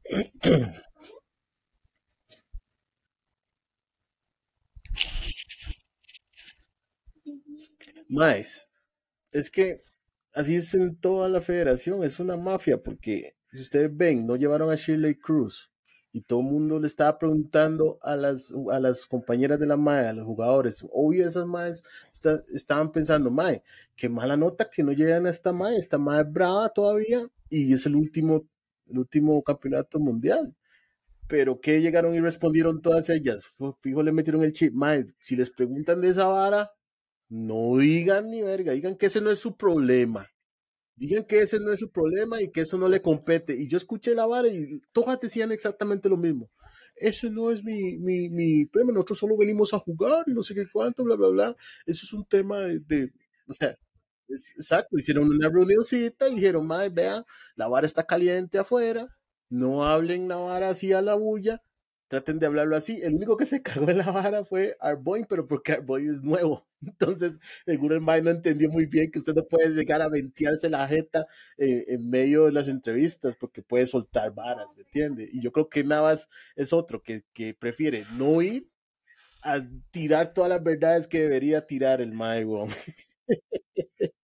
Más, 8.09 8.69
es 9.33 9.51
que 9.51 9.79
así 10.35 10.57
es 10.57 10.75
en 10.75 10.97
toda 10.97 11.29
la 11.29 11.41
federación, 11.41 12.05
es 12.05 12.21
una 12.21 12.37
mafia, 12.37 12.81
porque 12.83 13.37
si 13.53 13.61
ustedes 13.61 13.95
ven, 13.97 14.27
no 14.27 14.37
llevaron 14.37 14.71
a 14.71 14.77
Shirley 14.77 15.17
Cruz 15.17 15.73
y 16.13 16.21
todo 16.23 16.41
el 16.41 16.47
mundo 16.47 16.79
le 16.79 16.87
estaba 16.87 17.19
preguntando 17.19 17.99
a 18.03 18.17
las, 18.17 18.55
a 18.73 18.81
las 18.81 19.07
compañeras 19.07 19.59
de 19.59 19.67
la 19.67 19.77
MAE, 19.77 20.07
a 20.09 20.13
los 20.13 20.25
jugadores, 20.25 20.87
obvio 20.93 21.27
esas 21.27 21.47
MAEs 21.47 21.83
estaban 22.55 22.93
pensando, 22.93 23.31
MAE, 23.31 23.63
qué 23.97 24.09
mala 24.09 24.37
nota 24.37 24.71
que 24.71 24.83
no 24.83 24.93
llegan 24.93 25.27
a 25.27 25.31
esta 25.31 25.53
MAE, 25.53 25.77
esta 25.77 25.99
MAE 25.99 26.23
es 26.23 26.33
brava 26.33 26.69
todavía 26.71 27.29
y 27.51 27.73
es 27.73 27.87
el 27.87 27.97
último, 27.97 28.49
el 28.87 28.99
último 28.99 29.43
campeonato 29.43 29.99
mundial. 29.99 30.55
Pero 31.29 31.61
que 31.61 31.81
llegaron 31.83 32.15
y 32.15 32.21
respondieron 32.21 32.81
todas 32.81 33.11
ellas, 33.11 33.51
fijo 33.83 34.03
le 34.03 34.13
metieron 34.13 34.45
el 34.45 34.53
chip, 34.53 34.73
MAE, 34.75 35.07
si 35.21 35.35
les 35.35 35.51
preguntan 35.51 36.01
de 36.01 36.11
esa 36.11 36.27
vara, 36.27 36.71
no 37.29 37.79
digan 37.79 38.31
ni 38.31 38.43
verga, 38.43 38.72
digan 38.72 38.97
que 38.97 39.07
ese 39.07 39.20
no 39.20 39.31
es 39.31 39.39
su 39.39 39.57
problema 39.57 40.29
digan 40.97 41.24
que 41.24 41.41
ese 41.41 41.61
no 41.61 41.72
es 41.72 41.81
su 41.81 41.91
problema 41.91 42.41
y 42.43 42.51
que 42.51 42.62
eso 42.62 42.79
no 42.79 42.89
le 42.89 43.03
compete. 43.03 43.55
Y 43.55 43.68
yo 43.68 43.77
escuché 43.77 44.14
la 44.14 44.27
vara 44.27 44.49
y 44.49 44.81
todas 44.93 45.20
decían 45.20 45.53
exactamente 45.53 46.09
lo 46.09 46.16
mismo. 46.16 46.51
Ese 46.97 47.31
no 47.31 47.51
es 47.53 47.62
mi, 47.62 47.99
mi, 47.99 48.31
mi 48.31 48.64
problema, 48.66 48.93
nosotros 48.95 49.18
solo 49.18 49.37
venimos 49.37 49.74
a 49.74 49.79
jugar 49.79 50.24
y 50.27 50.33
no 50.33 50.43
sé 50.43 50.55
qué 50.55 50.64
cuánto, 50.72 51.05
bla, 51.05 51.16
bla, 51.16 51.29
bla. 51.29 51.57
Eso 51.85 52.07
es 52.07 52.12
un 52.14 52.24
tema 52.27 52.61
de, 52.61 53.12
o 53.47 53.53
sea, 53.53 53.77
exacto, 54.29 54.97
hicieron 54.97 55.29
una 55.29 55.51
reunioncita 55.51 56.29
y 56.29 56.37
dijeron, 56.37 56.66
madre, 56.66 56.89
vea, 56.89 57.24
la 57.55 57.68
vara 57.68 57.87
está 57.87 58.05
caliente 58.05 58.59
afuera, 58.59 59.09
no 59.51 59.85
hablen 59.87 60.27
la 60.29 60.37
vara 60.37 60.70
así 60.70 60.93
a 60.95 61.03
la 61.03 61.14
bulla, 61.14 61.62
traten 62.09 62.39
de 62.39 62.47
hablarlo 62.47 62.77
así. 62.77 63.01
El 63.03 63.15
único 63.15 63.37
que 63.37 63.47
se 63.47 63.63
cagó 63.63 63.91
en 63.91 63.99
la 63.99 64.11
vara 64.11 64.45
fue 64.45 64.77
Arboin, 64.81 65.27
pero 65.29 65.47
porque 65.47 65.73
Arboin 65.73 66.11
es 66.11 66.23
nuevo. 66.23 66.67
Entonces, 66.83 67.41
seguro 67.65 67.95
el 67.95 68.01
Mae 68.01 68.23
no 68.23 68.31
entendió 68.31 68.71
muy 68.71 68.87
bien 68.87 69.11
que 69.11 69.19
usted 69.19 69.35
no 69.35 69.45
puede 69.45 69.71
llegar 69.71 70.03
a 70.03 70.09
ventearse 70.09 70.71
la 70.71 70.87
jeta 70.87 71.27
eh, 71.59 71.85
en 71.89 72.09
medio 72.11 72.47
de 72.47 72.53
las 72.53 72.69
entrevistas 72.69 73.37
porque 73.37 73.63
puede 73.63 73.87
soltar 73.87 74.35
varas, 74.35 74.75
¿me 74.77 74.83
entiende? 74.83 75.29
Y 75.33 75.41
yo 75.41 75.53
creo 75.53 75.69
que 75.69 75.85
Navas 75.85 76.29
es 76.55 76.73
otro 76.73 77.03
que, 77.03 77.25
que 77.33 77.55
prefiere 77.55 78.05
no 78.17 78.43
ir 78.43 78.69
a 79.43 79.61
tirar 79.91 80.35
todas 80.35 80.51
las 80.51 80.63
verdades 80.63 81.07
que 81.09 81.23
debería 81.23 81.67
tirar 81.67 82.01
el 82.01 82.13
Mae, 82.13 82.45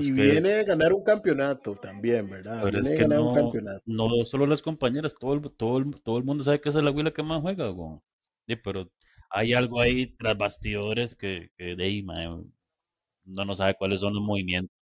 y 0.00 0.10
viene 0.12 0.54
a 0.54 0.64
ganar 0.64 0.92
un 0.92 1.02
campeonato 1.04 1.76
también, 1.76 2.28
¿verdad? 2.28 2.60
Pero 2.62 2.80
viene 2.80 2.94
es 2.94 2.96
que 2.96 3.02
ganar 3.02 3.18
no, 3.18 3.28
un 3.30 3.34
campeonato. 3.34 3.82
no 3.86 4.24
solo 4.24 4.46
las 4.46 4.62
compañeras, 4.62 5.14
todo 5.18 5.34
el, 5.34 5.42
todo 5.52 5.78
el, 5.78 6.02
todo 6.02 6.18
el 6.18 6.24
mundo 6.24 6.44
sabe 6.44 6.60
que 6.60 6.68
esa 6.68 6.78
es 6.78 6.84
la 6.84 6.90
huila 6.90 7.12
que 7.12 7.22
más 7.22 7.40
juega, 7.40 7.68
güey. 7.68 7.98
Sí, 8.46 8.56
pero 8.56 8.90
hay 9.30 9.54
algo 9.54 9.80
ahí 9.80 10.14
tras 10.16 10.36
bastidores 10.36 11.14
que, 11.14 11.50
que 11.56 11.76
de 11.76 11.84
ahí, 11.84 12.02
no 12.02 13.44
no 13.44 13.54
sabe 13.54 13.76
cuáles 13.78 14.00
son 14.00 14.14
los 14.14 14.22
movimientos. 14.22 14.76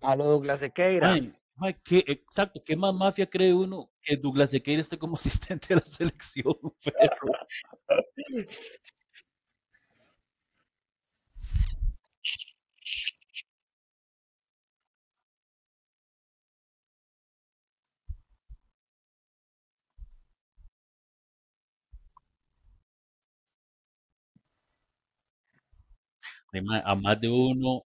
A 0.00 0.16
lo 0.16 0.24
Douglas 0.24 0.60
Sequeira. 0.60 1.14
exacto, 2.06 2.62
¿qué 2.64 2.74
más 2.74 2.94
mafia 2.94 3.28
cree 3.28 3.52
uno 3.52 3.90
que 4.02 4.16
Douglas 4.16 4.50
Sequeira 4.50 4.80
esté 4.80 4.98
como 4.98 5.16
asistente 5.18 5.68
de 5.68 5.76
la 5.76 5.86
selección? 5.86 6.54
a 26.84 26.94
más 26.96 27.20
de 27.20 27.28
uno 27.28 27.84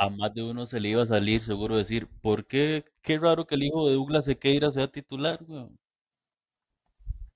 a 0.00 0.08
más 0.08 0.32
de 0.32 0.42
uno 0.42 0.64
se 0.64 0.80
le 0.80 0.88
iba 0.88 1.02
a 1.02 1.06
salir 1.06 1.42
seguro 1.42 1.76
decir, 1.76 2.08
¿por 2.22 2.46
qué? 2.46 2.86
Qué 3.02 3.18
raro 3.18 3.46
que 3.46 3.54
el 3.54 3.64
hijo 3.64 3.86
de 3.86 3.96
Douglas 3.96 4.24
Sequeira 4.24 4.70
sea 4.70 4.88
titular, 4.90 5.38
weón. 5.46 5.78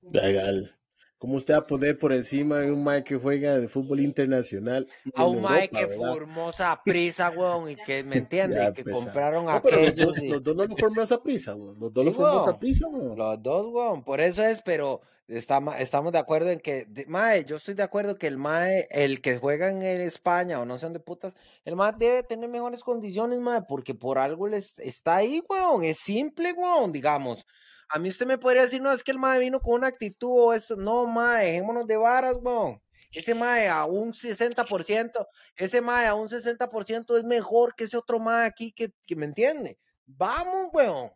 Legal. 0.00 0.74
¿Cómo 1.18 1.34
usted 1.34 1.52
va 1.52 1.58
a 1.58 1.66
poner 1.66 1.98
por 1.98 2.14
encima 2.14 2.60
de 2.60 2.72
un 2.72 2.82
Mike 2.82 3.04
que 3.04 3.16
juega 3.16 3.58
de 3.58 3.68
fútbol 3.68 4.00
internacional? 4.00 4.88
A 5.14 5.26
un 5.26 5.42
Mike 5.42 5.76
que 5.76 5.88
formó 5.88 6.50
esa 6.50 6.80
prisa, 6.82 7.30
weón, 7.36 7.70
y 7.70 7.76
que 7.76 8.02
me 8.02 8.16
entiende, 8.24 8.72
que 8.74 8.82
compraron 8.82 9.50
a 9.50 9.56
aquellos. 9.56 10.22
Los, 10.22 10.42
dos 10.42 10.56
no 10.56 10.64
lo 10.64 10.74
formó 10.74 11.02
esa 11.02 11.22
prisa, 11.22 11.54
weón. 11.54 11.78
Los 11.78 11.92
dos 11.92 12.02
lo 12.02 12.12
formó 12.14 12.38
esa 12.38 12.58
prisa, 12.58 12.88
weón. 12.88 13.18
Los 13.18 13.42
dos, 13.42 13.66
weón. 13.74 14.02
Por 14.02 14.22
eso 14.22 14.42
es, 14.42 14.62
pero 14.62 15.02
estamos 15.28 16.12
de 16.12 16.18
acuerdo 16.18 16.50
en 16.50 16.60
que, 16.60 16.86
Mae, 17.08 17.44
yo 17.44 17.56
estoy 17.56 17.74
de 17.74 17.82
acuerdo 17.82 18.16
que 18.16 18.26
el 18.26 18.38
Mae, 18.38 18.86
el 18.90 19.20
que 19.22 19.38
juega 19.38 19.68
en 19.68 19.82
España 19.82 20.60
o 20.60 20.64
no 20.66 20.78
sé 20.78 20.86
dónde 20.86 21.00
putas, 21.00 21.34
el 21.64 21.76
Mae 21.76 21.92
debe 21.96 22.22
tener 22.22 22.48
mejores 22.48 22.82
condiciones, 22.82 23.38
Mae, 23.40 23.62
porque 23.62 23.94
por 23.94 24.18
algo 24.18 24.48
les 24.48 24.78
está 24.78 25.16
ahí, 25.16 25.42
weón, 25.48 25.82
es 25.84 25.98
simple, 25.98 26.52
weón, 26.52 26.92
digamos. 26.92 27.46
A 27.88 27.98
mí 27.98 28.08
usted 28.08 28.26
me 28.26 28.38
podría 28.38 28.62
decir, 28.62 28.82
no, 28.82 28.92
es 28.92 29.02
que 29.02 29.12
el 29.12 29.18
Mae 29.18 29.38
vino 29.38 29.60
con 29.60 29.74
una 29.74 29.88
actitud 29.88 30.30
o 30.30 30.52
esto, 30.54 30.76
no, 30.76 31.06
Mae, 31.06 31.46
dejémonos 31.46 31.86
de 31.86 31.96
varas, 31.96 32.36
weón. 32.40 32.80
Ese 33.12 33.34
Mae 33.34 33.68
a 33.68 33.84
un 33.84 34.12
60%, 34.12 35.26
ese 35.56 35.80
Mae 35.80 36.06
a 36.06 36.14
un 36.14 36.28
60% 36.28 37.16
es 37.16 37.24
mejor 37.24 37.74
que 37.76 37.84
ese 37.84 37.96
otro 37.96 38.18
Mae 38.18 38.46
aquí 38.46 38.72
que, 38.72 38.92
que 39.06 39.16
me 39.16 39.26
entiende. 39.26 39.78
Vamos, 40.06 40.68
weón. 40.72 41.10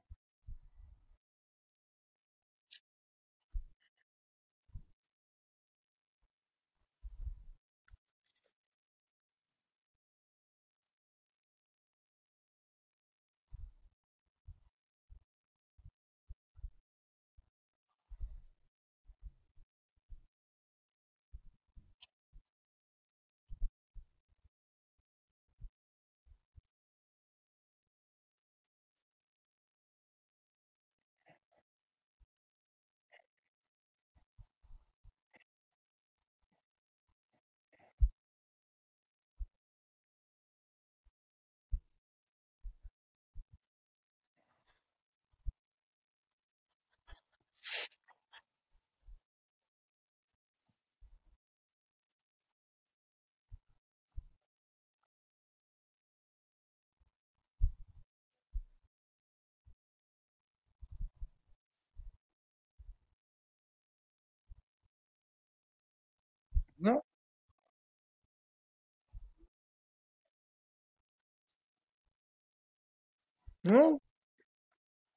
No, 73.63 74.01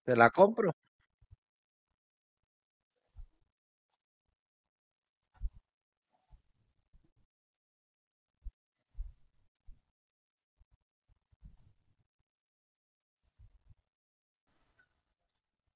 te 0.06 0.16
la 0.16 0.30
compro. 0.30 0.72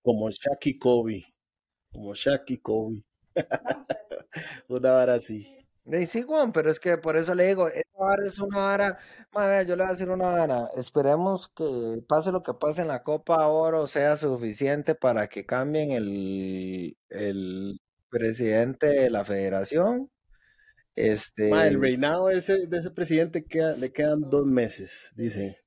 Como 0.02 0.30
Shaq 0.30 0.68
y 0.68 0.78
Kobe. 0.80 1.26
Como 1.92 2.14
Shaq 2.16 2.52
y 2.52 2.58
Kobe. 2.60 3.04
Una 4.70 4.92
vara 4.94 5.16
así. 5.16 5.55
Eh, 5.92 6.08
Sí, 6.08 6.22
Juan, 6.24 6.52
pero 6.52 6.72
es 6.72 6.80
que 6.80 6.98
por 6.98 7.16
eso 7.16 7.36
le 7.36 7.48
digo, 7.48 7.68
esa 7.68 7.84
vara 8.00 8.26
es 8.28 8.40
una 8.40 8.58
vara, 8.60 9.00
ma, 9.34 9.48
vea, 9.48 9.64
yo 9.64 9.76
le 9.76 9.84
voy 9.84 9.90
a 9.90 9.94
decir 9.94 10.10
una 10.10 10.28
vara, 10.28 10.70
esperemos 10.76 11.50
que 11.56 12.04
pase 12.08 12.32
lo 12.32 12.42
que 12.44 12.54
pase 12.56 12.82
en 12.82 12.88
la 12.88 13.04
Copa 13.04 13.48
Oro 13.48 13.86
sea 13.88 14.18
suficiente 14.18 14.96
para 14.96 15.28
que 15.28 15.46
cambien 15.46 15.92
el, 15.92 16.98
el 17.10 17.80
presidente 18.10 18.88
de 18.88 19.10
la 19.12 19.24
federación. 19.26 20.10
Ma, 21.50 21.68
el 21.68 21.76
Este, 21.76 21.78
reinado 21.80 22.28
de 22.28 22.38
ese, 22.38 22.68
de 22.68 22.78
ese 22.78 22.92
presidente 22.92 23.46
queda- 23.46 23.78
le 23.78 23.92
quedan 23.92 24.22
dos 24.30 24.46
meses, 24.46 25.12
dice. 25.16 25.65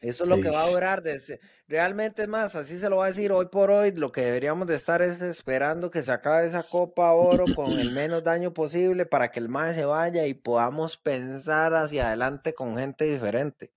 Eso 0.00 0.24
es 0.24 0.30
lo 0.30 0.40
que 0.40 0.50
va 0.50 0.64
a 0.64 0.70
durar. 0.70 1.02
desde- 1.02 1.40
realmente 1.68 2.22
es 2.22 2.28
más, 2.28 2.56
así 2.56 2.78
se 2.78 2.88
lo 2.88 2.96
voy 2.96 3.04
a 3.04 3.08
decir 3.08 3.32
hoy 3.32 3.46
por 3.46 3.70
hoy. 3.70 3.92
Lo 3.92 4.12
que 4.12 4.22
deberíamos 4.22 4.66
de 4.66 4.76
estar 4.76 5.02
es 5.02 5.20
esperando 5.20 5.90
que 5.90 6.02
se 6.02 6.10
acabe 6.12 6.46
esa 6.46 6.62
Copa 6.62 7.12
Oro 7.12 7.44
con 7.54 7.78
el 7.78 7.90
menos 7.92 8.24
daño 8.24 8.52
posible 8.54 9.06
para 9.06 9.30
que 9.30 9.40
el 9.40 9.48
MAE 9.48 9.74
se 9.74 9.84
vaya 9.84 10.26
y 10.26 10.34
podamos 10.34 10.96
pensar 10.96 11.74
hacia 11.74 12.08
adelante 12.08 12.54
con 12.54 12.76
gente 12.76 13.04
diferente. 13.04 13.72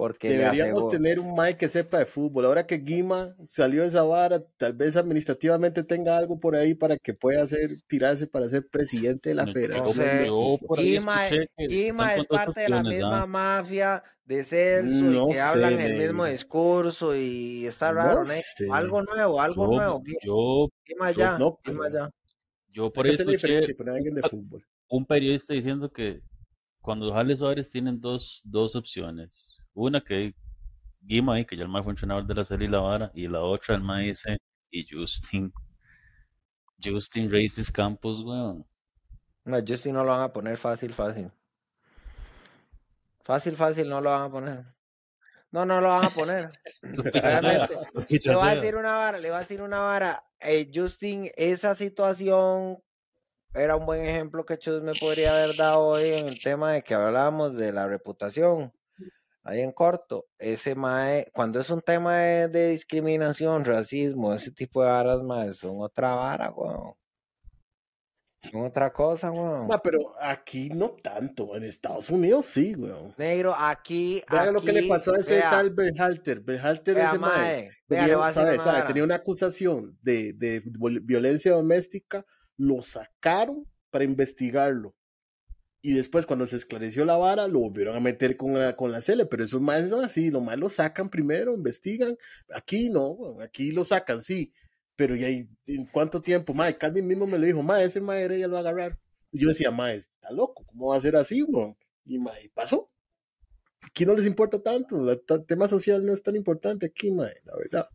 Porque 0.00 0.30
Deberíamos 0.30 0.88
tener 0.88 1.20
un 1.20 1.34
Mike 1.36 1.58
que 1.58 1.68
sepa 1.68 1.98
de 1.98 2.06
fútbol. 2.06 2.46
Ahora 2.46 2.66
que 2.66 2.78
Guima 2.78 3.36
salió 3.50 3.82
de 3.82 3.88
esa 3.88 4.02
vara, 4.02 4.42
tal 4.56 4.72
vez 4.72 4.96
administrativamente 4.96 5.84
tenga 5.84 6.16
algo 6.16 6.40
por 6.40 6.56
ahí 6.56 6.74
para 6.74 6.96
que 6.96 7.12
pueda 7.12 7.42
hacer, 7.42 7.76
tirarse 7.86 8.26
para 8.26 8.48
ser 8.48 8.66
presidente 8.66 9.28
de 9.28 9.34
la 9.34 9.44
No, 9.44 9.52
federación. 9.52 10.58
Guima, 10.78 11.24
Guima 11.58 12.14
es 12.14 12.24
parte 12.24 12.60
de 12.62 12.68
la 12.70 12.82
misma 12.82 13.22
¿ah? 13.24 13.26
mafia 13.26 14.02
de 14.24 14.42
Celso 14.42 15.28
y 15.28 15.32
que 15.34 15.38
hablan 15.38 15.78
el 15.78 15.98
mismo 15.98 16.24
discurso 16.24 17.14
y 17.14 17.66
está 17.66 17.92
raro, 17.92 18.20
¿no? 18.20 18.24
sé. 18.24 18.68
Algo 18.72 19.02
nuevo, 19.02 19.38
algo 19.38 19.66
Yo, 19.66 19.70
nuevo. 19.76 20.02
Yo, 20.24 20.68
Guima 20.86 21.10
yo, 21.10 21.18
ya, 21.18 21.38
No 21.38 21.58
Guima 21.62 21.90
ya. 21.92 22.08
yo 22.72 22.90
por 22.90 23.04
la 23.04 23.12
escuché 23.12 23.32
diferencia 23.32 23.74
con 23.76 23.90
alguien 23.90 24.14
de 24.14 24.22
fútbol. 24.22 24.64
un 24.88 25.04
periodista 25.04 25.52
diciendo 25.52 25.90
que 25.92 26.22
cuando 26.80 27.12
Jale 27.12 27.36
Suárez 27.36 27.68
tienen 27.68 28.00
dos, 28.00 28.40
dos 28.44 28.74
opciones. 28.76 29.59
Una 29.74 30.00
que 30.00 30.34
Guima 31.00 31.34
ahí, 31.34 31.44
que 31.44 31.56
ya 31.56 31.62
el 31.62 31.68
más 31.68 31.82
fue 31.82 31.92
entrenador 31.92 32.26
de 32.26 32.34
la 32.34 32.44
serie 32.44 32.68
y 32.68 32.70
la 32.70 32.80
vara, 32.80 33.10
y 33.14 33.26
la 33.26 33.40
otra 33.40 33.74
el 33.74 33.82
más 33.82 34.02
dice, 34.02 34.38
y 34.70 34.86
Justin, 34.88 35.52
Justin 36.82 37.30
Races 37.30 37.70
Campos, 37.70 38.20
weón. 38.20 38.66
No, 39.44 39.58
Justin 39.66 39.94
no 39.94 40.04
lo 40.04 40.10
van 40.10 40.22
a 40.22 40.32
poner 40.32 40.56
fácil, 40.56 40.92
fácil. 40.92 41.30
Fácil, 43.22 43.56
fácil, 43.56 43.88
no 43.88 44.00
lo 44.00 44.10
van 44.10 44.22
a 44.22 44.30
poner. 44.30 44.64
No, 45.50 45.64
no 45.64 45.80
lo 45.80 45.88
van 45.88 46.04
a 46.04 46.10
poner. 46.10 46.52
Le 46.82 48.34
voy 48.34 48.48
a 48.48 48.54
decir 48.54 48.76
una 48.76 48.94
vara, 48.94 49.18
le 49.18 49.28
voy 49.28 49.36
a 49.36 49.40
decir 49.40 49.62
una 49.62 49.80
vara. 49.80 50.24
Eh, 50.38 50.70
Justin, 50.72 51.30
esa 51.36 51.74
situación 51.74 52.82
era 53.52 53.74
un 53.76 53.84
buen 53.84 54.04
ejemplo 54.04 54.44
que 54.44 54.58
Chus 54.58 54.80
me 54.80 54.92
podría 54.94 55.34
haber 55.34 55.56
dado 55.56 55.80
hoy 55.80 56.08
en 56.08 56.28
el 56.28 56.40
tema 56.40 56.72
de 56.72 56.82
que 56.82 56.94
hablábamos 56.94 57.56
de 57.56 57.72
la 57.72 57.88
reputación. 57.88 58.72
Ahí 59.42 59.60
en 59.60 59.72
corto, 59.72 60.26
ese 60.38 60.74
mae, 60.74 61.30
cuando 61.32 61.60
es 61.60 61.70
un 61.70 61.80
tema 61.80 62.18
de, 62.18 62.48
de 62.48 62.70
discriminación, 62.70 63.64
racismo, 63.64 64.34
ese 64.34 64.50
tipo 64.50 64.82
de 64.82 64.88
varas, 64.88 65.22
mae, 65.22 65.54
son 65.54 65.76
otra 65.80 66.14
vara, 66.14 66.50
weón. 66.50 66.94
Son 68.42 68.66
otra 68.66 68.92
cosa, 68.92 69.30
weón. 69.30 69.66
Ma, 69.66 69.82
pero 69.82 69.98
aquí 70.20 70.70
no 70.70 70.90
tanto. 70.90 71.56
En 71.56 71.64
Estados 71.64 72.10
Unidos 72.10 72.46
sí, 72.46 72.74
weón. 72.74 73.14
Negro, 73.16 73.54
aquí, 73.56 74.22
Vea 74.30 74.52
lo 74.52 74.60
que 74.60 74.72
le 74.72 74.88
pasó 74.88 75.12
a 75.12 75.18
ese 75.18 75.36
vea, 75.36 75.50
tal 75.50 75.70
Berhalter. 75.70 76.40
Berhalter, 76.40 76.94
vea, 76.94 77.08
ese 77.08 77.18
mae, 77.18 77.70
vea, 77.88 78.06
tenía, 78.06 78.30
sabe, 78.30 78.54
una 78.54 78.62
sabe, 78.62 78.82
tenía 78.86 79.04
una 79.04 79.16
acusación 79.16 79.98
de, 80.02 80.34
de 80.34 80.62
violencia 81.02 81.52
doméstica, 81.52 82.24
lo 82.56 82.82
sacaron 82.82 83.66
para 83.90 84.04
investigarlo. 84.04 84.94
Y 85.82 85.94
después, 85.94 86.26
cuando 86.26 86.46
se 86.46 86.56
esclareció 86.56 87.04
la 87.06 87.16
vara, 87.16 87.48
lo 87.48 87.60
volvieron 87.60 87.96
a 87.96 88.00
meter 88.00 88.36
con 88.36 88.52
la, 88.58 88.76
con 88.76 88.92
la 88.92 89.00
cele. 89.00 89.24
Pero 89.26 89.44
esos 89.44 89.60
más 89.62 89.88
son 89.88 90.04
así, 90.04 90.30
nomás 90.30 90.58
lo 90.58 90.68
sacan 90.68 91.08
primero, 91.08 91.54
investigan. 91.54 92.16
Aquí 92.54 92.90
no, 92.90 93.16
aquí 93.42 93.72
lo 93.72 93.82
sacan, 93.84 94.22
sí. 94.22 94.52
Pero 94.96 95.16
ya 95.16 95.28
hay- 95.28 95.48
en 95.66 95.86
cuánto 95.86 96.20
tiempo, 96.20 96.52
mae, 96.52 96.76
Calvin 96.76 97.06
mismo 97.06 97.26
me 97.26 97.38
lo 97.38 97.46
dijo, 97.46 97.62
mae, 97.62 97.84
ese 97.84 98.00
mae 98.00 98.38
ya 98.38 98.46
lo 98.46 98.54
va 98.54 98.58
a 98.58 98.62
agarrar. 98.62 98.98
Y 99.32 99.40
yo 99.40 99.48
decía, 99.48 99.70
mae, 99.70 99.96
está 99.96 100.30
loco, 100.30 100.64
¿cómo 100.66 100.88
va 100.88 100.96
a 100.96 101.00
ser 101.00 101.16
así, 101.16 101.42
weón? 101.42 101.76
Y 102.04 102.18
mae, 102.18 102.50
pasó. 102.52 102.90
Aquí 103.80 104.04
no 104.04 104.14
les 104.14 104.26
importa 104.26 104.62
tanto, 104.62 105.10
el 105.10 105.22
tema 105.46 105.66
social 105.68 106.04
no 106.04 106.12
es 106.12 106.22
tan 106.22 106.36
importante 106.36 106.86
aquí, 106.86 107.10
mae, 107.10 107.34
la 107.44 107.56
verdad. 107.56 107.88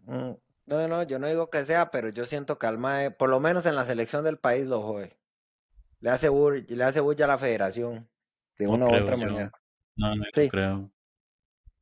Mm, 0.00 0.34
No, 0.66 0.88
no, 0.88 1.02
yo 1.02 1.18
no 1.18 1.26
digo 1.28 1.50
que 1.50 1.64
sea, 1.64 1.90
pero 1.90 2.08
yo 2.10 2.24
siento 2.26 2.58
que 2.58 2.66
al 2.66 2.78
mae, 2.78 3.10
por 3.10 3.28
lo 3.30 3.38
menos 3.40 3.66
en 3.66 3.74
la 3.76 3.84
selección 3.86 4.24
del 4.24 4.38
país 4.38 4.66
lo 4.66 4.82
jode. 4.82 5.16
Le 6.04 6.10
hace, 6.10 6.28
le 6.68 6.84
hace 6.84 7.00
bulla 7.00 7.24
a 7.24 7.28
la 7.28 7.38
federación, 7.38 8.06
de 8.58 8.66
No 8.66 8.72
una 8.74 8.86
u 8.86 8.94
otra 8.94 9.16
yo. 9.16 9.26
manera. 9.26 9.52
No, 9.96 10.14
no, 10.14 10.24
Sí. 10.34 10.48
creo. 10.50 10.90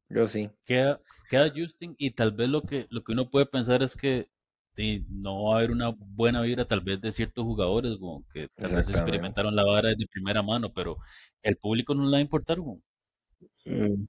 Yo 0.08 0.28
sí. 0.28 0.48
Queda, 0.64 1.00
queda 1.28 1.52
Justin 1.52 1.96
y 1.98 2.12
tal 2.12 2.30
vez 2.30 2.48
lo 2.48 2.62
que, 2.62 2.86
lo 2.90 3.02
que 3.02 3.12
uno 3.12 3.28
puede 3.28 3.46
pensar 3.46 3.82
es 3.82 3.96
que 3.96 4.28
sí, 4.76 5.04
no 5.10 5.46
va 5.46 5.54
a 5.54 5.58
haber 5.58 5.72
una 5.72 5.88
buena 5.98 6.40
vibra 6.42 6.64
tal 6.66 6.82
vez 6.82 7.00
de 7.00 7.10
ciertos 7.10 7.44
jugadores, 7.44 7.96
weón, 7.98 8.24
que 8.32 8.46
tal 8.54 8.70
vez 8.76 8.88
experimentaron 8.88 9.56
la 9.56 9.64
vara 9.64 9.88
de 9.88 10.06
primera 10.06 10.40
mano, 10.40 10.72
pero 10.72 10.98
el 11.42 11.56
público 11.56 11.92
no 11.92 12.04
le 12.04 12.12
va 12.12 12.18
a 12.18 12.20
importar. 12.20 12.58
Mm. 13.66 14.06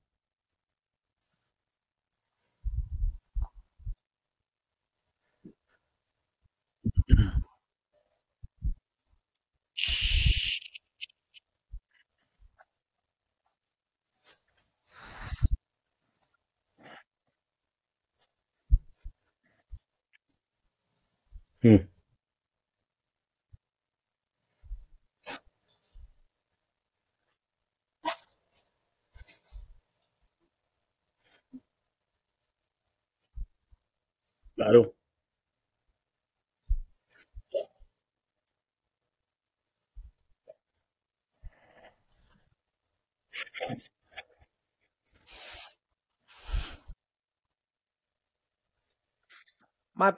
Mm. 21.63 21.92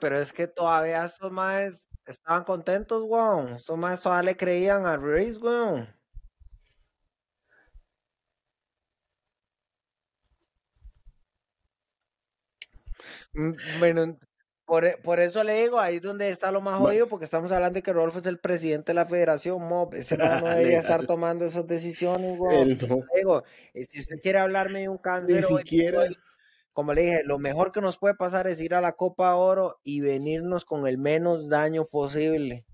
Pero 0.00 0.18
es 0.18 0.32
que 0.32 0.46
todavía 0.46 1.04
estos 1.04 1.30
maes 1.32 1.88
estaban 2.06 2.44
contentos, 2.44 3.02
weón. 3.04 3.48
Estos 3.56 3.78
maes 3.78 4.00
todavía 4.00 4.30
le 4.32 4.36
creían 4.36 4.86
a 4.86 4.96
Reis, 4.96 5.38
weón. 5.38 5.88
Mm, 13.34 13.52
Bueno, 13.78 14.18
por, 14.64 14.84
e- 14.84 14.98
por 14.98 15.20
eso 15.20 15.44
le 15.44 15.60
digo, 15.62 15.78
ahí 15.78 15.96
es 15.96 16.02
donde 16.02 16.28
está 16.30 16.50
lo 16.50 16.60
más 16.60 16.78
Ma- 16.78 16.80
jodido, 16.80 17.08
porque 17.08 17.24
estamos 17.24 17.52
hablando 17.52 17.76
de 17.78 17.82
que 17.82 17.92
Rodolfo 17.92 18.18
es 18.18 18.26
el 18.26 18.38
presidente 18.38 18.90
de 18.92 18.94
la 18.94 19.06
federación, 19.06 19.62
mob. 19.68 19.94
Ese 19.94 20.16
man 20.16 20.40
no 20.40 20.48
debería 20.50 20.80
estar 20.80 21.04
tomando 21.04 21.44
esas 21.44 21.66
decisiones, 21.66 22.32
weón. 22.36 22.68
No, 22.88 23.06
digo, 23.16 23.44
eh, 23.74 23.86
si 23.90 24.00
usted 24.00 24.16
quiere 24.22 24.38
hablarme 24.38 24.80
de 24.82 24.88
un 24.88 24.98
ni 24.98 25.02
cáncer 25.02 25.42
por 25.48 25.62
siquiera. 25.64 26.00
hoy, 26.00 26.16
como 26.76 26.92
le 26.92 27.00
dije, 27.00 27.22
lo 27.24 27.38
mejor 27.38 27.72
que 27.72 27.80
nos 27.80 27.96
puede 27.96 28.16
pasar 28.16 28.46
es 28.46 28.60
ir 28.60 28.74
a 28.74 28.82
la 28.82 28.92
Copa 28.92 29.34
Oro 29.34 29.80
y 29.82 30.00
venirnos 30.00 30.66
con 30.66 30.86
el 30.86 30.98
menos 30.98 31.48
daño 31.48 31.86
posible. 31.86 32.66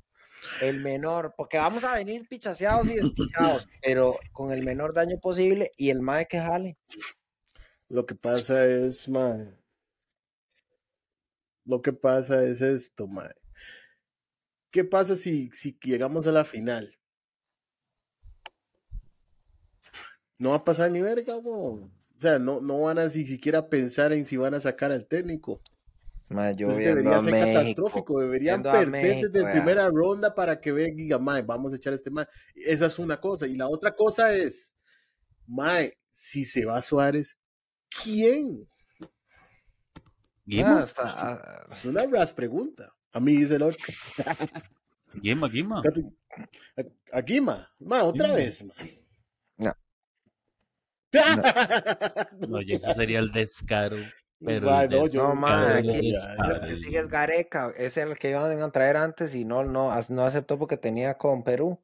El 0.60 0.80
menor, 0.80 1.34
porque 1.36 1.56
vamos 1.56 1.84
a 1.84 1.94
venir 1.94 2.26
pichaseados 2.28 2.88
y 2.90 2.94
despichados, 2.96 3.68
pero 3.80 4.18
con 4.32 4.50
el 4.50 4.64
menor 4.64 4.92
daño 4.92 5.20
posible 5.20 5.70
y 5.76 5.90
el 5.90 6.02
mae 6.02 6.26
que 6.26 6.40
jale. 6.40 6.76
Lo 7.88 8.04
que 8.04 8.16
pasa 8.16 8.66
es, 8.66 9.08
mae. 9.08 9.56
Lo 11.64 11.80
que 11.80 11.92
pasa 11.92 12.42
es 12.42 12.60
esto, 12.60 13.06
mae. 13.06 13.32
¿Qué 14.72 14.82
pasa 14.82 15.14
si, 15.14 15.48
si 15.52 15.78
llegamos 15.80 16.26
a 16.26 16.32
la 16.32 16.44
final? 16.44 16.98
No 20.40 20.50
va 20.50 20.56
a 20.56 20.64
pasar 20.64 20.90
ni 20.90 21.00
verga, 21.00 21.36
weón. 21.36 22.01
O 22.22 22.28
sea, 22.28 22.38
no, 22.38 22.60
no 22.60 22.82
van 22.82 23.00
a 23.00 23.06
ni 23.06 23.10
siquiera 23.26 23.68
pensar 23.68 24.12
en 24.12 24.24
si 24.24 24.36
van 24.36 24.54
a 24.54 24.60
sacar 24.60 24.92
al 24.92 25.08
técnico. 25.08 25.60
Mae, 26.28 26.54
yo 26.54 26.68
Entonces 26.68 26.86
debería 26.86 27.20
ser 27.20 27.32
México, 27.32 27.52
catastrófico. 27.58 28.20
Deberían 28.20 28.62
perder 28.62 28.86
México, 28.90 29.28
desde 29.28 29.44
vea. 29.44 29.52
primera 29.54 29.88
ronda 29.88 30.32
para 30.32 30.60
que 30.60 30.70
vean 30.70 30.90
y 30.92 31.02
digan, 31.02 31.24
mae, 31.24 31.42
vamos 31.42 31.72
a 31.72 31.76
echar 31.76 31.92
a 31.92 31.96
este 31.96 32.12
mae. 32.12 32.26
Esa 32.54 32.86
es 32.86 32.98
una 33.00 33.20
cosa. 33.20 33.48
Y 33.48 33.56
la 33.56 33.68
otra 33.68 33.90
cosa 33.96 34.32
es, 34.32 34.76
mae, 35.48 35.94
si 36.12 36.44
se 36.44 36.64
va 36.64 36.80
Suárez, 36.80 37.40
¿quién? 38.04 38.68
Guima, 40.44 40.86
Ah, 40.96 41.40
ah, 41.42 41.64
Es 41.68 41.84
una 41.84 42.06
ras 42.06 42.32
pregunta. 42.32 42.94
A 43.12 43.18
mí 43.18 43.34
dice 43.36 43.56
el 43.56 43.62
otro. 43.62 43.84
Guima, 45.14 45.48
Guima. 45.48 45.82
A, 46.76 47.18
a 47.18 47.20
Guima. 47.20 47.68
Ma, 47.80 48.04
otra 48.04 48.28
Guima. 48.28 48.36
vez, 48.38 48.62
ma. 48.64 48.72
No. 51.12 52.47
No, 52.48 52.62
y 52.62 52.74
eso 52.74 52.93
sería 52.94 53.18
el 53.18 53.30
descaro. 53.32 53.97
Pero 54.44 54.66
Ma, 54.70 54.82
el 54.84 54.90
no, 54.90 55.06
yo- 55.06 55.22
No, 55.28 55.34
ma, 55.34 55.66
descaro, 55.76 56.56
aquí- 56.56 56.68
que 56.68 56.76
sigue 56.76 56.98
es 56.98 57.09
Gareca, 57.09 57.72
es 57.76 57.97
el 57.97 58.18
que 58.18 58.30
iban 58.30 58.60
a 58.60 58.70
traer 58.72 58.97
antes 58.97 59.34
y 59.34 59.44
no, 59.44 59.62
no, 59.64 59.93
no 60.09 60.22
aceptó 60.24 60.59
porque 60.59 60.76
tenía 60.76 61.14
con 61.16 61.44
Perú. 61.44 61.78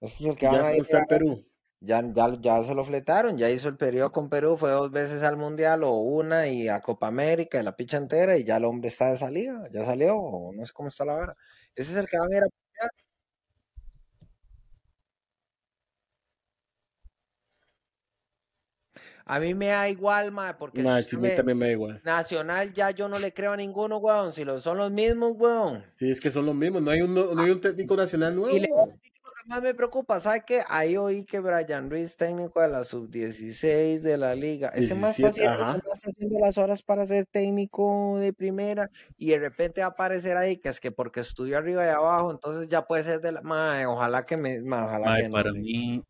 Ese 0.00 0.24
es 0.24 0.30
el 0.30 0.36
que 0.36 0.46
van 0.46 0.56
ya 0.56 0.60
a 0.60 0.68
no 0.70 0.74
ir 0.74 0.80
está 0.80 0.98
en 0.98 1.04
a- 1.04 1.06
Perú. 1.06 1.46
Ya, 1.82 2.02
ya, 2.12 2.36
ya 2.40 2.62
se 2.64 2.74
lo 2.74 2.84
fletaron, 2.84 3.38
ya 3.38 3.48
hizo 3.48 3.68
el 3.68 3.78
periodo 3.78 4.12
con 4.12 4.28
Perú, 4.28 4.58
fue 4.58 4.70
dos 4.70 4.90
veces 4.90 5.22
al 5.22 5.38
Mundial 5.38 5.82
o 5.82 5.92
una 5.92 6.46
y 6.46 6.68
a 6.68 6.80
Copa 6.82 7.06
América 7.06 7.58
y 7.58 7.62
la 7.62 7.74
picha 7.74 7.96
entera 7.96 8.36
y 8.36 8.44
ya 8.44 8.58
el 8.58 8.66
hombre 8.66 8.88
está 8.88 9.10
de 9.10 9.16
salida, 9.18 9.66
ya 9.72 9.86
salió, 9.86 10.16
o 10.18 10.52
no 10.52 10.66
sé 10.66 10.72
cómo 10.74 10.90
está 10.90 11.06
la 11.06 11.14
vara. 11.14 11.36
Ese 11.74 11.92
es 11.92 11.96
el 11.96 12.06
que 12.06 12.18
van 12.18 12.30
a 12.34 12.36
ir 12.36 12.42
a 12.42 12.48
A 19.32 19.38
mí 19.38 19.54
me 19.54 19.66
da 19.68 19.88
igual, 19.88 20.32
ma, 20.32 20.58
porque 20.58 20.82
si 20.82 20.88
a 20.88 21.18
mí 21.18 21.28
me- 21.28 21.30
también 21.36 21.56
me 21.58 21.66
da 21.66 21.72
igual. 21.72 22.00
Nacional 22.04 22.72
ya 22.72 22.90
yo 22.90 23.08
no 23.08 23.18
le 23.18 23.32
creo 23.32 23.52
a 23.52 23.56
ninguno, 23.56 23.98
weón, 23.98 24.32
si 24.32 24.44
lo, 24.44 24.60
son 24.60 24.78
los 24.78 24.90
mismos, 24.90 25.32
weón. 25.36 25.84
Sí, 25.98 26.10
es 26.10 26.20
que 26.20 26.30
son 26.30 26.46
los 26.46 26.54
mismos. 26.54 26.82
No 26.82 26.90
hay 26.90 27.02
un, 27.02 27.14
no 27.14 27.40
hay 27.40 27.50
un 27.50 27.60
técnico 27.60 27.96
nacional 27.96 28.34
nuevo. 28.34 28.56
Y 28.56 28.60
le 28.60 28.68
lo 28.68 28.86
que 28.86 29.48
más 29.48 29.62
me 29.62 29.72
preocupa, 29.74 30.20
¿sabe 30.20 30.42
qué? 30.46 30.62
Ahí 30.68 30.96
oí 30.96 31.24
que 31.24 31.38
Brian 31.40 31.88
Ruiz, 31.90 32.16
técnico 32.16 32.60
de 32.60 32.68
la 32.68 32.84
sub-16 32.84 34.00
de 34.00 34.18
la 34.18 34.34
liga, 34.34 34.68
ese 34.74 34.94
más 34.96 35.18
está 35.18 35.30
17, 35.30 35.46
haciendo, 35.48 35.92
está 35.94 36.10
haciendo 36.10 36.38
las 36.40 36.58
horas 36.58 36.82
para 36.82 37.06
ser 37.06 37.26
técnico 37.26 38.18
de 38.18 38.32
primera 38.32 38.90
y 39.16 39.30
de 39.30 39.38
repente 39.38 39.80
va 39.80 39.86
a 39.86 39.90
aparecer 39.90 40.36
ahí 40.36 40.58
que 40.58 40.68
es 40.68 40.80
que 40.80 40.90
porque 40.90 41.20
estudió 41.20 41.56
arriba 41.58 41.86
y 41.86 41.88
abajo, 41.88 42.30
entonces 42.30 42.68
ya 42.68 42.82
puede 42.86 43.04
ser 43.04 43.20
de 43.20 43.32
la... 43.32 43.42
Mae, 43.42 43.86
ojalá 43.86 44.26
que 44.26 44.36
me... 44.36 44.60
mae, 44.60 44.84
ojalá 44.84 45.06
Mae, 45.06 45.22
que 45.22 45.28
no, 45.28 45.32
para 45.32 45.50
le- 45.52 45.60
mí, 45.60 46.02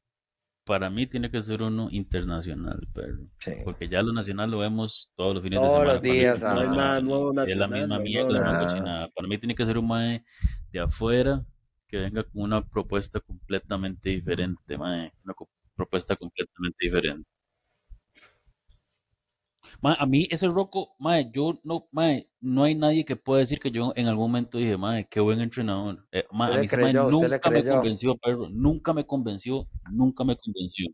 para 0.71 0.89
mí 0.91 1.07
tiene 1.07 1.31
que 1.31 1.41
ser 1.43 1.63
uno 1.63 1.89
internacional, 1.91 2.87
pero 2.95 3.19
sí. 3.41 3.53
porque 3.65 3.89
ya 3.89 4.03
lo 4.03 4.13
nacional 4.13 4.51
lo 4.51 4.59
vemos 4.59 5.11
todos 5.17 5.35
los 5.35 5.43
fines 5.43 5.61
de 5.61 5.67
Todos 5.67 5.81
semana. 5.81 5.93
los 5.95 6.01
Para 6.01 6.13
mí, 6.13 6.19
días, 6.19 6.43
No 6.43 6.61
hay 6.61 6.69
nada 6.69 7.01
nuevo 7.01 7.31
Es 7.31 7.57
la 7.57 7.67
nacional. 7.67 7.71
misma 7.81 7.99
mierda, 7.99 8.31
la 8.31 8.39
misma 8.39 8.53
nacional. 8.53 8.69
cochinada. 8.69 9.09
Para 9.09 9.29
mí 9.29 9.39
tiene 9.39 9.55
que 9.57 9.67
ser 9.67 9.79
un 9.79 9.89
mae 9.89 10.25
de 10.73 10.81
afuera 10.81 11.45
que 11.89 11.97
venga 11.99 12.23
con 12.23 12.43
una 12.43 12.65
propuesta 12.67 13.19
completamente 13.21 14.11
diferente, 14.11 14.79
mae. 14.79 15.13
Una 15.25 15.35
propuesta 15.75 16.15
completamente 16.17 16.77
diferente. 16.81 17.29
A 19.83 20.05
mí 20.07 20.29
ese 20.31 20.47
Rocco, 20.49 20.95
mae, 20.99 21.31
yo 21.33 21.59
no, 21.65 21.89
mae, 21.93 22.29
no 22.41 22.65
hay 22.65 22.75
nadie 22.75 23.05
que 23.05 23.17
pueda 23.17 23.41
decir 23.41 23.59
que 23.59 23.71
yo 23.71 23.93
en 23.97 24.09
algún 24.09 24.31
momento 24.31 24.59
dije, 24.59 24.77
mae, 24.77 25.07
qué 25.09 25.21
buen 25.21 25.41
entrenador. 25.41 26.07
Eh, 26.13 26.25
Usted 26.31 26.53
a 26.53 26.61
mí 26.61 26.69
creyó, 26.69 27.11
nunca 27.11 27.51
me 27.51 27.65
convenció, 27.65 28.17
perro, 28.17 28.49
nunca 28.51 28.93
me 28.93 29.07
convenció, 29.07 29.67
nunca 29.91 30.23
me 30.25 30.37
convenció. 30.37 30.87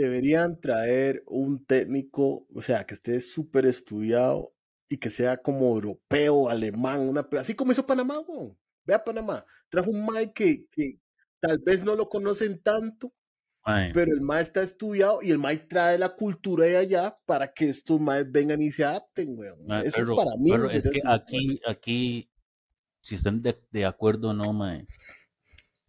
Deberían 0.00 0.58
traer 0.58 1.22
un 1.26 1.62
técnico, 1.66 2.46
o 2.54 2.62
sea, 2.62 2.86
que 2.86 2.94
esté 2.94 3.20
súper 3.20 3.66
estudiado 3.66 4.54
y 4.88 4.96
que 4.96 5.10
sea 5.10 5.36
como 5.36 5.74
europeo, 5.74 6.48
alemán, 6.48 7.00
una, 7.00 7.28
así 7.38 7.54
como 7.54 7.72
hizo 7.72 7.84
Panamá, 7.84 8.18
weón. 8.20 8.56
Vea 8.86 9.04
Panamá, 9.04 9.44
trajo 9.68 9.90
un 9.90 10.06
Mike 10.06 10.32
que, 10.32 10.66
que 10.70 10.98
tal 11.38 11.58
vez 11.58 11.84
no 11.84 11.96
lo 11.96 12.08
conocen 12.08 12.62
tanto, 12.62 13.12
Mae, 13.66 13.92
pero 13.92 14.14
el 14.14 14.22
Mike 14.22 14.40
está 14.40 14.62
estudiado 14.62 15.18
y 15.20 15.32
el 15.32 15.38
Mike 15.38 15.66
trae 15.68 15.98
la 15.98 16.16
cultura 16.16 16.64
de 16.64 16.78
allá 16.78 17.18
para 17.26 17.52
que 17.52 17.68
estos 17.68 18.00
Mike 18.00 18.28
vengan 18.30 18.62
y 18.62 18.70
se 18.70 18.84
adapten, 18.84 19.38
weón. 19.38 19.66
mae, 19.66 19.86
Eso 19.86 20.16
para 20.16 20.30
mí 20.38 20.50
debería 20.50 20.78
es 20.78 20.90
que 20.90 21.02
aquí, 21.04 21.60
aquí, 21.68 22.30
si 23.02 23.16
están 23.16 23.42
de, 23.42 23.54
de 23.70 23.84
acuerdo 23.84 24.30
o 24.30 24.32
no, 24.32 24.54
mae, 24.54 24.86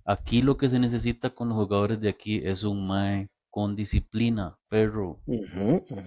aquí 0.04 0.42
lo 0.42 0.58
que 0.58 0.68
se 0.68 0.80
necesita 0.80 1.30
con 1.30 1.48
los 1.48 1.58
jugadores 1.58 2.02
de 2.02 2.10
aquí 2.10 2.42
es 2.44 2.66
un 2.66 2.86
mae 2.86 3.31
con 3.52 3.76
disciplina, 3.78 4.60
perro. 4.69 5.23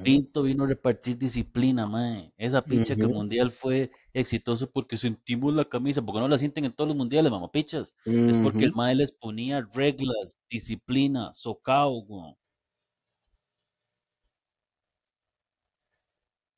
Pinto 0.03 0.43
vino 0.45 0.65
a 0.65 0.69
repartir 0.69 1.19
disciplina, 1.19 1.87
mae. 1.87 2.33
Esa 2.39 2.69
pincha 2.69 2.97
que 2.97 3.07
el 3.07 3.13
mundial 3.13 3.51
fue 3.53 3.91
exitoso 4.13 4.71
porque 4.73 4.97
sentimos 4.99 5.55
la 5.55 5.67
camisa, 5.69 6.03
porque 6.03 6.21
no 6.21 6.29
la 6.29 6.39
sienten 6.39 6.65
en 6.67 6.75
todos 6.75 6.89
los 6.89 6.97
mundiales, 6.97 7.33
mamapichas. 7.33 7.97
Es 8.27 8.39
porque 8.39 8.65
el 8.67 8.75
mae 8.75 8.95
les 8.95 9.13
ponía 9.13 9.63
reglas, 9.73 10.37
disciplina, 10.51 11.33
socao. 11.35 12.37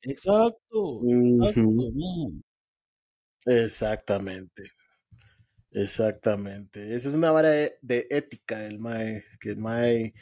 Exacto. 0.01 0.81
Exactamente, 3.45 4.63
exactamente. 5.71 6.95
Esa 6.95 7.09
es 7.09 7.15
una 7.15 7.31
vara 7.31 7.49
de, 7.49 7.77
de 7.81 8.07
ética 8.09 8.59
del 8.59 8.79
MAE, 8.79 9.23
que 9.39 9.51
el 9.51 9.57
MAE, 9.57 10.13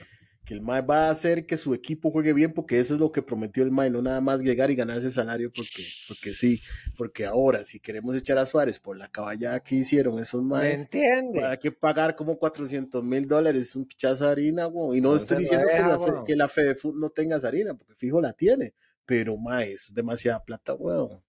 que 0.46 0.54
el 0.54 0.62
MAE 0.62 0.82
va 0.82 1.08
a 1.08 1.10
hacer 1.12 1.46
que 1.46 1.58
su 1.58 1.74
equipo 1.74 2.12
juegue 2.12 2.34
bien, 2.34 2.52
porque 2.54 2.80
eso 2.80 2.94
es 2.94 3.00
lo 3.00 3.12
que 3.12 3.22
prometió 3.24 3.64
el 3.64 3.72
MAE, 3.72 3.90
no 3.90 4.02
nada 4.02 4.22
más 4.22 4.42
llegar 4.42 4.72
y 4.72 4.76
ganarse 4.76 5.12
salario, 5.12 5.52
porque, 5.54 5.84
porque 6.08 6.34
sí, 6.34 6.62
porque 6.98 7.26
ahora, 7.26 7.64
si 7.64 7.80
queremos 7.80 8.16
echar 8.16 8.38
a 8.38 8.46
Suárez 8.46 8.80
por 8.80 8.96
la 8.98 9.10
caballada 9.12 9.60
que 9.62 9.76
hicieron 9.76 10.20
esos 10.20 10.44
¿Me 10.44 10.50
MAEs, 10.50 10.82
entiende? 10.82 11.44
hay 11.44 11.58
que 11.58 11.72
pagar 11.72 12.16
como 12.16 12.38
400 12.38 13.04
mil 13.04 13.28
dólares, 13.28 13.76
un 13.76 13.86
pichazo 13.86 14.26
de 14.26 14.32
harina, 14.32 14.68
weón. 14.68 14.96
Y 14.96 15.02
no 15.02 15.12
No 15.12 15.18
estoy 15.18 15.38
diciendo 15.38 15.68
que 15.68 15.80
la, 15.80 15.98
weón. 15.98 16.26
que 16.26 16.36
la 16.36 16.48
FedeFood 16.48 16.96
no 17.00 17.10
tenga 17.10 17.38
esa 17.38 17.48
harina, 17.48 17.74
porque 17.76 17.96
fijo 17.96 18.22
la 18.22 18.34
tiene, 18.34 18.74
pero 19.06 19.38
MAE, 19.38 19.74
es 19.74 19.94
demasiada 19.94 20.44
plata, 20.44 20.74
weón. 20.76 21.24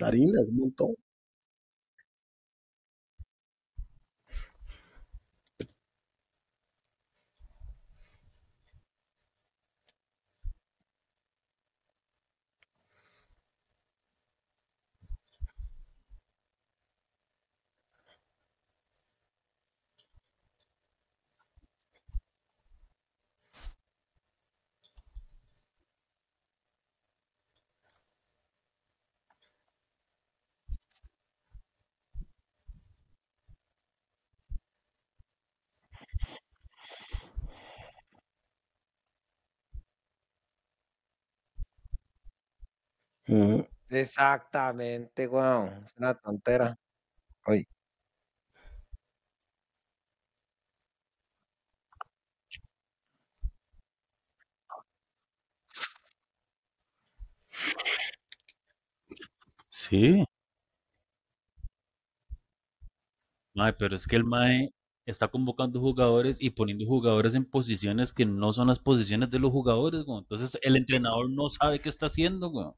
Harina 0.00 0.40
es 0.42 0.48
un 0.48 0.56
montón. 0.56 0.94
Ujú. 43.28 43.66
Exactamente, 43.90 45.26
weón. 45.28 45.84
Es 45.84 45.94
una 45.96 46.14
tontera. 46.14 46.76
Oye, 47.46 47.66
Sí, 59.70 60.24
mae, 63.54 63.72
pero 63.74 63.94
es 63.96 64.06
que 64.06 64.16
el 64.16 64.24
mae 64.24 64.70
está 65.06 65.28
convocando 65.28 65.80
jugadores 65.80 66.38
y 66.40 66.50
poniendo 66.50 66.86
jugadores 66.86 67.34
en 67.34 67.44
posiciones 67.44 68.10
que 68.12 68.24
no 68.26 68.52
son 68.54 68.68
las 68.68 68.78
posiciones 68.78 69.30
de 69.30 69.38
los 69.38 69.50
jugadores, 69.50 70.04
weón. 70.06 70.20
Entonces 70.24 70.58
el 70.62 70.76
entrenador 70.76 71.30
no 71.30 71.48
sabe 71.50 71.80
qué 71.80 71.88
está 71.90 72.06
haciendo, 72.06 72.48
weón. 72.50 72.74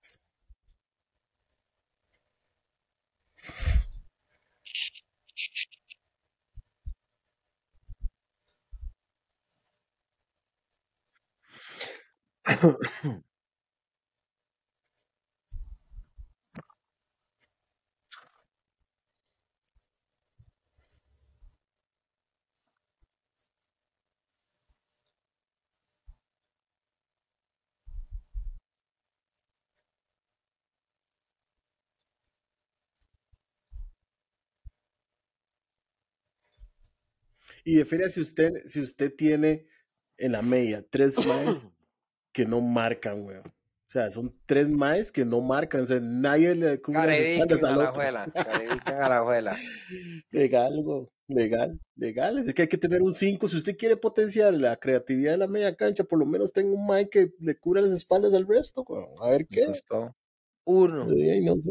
Y 37.64 37.77
define 37.77 38.09
si 38.09 38.20
usted, 38.20 38.51
si 38.66 38.81
usted 38.81 39.14
tiene 39.14 39.66
en 40.16 40.32
la 40.32 40.43
media 40.43 40.85
tres 40.89 41.16
que 42.32 42.47
no 42.47 42.61
marcan, 42.61 43.24
weón. 43.24 43.47
O 43.47 43.93
sea, 43.93 44.09
son 44.11 44.32
tres 44.47 44.69
maes 44.69 45.11
que 45.11 45.24
no 45.24 45.40
marcan. 45.40 45.82
O 45.82 45.86
sea, 45.86 45.98
nadie 46.01 46.55
le 46.55 46.81
cubre 46.81 47.07
las 47.07 47.19
espaldas 47.19 47.65
a 47.65 47.69
al 47.73 47.81
otro. 47.81 47.94
juela. 47.94 48.32
Careviquen 48.32 48.94
a 48.94 49.09
la 49.09 49.20
juela. 49.24 49.57
Legal, 50.31 50.78
weón. 50.85 51.09
Legal, 51.27 51.78
legal. 51.97 52.39
Es 52.39 52.55
que 52.55 52.62
hay 52.62 52.69
que 52.69 52.78
tener 52.78 53.02
un 53.02 53.12
5. 53.12 53.47
Si 53.47 53.57
usted 53.57 53.77
quiere 53.77 53.97
potenciar 53.97 54.52
la 54.55 54.77
creatividad 54.77 55.32
de 55.32 55.39
la 55.39 55.47
media 55.47 55.77
cancha, 55.77 56.02
por 56.02 56.19
lo 56.19 56.27
menos 56.27 56.52
tenga 56.52 56.73
un 56.73 56.86
mae 56.86 57.09
que 57.09 57.32
le 57.39 57.57
cubra 57.57 57.82
las 57.82 57.93
espaldas 57.93 58.35
al 58.35 58.48
resto, 58.48 58.82
weón. 58.89 59.11
A 59.20 59.31
ver 59.31 59.47
qué. 59.47 59.73
uno. 60.65 61.07
Ay, 61.09 61.44
no 61.44 61.61
sé. 61.61 61.70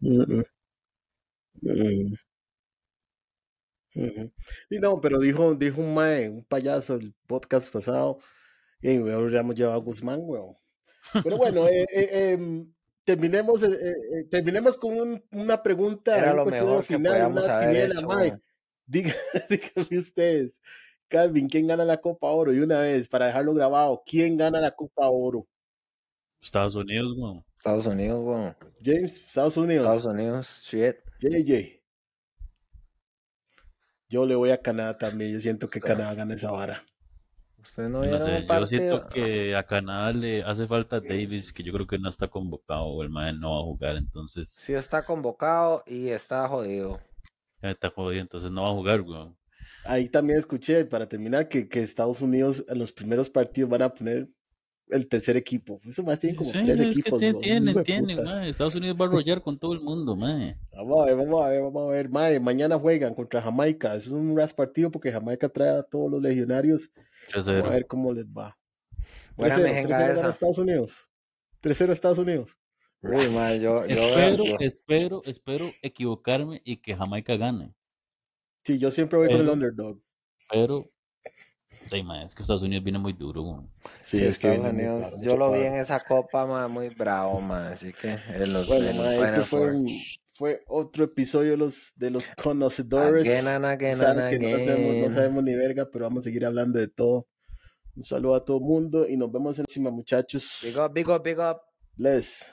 Mm, 0.00 0.42
mm, 1.62 2.14
mm. 3.94 4.30
Y 4.70 4.78
no, 4.78 5.00
pero 5.00 5.18
dijo, 5.18 5.54
dijo 5.54 5.80
un 5.80 5.94
mae, 5.94 6.28
un 6.28 6.44
payaso 6.44 6.94
el 6.96 7.14
podcast 7.26 7.72
pasado, 7.72 8.18
y 8.80 8.96
ahora 9.10 9.30
ya 9.32 9.40
hemos 9.40 9.54
llevado 9.56 9.76
a 9.76 9.82
Guzmán, 9.82 10.20
weón. 10.22 10.54
Pero 11.22 11.36
bueno, 11.38 11.66
eh, 11.68 11.86
eh, 11.92 12.32
em, 12.32 12.72
terminemos, 13.04 13.62
eh, 13.62 13.68
eh, 13.68 14.20
eh, 14.20 14.24
terminemos 14.30 14.76
con 14.76 14.98
un- 15.00 15.24
una 15.32 15.62
pregunta, 15.62 16.16
Era 16.18 16.30
un 16.32 16.36
lo 16.38 16.42
cuestionario 16.44 16.78
mejor 16.80 16.86
que 16.86 16.94
final, 16.96 17.12
podíamos 17.12 17.44
una 17.44 17.56
haber 17.56 17.68
quiniela, 17.68 17.94
hecho. 17.98 18.06
mae. 18.06 18.28
weón. 18.28 18.42
Diga, 18.86 19.14
díganme 19.50 19.98
ustedes, 19.98 20.60
Calvin, 21.08 21.48
¿quién 21.48 21.66
gana 21.66 21.84
la 21.84 22.00
Copa 22.00 22.28
Oro? 22.28 22.52
Y 22.54 22.60
una 22.60 22.80
vez, 22.82 23.08
para 23.08 23.26
dejarlo 23.26 23.54
grabado, 23.54 24.02
¿quién 24.06 24.36
gana 24.36 24.60
la 24.60 24.70
Copa 24.70 25.08
Oro? 25.08 25.46
Estados 26.40 26.74
Unidos, 26.74 27.14
weón. 27.18 27.44
Estados 27.58 27.86
Unidos, 27.86 28.20
weón. 28.24 28.56
James, 28.82 29.16
Estados 29.16 29.56
Unidos, 29.56 29.84
Estados 29.84 30.04
Unidos, 30.04 30.60
shit. 30.62 30.96
JJ. 31.20 31.82
Yo 34.08 34.24
le 34.24 34.36
voy 34.36 34.50
a 34.50 34.62
Canadá 34.62 34.96
también, 34.96 35.32
yo 35.32 35.40
siento 35.40 35.68
que 35.68 35.80
Canadá 35.80 36.14
gana 36.14 36.34
esa 36.34 36.50
vara. 36.52 36.84
Ustedes 37.58 37.90
no 37.90 38.04
Yo 38.04 38.12
no 38.12 38.20
sé, 38.20 38.40
yo 38.42 38.46
partido. 38.46 38.66
siento 38.66 39.08
que 39.08 39.56
a 39.56 39.64
Canadá 39.64 40.12
le 40.12 40.42
hace 40.44 40.66
falta 40.68 41.00
Davis, 41.00 41.52
que 41.52 41.64
yo 41.64 41.72
creo 41.72 41.86
que 41.86 41.98
no 41.98 42.08
está 42.08 42.28
convocado, 42.28 42.84
o 42.84 43.02
el 43.02 43.10
man 43.10 43.40
no 43.40 43.50
va 43.56 43.60
a 43.60 43.64
jugar, 43.64 43.96
entonces 43.96 44.48
Sí 44.50 44.72
está 44.72 45.04
convocado 45.04 45.82
y 45.84 46.08
está 46.08 46.46
jodido. 46.48 47.00
está 47.60 47.90
jodido, 47.90 48.22
entonces 48.22 48.52
no 48.52 48.62
va 48.62 48.68
a 48.68 48.72
jugar, 48.74 49.00
weón. 49.00 49.36
Ahí 49.84 50.08
también 50.08 50.38
escuché, 50.38 50.84
para 50.84 51.08
terminar, 51.08 51.48
que, 51.48 51.68
que 51.68 51.82
Estados 51.82 52.22
Unidos 52.22 52.64
en 52.68 52.78
los 52.78 52.92
primeros 52.92 53.28
partidos 53.28 53.68
van 53.68 53.82
a 53.82 53.92
poner 53.92 54.28
el 54.90 55.08
tercer 55.08 55.36
equipo. 55.36 55.80
Eso 55.84 56.02
más 56.02 56.18
tienen 56.18 56.36
como 56.36 56.50
Sí, 56.50 56.58
tres 56.64 56.80
es 56.80 56.94
que 56.94 57.00
equipos. 57.00 57.18
tienen, 57.18 57.64
man. 58.24 58.44
Estados 58.44 58.74
Unidos 58.74 58.96
va 59.00 59.04
a 59.04 59.08
arrollar 59.08 59.42
con 59.42 59.58
todo 59.58 59.72
el 59.74 59.80
mundo, 59.80 60.16
man. 60.16 60.56
Vamos 60.72 61.00
a 61.02 61.06
ver, 61.06 61.16
vamos 61.16 61.44
a 61.44 61.48
ver, 61.48 61.62
vamos 61.62 61.82
a 61.88 61.90
ver. 61.92 62.08
Mae, 62.08 62.40
mañana 62.40 62.78
juegan 62.78 63.14
contra 63.14 63.42
Jamaica. 63.42 63.94
Es 63.94 64.06
un 64.08 64.36
ras 64.36 64.52
partido 64.54 64.90
porque 64.90 65.12
Jamaica 65.12 65.48
trae 65.48 65.78
a 65.78 65.82
todos 65.82 66.10
los 66.10 66.22
legionarios. 66.22 66.90
Vamos 67.32 67.48
a 67.48 67.52
3-0. 67.52 67.70
ver 67.70 67.86
cómo 67.86 68.12
les 68.12 68.26
va. 68.26 68.58
Buena 69.36 69.56
3-0, 69.56 69.62
mejenga 69.62 69.96
3-0 69.98 70.00
gana 70.08 70.20
esa. 70.20 70.28
Estados 70.30 70.58
Unidos. 70.58 71.08
3-0 71.62 71.92
Estados 71.92 72.18
Unidos. 72.18 72.58
Uy, 73.02 73.10
man, 73.34 73.60
yo, 73.60 73.86
yo, 73.86 73.94
Espero, 73.94 74.44
espero, 74.58 75.22
espero 75.24 75.70
equivocarme 75.82 76.60
y 76.64 76.78
que 76.78 76.96
Jamaica 76.96 77.36
gane. 77.36 77.74
Sí, 78.64 78.78
yo 78.78 78.90
siempre 78.90 79.18
voy 79.18 79.28
con 79.28 79.36
el 79.36 79.42
Pero- 79.42 79.52
underdog. 79.52 80.00
Pero, 80.50 80.90
sí, 81.90 82.02
man, 82.02 82.22
es 82.26 82.34
que 82.34 82.42
Estados 82.42 82.62
Unidos 82.62 82.84
viene 82.84 82.98
muy 82.98 83.12
duro, 83.12 83.42
weón. 83.42 83.70
Sí, 84.02 84.18
sí, 84.18 84.24
es 84.24 84.38
que 84.38 84.52
Estados 84.52 84.72
muy 84.74 84.82
Unidos. 84.84 85.06
claro, 85.08 85.22
Yo 85.22 85.36
lo 85.36 85.52
vi 85.52 85.60
en 85.62 85.74
esa 85.74 86.00
copa, 86.00 86.46
man, 86.46 86.70
muy 86.70 86.88
bravo, 86.90 87.40
man. 87.40 87.72
Así 87.72 87.92
que 87.92 88.18
en 88.34 88.52
los, 88.52 88.66
Bueno, 88.68 88.88
en 88.88 88.96
los 88.96 89.28
este 89.28 89.40
fue, 89.42 89.70
un- 89.72 89.88
fue 90.34 90.62
otro 90.68 91.04
episodio 91.04 91.50
de 91.52 91.56
los, 91.56 91.92
de 91.96 92.10
los 92.10 92.28
conocedores. 92.42 93.26
Again 93.28 93.48
and 93.48 93.66
again 93.66 94.00
and 94.00 94.30
que 94.30 94.38
no 94.38 94.58
sabemos, 94.58 94.86
no 94.86 94.90
again. 94.98 95.12
sabemos 95.12 95.44
ni 95.44 95.54
verga, 95.54 95.88
pero 95.92 96.04
vamos 96.04 96.22
a 96.22 96.24
seguir 96.24 96.46
hablando 96.46 96.78
de 96.78 96.88
todo. 96.88 97.26
Un 97.96 98.04
saludo 98.04 98.36
a 98.36 98.44
todo 98.44 98.58
el 98.58 98.62
mundo 98.62 99.08
y 99.08 99.16
nos 99.16 99.32
vemos 99.32 99.58
encima, 99.58 99.90
muchachos. 99.90 100.60
Big 100.62 100.78
up, 100.78 100.92
big 100.92 101.08
up, 101.08 101.22
big 101.22 101.38
up. 101.40 101.60
Bless. 101.96 102.46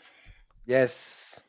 Yes. 0.65 1.44